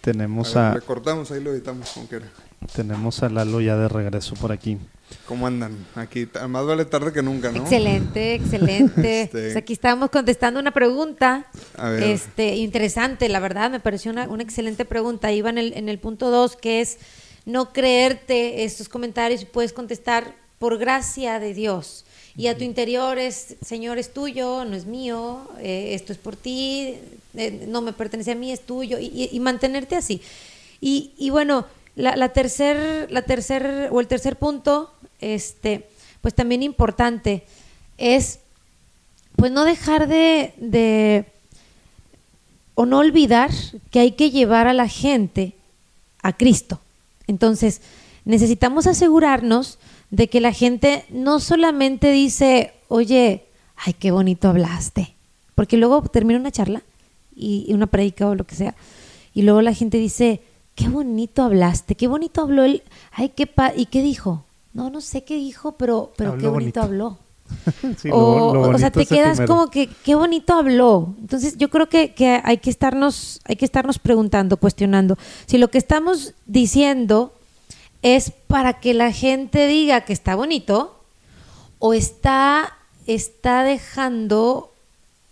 tenemos 0.00 0.54
A 0.56 0.60
ver, 0.62 0.70
a 0.70 0.74
le 0.76 0.80
cortamos, 0.82 1.30
ahí 1.32 1.42
lo 1.42 1.52
editamos 1.52 1.90
como 1.90 2.06
quiera. 2.06 2.26
Tenemos 2.74 3.22
a 3.22 3.28
Lalo 3.28 3.60
ya 3.60 3.76
de 3.76 3.88
regreso 3.88 4.34
por 4.34 4.52
aquí. 4.52 4.78
¿Cómo 5.26 5.46
andan? 5.46 5.76
Aquí, 5.94 6.28
más 6.48 6.66
vale 6.66 6.84
tarde 6.84 7.12
que 7.12 7.22
nunca, 7.22 7.52
¿no? 7.52 7.58
Excelente, 7.62 8.34
excelente. 8.34 9.22
Este- 9.22 9.38
Pues 9.40 9.56
aquí 9.56 9.72
estábamos 9.72 10.10
contestando 10.10 10.58
una 10.58 10.72
pregunta 10.72 11.46
A 11.76 11.90
ver. 11.90 12.02
este, 12.02 12.56
interesante, 12.56 13.28
la 13.28 13.38
verdad, 13.38 13.70
me 13.70 13.78
pareció 13.80 14.10
una, 14.10 14.26
una 14.28 14.42
excelente 14.42 14.84
pregunta. 14.84 15.30
Iba 15.32 15.50
en 15.50 15.58
el, 15.58 15.72
en 15.74 15.88
el 15.88 15.98
punto 16.00 16.30
2, 16.30 16.56
que 16.56 16.80
es 16.80 16.98
no 17.44 17.72
creerte 17.72 18.64
estos 18.64 18.88
comentarios 18.88 19.42
y 19.42 19.44
puedes 19.44 19.72
contestar 19.72 20.34
por 20.58 20.76
gracia 20.78 21.38
de 21.38 21.54
Dios. 21.54 22.04
Y 22.36 22.48
a 22.48 22.56
tu 22.58 22.64
interior 22.64 23.16
es, 23.18 23.54
Señor, 23.64 23.98
es 23.98 24.12
tuyo, 24.12 24.64
no 24.64 24.74
es 24.74 24.86
mío, 24.86 25.48
eh, 25.60 25.94
esto 25.94 26.12
es 26.12 26.18
por 26.18 26.34
ti, 26.34 26.96
eh, 27.34 27.66
no 27.68 27.80
me 27.80 27.92
pertenece 27.92 28.32
a 28.32 28.34
mí, 28.34 28.50
es 28.52 28.60
tuyo, 28.66 28.98
y, 28.98 29.06
y- 29.06 29.28
y 29.32 29.40
mantenerte 29.40 29.94
así. 29.96 30.20
Y, 30.80 31.12
y 31.16 31.30
bueno, 31.30 31.64
la, 31.96 32.14
la 32.14 32.28
tercer, 32.28 33.10
la 33.10 33.22
tercer, 33.22 33.88
o 33.90 34.00
el 34.00 34.06
tercer 34.06 34.36
punto, 34.36 34.92
este, 35.20 35.88
pues 36.20 36.34
también 36.34 36.62
importante, 36.62 37.44
es 37.98 38.40
pues 39.34 39.52
no 39.52 39.64
dejar 39.64 40.08
de, 40.08 41.26
o 42.74 42.86
no 42.86 42.98
olvidar 42.98 43.50
que 43.90 44.00
hay 44.00 44.12
que 44.12 44.30
llevar 44.30 44.66
a 44.66 44.72
la 44.72 44.88
gente 44.88 45.54
a 46.22 46.34
Cristo. 46.34 46.80
Entonces, 47.26 47.82
necesitamos 48.24 48.86
asegurarnos 48.86 49.78
de 50.10 50.28
que 50.28 50.40
la 50.40 50.52
gente 50.52 51.04
no 51.10 51.40
solamente 51.40 52.10
dice, 52.12 52.72
oye, 52.88 53.44
ay, 53.76 53.92
qué 53.94 54.10
bonito 54.10 54.48
hablaste, 54.48 55.14
porque 55.54 55.76
luego 55.76 56.02
termina 56.02 56.40
una 56.40 56.50
charla 56.50 56.82
y, 57.34 57.66
y 57.68 57.74
una 57.74 57.86
predica 57.86 58.26
o 58.28 58.34
lo 58.34 58.44
que 58.44 58.54
sea, 58.54 58.74
y 59.34 59.42
luego 59.42 59.60
la 59.60 59.74
gente 59.74 59.98
dice, 59.98 60.40
qué 60.76 60.88
bonito 60.88 61.42
hablaste, 61.42 61.96
qué 61.96 62.06
bonito 62.06 62.42
habló 62.42 62.62
él, 62.62 62.84
ay, 63.10 63.30
qué 63.30 63.48
pa 63.48 63.72
¿y 63.74 63.86
qué 63.86 64.00
dijo? 64.02 64.44
No, 64.72 64.90
no 64.90 65.00
sé 65.00 65.24
qué 65.24 65.34
dijo, 65.36 65.72
pero, 65.72 66.12
pero 66.16 66.30
Habló 66.32 66.40
qué 66.42 66.48
bonito, 66.48 66.80
bonito. 66.80 66.82
habló. 66.82 67.18
Sí, 67.96 68.08
o, 68.12 68.52
lo- 68.54 68.66
lo 68.70 68.76
o 68.76 68.78
sea, 68.78 68.90
te 68.90 69.06
quedas 69.06 69.40
como 69.46 69.70
que 69.70 69.88
qué 69.88 70.14
bonito 70.14 70.52
habló. 70.54 71.14
Entonces, 71.20 71.56
yo 71.56 71.70
creo 71.70 71.88
que, 71.88 72.12
que 72.12 72.40
hay 72.44 72.58
que 72.58 72.70
estarnos, 72.70 73.40
hay 73.44 73.56
que 73.56 73.64
estarnos 73.64 73.98
preguntando, 73.98 74.56
cuestionando. 74.58 75.16
Si 75.46 75.56
lo 75.58 75.68
que 75.68 75.78
estamos 75.78 76.34
diciendo 76.46 77.32
es 78.02 78.30
para 78.30 78.74
que 78.80 78.94
la 78.94 79.12
gente 79.12 79.66
diga 79.66 80.02
que 80.02 80.12
está 80.12 80.34
bonito, 80.34 81.00
o 81.78 81.94
está, 81.94 82.74
está 83.06 83.62
dejando 83.62 84.70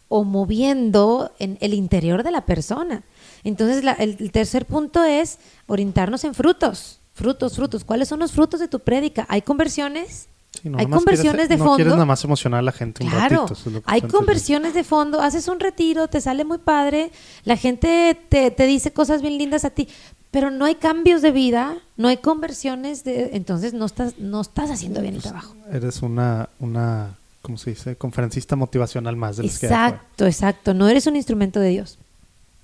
o 0.08 0.24
moviendo 0.24 1.32
en 1.38 1.58
el 1.60 1.74
interior 1.74 2.22
de 2.22 2.30
la 2.30 2.42
persona. 2.46 3.02
Entonces, 3.44 3.84
la- 3.84 3.92
el, 3.92 4.16
el 4.18 4.30
tercer 4.32 4.66
punto 4.66 5.04
es 5.04 5.38
orientarnos 5.66 6.24
en 6.24 6.34
frutos. 6.34 6.98
Frutos, 7.14 7.54
frutos. 7.56 7.84
¿Cuáles 7.84 8.08
son 8.08 8.18
los 8.20 8.32
frutos 8.32 8.58
de 8.58 8.66
tu 8.68 8.80
prédica? 8.80 9.24
¿Hay 9.28 9.42
conversiones? 9.42 10.26
Sí, 10.60 10.68
no 10.68 10.78
¿Hay 10.78 10.86
conversiones 10.86 11.32
quieres- 11.32 11.48
de 11.48 11.56
no 11.56 11.64
fondo? 11.64 11.76
quieres 11.76 11.92
nada 11.94 12.04
más 12.06 12.24
emocionar 12.24 12.60
a 12.60 12.62
la 12.62 12.72
gente 12.72 13.04
un 13.04 13.10
Claro, 13.10 13.46
ratito. 13.46 13.52
es 13.54 13.74
que 13.74 13.82
hay 13.86 14.00
conversiones 14.02 14.72
de 14.74 14.84
fondo, 14.84 15.20
haces 15.20 15.46
un 15.48 15.58
retiro, 15.60 16.06
te 16.08 16.20
sale 16.20 16.44
muy 16.44 16.58
padre, 16.58 17.10
la 17.44 17.56
gente 17.56 18.16
te, 18.28 18.50
te 18.52 18.66
dice 18.66 18.92
cosas 18.92 19.20
bien 19.20 19.36
lindas 19.36 19.64
a 19.64 19.70
ti, 19.70 19.88
pero 20.30 20.50
no 20.52 20.64
hay 20.64 20.76
cambios 20.76 21.22
de 21.22 21.32
vida, 21.32 21.76
no 21.96 22.06
hay 22.08 22.18
conversiones, 22.18 23.02
de, 23.04 23.30
entonces 23.34 23.74
no 23.74 23.84
estás, 23.84 24.18
no 24.18 24.40
estás 24.40 24.70
haciendo 24.70 25.00
bien 25.00 25.14
el 25.14 25.20
Pues, 25.20 25.30
trabajo. 25.32 25.54
Eres 25.72 26.02
una, 26.02 26.48
una, 26.60 27.14
¿cómo 27.42 27.58
se 27.58 27.70
dice? 27.70 27.96
Conferencista 27.96 28.54
motivacional 28.54 29.16
más 29.16 29.36
de 29.36 29.44
las 29.44 29.58
que 29.58 29.66
hay 29.66 29.72
afuera. 29.72 29.88
Exacto, 29.96 30.26
exacto, 30.26 30.74
no 30.74 30.88
eres 30.88 31.06
un 31.08 31.16
instrumento 31.16 31.58
de 31.58 31.68
Dios. 31.70 31.98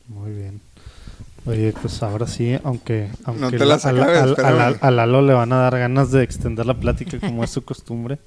Muy 0.09 0.31
bien. 0.33 0.61
Oye, 1.47 1.73
pues 1.81 2.03
ahora 2.03 2.27
sí, 2.27 2.57
aunque, 2.65 3.09
aunque 3.25 3.57
te 3.59 3.65
la 3.65 3.77
la- 3.77 3.83
a, 3.83 3.93
la- 3.93 4.67
a- 4.67 4.69
a 4.69 4.89
a 4.89 4.91
Lalo 4.91 5.23
le 5.23 5.33
van 5.33 5.53
a 5.53 5.57
dar 5.63 5.79
ganas 5.79 6.11
de 6.11 6.23
extender 6.23 6.67
la 6.67 6.75
plática 6.75 7.19
como 7.19 7.43
es 7.43 7.51
su 7.51 7.63
costumbre. 7.65 8.19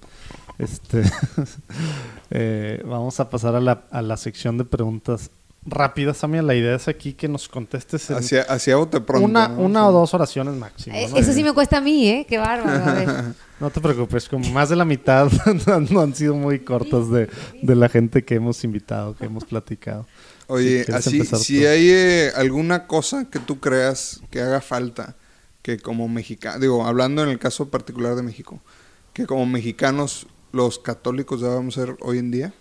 Este, 0.57 1.03
eh, 2.31 2.81
vamos 2.85 3.19
a 3.19 3.29
pasar 3.29 3.55
a 3.55 3.59
la, 3.61 3.83
a 3.91 4.01
la 4.01 4.17
sección 4.17 4.57
de 4.57 4.65
preguntas 4.65 5.29
rápidas, 5.65 6.17
Samia. 6.17 6.41
La 6.41 6.55
idea 6.55 6.75
es 6.75 6.87
aquí 6.87 7.13
que 7.13 7.27
nos 7.27 7.47
contestes 7.47 8.09
en 8.09 8.17
Hacia, 8.17 8.41
hacia 8.43 8.75
bote 8.75 8.99
pronto. 9.01 9.25
una, 9.25 9.47
¿no? 9.47 9.61
una 9.61 9.87
o 9.87 9.91
dos 9.91 10.13
oraciones 10.13 10.55
máximo. 10.55 10.95
Eh, 10.95 11.07
¿no? 11.09 11.17
Eso 11.17 11.31
sí 11.33 11.43
me 11.43 11.53
cuesta 11.53 11.77
a 11.77 11.81
mí, 11.81 12.07
¿eh? 12.09 12.25
Qué 12.27 12.37
bárbaro. 12.37 12.83
A 12.83 12.93
ver. 12.93 13.09
No 13.59 13.69
te 13.69 13.79
preocupes, 13.79 14.27
como 14.27 14.49
más 14.49 14.67
de 14.67 14.75
la 14.75 14.83
mitad 14.83 15.31
no 15.89 16.01
han 16.01 16.13
sido 16.13 16.35
muy 16.35 16.59
cortas 16.59 17.09
de, 17.09 17.29
de 17.61 17.75
la 17.75 17.87
gente 17.87 18.25
que 18.25 18.35
hemos 18.35 18.61
invitado, 18.65 19.15
que 19.15 19.23
hemos 19.25 19.45
platicado. 19.45 20.05
Oye, 20.47 20.83
Si 20.85 20.91
así, 20.91 21.25
si 21.25 21.65
hay 21.65 21.89
eh, 21.89 22.31
alguna 22.35 22.87
cosa 22.87 23.29
que 23.29 23.39
tú 23.39 23.59
creas 23.59 24.21
que 24.29 24.41
haga 24.41 24.61
falta, 24.61 25.15
que 25.61 25.79
como 25.79 26.07
mexicano, 26.09 26.59
digo, 26.59 26.85
hablando 26.85 27.23
en 27.23 27.29
el 27.29 27.39
caso 27.39 27.69
particular 27.69 28.15
de 28.15 28.23
México, 28.23 28.59
que 29.13 29.25
como 29.25 29.45
mexicanos 29.45 30.27
los 30.51 30.79
católicos 30.79 31.41
debamos 31.41 31.73
ser 31.75 31.95
hoy 32.01 32.17
en 32.19 32.31
día, 32.31 32.53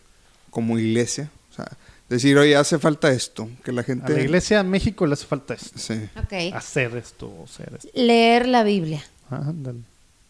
como 0.51 0.79
iglesia, 0.79 1.31
o 1.51 1.55
sea, 1.55 1.67
decir, 2.09 2.37
oye, 2.39 2.55
hace 2.57 2.79
falta 2.79 3.11
esto, 3.11 3.49
que 3.65 3.73
la 3.73 3.81
A 3.81 3.85
gente... 3.85 4.13
la 4.13 4.21
iglesia 4.21 4.61
a 4.61 4.63
México 4.63 5.07
le 5.07 5.15
hace 5.15 5.27
falta 5.27 5.55
esto. 5.55 5.79
Sí. 5.79 5.95
Ok. 6.17 6.55
Hacer 6.55 6.97
esto 6.97 7.27
o 7.27 7.47
ser 7.47 7.73
esto. 7.75 7.89
Leer 7.95 8.47
la 8.47 8.63
Biblia. 8.63 9.03
Ah, 9.31 9.43
ándale. 9.49 9.81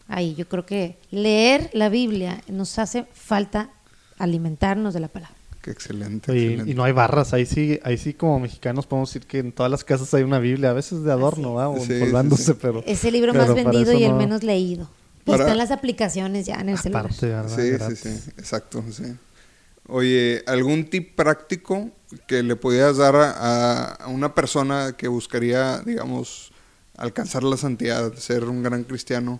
Ahí, 0.07 0.35
yo 0.35 0.47
creo 0.47 0.65
que 0.65 0.97
leer 1.11 1.69
la 1.73 1.89
Biblia 1.89 2.41
nos 2.47 2.77
hace 2.79 3.05
falta 3.13 3.69
alimentarnos 4.17 4.93
de 4.93 4.99
la 4.99 5.07
palabra. 5.07 5.35
Qué 5.63 5.71
excelente. 5.71 6.31
Oye, 6.31 6.41
excelente. 6.43 6.71
y 6.71 6.75
no 6.75 6.83
hay 6.83 6.91
barras, 6.91 7.33
ahí 7.33 7.45
sí, 7.47 7.79
ahí 7.83 7.97
sí 7.97 8.13
como 8.13 8.39
mexicanos 8.39 8.85
podemos 8.85 9.09
decir 9.09 9.25
que 9.25 9.39
en 9.39 9.51
todas 9.51 9.71
las 9.71 9.83
casas 9.83 10.13
hay 10.13 10.21
una 10.23 10.37
Biblia, 10.37 10.69
a 10.69 10.73
veces 10.73 11.03
de 11.03 11.11
adorno, 11.11 11.53
¿va? 11.55 11.69
o 11.69 11.79
Sí, 11.79 11.93
sí, 11.93 11.99
colgándose, 12.01 12.51
sí. 12.53 12.57
pero 12.61 12.83
Es 12.85 13.03
el 13.05 13.13
libro 13.13 13.31
pero 13.31 13.45
más 13.47 13.55
vendido 13.55 13.93
y 13.93 14.03
el 14.03 14.11
no- 14.11 14.17
menos 14.17 14.43
leído. 14.43 14.89
Y 15.25 15.31
Para- 15.31 15.43
están 15.45 15.57
las 15.57 15.71
aplicaciones 15.71 16.45
ya 16.45 16.55
en 16.55 16.69
el 16.69 16.77
celular. 16.77 17.11
Sí, 17.13 17.27
sí, 17.55 17.69
Gratis. 17.69 17.99
sí, 17.99 18.09
exacto, 18.37 18.83
sí. 18.91 19.15
Oye, 19.87 20.43
¿algún 20.47 20.85
tip 20.89 21.15
práctico 21.15 21.89
que 22.27 22.41
le 22.43 22.55
pudieras 22.55 22.97
dar 22.97 23.15
a, 23.15 23.85
a 23.95 24.07
una 24.07 24.33
persona 24.35 24.95
que 24.97 25.07
buscaría, 25.07 25.79
digamos, 25.85 26.51
alcanzar 26.97 27.43
la 27.43 27.57
santidad, 27.57 28.13
ser 28.15 28.45
un 28.45 28.63
gran 28.63 28.83
cristiano? 28.83 29.39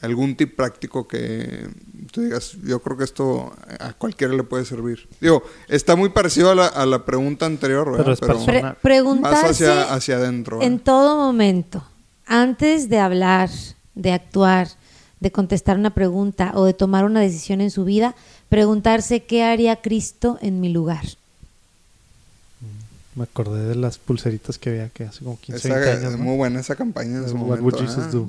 ¿Algún 0.00 0.36
tip 0.36 0.54
práctico 0.54 1.08
que 1.08 1.68
tú 2.12 2.20
digas, 2.22 2.52
yo 2.62 2.80
creo 2.80 2.96
que 2.96 3.04
esto 3.04 3.52
a 3.80 3.92
cualquiera 3.94 4.32
le 4.34 4.44
puede 4.44 4.64
servir? 4.64 5.08
Digo, 5.20 5.42
está 5.68 5.96
muy 5.96 6.10
parecido 6.10 6.50
a 6.50 6.54
la, 6.54 6.66
a 6.68 6.86
la 6.86 7.04
pregunta 7.04 7.46
anterior, 7.46 7.90
¿verdad? 7.90 8.04
Pero 8.04 8.12
es 8.14 8.20
personal. 8.20 8.46
Pre- 8.46 8.60
Zona- 8.60 8.74
preguntarse 8.80 9.42
más 9.42 9.50
hacia, 9.50 9.92
hacia 9.94 10.16
adentro. 10.18 10.62
en 10.62 10.78
todo 10.78 11.16
momento, 11.16 11.82
antes 12.26 12.88
de 12.88 12.98
hablar, 13.00 13.50
de 13.96 14.12
actuar, 14.12 14.68
de 15.18 15.32
contestar 15.32 15.76
una 15.76 15.90
pregunta 15.94 16.52
o 16.54 16.64
de 16.64 16.74
tomar 16.74 17.04
una 17.04 17.18
decisión 17.20 17.60
en 17.60 17.72
su 17.72 17.84
vida, 17.84 18.14
preguntarse 18.48 19.24
qué 19.24 19.42
haría 19.42 19.80
Cristo 19.82 20.38
en 20.42 20.60
mi 20.60 20.68
lugar. 20.68 21.04
Me 23.16 23.24
acordé 23.24 23.64
de 23.66 23.74
las 23.74 23.98
pulseritas 23.98 24.58
que 24.58 24.70
había 24.70 24.88
que 24.90 25.04
hace 25.04 25.24
como 25.24 25.40
15, 25.40 25.68
Esa- 25.68 25.74
20 25.80 25.90
años. 26.06 26.12
¿no? 26.12 26.18
Muy 26.24 26.36
buena 26.36 26.60
esa 26.60 26.76
campaña 26.76 27.18
en 27.18 27.28
su 27.28 27.34
What 27.34 27.40
momento. 27.40 27.64
would 27.64 27.74
Jesus 27.80 27.96
¿verdad? 27.96 28.12
do? 28.12 28.28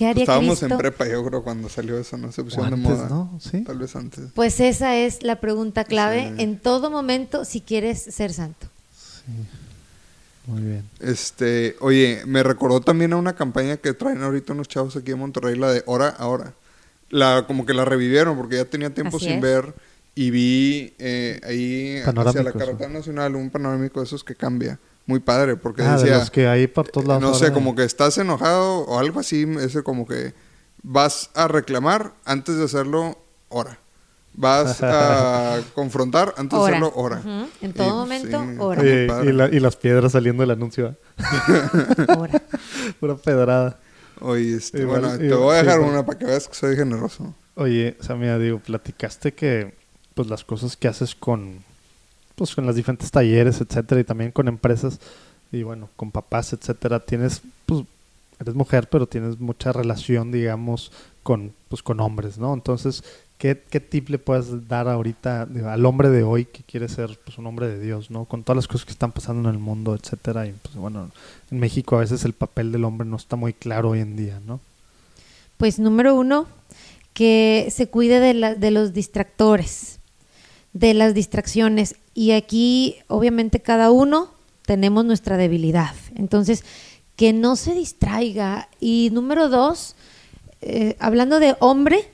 ¿Qué 0.00 0.06
haría 0.06 0.22
Estábamos 0.22 0.58
Cristo? 0.60 0.74
en 0.74 0.78
prepa, 0.78 1.06
yo 1.06 1.22
creo, 1.22 1.42
cuando 1.44 1.68
salió 1.68 1.98
eso, 1.98 2.16
¿no? 2.16 2.32
Se 2.32 2.42
pusieron 2.42 2.70
de 2.70 2.76
moda. 2.76 3.06
¿no? 3.10 3.38
Sí. 3.38 3.60
Tal 3.64 3.76
vez 3.78 3.94
antes. 3.94 4.30
Pues 4.34 4.58
esa 4.60 4.96
es 4.96 5.22
la 5.22 5.40
pregunta 5.40 5.84
clave 5.84 6.32
Sí. 6.36 6.42
en 6.42 6.58
todo 6.58 6.90
momento 6.90 7.44
si 7.44 7.60
quieres 7.60 8.00
ser 8.02 8.32
santo. 8.32 8.66
Sí. 8.98 9.32
Muy 10.46 10.62
bien. 10.62 10.84
Este, 11.00 11.76
oye, 11.80 12.22
me 12.26 12.42
recordó 12.42 12.80
también 12.80 13.12
a 13.12 13.16
una 13.16 13.34
campaña 13.34 13.76
que 13.76 13.92
traen 13.92 14.22
ahorita 14.22 14.54
unos 14.54 14.68
chavos 14.68 14.96
aquí 14.96 15.10
en 15.10 15.18
Monterrey, 15.18 15.54
la 15.56 15.70
de 15.70 15.82
Hora 15.84 16.08
Ahora. 16.08 16.54
La, 17.10 17.44
como 17.46 17.66
que 17.66 17.74
la 17.74 17.84
revivieron 17.84 18.38
porque 18.38 18.56
ya 18.56 18.64
tenía 18.64 18.94
tiempo 18.94 19.18
Así 19.18 19.26
sin 19.26 19.34
es. 19.34 19.42
ver 19.42 19.74
y 20.14 20.30
vi 20.30 20.94
eh, 20.98 21.40
ahí 21.44 21.98
hacia 21.98 22.42
la 22.42 22.52
carretera 22.52 22.88
nacional 22.88 23.36
un 23.36 23.50
panorámico 23.50 24.00
de 24.00 24.06
esos 24.06 24.24
que 24.24 24.34
cambia. 24.34 24.78
Muy 25.06 25.20
padre, 25.20 25.56
porque 25.56 25.82
Ah, 25.82 25.96
de 25.96 26.02
decía, 26.04 26.18
los 26.18 26.30
que 26.30 26.46
hay 26.46 26.66
por 26.66 26.88
todos 26.88 27.06
lados. 27.06 27.22
no 27.22 27.34
sé, 27.34 27.44
ahora. 27.46 27.54
como 27.54 27.74
que 27.74 27.84
estás 27.84 28.16
enojado 28.18 28.80
o 28.80 28.98
algo 28.98 29.20
así, 29.20 29.46
ese 29.60 29.82
como 29.82 30.06
que 30.06 30.34
vas 30.82 31.30
a 31.34 31.48
reclamar 31.48 32.12
antes 32.24 32.56
de 32.56 32.64
hacerlo, 32.64 33.18
hora. 33.48 33.78
Vas 34.34 34.80
a 34.82 35.58
confrontar 35.74 36.32
antes 36.36 36.56
de 36.58 36.64
hacerlo, 36.64 36.92
hora. 36.94 37.18
Ujú. 37.18 37.48
En 37.62 37.72
todo 37.72 37.90
momento, 37.96 38.40
sí, 38.40 38.56
hora. 38.58 38.80
Oye, 38.82 39.08
y, 39.24 39.32
la- 39.32 39.48
y 39.48 39.58
las 39.58 39.74
piedras 39.76 40.12
saliendo 40.12 40.42
del 40.42 40.52
anuncio. 40.52 40.86
¿eh? 40.88 40.96
Ahora. 42.08 42.40
Pura 43.00 43.16
pedrada. 43.16 43.78
Oye, 44.20 44.54
este, 44.56 44.82
Igual- 44.82 45.00
bueno, 45.00 45.18
te 45.18 45.32
voy 45.34 45.56
a 45.56 45.62
dejar 45.62 45.80
una 45.80 46.06
para 46.06 46.18
que 46.18 46.26
veas 46.26 46.46
que 46.46 46.54
soy 46.54 46.76
generoso. 46.76 47.34
Oye, 47.56 47.96
Samia, 48.00 48.38
digo, 48.38 48.60
platicaste 48.60 49.32
que 49.34 49.74
pues 50.14 50.28
las 50.28 50.44
cosas 50.44 50.76
que 50.76 50.86
haces 50.88 51.14
con 51.14 51.64
pues 52.40 52.54
con 52.54 52.64
las 52.66 52.74
diferentes 52.74 53.10
talleres, 53.10 53.60
etcétera, 53.60 54.00
y 54.00 54.04
también 54.04 54.30
con 54.32 54.48
empresas 54.48 54.98
y 55.52 55.62
bueno, 55.62 55.90
con 55.96 56.10
papás, 56.10 56.52
etcétera, 56.54 57.00
tienes 57.00 57.42
pues 57.66 57.84
eres 58.40 58.54
mujer, 58.54 58.88
pero 58.88 59.06
tienes 59.06 59.38
mucha 59.38 59.72
relación, 59.72 60.32
digamos, 60.32 60.90
con 61.22 61.52
pues 61.68 61.82
con 61.82 62.00
hombres, 62.00 62.38
¿no? 62.38 62.54
Entonces, 62.54 63.04
¿qué, 63.36 63.62
qué 63.70 63.78
tip 63.80 64.08
le 64.08 64.18
puedes 64.18 64.66
dar 64.68 64.88
ahorita 64.88 65.42
al 65.66 65.84
hombre 65.84 66.08
de 66.08 66.22
hoy 66.22 66.46
que 66.46 66.62
quiere 66.62 66.88
ser 66.88 67.18
pues 67.24 67.36
un 67.36 67.46
hombre 67.46 67.68
de 67.68 67.78
Dios, 67.78 68.10
¿no? 68.10 68.24
Con 68.24 68.42
todas 68.42 68.56
las 68.56 68.66
cosas 68.68 68.86
que 68.86 68.92
están 68.92 69.12
pasando 69.12 69.48
en 69.50 69.54
el 69.54 69.60
mundo, 69.60 69.94
etcétera, 69.94 70.46
y 70.46 70.52
pues 70.62 70.74
bueno, 70.76 71.10
en 71.50 71.58
México 71.60 71.96
a 71.96 72.00
veces 72.00 72.24
el 72.24 72.32
papel 72.32 72.72
del 72.72 72.84
hombre 72.84 73.06
no 73.06 73.16
está 73.16 73.36
muy 73.36 73.52
claro 73.52 73.90
hoy 73.90 74.00
en 74.00 74.16
día, 74.16 74.40
¿no? 74.46 74.60
Pues 75.58 75.78
número 75.78 76.14
uno, 76.14 76.46
que 77.12 77.68
se 77.70 77.88
cuide 77.88 78.18
de, 78.20 78.32
la- 78.34 78.54
de 78.54 78.70
los 78.70 78.94
distractores, 78.94 79.99
de 80.72 80.94
las 80.94 81.14
distracciones. 81.14 81.96
Y 82.14 82.32
aquí, 82.32 82.96
obviamente, 83.08 83.60
cada 83.60 83.90
uno 83.90 84.30
tenemos 84.66 85.04
nuestra 85.04 85.36
debilidad. 85.36 85.94
Entonces, 86.14 86.64
que 87.16 87.32
no 87.32 87.56
se 87.56 87.74
distraiga. 87.74 88.68
Y 88.80 89.10
número 89.12 89.48
dos, 89.48 89.96
eh, 90.62 90.96
hablando 91.00 91.38
de 91.40 91.56
hombre, 91.60 92.04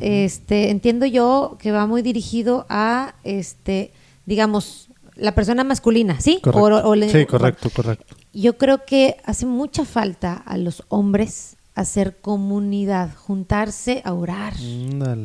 este, 0.00 0.70
entiendo 0.70 1.04
yo 1.06 1.56
que 1.60 1.72
va 1.72 1.86
muy 1.86 2.02
dirigido 2.02 2.64
a, 2.68 3.14
este, 3.24 3.92
digamos, 4.26 4.88
la 5.16 5.34
persona 5.34 5.64
masculina, 5.64 6.20
¿sí? 6.20 6.40
Correcto. 6.42 6.64
O- 6.88 6.90
o 6.90 6.94
le- 6.94 7.10
sí, 7.12 7.26
correcto, 7.26 7.68
correcto. 7.70 8.16
yo 8.32 8.56
creo 8.56 8.84
que 8.86 9.16
hace 9.24 9.44
mucha 9.46 9.84
falta 9.84 10.32
a 10.34 10.56
los 10.56 10.84
hombres 10.88 11.56
hacer 11.74 12.20
comunidad, 12.20 13.14
juntarse 13.16 14.02
a 14.04 14.12
orar, 14.12 14.54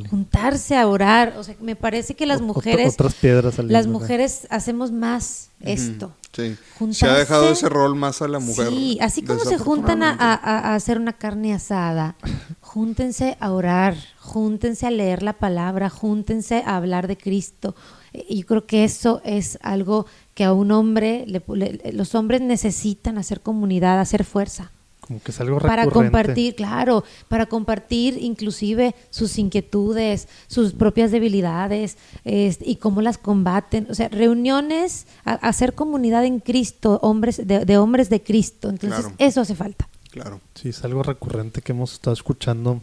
juntarse 0.10 0.78
a 0.78 0.88
orar. 0.88 1.36
O 1.38 1.44
sea, 1.44 1.56
me 1.62 1.76
parece 1.76 2.16
que 2.16 2.26
las 2.26 2.42
mujeres, 2.42 2.94
otras 2.94 3.16
piedras 3.16 3.56
saliendo, 3.56 3.74
las 3.74 3.88
mujeres 3.88 4.48
hacemos 4.50 4.92
más 4.92 5.50
esto. 5.60 6.14
Sí. 6.34 6.56
Se 6.56 6.58
Juntarse- 6.80 7.08
ha 7.10 7.18
dejado 7.18 7.50
ese 7.52 7.68
rol 7.68 7.96
más 7.96 8.22
a 8.22 8.28
la 8.28 8.40
mujer. 8.40 8.70
Sí, 8.70 8.98
así 9.02 9.24
como 9.24 9.40
se 9.40 9.58
juntan 9.58 10.04
a, 10.04 10.12
a- 10.12 10.34
a 10.36 10.76
hacer 10.76 11.00
una 11.00 11.14
carne 11.14 11.54
asada, 11.54 12.16
júntense 12.62 13.38
a 13.40 13.52
orar, 13.52 13.96
júntense 14.20 14.86
a 14.86 14.92
leer 14.92 15.24
la 15.24 15.34
palabra, 15.34 15.90
júntense 15.90 16.64
a 16.66 16.76
hablar 16.78 17.08
de 17.08 17.18
Cristo. 17.18 17.76
Eh, 18.14 18.36
Yo 18.36 18.46
creo 18.46 18.66
que 18.68 18.84
eso 18.84 19.22
es 19.26 19.58
algo 19.64 20.06
que 20.36 20.44
a 20.44 20.54
un 20.54 20.72
hombre, 20.72 21.26
le- 21.28 21.42
le- 21.56 21.92
los 21.92 22.14
hombres 22.16 22.42
necesitan 22.42 23.18
hacer 23.18 23.42
comunidad, 23.42 24.00
hacer 24.00 24.24
fuerza. 24.24 24.72
Como 25.08 25.22
que 25.22 25.32
es 25.32 25.40
algo 25.40 25.60
Para 25.60 25.86
recurrente. 25.86 26.12
compartir, 26.12 26.56
claro, 26.56 27.04
para 27.30 27.46
compartir 27.46 28.18
inclusive 28.22 28.94
sus 29.10 29.38
inquietudes, 29.38 30.28
sus 30.48 30.74
propias 30.74 31.12
debilidades 31.12 31.98
este, 32.26 32.70
y 32.70 32.76
cómo 32.76 33.02
las 33.02 33.18
combaten. 33.18 33.88
O 33.90 33.96
sea, 33.96 34.10
reuniones, 34.10 35.08
a- 35.26 35.34
hacer 35.34 35.74
comunidad 35.76 36.26
en 36.26 36.40
Cristo, 36.40 37.00
hombres 37.02 37.46
de, 37.48 37.66
de 37.66 37.78
hombres 37.78 38.10
de 38.10 38.22
Cristo. 38.22 38.70
Entonces, 38.70 39.00
Claro. 39.00 39.16
eso 39.18 39.42
hace 39.42 39.56
falta. 39.56 39.88
Claro. 40.12 40.42
Sí, 40.56 40.70
es 40.70 40.84
algo 40.84 41.04
recurrente 41.04 41.62
que 41.62 41.72
hemos 41.72 41.94
estado 41.94 42.14
escuchando. 42.14 42.82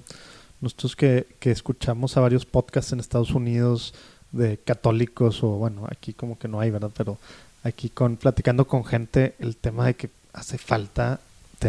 Nosotros 0.61 0.97
que, 0.97 1.27
que 1.41 1.51
escuchamos 1.51 2.17
a 2.17 2.21
varios 2.21 2.47
podcasts 2.47 2.93
en 2.93 3.01
Estados 3.01 3.33
Unidos 3.33 3.93
de 4.33 4.57
católicos 4.59 5.43
o 5.43 5.49
bueno, 5.51 5.87
aquí 5.91 6.13
como 6.15 6.39
que 6.39 6.49
no 6.49 6.59
hay, 6.61 6.71
¿verdad? 6.71 6.91
Pero 6.97 7.19
aquí 7.65 7.89
con 7.91 8.17
platicando 8.17 8.67
con 8.67 8.85
gente 8.85 9.35
el 9.39 9.57
tema 9.57 9.87
de 9.87 9.95
que 9.95 10.11
hace 10.33 10.59
falta 10.59 11.21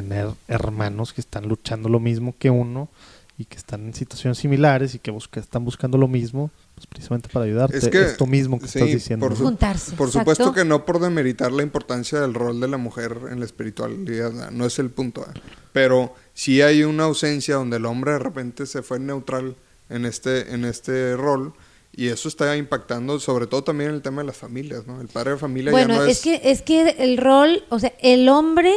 tener 0.02 0.28
hermanos 0.50 1.14
que 1.14 1.22
están 1.22 1.48
luchando 1.48 1.88
lo 1.88 2.02
mismo 2.02 2.36
que 2.38 2.50
uno 2.50 2.90
y 3.38 3.46
que 3.46 3.56
están 3.58 3.86
en 3.86 3.94
situaciones 3.94 4.38
similares 4.38 4.94
y 4.96 5.00
que 5.00 5.10
busca, 5.12 5.40
están 5.40 5.64
buscando 5.64 5.98
lo 5.98 6.08
mismo, 6.10 6.52
pues 6.74 6.86
precisamente 6.88 7.30
para 7.30 7.46
ayudarte. 7.46 7.78
Es 7.78 7.88
que- 7.88 8.02
Esto 8.02 8.26
mismo 8.26 8.60
que 8.60 8.68
sí, 8.68 8.80
estás 8.80 8.94
diciendo. 8.94 9.26
por 9.26 9.32
¿no? 9.32 9.38
su- 9.38 9.44
Juntarse. 9.46 9.96
Por 9.96 10.08
exacto. 10.10 10.32
supuesto 10.36 10.54
que 10.54 10.66
no 10.66 10.86
por 10.86 11.00
demeritar 11.00 11.52
la 11.54 11.64
importancia 11.64 12.20
del 12.20 12.34
rol 12.34 12.60
de 12.60 12.68
la 12.68 12.78
mujer 12.78 13.18
en 13.32 13.40
la 13.40 13.46
espiritualidad, 13.46 14.52
¿no? 14.52 14.66
es 14.66 14.80
el 14.80 14.90
punto. 14.90 15.22
¿eh? 15.22 15.40
Pero 15.72 16.14
sí 16.34 16.62
hay 16.62 16.84
una 16.84 17.06
ausencia 17.06 17.56
donde 17.56 17.78
el 17.78 17.86
hombre 17.86 18.12
de 18.14 18.20
repente 18.20 18.66
se 18.66 18.82
fue 18.82 19.00
neutral 19.00 19.56
en 19.90 20.06
este, 20.06 20.54
en 20.54 20.66
este 20.66 21.16
rol 21.16 21.54
y 21.98 22.08
eso 22.08 22.28
está 22.28 22.56
impactando 22.58 23.20
sobre 23.20 23.48
todo 23.48 23.64
también 23.64 23.90
en 23.92 23.96
el 23.98 24.02
tema 24.02 24.22
de 24.22 24.28
las 24.28 24.38
familias, 24.38 24.86
¿no? 24.88 25.00
El 25.00 25.08
padre 25.08 25.32
de 25.32 25.38
familia 25.38 25.72
Bueno, 25.72 25.94
ya 25.94 26.00
no 26.00 26.06
es... 26.06 26.22
que 26.22 26.42
es 26.44 26.62
que 26.62 26.90
el 27.00 27.18
rol, 27.18 27.64
o 27.70 27.80
sea, 27.80 27.94
el 28.02 28.28
hombre 28.28 28.74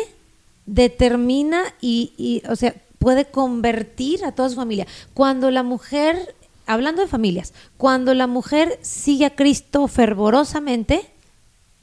determina 0.69 1.63
y, 1.81 2.13
y, 2.17 2.43
o 2.49 2.57
sea, 2.57 2.75
puede 2.99 3.25
convertir 3.25 4.25
a 4.25 4.33
toda 4.33 4.49
su 4.49 4.57
familia. 4.57 4.87
Cuando 5.15 5.51
la 5.51 5.63
mujer, 5.63 6.35
hablando 6.67 7.03
de 7.03 7.09
familias, 7.09 7.55
cuando 7.77 8.15
la 8.15 8.27
mujer 8.27 8.79
sigue 8.83 9.25
a 9.25 9.35
Cristo 9.35 9.89
fervorosamente, 9.89 11.11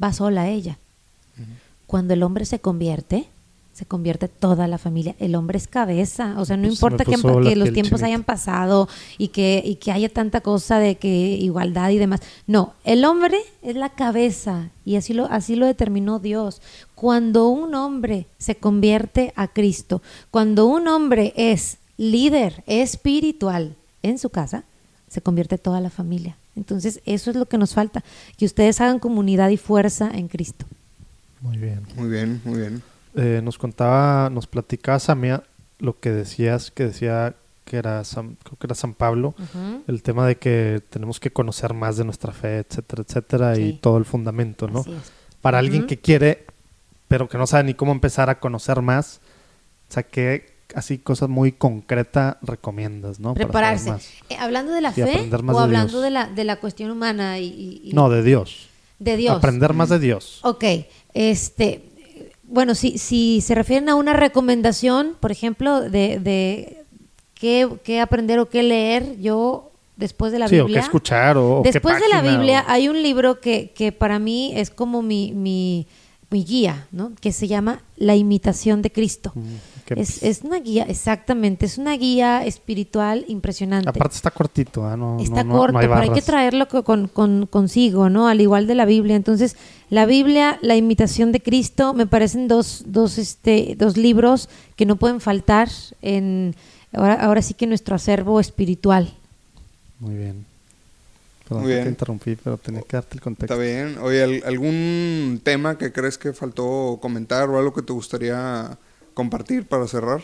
va 0.02 0.14
sola 0.14 0.48
ella. 0.48 0.78
Cuando 1.88 2.14
el 2.14 2.24
hombre 2.24 2.46
se 2.46 2.60
convierte, 2.60 3.28
se 3.76 3.86
convierte 3.86 4.30
toda 4.30 4.70
la 4.70 4.78
familia. 4.78 5.16
El 5.20 5.36
hombre 5.36 5.58
es 5.58 5.68
cabeza, 5.68 6.36
o 6.38 6.46
sea, 6.46 6.56
no 6.56 6.64
Pues, 6.64 6.76
importa 6.76 7.04
que, 7.04 7.12
los 7.58 7.74
tiempos 7.74 8.00
chinita. 8.00 8.06
hayan 8.06 8.24
pasado 8.24 8.88
y 9.18 9.28
que, 9.28 9.62
y 9.66 9.76
que 9.76 9.92
haya 9.92 10.08
tanta 10.08 10.40
cosa 10.40 10.80
de 10.80 10.96
que 10.96 11.10
igualdad 11.10 11.90
y 11.90 11.98
demás. 11.98 12.22
No, 12.48 12.74
el 12.86 13.04
hombre 13.04 13.38
es 13.62 13.76
la 13.76 13.90
cabeza 13.90 14.70
y 14.86 14.96
así 14.96 15.14
lo, 15.14 15.26
así 15.26 15.58
lo 15.58 15.66
determinó 15.66 16.20
Dios. 16.20 16.62
Cuando 16.96 17.50
un 17.50 17.76
hombre 17.76 18.28
se 18.38 18.56
convierte 18.56 19.34
a 19.36 19.50
Cristo, 19.50 20.02
cuando 20.32 20.68
un 20.68 20.88
hombre 20.88 21.34
es 21.36 21.78
líder 21.98 22.64
espiritual 22.68 23.76
en 24.04 24.20
su 24.20 24.30
casa, 24.30 24.64
se 25.10 25.20
convierte 25.20 25.58
toda 25.58 25.82
la 25.82 25.90
familia. 25.90 26.38
Entonces, 26.56 27.02
eso 27.06 27.30
es 27.30 27.36
lo 27.36 27.46
que 27.46 27.58
nos 27.58 27.74
falta, 27.74 28.06
que 28.38 28.46
ustedes 28.46 28.80
hagan 28.80 29.00
comunidad 29.00 29.50
y 29.50 29.58
fuerza 29.58 30.10
en 30.14 30.30
Cristo. 30.30 30.66
Muy 31.42 31.58
bien. 31.58 31.82
Muy 31.98 32.08
bien, 32.08 32.42
muy 32.46 32.60
bien. 32.60 32.82
Eh, 33.16 33.42
nos 33.44 33.58
contaba, 33.58 34.30
nos 34.30 34.48
platicaba 34.48 35.00
Samia 35.00 35.44
lo 35.80 36.00
que 36.00 36.12
decías, 36.12 36.72
que 36.72 36.86
decía 36.86 37.36
que 37.66 37.78
era 37.78 38.04
San, 38.04 38.38
creo 38.44 38.58
que 38.60 38.68
era 38.68 38.76
San 38.76 38.94
Pablo, 38.94 39.34
el 39.88 40.04
tema 40.04 40.28
de 40.28 40.36
que 40.38 40.82
tenemos 40.90 41.20
que 41.20 41.32
conocer 41.32 41.74
más 41.74 41.98
de 41.98 42.04
nuestra 42.06 42.32
fe, 42.32 42.60
etcétera, 42.60 43.04
etcétera, 43.08 43.58
y 43.58 43.74
todo 43.74 43.98
el 43.98 44.06
fundamento, 44.06 44.68
¿no? 44.68 44.86
Para 45.42 45.60
alguien 45.60 45.88
que 45.88 45.98
quiere, 45.98 46.46
pero 47.08 47.28
que 47.28 47.38
no 47.38 47.48
sabe 47.48 47.64
ni 47.66 47.74
cómo 47.74 47.92
empezar 47.92 48.30
a 48.30 48.40
conocer 48.40 48.82
más, 48.82 49.20
o 49.90 49.94
sea, 49.94 50.04
¿qué 50.04 50.54
así 50.76 50.98
cosas 50.98 51.30
muy 51.30 51.52
concretas 51.52 52.38
recomiendas, 52.42 53.20
¿no? 53.20 53.34
Prepararse. 53.34 53.94
Eh, 54.30 54.36
hablando 54.40 54.72
de 54.74 54.82
la 54.82 54.90
Y 54.90 54.94
fe 54.94 55.02
o 55.04 55.08
de 55.08 55.36
hablando 55.64 55.92
Dios. 55.92 56.04
de 56.04 56.10
la, 56.12 56.28
de 56.28 56.44
la 56.44 56.58
cuestión 56.58 56.92
humana 56.92 57.40
y, 57.40 57.46
y- 57.48 57.82
y- 57.90 57.94
No, 57.94 58.10
de 58.10 58.22
Dios. 58.24 58.68
de 59.00 59.18
Dios. 59.18 59.36
Aprender 59.38 59.74
más 59.74 59.90
de 59.90 60.00
Dios. 60.00 60.40
Ok, 60.44 60.64
este, 61.14 61.84
bueno, 62.48 62.76
si, 62.76 62.98
si 62.98 63.42
se 63.42 63.56
refieren 63.56 63.90
a 63.90 63.96
una 63.96 64.14
recomendación, 64.14 65.16
por 65.20 65.32
ejemplo, 65.32 65.82
de, 65.82 66.20
de 66.20 66.84
qué, 67.34 67.68
qué 67.84 68.00
aprender 68.00 68.40
o 68.40 68.50
qué 68.50 68.64
leer, 68.64 69.20
yo 69.20 69.72
después 69.98 70.32
de 70.32 70.40
la 70.40 70.48
sí, 70.48 70.60
o 70.60 70.66
Biblia. 70.66 70.82
qué 70.82 70.86
escuchar, 70.86 71.38
o, 71.38 71.60
o 71.60 71.64
qué 71.64 71.72
Después 71.72 72.00
de 72.00 72.08
la 72.10 72.18
página, 72.22 72.38
Biblia 72.38 72.66
o- 72.68 72.72
hay 72.72 72.88
un 72.90 73.02
libro 73.02 73.40
que, 73.40 73.72
que 73.76 73.92
para 73.92 74.20
mí 74.20 74.52
es 74.56 74.70
como 74.70 75.02
mi, 75.02 75.32
mi, 75.34 75.88
mi 76.30 76.44
guía, 76.44 76.88
¿no? 76.92 77.14
Que 77.22 77.32
se 77.32 77.48
llama 77.48 77.82
La 77.96 78.16
imitación 78.16 78.82
de 78.82 78.92
Cristo. 78.92 79.32
Mm, 79.36 79.42
Es, 79.88 80.24
es 80.24 80.42
una 80.42 80.60
guía, 80.60 80.84
exactamente, 80.90 81.66
es 81.68 81.78
una 81.78 81.96
guía 81.96 82.44
espiritual 82.46 83.24
impresionante. 83.28 83.88
Aparte 83.90 84.16
está 84.16 84.32
cortito, 84.32 84.86
¿ah? 84.86 84.98
no, 84.98 85.20
Está 85.20 85.44
no- 85.44 85.54
no- 85.54 85.60
corto, 85.60 85.74
no 85.74 85.80
hay 85.80 85.88
pero 85.88 86.00
hay 86.02 86.10
que 86.10 86.22
traerlo 86.24 86.68
co- 86.68 86.84
con, 86.84 87.08
con- 87.08 87.46
consigo, 87.46 88.10
¿no? 88.10 88.28
Al 88.28 88.42
igual 88.42 88.66
de 88.66 88.74
la 88.76 88.86
Biblia. 88.86 89.16
Entonces, 89.16 89.56
la 89.92 90.06
Biblia, 90.08 90.58
la 90.64 90.76
imitación 90.76 91.32
de 91.32 91.40
Cristo, 91.42 91.94
me 91.94 92.08
parecen 92.08 92.48
dos, 92.48 92.84
dos, 92.88 93.20
este, 93.20 93.76
dos 93.78 93.96
libros 93.96 94.50
que 94.76 94.86
no 94.88 94.96
pueden 94.96 95.22
faltar 95.22 95.70
en 96.02 96.56
ahora, 96.92 97.14
ahora 97.16 97.42
sí 97.44 97.54
que 97.54 97.68
nuestro 97.68 97.96
acervo 97.96 98.40
espiritual. 98.40 99.14
Muy 100.00 100.16
bien. 100.16 100.46
Perdón 101.48 101.62
Muy 101.64 101.70
que 101.70 101.74
bien. 101.76 101.84
te 101.86 101.90
interrumpí, 101.92 102.36
pero 102.44 102.58
tenía 102.58 102.82
que 102.82 102.98
darte 102.98 103.14
el 103.18 103.22
contexto. 103.22 103.54
Está 103.54 103.64
bien. 103.64 104.00
Oye, 104.02 104.24
¿al- 104.24 104.44
¿algún 104.48 105.40
tema 105.44 105.78
que 105.78 105.92
crees 105.92 106.18
que 106.18 106.34
faltó 106.34 106.98
comentar 107.00 107.48
o 107.50 107.60
algo 107.60 107.72
que 107.72 107.84
te 107.84 107.94
gustaría 107.94 108.76
compartir 109.16 109.66
para 109.68 109.88
cerrar? 109.88 110.22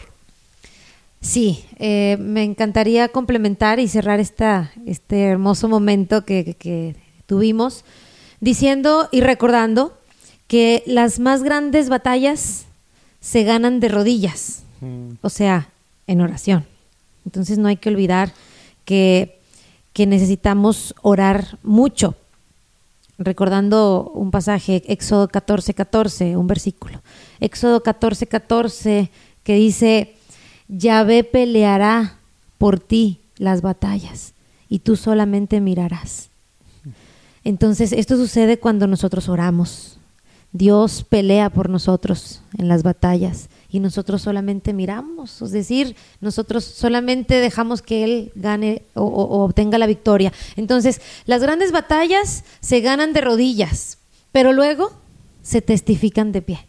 Sí, 1.22 1.66
eh, 1.80 2.18
me 2.20 2.44
encantaría 2.44 3.10
complementar 3.10 3.80
y 3.80 3.88
cerrar 3.88 4.20
esta, 4.20 4.72
este 4.86 5.24
hermoso 5.24 5.68
momento 5.68 6.26
que, 6.26 6.44
que- 6.46 6.54
que 6.56 6.96
tuvimos 7.26 7.84
diciendo 8.40 9.08
y 9.12 9.22
recordando 9.22 9.98
que 10.48 10.84
las 10.86 11.20
más 11.20 11.44
grandes 11.44 11.90
batallas 11.90 12.66
se 13.20 13.44
ganan 13.44 13.80
de 13.80 13.88
rodillas, 13.90 14.60
Mm, 14.82 15.12
o 15.22 15.30
sea, 15.30 15.70
en 16.08 16.22
oración. 16.22 16.66
Entonces 17.24 17.60
no 17.60 17.68
hay 17.68 17.78
que 17.78 17.90
olvidar 17.90 18.34
que, 18.84 19.38
que 19.94 20.08
necesitamos 20.08 20.96
orar 21.04 21.60
mucho. 21.62 22.16
Recordando 23.24 24.12
un 24.16 24.32
pasaje, 24.32 24.84
Éxodo 24.88 25.28
14, 25.28 25.74
14, 25.76 26.38
un 26.38 26.48
versículo. 26.48 27.02
Éxodo 27.40 27.84
14, 27.84 28.26
14, 28.26 29.12
que 29.44 29.56
dice, 29.56 30.16
Yahvé 30.68 31.24
peleará 31.24 32.18
por 32.58 32.80
ti 32.80 33.22
las 33.38 33.62
batallas 33.62 34.34
y 34.68 34.80
tú 34.80 34.96
solamente 34.96 35.62
mirarás. 35.62 36.30
Entonces, 37.44 37.92
esto 37.92 38.18
sucede 38.18 38.58
cuando 38.58 38.88
nosotros 38.88 39.30
oramos. 39.30 40.00
Dios 40.52 41.04
pelea 41.08 41.50
por 41.50 41.70
nosotros 41.70 42.42
en 42.58 42.68
las 42.68 42.84
batallas 42.84 43.50
y 43.72 43.80
nosotros 43.80 44.22
solamente 44.22 44.74
miramos, 44.74 45.42
es 45.42 45.52
decir, 45.52 45.96
nosotros 46.20 46.66
solamente 46.66 47.36
dejamos 47.36 47.82
que 47.82 48.04
Él 48.04 48.32
gane 48.36 48.84
o, 48.96 49.06
obtenga 49.44 49.78
la 49.78 49.88
victoria. 49.88 50.34
Entonces, 50.58 51.00
las 51.26 51.42
grandes 51.42 51.72
batallas 51.72 52.44
se 52.60 52.82
ganan 52.82 53.14
de 53.14 53.22
rodillas, 53.22 53.98
pero 54.34 54.52
luego 54.52 54.92
se 55.42 55.62
testifican 55.62 56.34
de 56.34 56.42
pie. 56.42 56.60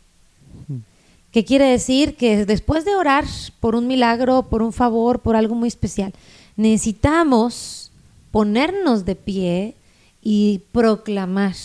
¿Qué 1.33 1.45
quiere 1.45 1.65
decir? 1.65 2.15
Que 2.17 2.47
después 2.47 2.85
de 2.85 2.95
orar 2.95 3.25
por 3.59 3.75
un 3.75 3.89
milagro, 3.89 4.45
por 4.45 4.63
un 4.63 4.73
favor, 4.73 5.21
por 5.21 5.35
algo 5.35 5.57
muy 5.57 5.69
especial, 5.69 6.13
necesitamos 6.57 7.91
ponernos 8.31 9.05
de 9.05 9.17
pie 9.17 9.75
y 10.23 10.61
proclamar, 10.71 11.57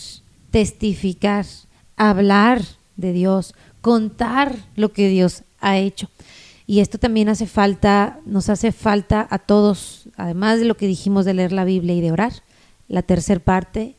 testificar, 0.49 1.45
hablar 1.95 2.63
de 2.95 3.13
Dios, 3.13 3.53
contar 3.87 4.53
lo 4.75 4.91
que 4.91 5.07
Dios 5.07 5.43
ha 5.61 5.77
hecho. 5.77 6.09
Y 6.65 6.81
esto 6.81 6.97
también 6.97 7.29
hace 7.29 7.47
falta, 7.47 8.19
nos 8.25 8.49
hace 8.49 8.73
falta 8.73 9.25
a 9.29 9.39
todos, 9.39 10.09
además 10.17 10.59
de 10.59 10.65
lo 10.65 10.75
que 10.75 10.87
dijimos 10.87 11.23
de 11.23 11.33
leer 11.33 11.53
la 11.53 11.63
Biblia 11.63 11.95
y 11.95 12.01
de 12.01 12.11
orar, 12.11 12.33
la 12.89 13.01
tercera 13.01 13.39
parte 13.39 13.95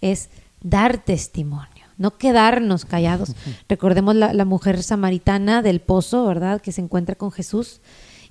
es 0.00 0.28
dar 0.60 0.98
testimonio, 0.98 1.84
no 1.98 2.18
quedarnos 2.18 2.84
callados. 2.84 3.36
Recordemos 3.68 4.16
la, 4.16 4.32
la 4.34 4.44
mujer 4.44 4.82
samaritana 4.82 5.62
del 5.62 5.78
pozo, 5.78 6.26
¿verdad? 6.26 6.60
Que 6.60 6.72
se 6.72 6.80
encuentra 6.80 7.14
con 7.14 7.30
Jesús 7.30 7.80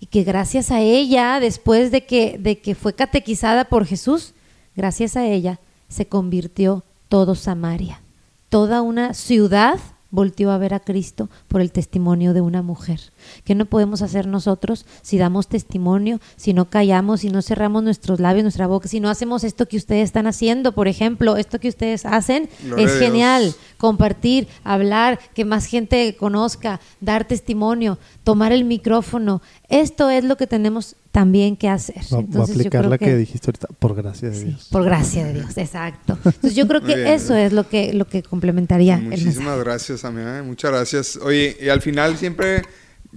y 0.02 0.08
que 0.08 0.26
gracias 0.26 0.72
a 0.72 0.82
ella, 0.82 1.40
después 1.40 1.90
de 1.90 2.06
que, 2.06 2.38
de 2.38 2.60
que 2.60 2.76
fue 2.76 2.92
catequizada 2.92 3.64
por 3.64 3.86
Jesús, 3.86 4.34
gracias 4.76 5.16
a 5.16 5.26
ella 5.26 5.58
se 5.88 6.06
convirtió 6.06 6.84
todo 7.08 7.34
Samaria. 7.34 8.02
Toda 8.50 8.82
una 8.82 9.14
ciudad 9.14 9.80
volteó 10.12 10.52
a 10.52 10.58
ver 10.58 10.74
a 10.74 10.80
Cristo 10.80 11.30
por 11.48 11.62
el 11.62 11.72
testimonio 11.72 12.34
de 12.34 12.42
una 12.42 12.62
mujer. 12.62 13.00
¿Qué 13.44 13.56
no 13.56 13.66
podemos 13.66 14.02
hacer 14.02 14.28
nosotros 14.28 14.86
si 15.02 15.18
damos 15.18 15.48
testimonio, 15.48 16.20
si 16.36 16.54
no 16.54 16.70
callamos, 16.70 17.22
si 17.22 17.30
no 17.30 17.42
cerramos 17.42 17.84
nuestros 17.84 18.20
labios, 18.20 18.44
nuestra 18.44 18.68
boca, 18.68 18.88
si 18.88 19.00
no 19.00 19.10
hacemos 19.10 19.44
esto 19.44 19.68
que 19.68 19.78
ustedes 19.78 20.04
están 20.06 20.28
haciendo? 20.28 20.74
Por 20.74 20.88
ejemplo, 20.88 21.38
esto 21.38 21.60
que 21.60 21.70
ustedes 21.70 22.06
hacen 22.06 22.50
Gloria 22.64 22.86
es 22.86 22.94
genial. 23.00 23.56
Compartir, 23.78 24.48
hablar, 24.64 25.20
que 25.34 25.46
más 25.46 25.66
gente 25.66 26.16
conozca, 26.20 26.80
dar 27.00 27.26
testimonio, 27.28 27.98
tomar 28.24 28.52
el 28.52 28.66
micrófono. 28.66 29.42
Esto 29.70 30.10
es 30.10 30.24
lo 30.24 30.36
que 30.38 30.48
tenemos 30.48 30.96
también 31.12 31.56
que 31.56 31.70
hacer. 31.70 31.96
Voy 31.96 32.04
a- 32.04 32.10
voy 32.10 32.20
a 32.22 32.26
Entonces, 32.26 32.56
yo 32.56 32.62
aplicar 32.62 32.82
creo 32.82 32.90
la 32.90 32.98
que... 32.98 33.16
dijiste 33.16 33.48
ahorita, 33.50 33.68
por 33.80 33.96
gracia 33.96 34.30
de 34.30 34.36
Sí, 34.36 34.46
Dios. 34.46 34.68
por 34.72 34.84
gracia 34.84 35.26
de 35.26 35.34
Dios, 35.34 35.58
exacto. 35.58 36.18
Entonces 36.26 36.56
yo 36.56 36.68
creo 36.68 36.82
que 36.82 36.96
bien. 36.96 37.08
eso 37.08 37.36
es 37.36 37.54
lo 37.54 37.68
que 37.68 37.94
lo 37.94 38.06
que 38.08 38.24
complementaría 38.24 38.96
el. 38.96 39.04
Muchísimas 39.04 39.58
gracias, 39.60 40.06
amiga. 40.06 40.44
Muchas 40.44 40.72
gracias. 40.72 41.18
Oye, 41.18 41.58
y 41.62 41.70
al 41.70 41.82
final 41.82 42.18
siempre 42.18 42.62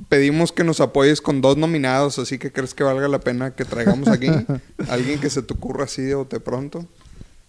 pedimos 0.08 0.52
que 0.52 0.64
nos 0.64 0.80
apoyes 0.80 1.20
con 1.20 1.40
dos 1.40 1.56
nominados, 1.56 2.18
así 2.18 2.38
que 2.38 2.52
crees 2.52 2.74
que 2.74 2.82
valga 2.84 3.08
la 3.08 3.20
pena 3.20 3.52
que 3.54 3.64
traigamos 3.64 4.08
aquí 4.08 4.28
alguien 4.88 5.20
que 5.20 5.30
se 5.30 5.42
te 5.42 5.54
ocurra 5.54 5.84
así 5.84 6.02
de 6.02 6.14
bote 6.14 6.40
pronto. 6.40 6.86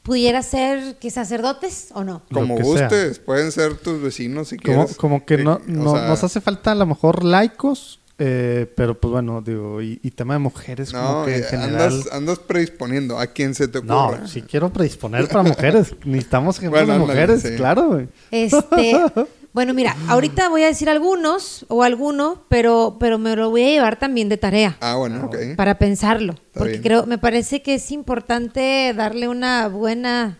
¿Pudiera 0.03 0.41
ser 0.41 0.97
que 0.97 1.11
sacerdotes 1.11 1.89
o 1.93 2.03
no? 2.03 2.23
Como 2.33 2.57
que 2.57 2.63
sea. 2.63 2.87
gustes, 2.87 3.19
pueden 3.19 3.51
ser 3.51 3.75
tus 3.77 4.01
vecinos 4.01 4.47
si 4.47 4.57
Como, 4.57 4.77
quieres. 4.79 4.97
como 4.97 5.25
que 5.25 5.35
Eh, 5.35 5.43
no, 5.43 5.53
o 5.53 5.61
no- 5.67 5.91
sea, 5.95 6.07
nos 6.07 6.23
hace 6.23 6.41
falta 6.41 6.71
a 6.71 6.75
lo 6.75 6.87
mejor 6.87 7.23
laicos, 7.23 7.99
eh, 8.17 8.71
pero 8.75 8.99
pues 8.99 9.11
bueno, 9.11 9.41
digo, 9.43 9.79
y, 9.81 9.99
y 10.01 10.09
tema 10.11 10.33
de 10.33 10.39
mujeres 10.39 10.91
como 10.91 11.19
No, 11.19 11.25
que 11.25 11.35
en 11.35 11.41
eh, 11.43 11.45
general... 11.47 11.81
andas, 11.93 12.07
andas 12.11 12.39
predisponiendo 12.39 13.19
a 13.19 13.27
quien 13.27 13.53
se 13.53 13.67
te 13.67 13.81
No, 13.83 14.07
ocurra. 14.07 14.27
si 14.27 14.41
quiero 14.41 14.73
predisponer 14.73 15.27
para 15.27 15.43
mujeres. 15.43 15.93
Necesitamos 16.03 16.57
ejemplos 16.57 16.85
Bueno, 16.87 16.93
de 17.05 17.07
mujeres, 17.07 17.41
sí. 17.43 17.55
claro, 17.55 17.87
güey. 17.89 18.07
Este, 18.31 19.03
bueno, 19.53 19.73
mira, 19.73 19.95
ahorita 20.07 20.47
voy 20.49 20.63
a 20.63 20.67
decir 20.67 20.89
algunos 20.89 21.65
o 21.67 21.83
alguno, 21.83 22.43
pero 22.49 22.97
pero 22.99 23.17
me 23.17 23.35
lo 23.35 23.49
voy 23.49 23.63
a 23.63 23.67
llevar 23.69 23.99
también 23.99 24.29
de 24.29 24.37
tarea 24.37 24.77
Ah, 24.79 24.95
bueno, 24.95 25.25
ok. 25.25 25.55
para 25.57 25.77
pensarlo, 25.77 26.35
porque 26.53 26.71
bien. 26.71 26.81
creo 26.83 27.05
me 27.05 27.17
parece 27.17 27.61
que 27.61 27.75
es 27.75 27.91
importante 27.91 28.93
darle 28.95 29.27
una 29.27 29.67
buena 29.67 30.37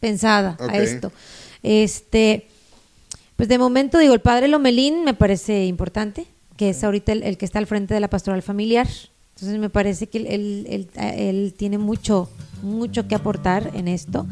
pensada 0.00 0.56
a 0.60 0.76
esto. 0.76 1.10
Este, 1.62 2.48
pues 3.36 3.48
de 3.48 3.58
momento 3.58 3.98
digo, 3.98 4.14
el 4.14 4.20
padre 4.20 4.48
Lomelín 4.48 5.04
me 5.04 5.14
parece 5.14 5.64
importante, 5.66 6.26
que 6.56 6.70
es 6.70 6.84
ahorita 6.84 7.12
el, 7.12 7.22
el 7.22 7.38
que 7.38 7.44
está 7.46 7.58
al 7.58 7.66
frente 7.66 7.94
de 7.94 8.00
la 8.00 8.08
pastoral 8.10 8.42
familiar. 8.42 8.86
Entonces 9.36 9.58
me 9.58 9.70
parece 9.70 10.06
que 10.08 10.18
él, 10.18 10.26
él- 10.26 10.66
él- 10.68 10.90
él 11.16 11.54
tiene 11.56 11.78
mucho, 11.78 12.28
mucho 12.62 13.08
que 13.08 13.14
aportar 13.14 13.70
en 13.74 13.88
esto. 13.88 14.26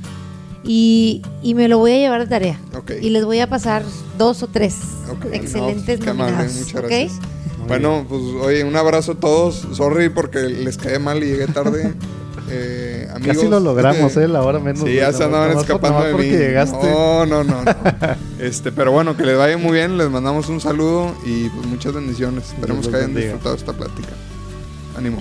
Y, 0.65 1.23
y 1.43 1.55
me 1.55 1.69
lo 1.69 1.79
voy 1.79 1.93
a 1.93 1.97
llevar 1.99 2.21
de 2.21 2.27
tarea. 2.27 2.61
Y 3.01 3.11
les 3.11 3.25
voy 3.25 3.41
a 3.41 3.49
pasar 3.49 3.83
dos 4.19 4.43
o 4.43 4.49
tres 4.49 4.77
Ok, 5.11 5.27
excelentes 5.33 6.01
no, 6.01 6.11
amable, 6.11 6.33
nominados. 6.33 6.59
muchas 6.61 6.75
¿ok? 6.83 6.89
gracias. 6.89 7.19
Bueno, 7.67 8.07
pues 8.09 8.23
oye, 8.43 8.65
un 8.65 8.77
abrazo 8.77 9.13
a 9.13 9.15
todos. 9.17 9.67
Sorry 9.75 10.09
porque 10.09 10.41
les 10.41 10.77
caí 10.79 10.99
mal 10.99 11.23
y 11.23 11.27
llegué 11.27 11.47
tarde. 11.47 11.95
Eh, 12.51 13.07
amigos, 13.15 13.37
Casi 13.37 13.49
lo 13.49 13.61
logramos, 13.61 14.07
este, 14.13 14.25
¿eh? 14.25 14.29
La 14.29 14.41
hora 14.41 14.59
menos. 14.59 14.83
Sí, 14.83 14.95
ya 14.95 15.13
se 15.13 15.23
andaban 15.23 15.59
escapando 15.59 16.03
de 16.03 16.15
mí. 16.15 16.31
llegaste. 16.31 16.79
No, 16.91 17.27
no, 17.27 17.45
no, 17.45 17.63
no. 17.63 17.71
Este, 18.39 18.73
pero 18.73 18.91
bueno, 18.91 19.19
que 19.19 19.25
les 19.27 19.37
vaya 19.37 19.59
muy 19.59 19.73
bien. 19.73 19.99
Les 19.99 20.09
mandamos 20.09 20.49
un 20.49 20.59
saludo 20.59 21.15
y 21.27 21.51
pues 21.51 21.67
muchas 21.67 21.93
bendiciones. 21.93 22.45
Esperemos 22.55 22.89
que 22.89 22.97
hayan 22.97 23.09
bendiga. 23.13 23.35
disfrutado 23.35 23.55
esta 23.55 23.75
plática. 23.75 24.09
Ánimo. 24.97 25.21